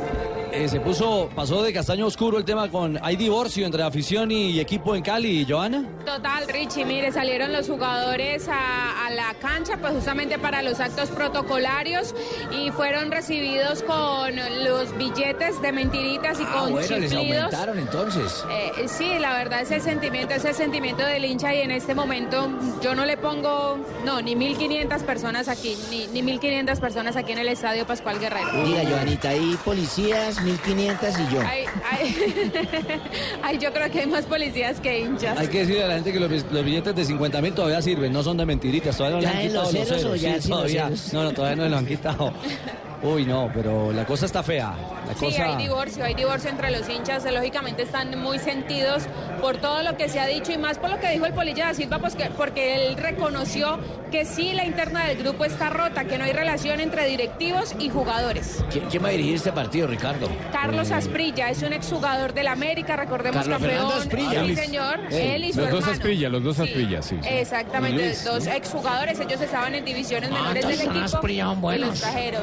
eh, 0.55 0.67
se 0.69 0.79
puso, 0.79 1.29
pasó 1.35 1.61
de 1.63 1.73
castaño 1.73 2.05
oscuro 2.05 2.37
el 2.37 2.45
tema 2.45 2.69
con, 2.69 2.99
hay 3.03 3.15
divorcio 3.15 3.65
entre 3.65 3.83
afición 3.83 4.31
y 4.31 4.59
equipo 4.59 4.95
en 4.95 5.01
Cali, 5.03 5.45
Joana. 5.47 5.83
Total, 6.05 6.47
Richie, 6.47 6.85
mire, 6.85 7.11
salieron 7.11 7.51
los 7.53 7.67
jugadores 7.67 8.47
a, 8.47 9.05
a 9.05 9.09
la 9.11 9.33
cancha 9.41 9.77
pues 9.77 9.93
justamente 9.93 10.37
para 10.39 10.61
los 10.61 10.79
actos 10.79 11.09
protocolarios 11.09 12.13
y 12.51 12.71
fueron 12.71 13.11
recibidos 13.11 13.83
con 13.83 14.35
los 14.63 14.97
billetes 14.97 15.61
de 15.61 15.71
mentiritas 15.71 16.39
y 16.39 16.43
Ah, 16.43 16.59
con 16.61 16.71
bueno, 16.73 16.97
les 16.97 17.13
aumentaron 17.13 17.79
entonces. 17.79 18.43
Eh, 18.51 18.87
sí, 18.87 19.17
la 19.19 19.33
verdad 19.33 19.61
es 19.61 19.71
el 19.71 19.81
sentimiento, 19.81 20.33
es 20.35 20.45
el 20.45 20.53
sentimiento 20.55 21.03
del 21.03 21.25
hincha 21.25 21.53
y 21.53 21.61
en 21.61 21.71
este 21.71 21.95
momento 21.95 22.47
yo 22.81 22.95
no 22.95 23.05
le 23.05 23.17
pongo, 23.17 23.77
no, 24.05 24.21
ni 24.21 24.35
1.500 24.35 25.01
personas 25.01 25.47
aquí, 25.47 25.75
ni, 25.89 26.07
ni 26.07 26.21
1.500 26.37 26.79
personas 26.79 27.15
aquí 27.15 27.31
en 27.31 27.39
el 27.39 27.47
Estadio 27.49 27.85
Pascual 27.87 28.19
Guerrero. 28.19 28.63
Diga, 28.63 28.83
Joanita, 28.89 29.29
hay 29.29 29.57
policías, 29.65 30.41
1500 30.45 31.19
y 31.19 31.33
yo. 31.33 31.41
Ay, 31.45 31.65
ay, 31.91 32.51
ay, 33.43 33.57
yo 33.57 33.73
creo 33.73 33.91
que 33.91 33.99
hay 34.01 34.07
más 34.07 34.25
policías 34.25 34.79
que 34.79 34.99
hinchas. 34.99 35.37
Hay 35.37 35.47
que 35.47 35.59
decirle 35.59 35.83
a 35.83 35.87
la 35.87 35.93
gente 35.95 36.13
que 36.13 36.19
los, 36.19 36.29
los 36.51 36.63
billetes 36.65 36.95
de 36.95 37.05
50 37.05 37.41
mil 37.41 37.53
todavía 37.53 37.81
sirven, 37.81 38.13
no 38.13 38.23
son 38.23 38.37
de 38.37 38.45
mentiritas, 38.45 38.95
todavía 38.95 39.17
no 39.17 39.21
le 39.21 39.27
¿Ya 39.27 39.31
han 39.33 39.37
en 39.41 39.47
quitado 39.47 39.63
los 39.63 39.71
ceros 39.71 39.91
o 39.91 39.97
ceros. 39.99 40.21
ya 40.21 40.35
sí, 40.35 40.41
sin 40.41 40.49
los 40.51 40.59
todavía. 40.59 40.83
ceros? 40.85 41.13
No, 41.13 41.23
no, 41.23 41.31
todavía 41.33 41.55
no 41.63 41.69
lo 41.69 41.77
han 41.77 41.85
quitado. 41.85 42.33
Uy, 43.05 43.23
no, 43.25 43.51
pero 43.53 43.91
la 43.91 44.03
cosa 44.05 44.25
está 44.25 44.41
fea. 44.41 44.73
La 45.07 45.13
Sí, 45.13 45.25
cosa... 45.25 45.45
hay 45.45 45.55
divorcio, 45.57 46.03
hay 46.03 46.15
divorcio 46.15 46.49
entre 46.49 46.71
los 46.71 46.89
hinchas, 46.89 47.23
eh, 47.25 47.31
lógicamente 47.31 47.83
están 47.83 48.17
muy 48.19 48.39
sentidos 48.39 49.03
por 49.39 49.57
todo 49.57 49.83
lo 49.83 49.95
que 49.95 50.09
se 50.09 50.19
ha 50.19 50.25
dicho 50.25 50.51
y 50.51 50.57
más 50.57 50.79
por 50.79 50.89
lo 50.89 50.99
que 50.99 51.11
dijo 51.11 51.27
el 51.27 51.33
Polilla 51.33 51.67
da 51.67 51.73
Silva, 51.75 51.99
pues 51.99 52.15
que- 52.15 52.31
porque 52.35 52.87
él 52.87 52.97
reconoció 52.97 53.77
que 54.11 54.25
sí 54.25 54.53
la 54.53 54.65
interna 54.65 55.05
del 55.05 55.17
grupo 55.19 55.45
está 55.45 55.69
rota, 55.69 56.05
que 56.05 56.17
no 56.17 56.23
hay 56.23 56.31
relación 56.33 56.79
entre 56.79 57.05
directivos 57.07 57.75
y 57.77 57.89
jugadores. 57.89 58.63
¿Quién, 58.71 58.85
quién 58.89 59.03
va 59.03 59.09
a 59.09 59.11
dirigir 59.11 59.35
este 59.35 59.51
partido, 59.51 59.85
Ricardo? 59.87 60.27
Carlos 60.51 60.89
Eh, 60.89 60.93
Asprilla 60.95 61.49
es 61.51 61.61
un 61.61 61.73
exjugador 61.73 62.33
del 62.33 62.47
América, 62.47 62.95
recordemos 62.95 63.37
Carlos 63.45 63.59
campeón. 63.59 63.71
Fernando 63.91 64.01
Asprilla. 64.01 64.29
Sí, 64.31 64.49
Él- 64.49 64.55
señor, 64.57 64.99
Eh, 65.11 65.35
él 65.35 65.45
y 65.45 65.53
su 65.53 65.61
los 65.61 65.69
dos. 65.69 65.87
Asprilla, 65.87 66.29
los 66.29 66.43
dos 66.43 66.59
Asprilla, 66.59 67.01
sí. 67.03 67.17
sí. 67.21 67.29
Exactamente, 67.29 68.03
Luis. 68.05 68.23
dos 68.23 68.47
exjugadores, 68.47 69.19
ellos 69.19 69.39
estaban 69.41 69.75
en 69.75 69.85
divisiones 69.85 70.29
Ah, 70.31 70.33
menores 70.33 70.63
del 70.65 70.71
entonces 70.79 70.85
son 70.87 70.97
equipo 71.03 71.17
Asprilla, 71.17 71.45
son 71.45 71.57
y 71.57 71.61
buenos. 71.61 71.89
los 71.89 72.01
trajeron. 72.01 72.41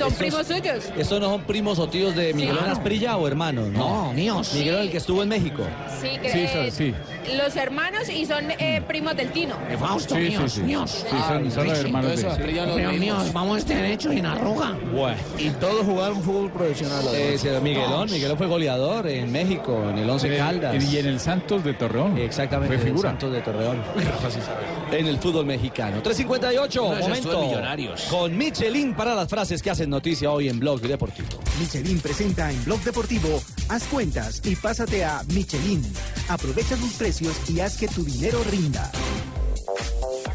Son 0.00 0.12
primos 0.14 0.46
suyos. 0.46 0.84
¿Estos 0.96 1.20
no 1.20 1.28
son 1.30 1.42
primos 1.42 1.78
o 1.78 1.88
tíos 1.88 2.14
de 2.16 2.32
Miguelón 2.34 2.58
Claro. 2.64 2.72
Asprilla 2.72 3.16
o 3.16 3.28
hermanos? 3.28 3.68
No, 3.68 4.06
No, 4.06 4.12
míos. 4.12 4.52
Miguelón, 4.54 4.82
el 4.82 4.90
que 4.90 4.96
estuvo 4.96 5.22
en 5.22 5.28
México. 5.28 5.62
Sí, 6.00 6.08
que, 6.22 6.30
Sí, 6.32 6.38
eh, 6.40 6.50
son- 6.52 6.70
sí. 6.72 6.94
los 7.36 7.54
hermanos 7.56 8.08
y 8.08 8.24
son 8.26 8.50
eh, 8.52 8.82
primos 8.88 9.14
del 9.16 9.30
Tino. 9.30 9.54
De 9.68 9.76
Fausto, 9.76 10.14
Sí, 10.14 10.22
sí, 10.22 10.28
míos, 10.30 10.52
sí. 10.52 10.60
míos. 10.62 11.04
Sí, 11.10 11.16
son- 11.28 11.50
son 11.50 11.66
los 11.68 11.78
hermanos 11.78 12.10
de- 12.10 12.16
sí. 12.16 12.26
Pero 12.38 12.92
míos, 12.92 13.32
vamos 13.32 13.56
a 13.56 13.58
estar 13.58 13.84
hechos 13.84 14.12
sin 14.14 14.24
arruga. 14.26 14.76
Bueno. 14.94 15.16
Y 15.38 15.50
todos 15.50 15.84
jugaron 15.84 16.22
fútbol 16.22 16.50
profesional. 16.50 17.04
Eh, 17.12 17.36
sí, 17.38 17.48
Miguelón, 17.62 18.10
Miguelón 18.10 18.38
fue 18.38 18.46
goleador 18.46 19.06
en 19.06 19.30
México, 19.30 19.78
en 19.90 19.98
el 19.98 20.08
Once 20.10 20.26
En 20.26 20.32
el- 20.32 20.38
Caldas. 20.38 20.84
Y 20.92 20.98
en 20.98 21.06
el 21.06 21.20
Santos 21.20 21.62
de 21.62 21.74
Torreón. 21.74 22.16
Exactamente, 22.18 22.68
Fue 22.74 22.76
en 22.76 22.88
el 22.88 22.94
figura. 22.94 23.10
Santos 23.10 23.32
de 23.32 23.40
Torreón. 23.40 23.82
En 24.90 25.06
el 25.06 25.18
fútbol 25.18 25.46
mexicano. 25.46 26.02
358, 26.02 26.80
No, 26.82 26.92
ese 26.96 27.12
estuvo 27.12 27.14
en 27.32 27.36
momento. 27.36 27.48
Millonarios. 27.50 28.02
Con 28.10 28.36
Michelin 28.36 28.94
para 28.94 29.14
las 29.14 29.28
frases 29.28 29.62
que 29.62 29.70
hacen 29.80 29.90
noticia 29.90 30.30
hoy 30.30 30.50
en 30.50 30.60
Blog 30.60 30.82
Deportivo. 30.82 31.40
Michelin 31.58 32.00
presenta 32.00 32.50
en 32.50 32.64
Blog 32.64 32.80
Deportivo, 32.82 33.42
haz 33.70 33.84
cuentas 33.84 34.42
y 34.44 34.54
pásate 34.54 35.06
a 35.06 35.22
Michelin. 35.32 35.82
Aprovecha 36.28 36.76
sus 36.76 36.92
precios 36.92 37.48
y 37.48 37.60
haz 37.60 37.78
que 37.78 37.88
tu 37.88 38.04
dinero 38.04 38.44
rinda. 38.50 38.92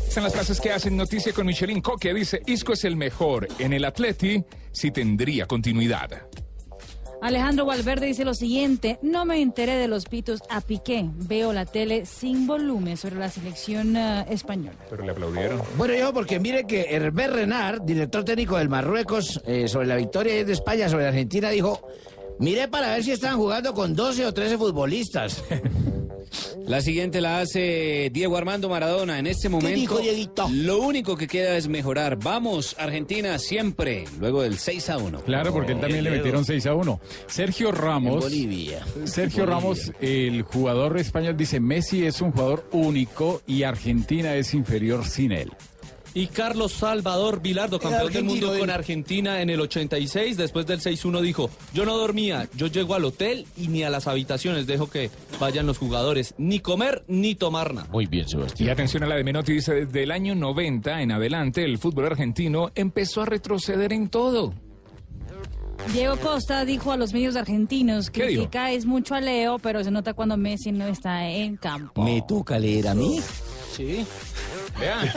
Están 0.08 0.24
las 0.24 0.34
frases 0.34 0.60
que 0.60 0.72
hacen 0.72 0.98
noticia 0.98 1.32
con 1.32 1.46
Michelin 1.46 1.80
Coque. 1.80 2.12
Dice, 2.16 2.42
Isco 2.48 2.74
es 2.74 2.86
el 2.86 2.96
mejor 2.96 3.48
en 3.60 3.74
el 3.74 3.86
Atleti 3.86 4.44
si 4.72 4.90
tendría 4.90 5.46
continuidad. 5.46 6.28
Alejandro 7.26 7.66
Valverde 7.66 8.06
dice 8.06 8.24
lo 8.24 8.36
siguiente, 8.36 9.00
no 9.02 9.26
me 9.26 9.42
enteré 9.42 9.78
de 9.78 9.88
los 9.88 10.06
pitos 10.06 10.42
a 10.48 10.62
Piqué, 10.62 11.10
veo 11.28 11.54
la 11.54 11.66
tele 11.66 12.06
sin 12.06 12.46
volumen 12.46 12.98
sobre 12.98 13.16
la 13.16 13.32
selección 13.32 13.98
eh, 13.98 14.28
española. 14.30 14.78
Pero 14.92 15.04
le 15.04 15.12
aplaudieron. 15.12 15.60
Bueno, 15.76 15.96
yo, 15.96 16.14
porque 16.14 16.40
mire 16.40 16.68
que 16.68 16.84
Hervé 16.84 17.26
Renard, 17.26 17.82
director 17.82 18.24
técnico 18.24 18.58
del 18.58 18.70
Marruecos, 18.70 19.42
eh, 19.48 19.68
sobre 19.68 19.88
la 19.88 19.96
victoria 19.96 20.46
de 20.46 20.54
España 20.54 20.88
sobre 20.88 21.08
Argentina, 21.08 21.50
dijo: 21.50 21.88
Miré 22.38 22.68
para 22.68 22.92
ver 22.92 23.04
si 23.04 23.14
estaban 23.14 23.38
jugando 23.38 23.74
con 23.74 23.96
12 23.96 24.24
o 24.28 24.32
13 24.32 24.60
futbolistas. 24.60 25.44
La 26.68 26.82
siguiente 26.82 27.22
la 27.22 27.40
hace 27.40 28.10
Diego 28.12 28.38
Armando 28.38 28.70
Maradona. 28.70 29.20
En 29.20 29.28
este 29.28 29.50
momento, 29.50 30.00
dijo 30.00 30.50
lo 30.52 30.82
único 30.82 31.16
que 31.16 31.28
queda 31.28 31.58
es 31.58 31.68
mejorar. 31.68 32.18
Vamos, 32.18 32.76
Argentina, 32.80 33.38
siempre. 33.40 34.06
Luego 34.20 34.42
del 34.42 34.58
6 34.58 34.90
a 34.90 34.98
1. 34.98 35.22
Claro, 35.22 35.54
porque 35.54 35.74
él 35.74 35.80
también 35.80 36.04
le 36.04 36.12
metieron 36.12 36.46
6 36.46 36.66
a 36.66 36.76
1. 36.76 37.00
Sergio 37.28 37.72
Ramos. 37.72 38.14
En 38.14 38.20
Bolivia. 38.20 38.86
Sergio 39.06 39.46
Bolivia. 39.46 39.46
Ramos, 39.46 39.92
el 40.02 40.42
jugador 40.44 40.98
español, 40.98 41.38
dice: 41.38 41.60
Messi 41.60 42.06
es 42.06 42.22
un 42.22 42.32
jugador 42.32 42.68
único 42.72 43.42
y 43.48 43.64
Argentina 43.64 44.36
es 44.36 44.54
inferior 44.54 45.06
sin 45.06 45.32
él. 45.32 45.52
Y 46.16 46.28
Carlos 46.28 46.72
Salvador 46.72 47.42
Vilardo, 47.42 47.78
campeón 47.78 48.14
del 48.14 48.24
mundo 48.24 48.58
con 48.58 48.70
Argentina 48.70 49.42
en 49.42 49.50
el 49.50 49.60
86, 49.60 50.38
después 50.38 50.66
del 50.66 50.80
6-1 50.80 51.20
dijo, 51.20 51.50
yo 51.74 51.86
no 51.86 51.98
dormía, 51.98 52.48
yo 52.56 52.68
llego 52.68 52.96
al 52.96 53.04
hotel 53.04 53.46
y 53.58 53.68
ni 53.68 53.84
a 53.84 53.90
las 53.90 54.08
habitaciones 54.08 54.66
dejo 54.66 54.90
que 54.90 55.12
vayan 55.42 55.68
los 55.68 55.78
jugadores, 55.78 56.34
ni 56.38 56.62
comer 56.62 57.04
ni 57.10 57.36
tomar 57.36 57.74
nada. 57.74 57.90
Muy 57.92 58.06
bien, 58.06 58.26
Y 58.28 58.32
Sebastián. 58.32 58.70
atención 58.70 59.04
a 59.04 59.08
la 59.08 59.16
de 59.18 59.26
Menotti, 59.26 59.52
dice, 59.54 59.74
desde 59.86 60.04
el 60.04 60.12
año 60.12 60.36
90 60.36 61.02
en 61.02 61.12
adelante 61.12 61.66
el 61.66 61.78
fútbol 61.80 62.06
argentino 62.06 62.72
empezó 62.76 63.24
a 63.24 63.26
retroceder 63.26 63.92
en 63.92 64.08
todo. 64.08 64.54
Diego 65.92 66.16
Costa 66.16 66.64
dijo 66.64 66.94
a 66.94 66.98
los 66.98 67.14
medios 67.14 67.36
argentinos, 67.36 68.10
critica 68.10 68.72
es 68.72 68.86
mucho 68.86 69.16
a 69.16 69.20
Leo, 69.22 69.60
pero 69.60 69.84
se 69.84 69.92
nota 69.92 70.14
cuando 70.14 70.38
Messi 70.38 70.72
no 70.72 70.88
está 70.88 71.28
en 71.30 71.58
campo. 71.58 72.02
¿Me 72.04 72.22
toca 72.28 72.58
leer 72.58 72.88
a 72.88 72.96
mí? 72.96 73.20
Sí. 73.76 74.06
Vean. 74.80 75.10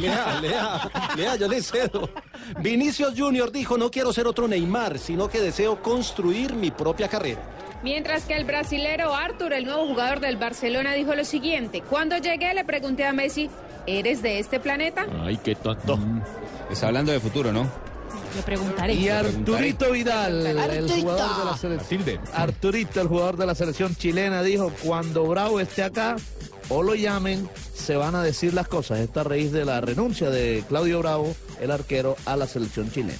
Lea, 0.00 0.40
lea, 0.40 0.90
lea, 1.16 1.36
yo 1.36 1.48
le 1.48 1.62
cedo. 1.62 2.08
Vinicius 2.60 3.14
Junior 3.16 3.52
dijo, 3.52 3.76
no 3.76 3.90
quiero 3.90 4.12
ser 4.12 4.26
otro 4.26 4.48
Neymar, 4.48 4.98
sino 4.98 5.28
que 5.28 5.40
deseo 5.40 5.82
construir 5.82 6.54
mi 6.54 6.70
propia 6.70 7.08
carrera. 7.08 7.40
Mientras 7.82 8.24
que 8.24 8.34
el 8.34 8.44
brasilero 8.44 9.14
Arthur, 9.14 9.52
el 9.52 9.64
nuevo 9.64 9.86
jugador 9.86 10.20
del 10.20 10.36
Barcelona, 10.36 10.94
dijo 10.94 11.14
lo 11.14 11.24
siguiente. 11.24 11.82
Cuando 11.82 12.16
llegué 12.16 12.54
le 12.54 12.64
pregunté 12.64 13.04
a 13.04 13.12
Messi, 13.12 13.50
¿eres 13.86 14.22
de 14.22 14.38
este 14.38 14.58
planeta? 14.58 15.06
Ay, 15.22 15.36
qué 15.36 15.54
tonto. 15.54 15.98
Está 16.70 16.88
hablando 16.88 17.12
de 17.12 17.20
futuro, 17.20 17.52
¿no? 17.52 17.68
Le 18.34 18.42
preguntaré. 18.42 18.94
Y 18.94 19.08
Arturito 19.08 19.92
Vidal, 19.92 20.46
el 20.46 20.90
jugador 20.90 21.38
de 21.38 21.44
la 21.44 21.56
selección. 21.56 22.20
Arturito, 22.34 23.00
el 23.00 23.08
jugador 23.08 23.36
de 23.36 23.46
la 23.46 23.54
selección 23.54 23.94
chilena, 23.94 24.42
dijo, 24.42 24.72
cuando 24.82 25.24
Bravo 25.24 25.60
esté 25.60 25.82
acá 25.82 26.16
o 26.68 26.82
lo 26.82 26.94
llamen, 26.94 27.48
se 27.86 27.94
van 27.94 28.16
a 28.16 28.22
decir 28.24 28.52
las 28.52 28.66
cosas. 28.66 28.98
Esta 28.98 29.22
raíz 29.22 29.52
de 29.52 29.64
la 29.64 29.80
renuncia 29.80 30.28
de 30.28 30.64
Claudio 30.68 30.98
Bravo, 30.98 31.36
el 31.60 31.70
arquero, 31.70 32.16
a 32.24 32.36
la 32.36 32.48
selección 32.48 32.90
chilena. 32.90 33.14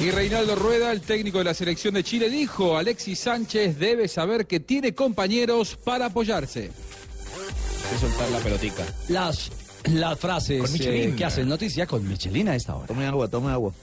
Y 0.00 0.10
Reinaldo 0.10 0.56
Rueda, 0.56 0.90
el 0.90 1.02
técnico 1.02 1.36
de 1.38 1.44
la 1.44 1.52
selección 1.52 1.92
de 1.92 2.02
Chile, 2.02 2.30
dijo, 2.30 2.78
Alexis 2.78 3.18
Sánchez 3.18 3.78
debe 3.78 4.08
saber 4.08 4.46
que 4.46 4.58
tiene 4.58 4.94
compañeros 4.94 5.76
para 5.84 6.06
apoyarse. 6.06 6.70
Hay 6.70 7.92
que 7.92 7.98
soltar 7.98 8.30
la 8.30 8.38
pelotica. 8.38 8.84
Las, 9.08 9.50
las 9.92 10.18
frases 10.18 10.62
Con 10.62 10.70
eh, 10.70 10.72
Michelin. 10.72 11.16
que 11.16 11.24
hacen 11.26 11.48
noticia 11.48 11.86
con 11.86 12.08
Michelin 12.08 12.48
a 12.48 12.56
esta 12.56 12.74
hora. 12.74 12.86
Tome 12.86 13.06
agua, 13.06 13.28
tome 13.28 13.52
agua. 13.52 13.74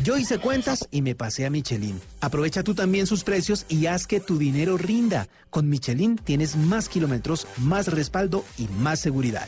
Yo 0.00 0.16
hice 0.16 0.38
cuentas 0.38 0.88
y 0.90 1.02
me 1.02 1.14
pasé 1.14 1.46
a 1.46 1.50
Michelin. 1.50 2.00
Aprovecha 2.20 2.62
tú 2.62 2.74
también 2.74 3.06
sus 3.06 3.24
precios 3.24 3.66
y 3.68 3.86
haz 3.86 4.06
que 4.06 4.20
tu 4.20 4.38
dinero 4.38 4.76
rinda. 4.76 5.28
Con 5.50 5.68
Michelin 5.68 6.16
tienes 6.16 6.56
más 6.56 6.88
kilómetros, 6.88 7.46
más 7.58 7.88
respaldo 7.88 8.44
y 8.56 8.66
más 8.68 9.00
seguridad. 9.00 9.46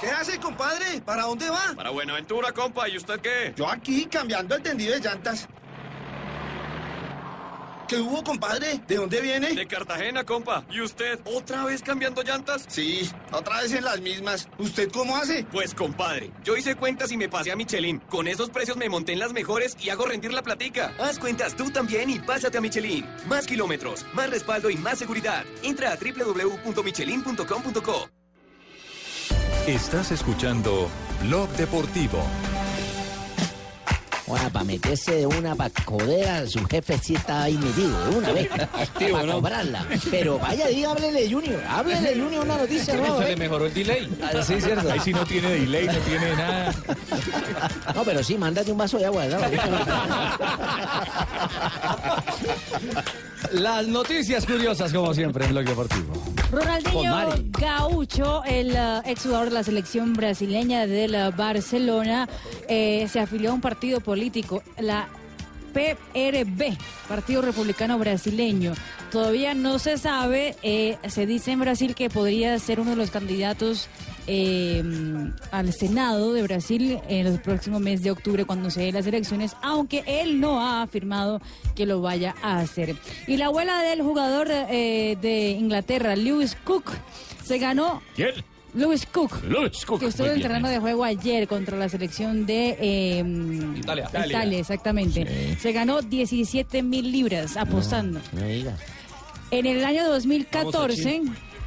¿Qué 0.00 0.10
hace, 0.10 0.38
compadre? 0.38 1.00
¿Para 1.00 1.22
dónde 1.22 1.48
va? 1.48 1.72
Para 1.74 1.90
Buenaventura, 1.90 2.52
compa. 2.52 2.88
¿Y 2.88 2.98
usted 2.98 3.20
qué? 3.20 3.54
Yo 3.56 3.68
aquí 3.68 4.04
cambiando 4.04 4.54
el 4.54 4.62
tendido 4.62 4.92
de 4.92 5.00
llantas. 5.00 5.48
¿Qué 7.88 7.96
hubo, 7.96 8.22
compadre? 8.24 8.80
¿De 8.88 8.96
dónde 8.96 9.20
viene? 9.20 9.54
De 9.54 9.66
Cartagena, 9.66 10.24
compa. 10.24 10.64
¿Y 10.70 10.80
usted 10.80 11.20
otra 11.24 11.64
vez 11.64 11.82
cambiando 11.82 12.22
llantas? 12.22 12.64
Sí, 12.68 13.10
otra 13.30 13.60
vez 13.60 13.72
en 13.74 13.84
las 13.84 14.00
mismas. 14.00 14.48
¿Usted 14.58 14.90
cómo 14.90 15.16
hace? 15.16 15.44
Pues, 15.52 15.74
compadre, 15.74 16.30
yo 16.42 16.56
hice 16.56 16.76
cuentas 16.76 17.12
y 17.12 17.16
me 17.16 17.28
pasé 17.28 17.52
a 17.52 17.56
Michelin. 17.56 17.98
Con 18.00 18.26
esos 18.26 18.50
precios 18.50 18.76
me 18.76 18.88
monté 18.88 19.12
en 19.12 19.18
las 19.18 19.32
mejores 19.32 19.76
y 19.80 19.90
hago 19.90 20.06
rendir 20.06 20.32
la 20.32 20.42
platica. 20.42 20.94
Haz 20.98 21.18
cuentas 21.18 21.56
tú 21.56 21.70
también 21.70 22.08
y 22.08 22.18
pásate 22.18 22.58
a 22.58 22.60
Michelin. 22.60 23.06
Más 23.28 23.46
kilómetros, 23.46 24.04
más 24.14 24.30
respaldo 24.30 24.70
y 24.70 24.76
más 24.76 24.98
seguridad. 24.98 25.44
Entra 25.62 25.92
a 25.92 25.96
www.michelin.com.co. 25.96 28.08
Estás 29.66 30.12
escuchando 30.12 30.88
Blog 31.22 31.48
Deportivo. 31.56 32.22
Bueno, 34.26 34.50
para 34.50 34.64
meterse 34.64 35.16
de 35.16 35.26
una 35.26 35.54
para 35.54 35.68
coder 35.84 36.48
su 36.48 36.64
jefe 36.64 36.98
sí 36.98 37.14
estaba 37.14 37.42
ahí 37.44 37.58
metido, 37.58 38.06
de 38.06 38.16
una 38.16 38.32
vez. 38.32 38.48
Activo, 38.52 39.12
para 39.12 39.26
¿no? 39.26 39.32
cobrarla. 39.34 39.86
Pero 40.10 40.38
vaya, 40.38 40.66
diga, 40.68 40.92
háblele 40.92 41.30
Junior. 41.30 41.62
Háblele 41.68 42.18
Junior 42.18 42.42
una 42.44 42.56
noticia 42.56 42.94
nueva. 42.94 43.18
Se 43.18 43.24
le 43.24 43.32
¿eh? 43.32 43.36
mejoró 43.36 43.66
el 43.66 43.74
delay. 43.74 44.10
Ah, 44.22 44.42
sí, 44.42 44.58
cierto. 44.60 44.90
Ahí 44.90 45.00
sí 45.00 45.12
no 45.12 45.26
tiene 45.26 45.50
delay, 45.50 45.86
no 45.86 45.98
tiene 45.98 46.36
nada. 46.36 46.74
No, 47.94 48.02
pero 48.02 48.24
sí, 48.24 48.38
mándate 48.38 48.72
un 48.72 48.78
vaso 48.78 48.98
de 48.98 49.04
agua. 49.06 49.26
¿no? 49.26 49.36
Las 53.52 53.86
noticias 53.86 54.46
curiosas, 54.46 54.92
como 54.92 55.12
siempre, 55.14 55.44
en 55.44 55.50
Blog 55.52 55.64
Deportivo. 55.64 56.12
Ronaldinho. 56.50 57.32
Gaucho, 57.58 58.44
el 58.44 58.72
uh, 58.72 59.08
exjugador 59.08 59.48
de 59.48 59.54
la 59.54 59.62
selección 59.64 60.12
brasileña 60.14 60.86
del 60.86 61.14
uh, 61.14 61.36
Barcelona, 61.36 62.28
eh, 62.68 63.06
se 63.10 63.20
afilió 63.20 63.50
a 63.50 63.54
un 63.54 63.60
partido 63.60 64.00
político, 64.00 64.62
la 64.78 65.08
PRB, 65.72 66.76
Partido 67.08 67.42
Republicano 67.42 67.98
Brasileño. 67.98 68.74
Todavía 69.10 69.54
no 69.54 69.78
se 69.78 69.98
sabe, 69.98 70.56
eh, 70.62 70.96
se 71.08 71.26
dice 71.26 71.52
en 71.52 71.60
Brasil 71.60 71.94
que 71.94 72.08
podría 72.08 72.58
ser 72.58 72.80
uno 72.80 72.90
de 72.90 72.96
los 72.96 73.10
candidatos 73.10 73.88
eh, 74.26 74.82
al 75.50 75.72
Senado 75.72 76.32
de 76.32 76.42
Brasil 76.42 76.98
en 77.08 77.26
el 77.26 77.40
próximo 77.40 77.80
mes 77.80 78.02
de 78.02 78.10
octubre 78.10 78.44
cuando 78.44 78.70
se 78.70 78.82
den 78.82 78.94
las 78.94 79.06
elecciones, 79.06 79.56
aunque 79.62 80.04
él 80.06 80.40
no 80.40 80.60
ha 80.60 80.82
afirmado 80.82 81.40
que 81.74 81.86
lo 81.86 82.00
vaya 82.00 82.34
a 82.42 82.60
hacer. 82.60 82.96
Y 83.26 83.36
la 83.36 83.46
abuela 83.46 83.82
del 83.82 84.02
jugador 84.02 84.48
eh, 84.50 85.16
de 85.20 85.50
Inglaterra, 85.50 86.16
Lewis 86.16 86.56
Cook, 86.64 86.92
se 87.44 87.58
ganó 87.58 88.02
¿Quién? 88.16 88.34
Lewis 88.74 89.06
Cook. 89.06 89.44
Lewis 89.44 89.84
Cook, 89.84 90.00
Que 90.00 90.06
estuvo 90.06 90.26
en 90.26 90.34
bien, 90.34 90.48
terreno 90.48 90.68
de 90.68 90.78
juego 90.80 91.04
ayer 91.04 91.46
contra 91.46 91.78
la 91.78 91.88
selección 91.88 92.44
de 92.44 92.76
eh, 92.80 93.24
Italia. 93.76 94.08
Italia, 94.26 94.58
exactamente. 94.58 95.56
Se 95.60 95.72
ganó 95.72 96.02
17 96.02 96.82
mil 96.82 97.12
libras 97.12 97.56
apostando. 97.56 98.20
En 99.50 99.66
el 99.66 99.84
año 99.84 100.08
2014 100.08 101.22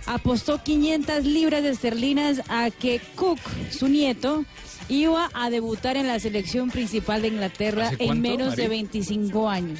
apostó 0.08 0.64
500 0.64 1.26
libras 1.26 1.64
de 1.64 1.70
esterlinas 1.70 2.42
a 2.50 2.72
que 2.72 3.00
Cook, 3.16 3.40
su 3.70 3.88
nieto, 3.88 4.46
iba 4.90 5.30
a 5.34 5.50
debutar 5.50 5.98
en 5.98 6.08
la 6.08 6.20
selección 6.20 6.72
principal 6.72 7.22
de 7.22 7.28
Inglaterra 7.28 7.88
¿Hace 7.88 7.98
en 8.00 8.08
cuánto, 8.08 8.22
menos 8.22 8.56
de 8.56 8.64
Mari? 8.64 8.78
25 8.82 9.50
años. 9.50 9.80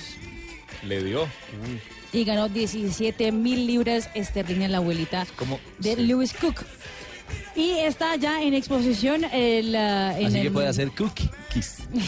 Le 0.84 1.04
dio. 1.04 1.28
Y 2.14 2.24
ganó 2.24 2.50
17 2.50 3.32
mil 3.32 3.66
libras 3.66 4.10
esterlinas 4.14 4.70
la 4.70 4.78
abuelita 4.78 5.26
de 5.80 5.98
Lewis 5.98 6.34
Cook. 6.34 6.64
Y 7.56 7.72
está 7.80 8.16
ya 8.16 8.42
en 8.42 8.54
exposición 8.54 9.24
el, 9.26 9.76
ah, 9.76 10.18
en 10.20 10.28
Así 10.28 10.38
el- 10.38 10.44
que 10.44 10.52
puede 10.52 10.68
hacer 10.68 10.92
cookies. 10.92 11.78
y 11.94 12.00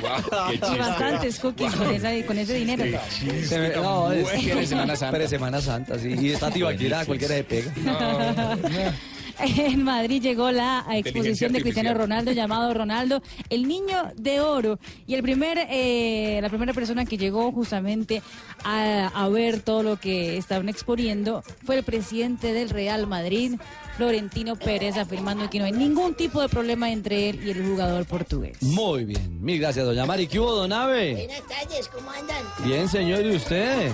bastantes 0.78 1.38
cookies 1.40 1.74
con, 1.74 1.94
esa- 1.94 2.26
con 2.26 2.38
ese 2.38 2.54
dinero. 2.54 2.84
Me- 2.84 3.68
no, 3.76 4.12
es, 4.12 4.44
Viene 4.44 4.66
Semana 4.66 4.96
Santa. 4.96 5.28
Semana 5.28 5.60
Santa, 5.60 5.98
sí. 5.98 6.14
Y 6.20 6.30
está 6.30 6.50
Tibaquira, 6.50 7.04
cualquiera 7.04 7.34
se 7.34 7.44
pega. 7.44 7.72
En 9.60 9.84
Madrid 9.84 10.22
llegó 10.22 10.50
la 10.50 10.84
exposición 10.92 11.52
de 11.52 11.60
Cristiano. 11.60 11.94
Ronaldo 11.94 12.32
llamado 12.32 12.72
Ronaldo, 12.72 13.22
el 13.48 13.66
niño 13.66 14.12
de 14.16 14.40
oro. 14.40 14.78
Y 15.06 15.14
el 15.14 15.22
primer, 15.22 15.58
eh, 15.70 16.38
la 16.42 16.48
primera 16.48 16.72
persona 16.72 17.04
que 17.04 17.16
llegó 17.16 17.52
justamente 17.52 18.22
a, 18.64 19.08
a 19.08 19.28
ver 19.28 19.60
todo 19.60 19.82
lo 19.82 19.96
que 19.98 20.36
estaban 20.36 20.68
exponiendo 20.68 21.42
fue 21.64 21.76
el 21.76 21.82
presidente 21.82 22.52
del 22.52 22.70
Real 22.70 23.06
Madrid, 23.06 23.56
Florentino 23.96 24.56
Pérez, 24.56 24.96
afirmando 24.96 25.50
que 25.50 25.58
no 25.58 25.64
hay 25.66 25.72
ningún 25.72 26.14
tipo 26.14 26.40
de 26.40 26.48
problema 26.48 26.90
entre 26.90 27.30
él 27.30 27.40
y 27.46 27.50
el 27.50 27.62
jugador 27.66 28.06
portugués. 28.06 28.56
Muy 28.62 29.04
bien. 29.04 29.42
Mil 29.42 29.58
gracias, 29.60 29.84
doña 29.84 30.06
Mari. 30.06 30.26
¿Qué 30.26 30.38
hubo, 30.38 30.54
don 30.54 30.72
Ave? 30.72 31.14
Buenas 31.14 31.42
tardes, 31.46 31.88
¿cómo 31.88 32.10
andan? 32.10 32.42
Bien, 32.64 32.88
señor, 32.88 33.24
¿y 33.26 33.36
usted? 33.36 33.90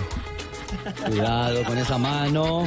Cuidado 1.05 1.63
con 1.63 1.77
esa 1.77 1.97
mano. 1.97 2.65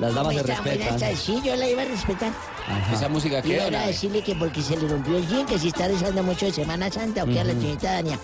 Las 0.00 0.14
damas 0.14 0.34
se 0.34 0.42
respetan. 0.42 1.16
Sí, 1.16 1.40
yo 1.44 1.54
la 1.56 1.68
iba 1.68 1.82
a 1.82 1.84
respetar. 1.84 2.30
Ajá. 2.66 2.94
¿Esa 2.94 3.08
música 3.08 3.38
Y 3.40 3.42
qué 3.42 3.56
era 3.56 3.66
hora? 3.66 3.86
decirle 3.86 4.22
que 4.22 4.34
porque 4.34 4.62
se 4.62 4.76
le 4.76 4.88
rompió 4.88 5.16
el 5.16 5.28
jean, 5.28 5.46
que 5.46 5.58
si 5.58 5.68
está 5.68 5.88
rezando 5.88 6.22
mucho 6.22 6.46
de 6.46 6.52
Semana 6.52 6.90
Santa 6.90 7.24
o 7.24 7.26
que 7.26 7.40
a 7.40 7.44
la 7.44 7.52
señorita 7.52 7.92
Dania. 7.92 8.18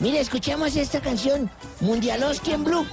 Mire, 0.00 0.20
escuchemos 0.20 0.74
esta 0.76 1.00
canción, 1.00 1.50
Mundialoski 1.80 2.52
en 2.52 2.64
Blue. 2.64 2.86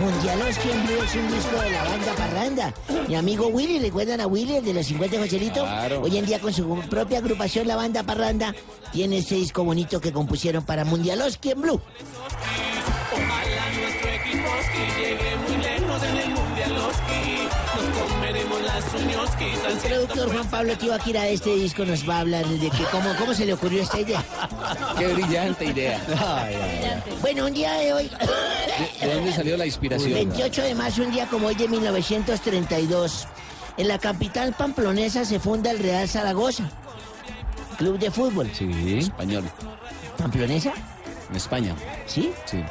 Mundialoski 0.00 0.70
en 0.70 0.86
Blue 0.86 1.02
es 1.04 1.14
un 1.14 1.32
disco 1.32 1.60
de 1.60 1.70
la 1.70 1.84
banda 1.84 2.12
Parranda. 2.16 2.74
Mi 3.08 3.14
amigo 3.14 3.46
Willy, 3.48 3.78
¿recuerdan 3.78 4.20
a 4.20 4.26
Willy, 4.26 4.56
el 4.56 4.64
de 4.64 4.74
los 4.74 4.86
50 4.86 5.18
Joselito? 5.18 5.62
Claro. 5.62 6.02
Hoy 6.02 6.16
en 6.18 6.26
día 6.26 6.38
con 6.38 6.52
su 6.52 6.66
propia 6.90 7.18
agrupación, 7.18 7.66
la 7.68 7.76
banda 7.76 8.02
Parranda, 8.02 8.54
tiene 8.92 9.18
ese 9.18 9.36
disco 9.36 9.64
bonito 9.64 10.00
que 10.00 10.12
compusieron 10.12 10.64
para 10.64 10.84
Mundialoski 10.84 11.50
en 11.52 11.60
Blue. 11.62 11.80
El 18.94 19.76
productor 19.78 20.32
Juan 20.32 20.48
Pablo 20.48 20.78
Tibaquira 20.78 21.22
de 21.22 21.34
este 21.34 21.54
disco 21.56 21.84
nos 21.84 22.08
va 22.08 22.18
a 22.18 22.20
hablar 22.20 22.46
de 22.46 22.70
que 22.70 22.84
cómo, 22.92 23.14
cómo 23.18 23.34
se 23.34 23.44
le 23.44 23.52
ocurrió 23.54 23.82
esta 23.82 23.98
idea. 24.00 24.24
Qué 24.96 25.06
brillante 25.08 25.64
idea. 25.66 26.00
Bueno, 27.20 27.46
un 27.46 27.52
día 27.52 27.72
de 27.74 27.92
hoy, 27.92 28.10
¿De, 29.00 29.06
de 29.06 29.14
dónde 29.14 29.32
salió 29.32 29.56
la 29.56 29.66
inspiración? 29.66 30.14
28 30.14 30.62
de 30.62 30.74
marzo, 30.74 31.02
un 31.02 31.10
día 31.10 31.26
como 31.26 31.48
hoy 31.48 31.56
de 31.56 31.66
1932, 31.68 33.26
en 33.76 33.88
la 33.88 33.98
capital 33.98 34.52
pamplonesa 34.52 35.24
se 35.24 35.40
funda 35.40 35.72
el 35.72 35.80
Real 35.80 36.08
Zaragoza, 36.08 36.70
club 37.78 37.98
de 37.98 38.10
fútbol. 38.10 38.50
Sí. 38.54 38.98
Español. 38.98 39.44
¿Pamplonesa? 40.16 40.72
En 41.30 41.36
España. 41.36 41.74
¿Sí? 42.06 42.32
Sí. 42.44 42.62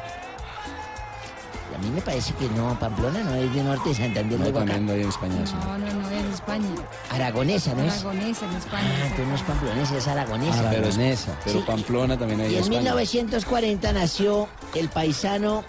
A 1.76 1.78
mí 1.78 1.90
me 1.92 2.02
parece 2.02 2.34
que 2.36 2.48
no, 2.50 2.78
Pamplona 2.80 3.20
no 3.22 3.36
es 3.36 3.54
de 3.54 3.62
norte 3.62 3.90
de 3.90 3.96
Santander, 3.96 4.40
No, 4.40 4.46
de 4.46 4.52
Boca. 4.54 4.66
también 4.66 4.88
lo 4.88 4.94
hay 4.94 5.02
en 5.02 5.10
España, 5.10 5.46
sí. 5.46 5.54
No, 5.62 5.78
no, 5.78 5.94
no, 5.94 6.10
en 6.12 6.32
España. 6.34 6.70
Aragonesa, 7.12 7.74
¿no 7.74 7.84
es? 7.84 7.94
Aragonesa, 7.94 8.46
en 8.46 8.56
España. 8.56 8.90
Ah, 9.04 9.14
tú 9.16 9.26
no 9.26 9.36
es 9.36 9.42
pamplonesa, 9.42 9.98
es 9.98 10.08
aragonesa. 10.08 10.70
Pero, 10.70 10.88
es- 10.88 11.28
pero 11.44 11.60
Sí. 11.60 11.64
Pamplona 11.68 12.18
también 12.18 12.40
hay 12.40 12.46
Y 12.48 12.50
en 12.52 12.56
en 12.56 12.62
España. 12.64 12.80
1940 12.80 13.92
nació 13.94 14.48
el 14.74 14.88
paisano 14.90 15.64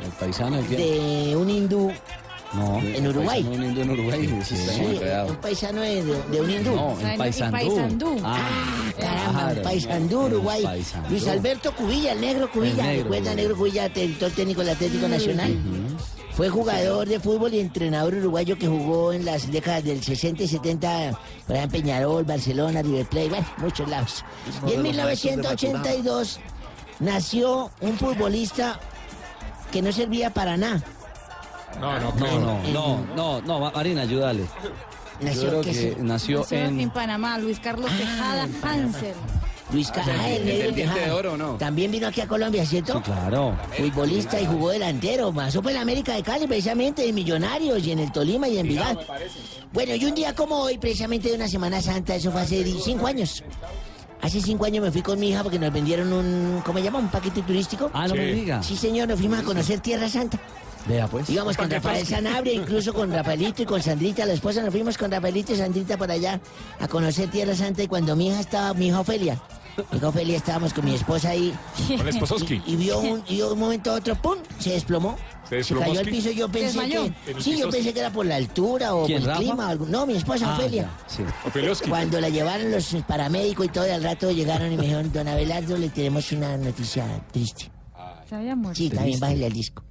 ¿El 0.00 0.10
paisano? 0.12 0.58
¿el 0.58 0.64
quién? 0.66 0.80
de 0.80 1.36
un 1.36 1.50
hindú 1.50 1.92
No. 2.56 2.78
en 2.80 3.06
Uruguay. 3.08 3.42
Un 3.50 3.64
hindú 3.64 3.80
en 3.82 3.90
Uruguay. 3.90 4.42
Sí, 4.44 4.56
Sí, 4.56 5.00
un 5.28 5.36
paisano 5.36 5.80
de, 5.80 6.04
de- 6.04 6.22
de 6.30 6.40
un 6.40 6.50
hindú. 6.50 6.74
No, 6.76 7.00
en 7.00 7.18
Paysandú. 7.18 7.52
Paysandú. 7.52 8.16
Ah, 8.24 8.48
caramba, 8.98 9.52
un 9.56 9.62
paisandú, 9.62 10.20
Uruguay. 10.26 10.64
Luis 11.10 11.26
Alberto 11.28 11.74
Cubilla, 11.74 12.12
el 12.12 12.20
negro 12.20 12.50
Cubilla. 12.50 12.82
El 12.84 12.96
negro, 12.98 13.02
¿Recuerda 13.04 13.34
negro 13.34 13.56
Cubilla, 13.56 13.88
director 13.88 14.30
técnico 14.30 14.60
del 14.60 14.70
Atlético 14.70 15.08
Nacional? 15.08 15.56
Fue 16.32 16.48
jugador 16.48 17.06
de 17.08 17.20
fútbol 17.20 17.54
y 17.54 17.60
entrenador 17.60 18.14
uruguayo 18.14 18.58
que 18.58 18.66
jugó 18.66 19.12
en 19.12 19.24
las 19.24 19.52
décadas 19.52 19.84
del 19.84 20.02
60 20.02 20.42
y 20.42 20.48
70, 20.48 21.10
por 21.46 21.54
ejemplo, 21.56 21.78
en 21.78 21.82
Peñarol, 21.84 22.24
Barcelona, 22.24 22.82
River 22.82 23.06
Plate, 23.06 23.28
bueno, 23.28 23.46
muchos 23.58 23.88
lados. 23.88 24.24
Y 24.66 24.72
en 24.72 24.82
de 24.82 24.92
los 24.94 25.04
maestros 25.04 25.32
de 25.36 25.36
1982 25.36 26.40
nació 26.98 27.70
un 27.80 27.96
futbolista 27.96 28.80
que 29.70 29.80
no 29.80 29.92
servía 29.92 30.30
para 30.30 30.56
nada. 30.56 30.82
No, 31.80 31.98
no, 32.00 32.12
No, 32.14 32.38
no, 32.40 32.60
no, 32.72 33.06
no, 33.16 33.40
no, 33.42 33.60
Ma- 33.60 33.70
Marina, 33.72 34.02
ayúdale. 34.02 34.44
Nació 35.20 35.42
Yo 35.42 35.48
creo 35.48 35.60
que 35.62 35.70
que 35.70 35.74
sí. 35.74 35.96
nació 36.00 36.38
Nació 36.40 36.58
en... 36.58 36.80
en 36.80 36.90
Panamá, 36.90 37.38
Luis 37.38 37.60
Carlos 37.60 37.90
Tejada 37.96 38.48
Hansel. 38.62 39.14
Luis 39.72 39.88
Ah, 39.90 39.92
Caja, 39.94 40.28
el- 40.28 40.42
el 40.42 40.44
negro 40.46 40.68
el 40.68 40.74
diente 40.74 40.94
Tejada. 40.94 41.06
de 41.06 41.12
oro, 41.12 41.32
¿o 41.32 41.36
no? 41.36 41.54
También 41.54 41.90
vino 41.90 42.06
aquí 42.08 42.20
a 42.20 42.28
Colombia, 42.28 42.66
¿cierto? 42.66 43.00
Claro. 43.02 43.56
Futbolista 43.76 44.40
y 44.40 44.46
jugó 44.46 44.70
delantero. 44.70 45.32
Pasó 45.32 45.62
por 45.62 45.72
la 45.72 45.80
América 45.80 46.14
de 46.14 46.22
Cali, 46.22 46.46
precisamente, 46.46 47.08
en 47.08 47.14
Millonarios, 47.14 47.84
y 47.86 47.92
en 47.92 48.00
el 48.00 48.12
Tolima 48.12 48.46
y 48.48 48.58
en 48.58 48.68
Vigán. 48.68 48.98
Bueno, 49.72 49.94
y 49.94 50.04
un 50.04 50.14
día 50.14 50.34
como 50.34 50.56
hoy, 50.56 50.78
precisamente 50.78 51.28
de 51.30 51.36
una 51.36 51.48
Semana 51.48 51.80
Santa, 51.80 52.14
eso 52.14 52.30
fue 52.30 52.42
hace 52.42 52.64
cinco 52.84 53.06
años. 53.06 53.42
Hace 54.20 54.40
cinco 54.40 54.64
años 54.64 54.82
me 54.84 54.90
fui 54.90 55.02
con 55.02 55.18
mi 55.18 55.28
hija 55.30 55.42
porque 55.42 55.58
nos 55.58 55.72
vendieron 55.72 56.12
un, 56.12 56.62
¿cómo 56.64 56.78
se 56.78 56.84
llama? 56.84 56.98
Un 56.98 57.08
paquete 57.08 57.42
turístico. 57.42 57.90
Ah, 57.94 58.06
no 58.08 58.14
me 58.14 58.26
diga. 58.32 58.62
Sí, 58.62 58.76
señor, 58.76 59.08
nos 59.08 59.18
fuimos 59.18 59.38
a 59.40 59.42
conocer 59.42 59.80
Tierra 59.80 60.08
Santa. 60.08 60.38
Vea, 60.86 61.06
pues. 61.08 61.30
Íbamos 61.30 61.56
con 61.56 61.70
Rafael 61.70 62.06
Sanabria, 62.06 62.52
incluso 62.52 62.92
con 62.92 63.10
Rafaelito 63.10 63.62
y 63.62 63.66
con 63.66 63.82
Sandrita, 63.82 64.26
la 64.26 64.34
esposa, 64.34 64.60
nos 64.62 64.70
fuimos 64.70 64.98
con 64.98 65.10
Rafaelito 65.10 65.52
y 65.54 65.56
Sandrita 65.56 65.96
por 65.96 66.10
allá 66.10 66.40
a 66.78 66.88
conocer 66.88 67.30
Tierra 67.30 67.54
Santa 67.54 67.82
y 67.82 67.88
cuando 67.88 68.14
mi 68.16 68.28
hija 68.28 68.40
estaba, 68.40 68.74
mi 68.74 68.88
hija 68.88 69.00
Ofelia, 69.00 69.40
mi 69.90 69.96
hija 69.98 70.08
Ofelia 70.08 70.36
estábamos 70.36 70.74
con 70.74 70.84
mi 70.84 70.94
esposa 70.94 71.30
ahí. 71.30 71.54
Con 71.96 72.06
Espososki. 72.08 72.62
Y, 72.66 72.74
y 72.74 72.76
vio 72.76 72.98
un, 73.00 73.22
y 73.28 73.40
un 73.40 73.58
momento 73.58 73.92
a 73.92 73.94
otro, 73.94 74.14
¡pum! 74.16 74.36
se 74.58 74.70
desplomó. 74.70 75.16
¿Se 75.48 75.56
desplomó, 75.56 75.86
cayó 75.86 76.00
al 76.00 76.06
piso 76.06 76.30
y 76.30 76.34
yo 76.36 76.48
pensé 76.48 76.78
que. 76.88 76.96
¿En 76.96 77.14
el 77.36 77.42
Sí, 77.42 77.56
yo 77.58 77.68
pensé 77.70 77.92
que 77.92 78.00
era 78.00 78.10
por 78.10 78.24
la 78.26 78.36
altura 78.36 78.94
o 78.94 79.06
¿Quién, 79.06 79.20
por 79.20 79.30
el 79.30 79.36
Rafa? 79.36 79.40
clima. 79.42 79.66
o 79.66 79.70
algo- 79.70 79.86
No, 79.86 80.06
mi 80.06 80.14
esposa 80.16 80.52
Ah, 80.52 80.58
Ofelia. 80.58 80.82
ya, 80.82 81.06
sí. 81.06 81.88
Cuando 81.88 82.20
la 82.20 82.28
llevaron 82.30 82.70
los 82.70 82.94
paramédicos 83.06 83.66
y 83.66 83.68
todo, 83.68 83.86
y 83.86 83.90
al 83.90 84.02
rato 84.02 84.30
llegaron 84.30 84.72
y 84.72 84.76
me 84.76 84.82
dijeron, 84.82 85.10
don 85.12 85.28
Abelardo, 85.28 85.76
le 85.76 85.88
tenemos 85.90 86.30
una 86.32 86.56
noticia 86.56 87.04
triste. 87.32 87.70
Se 88.28 88.34
había 88.34 88.56
muerto. 88.56 88.78
Sí, 88.78 88.88
también 88.90 89.20
bájale 89.20 89.46
al 89.46 89.52
disco. 89.52 89.82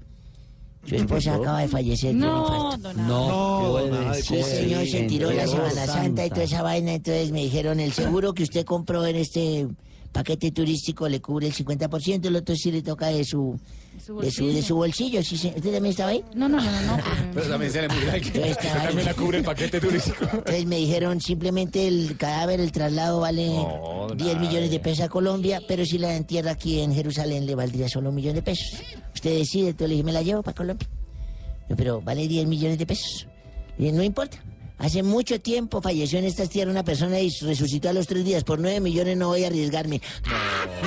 Su 0.85 0.95
esposa 0.95 1.35
acaba 1.35 1.61
de 1.61 1.67
fallecer 1.67 2.09
de 2.09 2.15
un 2.15 2.19
No, 2.19 2.77
don 2.77 3.07
No, 3.07 3.77
puede 3.89 4.21
Sí, 4.21 4.43
señor, 4.43 4.85
se 4.85 5.03
tiró 5.03 5.31
la 5.31 5.47
Semana 5.47 5.85
Santa 5.85 6.25
y 6.25 6.29
toda 6.29 6.43
esa 6.43 6.61
vaina. 6.61 6.93
Entonces 6.93 7.31
me 7.31 7.41
dijeron, 7.41 7.79
el 7.79 7.93
seguro 7.93 8.33
que 8.33 8.43
usted 8.43 8.65
compró 8.65 9.05
en 9.05 9.15
este 9.15 9.67
paquete 10.11 10.51
turístico 10.51 11.07
le 11.07 11.21
cubre 11.21 11.47
el 11.47 11.53
50%, 11.53 12.25
el 12.25 12.35
otro 12.35 12.55
sí 12.55 12.71
le 12.71 12.81
toca 12.81 13.07
de 13.07 13.23
su, 13.23 13.59
Su 14.05 14.19
de 14.19 14.31
su, 14.31 14.47
de 14.47 14.61
su 14.61 14.75
bolsillo. 14.75 15.23
¿Sí, 15.23 15.37
se- 15.37 15.47
¿Usted 15.47 15.61
también 15.71 15.85
estaba 15.87 16.09
ahí? 16.09 16.23
No, 16.35 16.49
no, 16.49 16.57
no, 16.57 16.71
no. 16.71 16.97
no. 16.97 17.03
Pero 17.33 17.47
también 17.47 17.71
se 17.71 17.81
le 17.81 17.87
murió 17.87 18.15
Yo 18.33 18.43
estaba 18.45 18.81
ahí. 18.81 18.87
También 18.87 19.05
la 19.05 19.13
cubre 19.13 19.37
el 19.37 19.43
paquete 19.45 19.79
turístico. 19.79 20.25
Entonces 20.33 20.65
me 20.65 20.75
dijeron 20.77 21.21
simplemente 21.21 21.87
el 21.87 22.17
cadáver, 22.17 22.59
el 22.59 22.71
traslado 22.71 23.21
vale 23.21 23.49
10 24.15 24.39
millones 24.39 24.71
de 24.71 24.79
pesos 24.79 25.05
a 25.05 25.09
Colombia, 25.09 25.61
pero 25.67 25.85
si 25.85 25.97
la 25.97 26.15
entierra 26.15 26.51
aquí 26.51 26.81
en 26.81 26.93
Jerusalén 26.93 27.45
le 27.45 27.55
valdría 27.55 27.87
solo 27.87 28.09
un 28.09 28.15
millón 28.15 28.35
de 28.35 28.41
pesos. 28.41 28.81
Usted 29.13 29.37
decide, 29.37 29.69
entonces 29.69 29.87
le 29.89 29.93
dije, 29.95 30.03
me 30.03 30.11
la 30.11 30.21
llevo 30.21 30.43
para 30.43 30.55
Colombia. 30.55 30.87
No, 31.69 31.75
pero 31.77 32.01
vale 32.01 32.27
10 32.27 32.45
millones 32.47 32.77
de 32.77 32.85
pesos. 32.85 33.27
Y 33.77 33.91
no 33.93 34.03
importa. 34.03 34.43
Hace 34.79 35.01
mucho 35.01 35.39
tiempo 35.39 35.81
falleció 35.81 36.19
en 36.19 36.25
estas 36.25 36.49
tierras 36.49 36.73
una 36.73 36.83
persona 36.83 37.17
y 37.19 37.29
resucitó 37.41 37.87
a 37.89 37.93
los 37.93 38.05
tres 38.05 38.25
días. 38.25 38.43
Por 38.43 38.59
9 38.59 38.81
millones 38.81 39.15
no 39.15 39.27
voy 39.29 39.45
a 39.45 39.47
arriesgarme. 39.47 40.01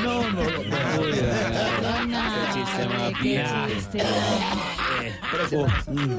No, 0.02 0.28
no, 0.30 0.42
no. 0.42 0.76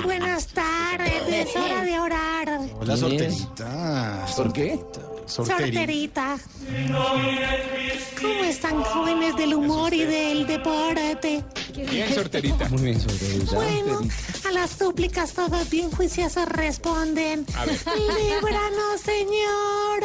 Buenas 0.03 0.47
tardes, 0.47 1.23
es 1.29 1.55
hora 1.55 1.83
de 1.83 1.99
orar. 1.99 2.59
Hola, 2.79 2.97
solterita. 2.97 4.25
¿Por 4.35 4.53
qué? 4.53 4.79
Sorterita. 5.25 6.37
¿Cómo 8.21 8.43
están 8.45 8.81
jóvenes 8.83 9.35
del 9.35 9.53
humor 9.53 9.93
y 9.93 10.05
del 10.05 10.47
deporte? 10.47 11.43
Bien, 11.75 12.13
sorterita. 12.13 12.69
Muy 12.69 12.81
bien, 12.81 13.01
sorterita. 13.01 13.55
Bueno, 13.55 13.99
a 14.47 14.51
las 14.51 14.71
súplicas 14.71 15.33
todos 15.33 15.69
bien 15.69 15.91
juiciosos 15.91 16.47
responden. 16.47 17.45
A 17.55 17.65
ver. 17.65 17.77
Líbranos, 17.95 19.01
Señor. 19.01 20.03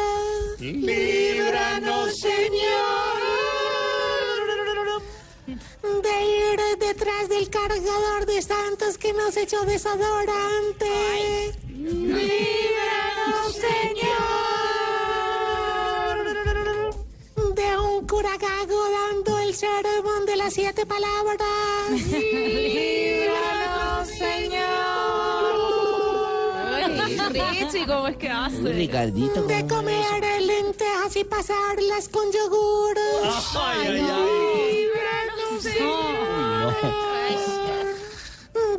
Líbranos, 0.59 2.19
Señor. 2.19 3.32
De 5.83 6.25
ir 6.25 6.59
detrás 6.79 7.27
del 7.29 7.49
cargador 7.49 8.25
de 8.25 8.41
santos 8.41 8.97
que 8.97 9.13
nos 9.13 9.35
echó 9.37 9.65
desodorante. 9.65 11.53
Líbranos, 11.67 13.53
Señor. 13.53 14.13
De 17.55 17.77
un 17.77 18.07
curagago 18.07 18.89
dando 18.91 19.39
el 19.39 19.53
sermón 19.53 20.25
de 20.25 20.35
las 20.37 20.53
siete 20.53 20.85
palabras. 20.85 22.01
Líbranos, 22.11 24.07
Señor. 24.07 24.83
Richie, 27.33 27.85
¿cómo 27.85 28.07
es 28.07 28.17
que 28.17 28.29
hace? 28.29 28.73
Ricardito. 28.73 29.43
De 29.43 29.67
comer 29.67 30.03
lentejas 30.41 31.15
y 31.15 31.23
pasarlas 31.23 32.09
con 32.09 32.31
yogur. 32.31 32.97
Ay, 33.55 33.87
ay, 33.87 33.93
Líbranos, 33.93 35.32
Señor. 35.61 36.75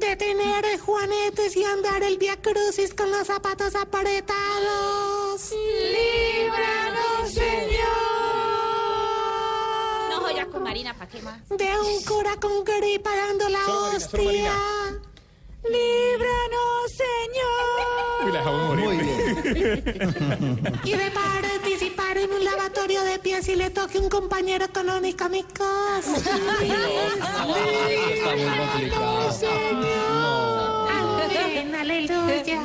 De 0.00 0.16
tener 0.16 0.78
juanetes 0.80 1.56
y 1.56 1.64
andar 1.64 2.02
el 2.02 2.18
Via 2.18 2.40
Crucis 2.40 2.94
con 2.94 3.10
los 3.10 3.26
zapatos 3.26 3.74
apretados. 3.74 5.50
Líbranos, 5.52 7.30
Señor. 7.32 8.14
No 10.10 10.20
joyas 10.20 10.46
con 10.48 10.62
Marina, 10.62 10.94
¿para 10.94 11.10
qué 11.10 11.22
más? 11.22 11.48
De 11.48 11.78
un 11.78 12.02
cura 12.04 12.36
con 12.40 12.64
gripa 12.64 13.14
dando 13.14 13.48
la 13.48 13.66
hostia. 13.66 14.52
Líbranos, 15.64 16.92
Señor. 16.92 18.24
Uy, 18.24 18.32
la 18.32 18.38
dejamos 18.38 18.68
morir. 18.68 18.84
Muy 18.84 18.96
bien. 18.98 19.14
Y 20.84 20.92
de 20.92 21.10
participar 21.10 22.18
en 22.18 22.30
un 22.32 22.44
lavatorio 22.44 23.02
de 23.04 23.18
pies 23.18 23.48
y 23.48 23.56
le 23.56 23.70
toque 23.70 23.98
un 23.98 24.08
compañero 24.08 24.64
económico 24.66 25.24
a 25.24 25.28
mi 25.28 25.42
casa. 25.42 26.10
Muy 27.46 28.48
complicado. 28.50 29.28
Amén, 30.88 31.74
aleluya. 31.74 32.62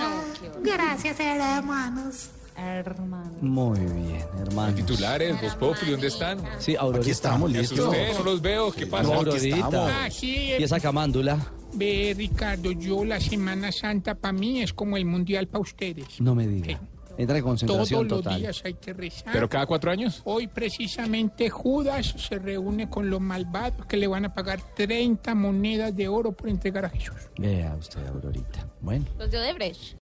Gracias, 0.61 1.19
hermanos. 1.19 2.29
Hermano. 2.57 3.31
Muy 3.39 3.79
bien, 3.79 4.25
hermano. 4.41 4.75
Titulares, 4.75 5.39
Voz 5.41 5.55
Populi, 5.55 5.91
¿dónde 5.91 6.07
están? 6.07 6.43
Sí, 6.59 6.75
Aurorita. 6.75 7.01
Aquí 7.01 7.11
estamos, 7.11 7.49
listos. 7.49 7.95
no 8.17 8.23
los 8.23 8.41
veo. 8.41 8.71
¿Qué 8.73 8.85
pasa? 8.85 9.03
No, 9.03 9.13
Aurorita. 9.13 10.03
Ah, 10.05 10.11
sí, 10.11 10.55
Y 10.59 10.63
esa 10.63 10.77
camándula. 10.79 11.39
Ve 11.73 12.13
Ricardo, 12.17 12.71
yo 12.71 13.05
la 13.05 13.19
Semana 13.19 13.71
Santa 13.71 14.15
para 14.15 14.33
mí 14.33 14.61
es 14.61 14.73
como 14.73 14.97
el 14.97 15.05
Mundial 15.05 15.47
para 15.47 15.61
ustedes. 15.61 16.19
No 16.21 16.35
me 16.35 16.47
diga. 16.47 16.79
Entra 17.17 17.37
en 17.37 17.43
Todos 17.43 17.59
concentración 17.59 18.07
los 18.07 18.23
total. 18.23 18.39
días 18.39 18.61
hay 18.63 18.75
que 18.75 18.93
rezar. 18.93 19.33
¿Pero 19.33 19.49
cada 19.49 19.65
cuatro 19.65 19.91
años? 19.91 20.21
Hoy 20.23 20.47
precisamente 20.47 21.49
Judas 21.49 22.15
se 22.17 22.39
reúne 22.39 22.89
con 22.89 23.09
los 23.09 23.19
malvados 23.19 23.85
que 23.87 23.97
le 23.97 24.07
van 24.07 24.23
a 24.23 24.33
pagar 24.33 24.61
30 24.75 25.35
monedas 25.35 25.93
de 25.93 26.07
oro 26.07 26.31
por 26.31 26.47
entregar 26.47 26.85
a 26.85 26.89
Jesús. 26.89 27.17
Vea 27.37 27.75
usted, 27.77 28.07
Aurorita. 28.07 28.65
Bueno. 28.79 29.05
Los 29.17 29.29
de 29.29 29.37
Odebrecht. 29.37 29.98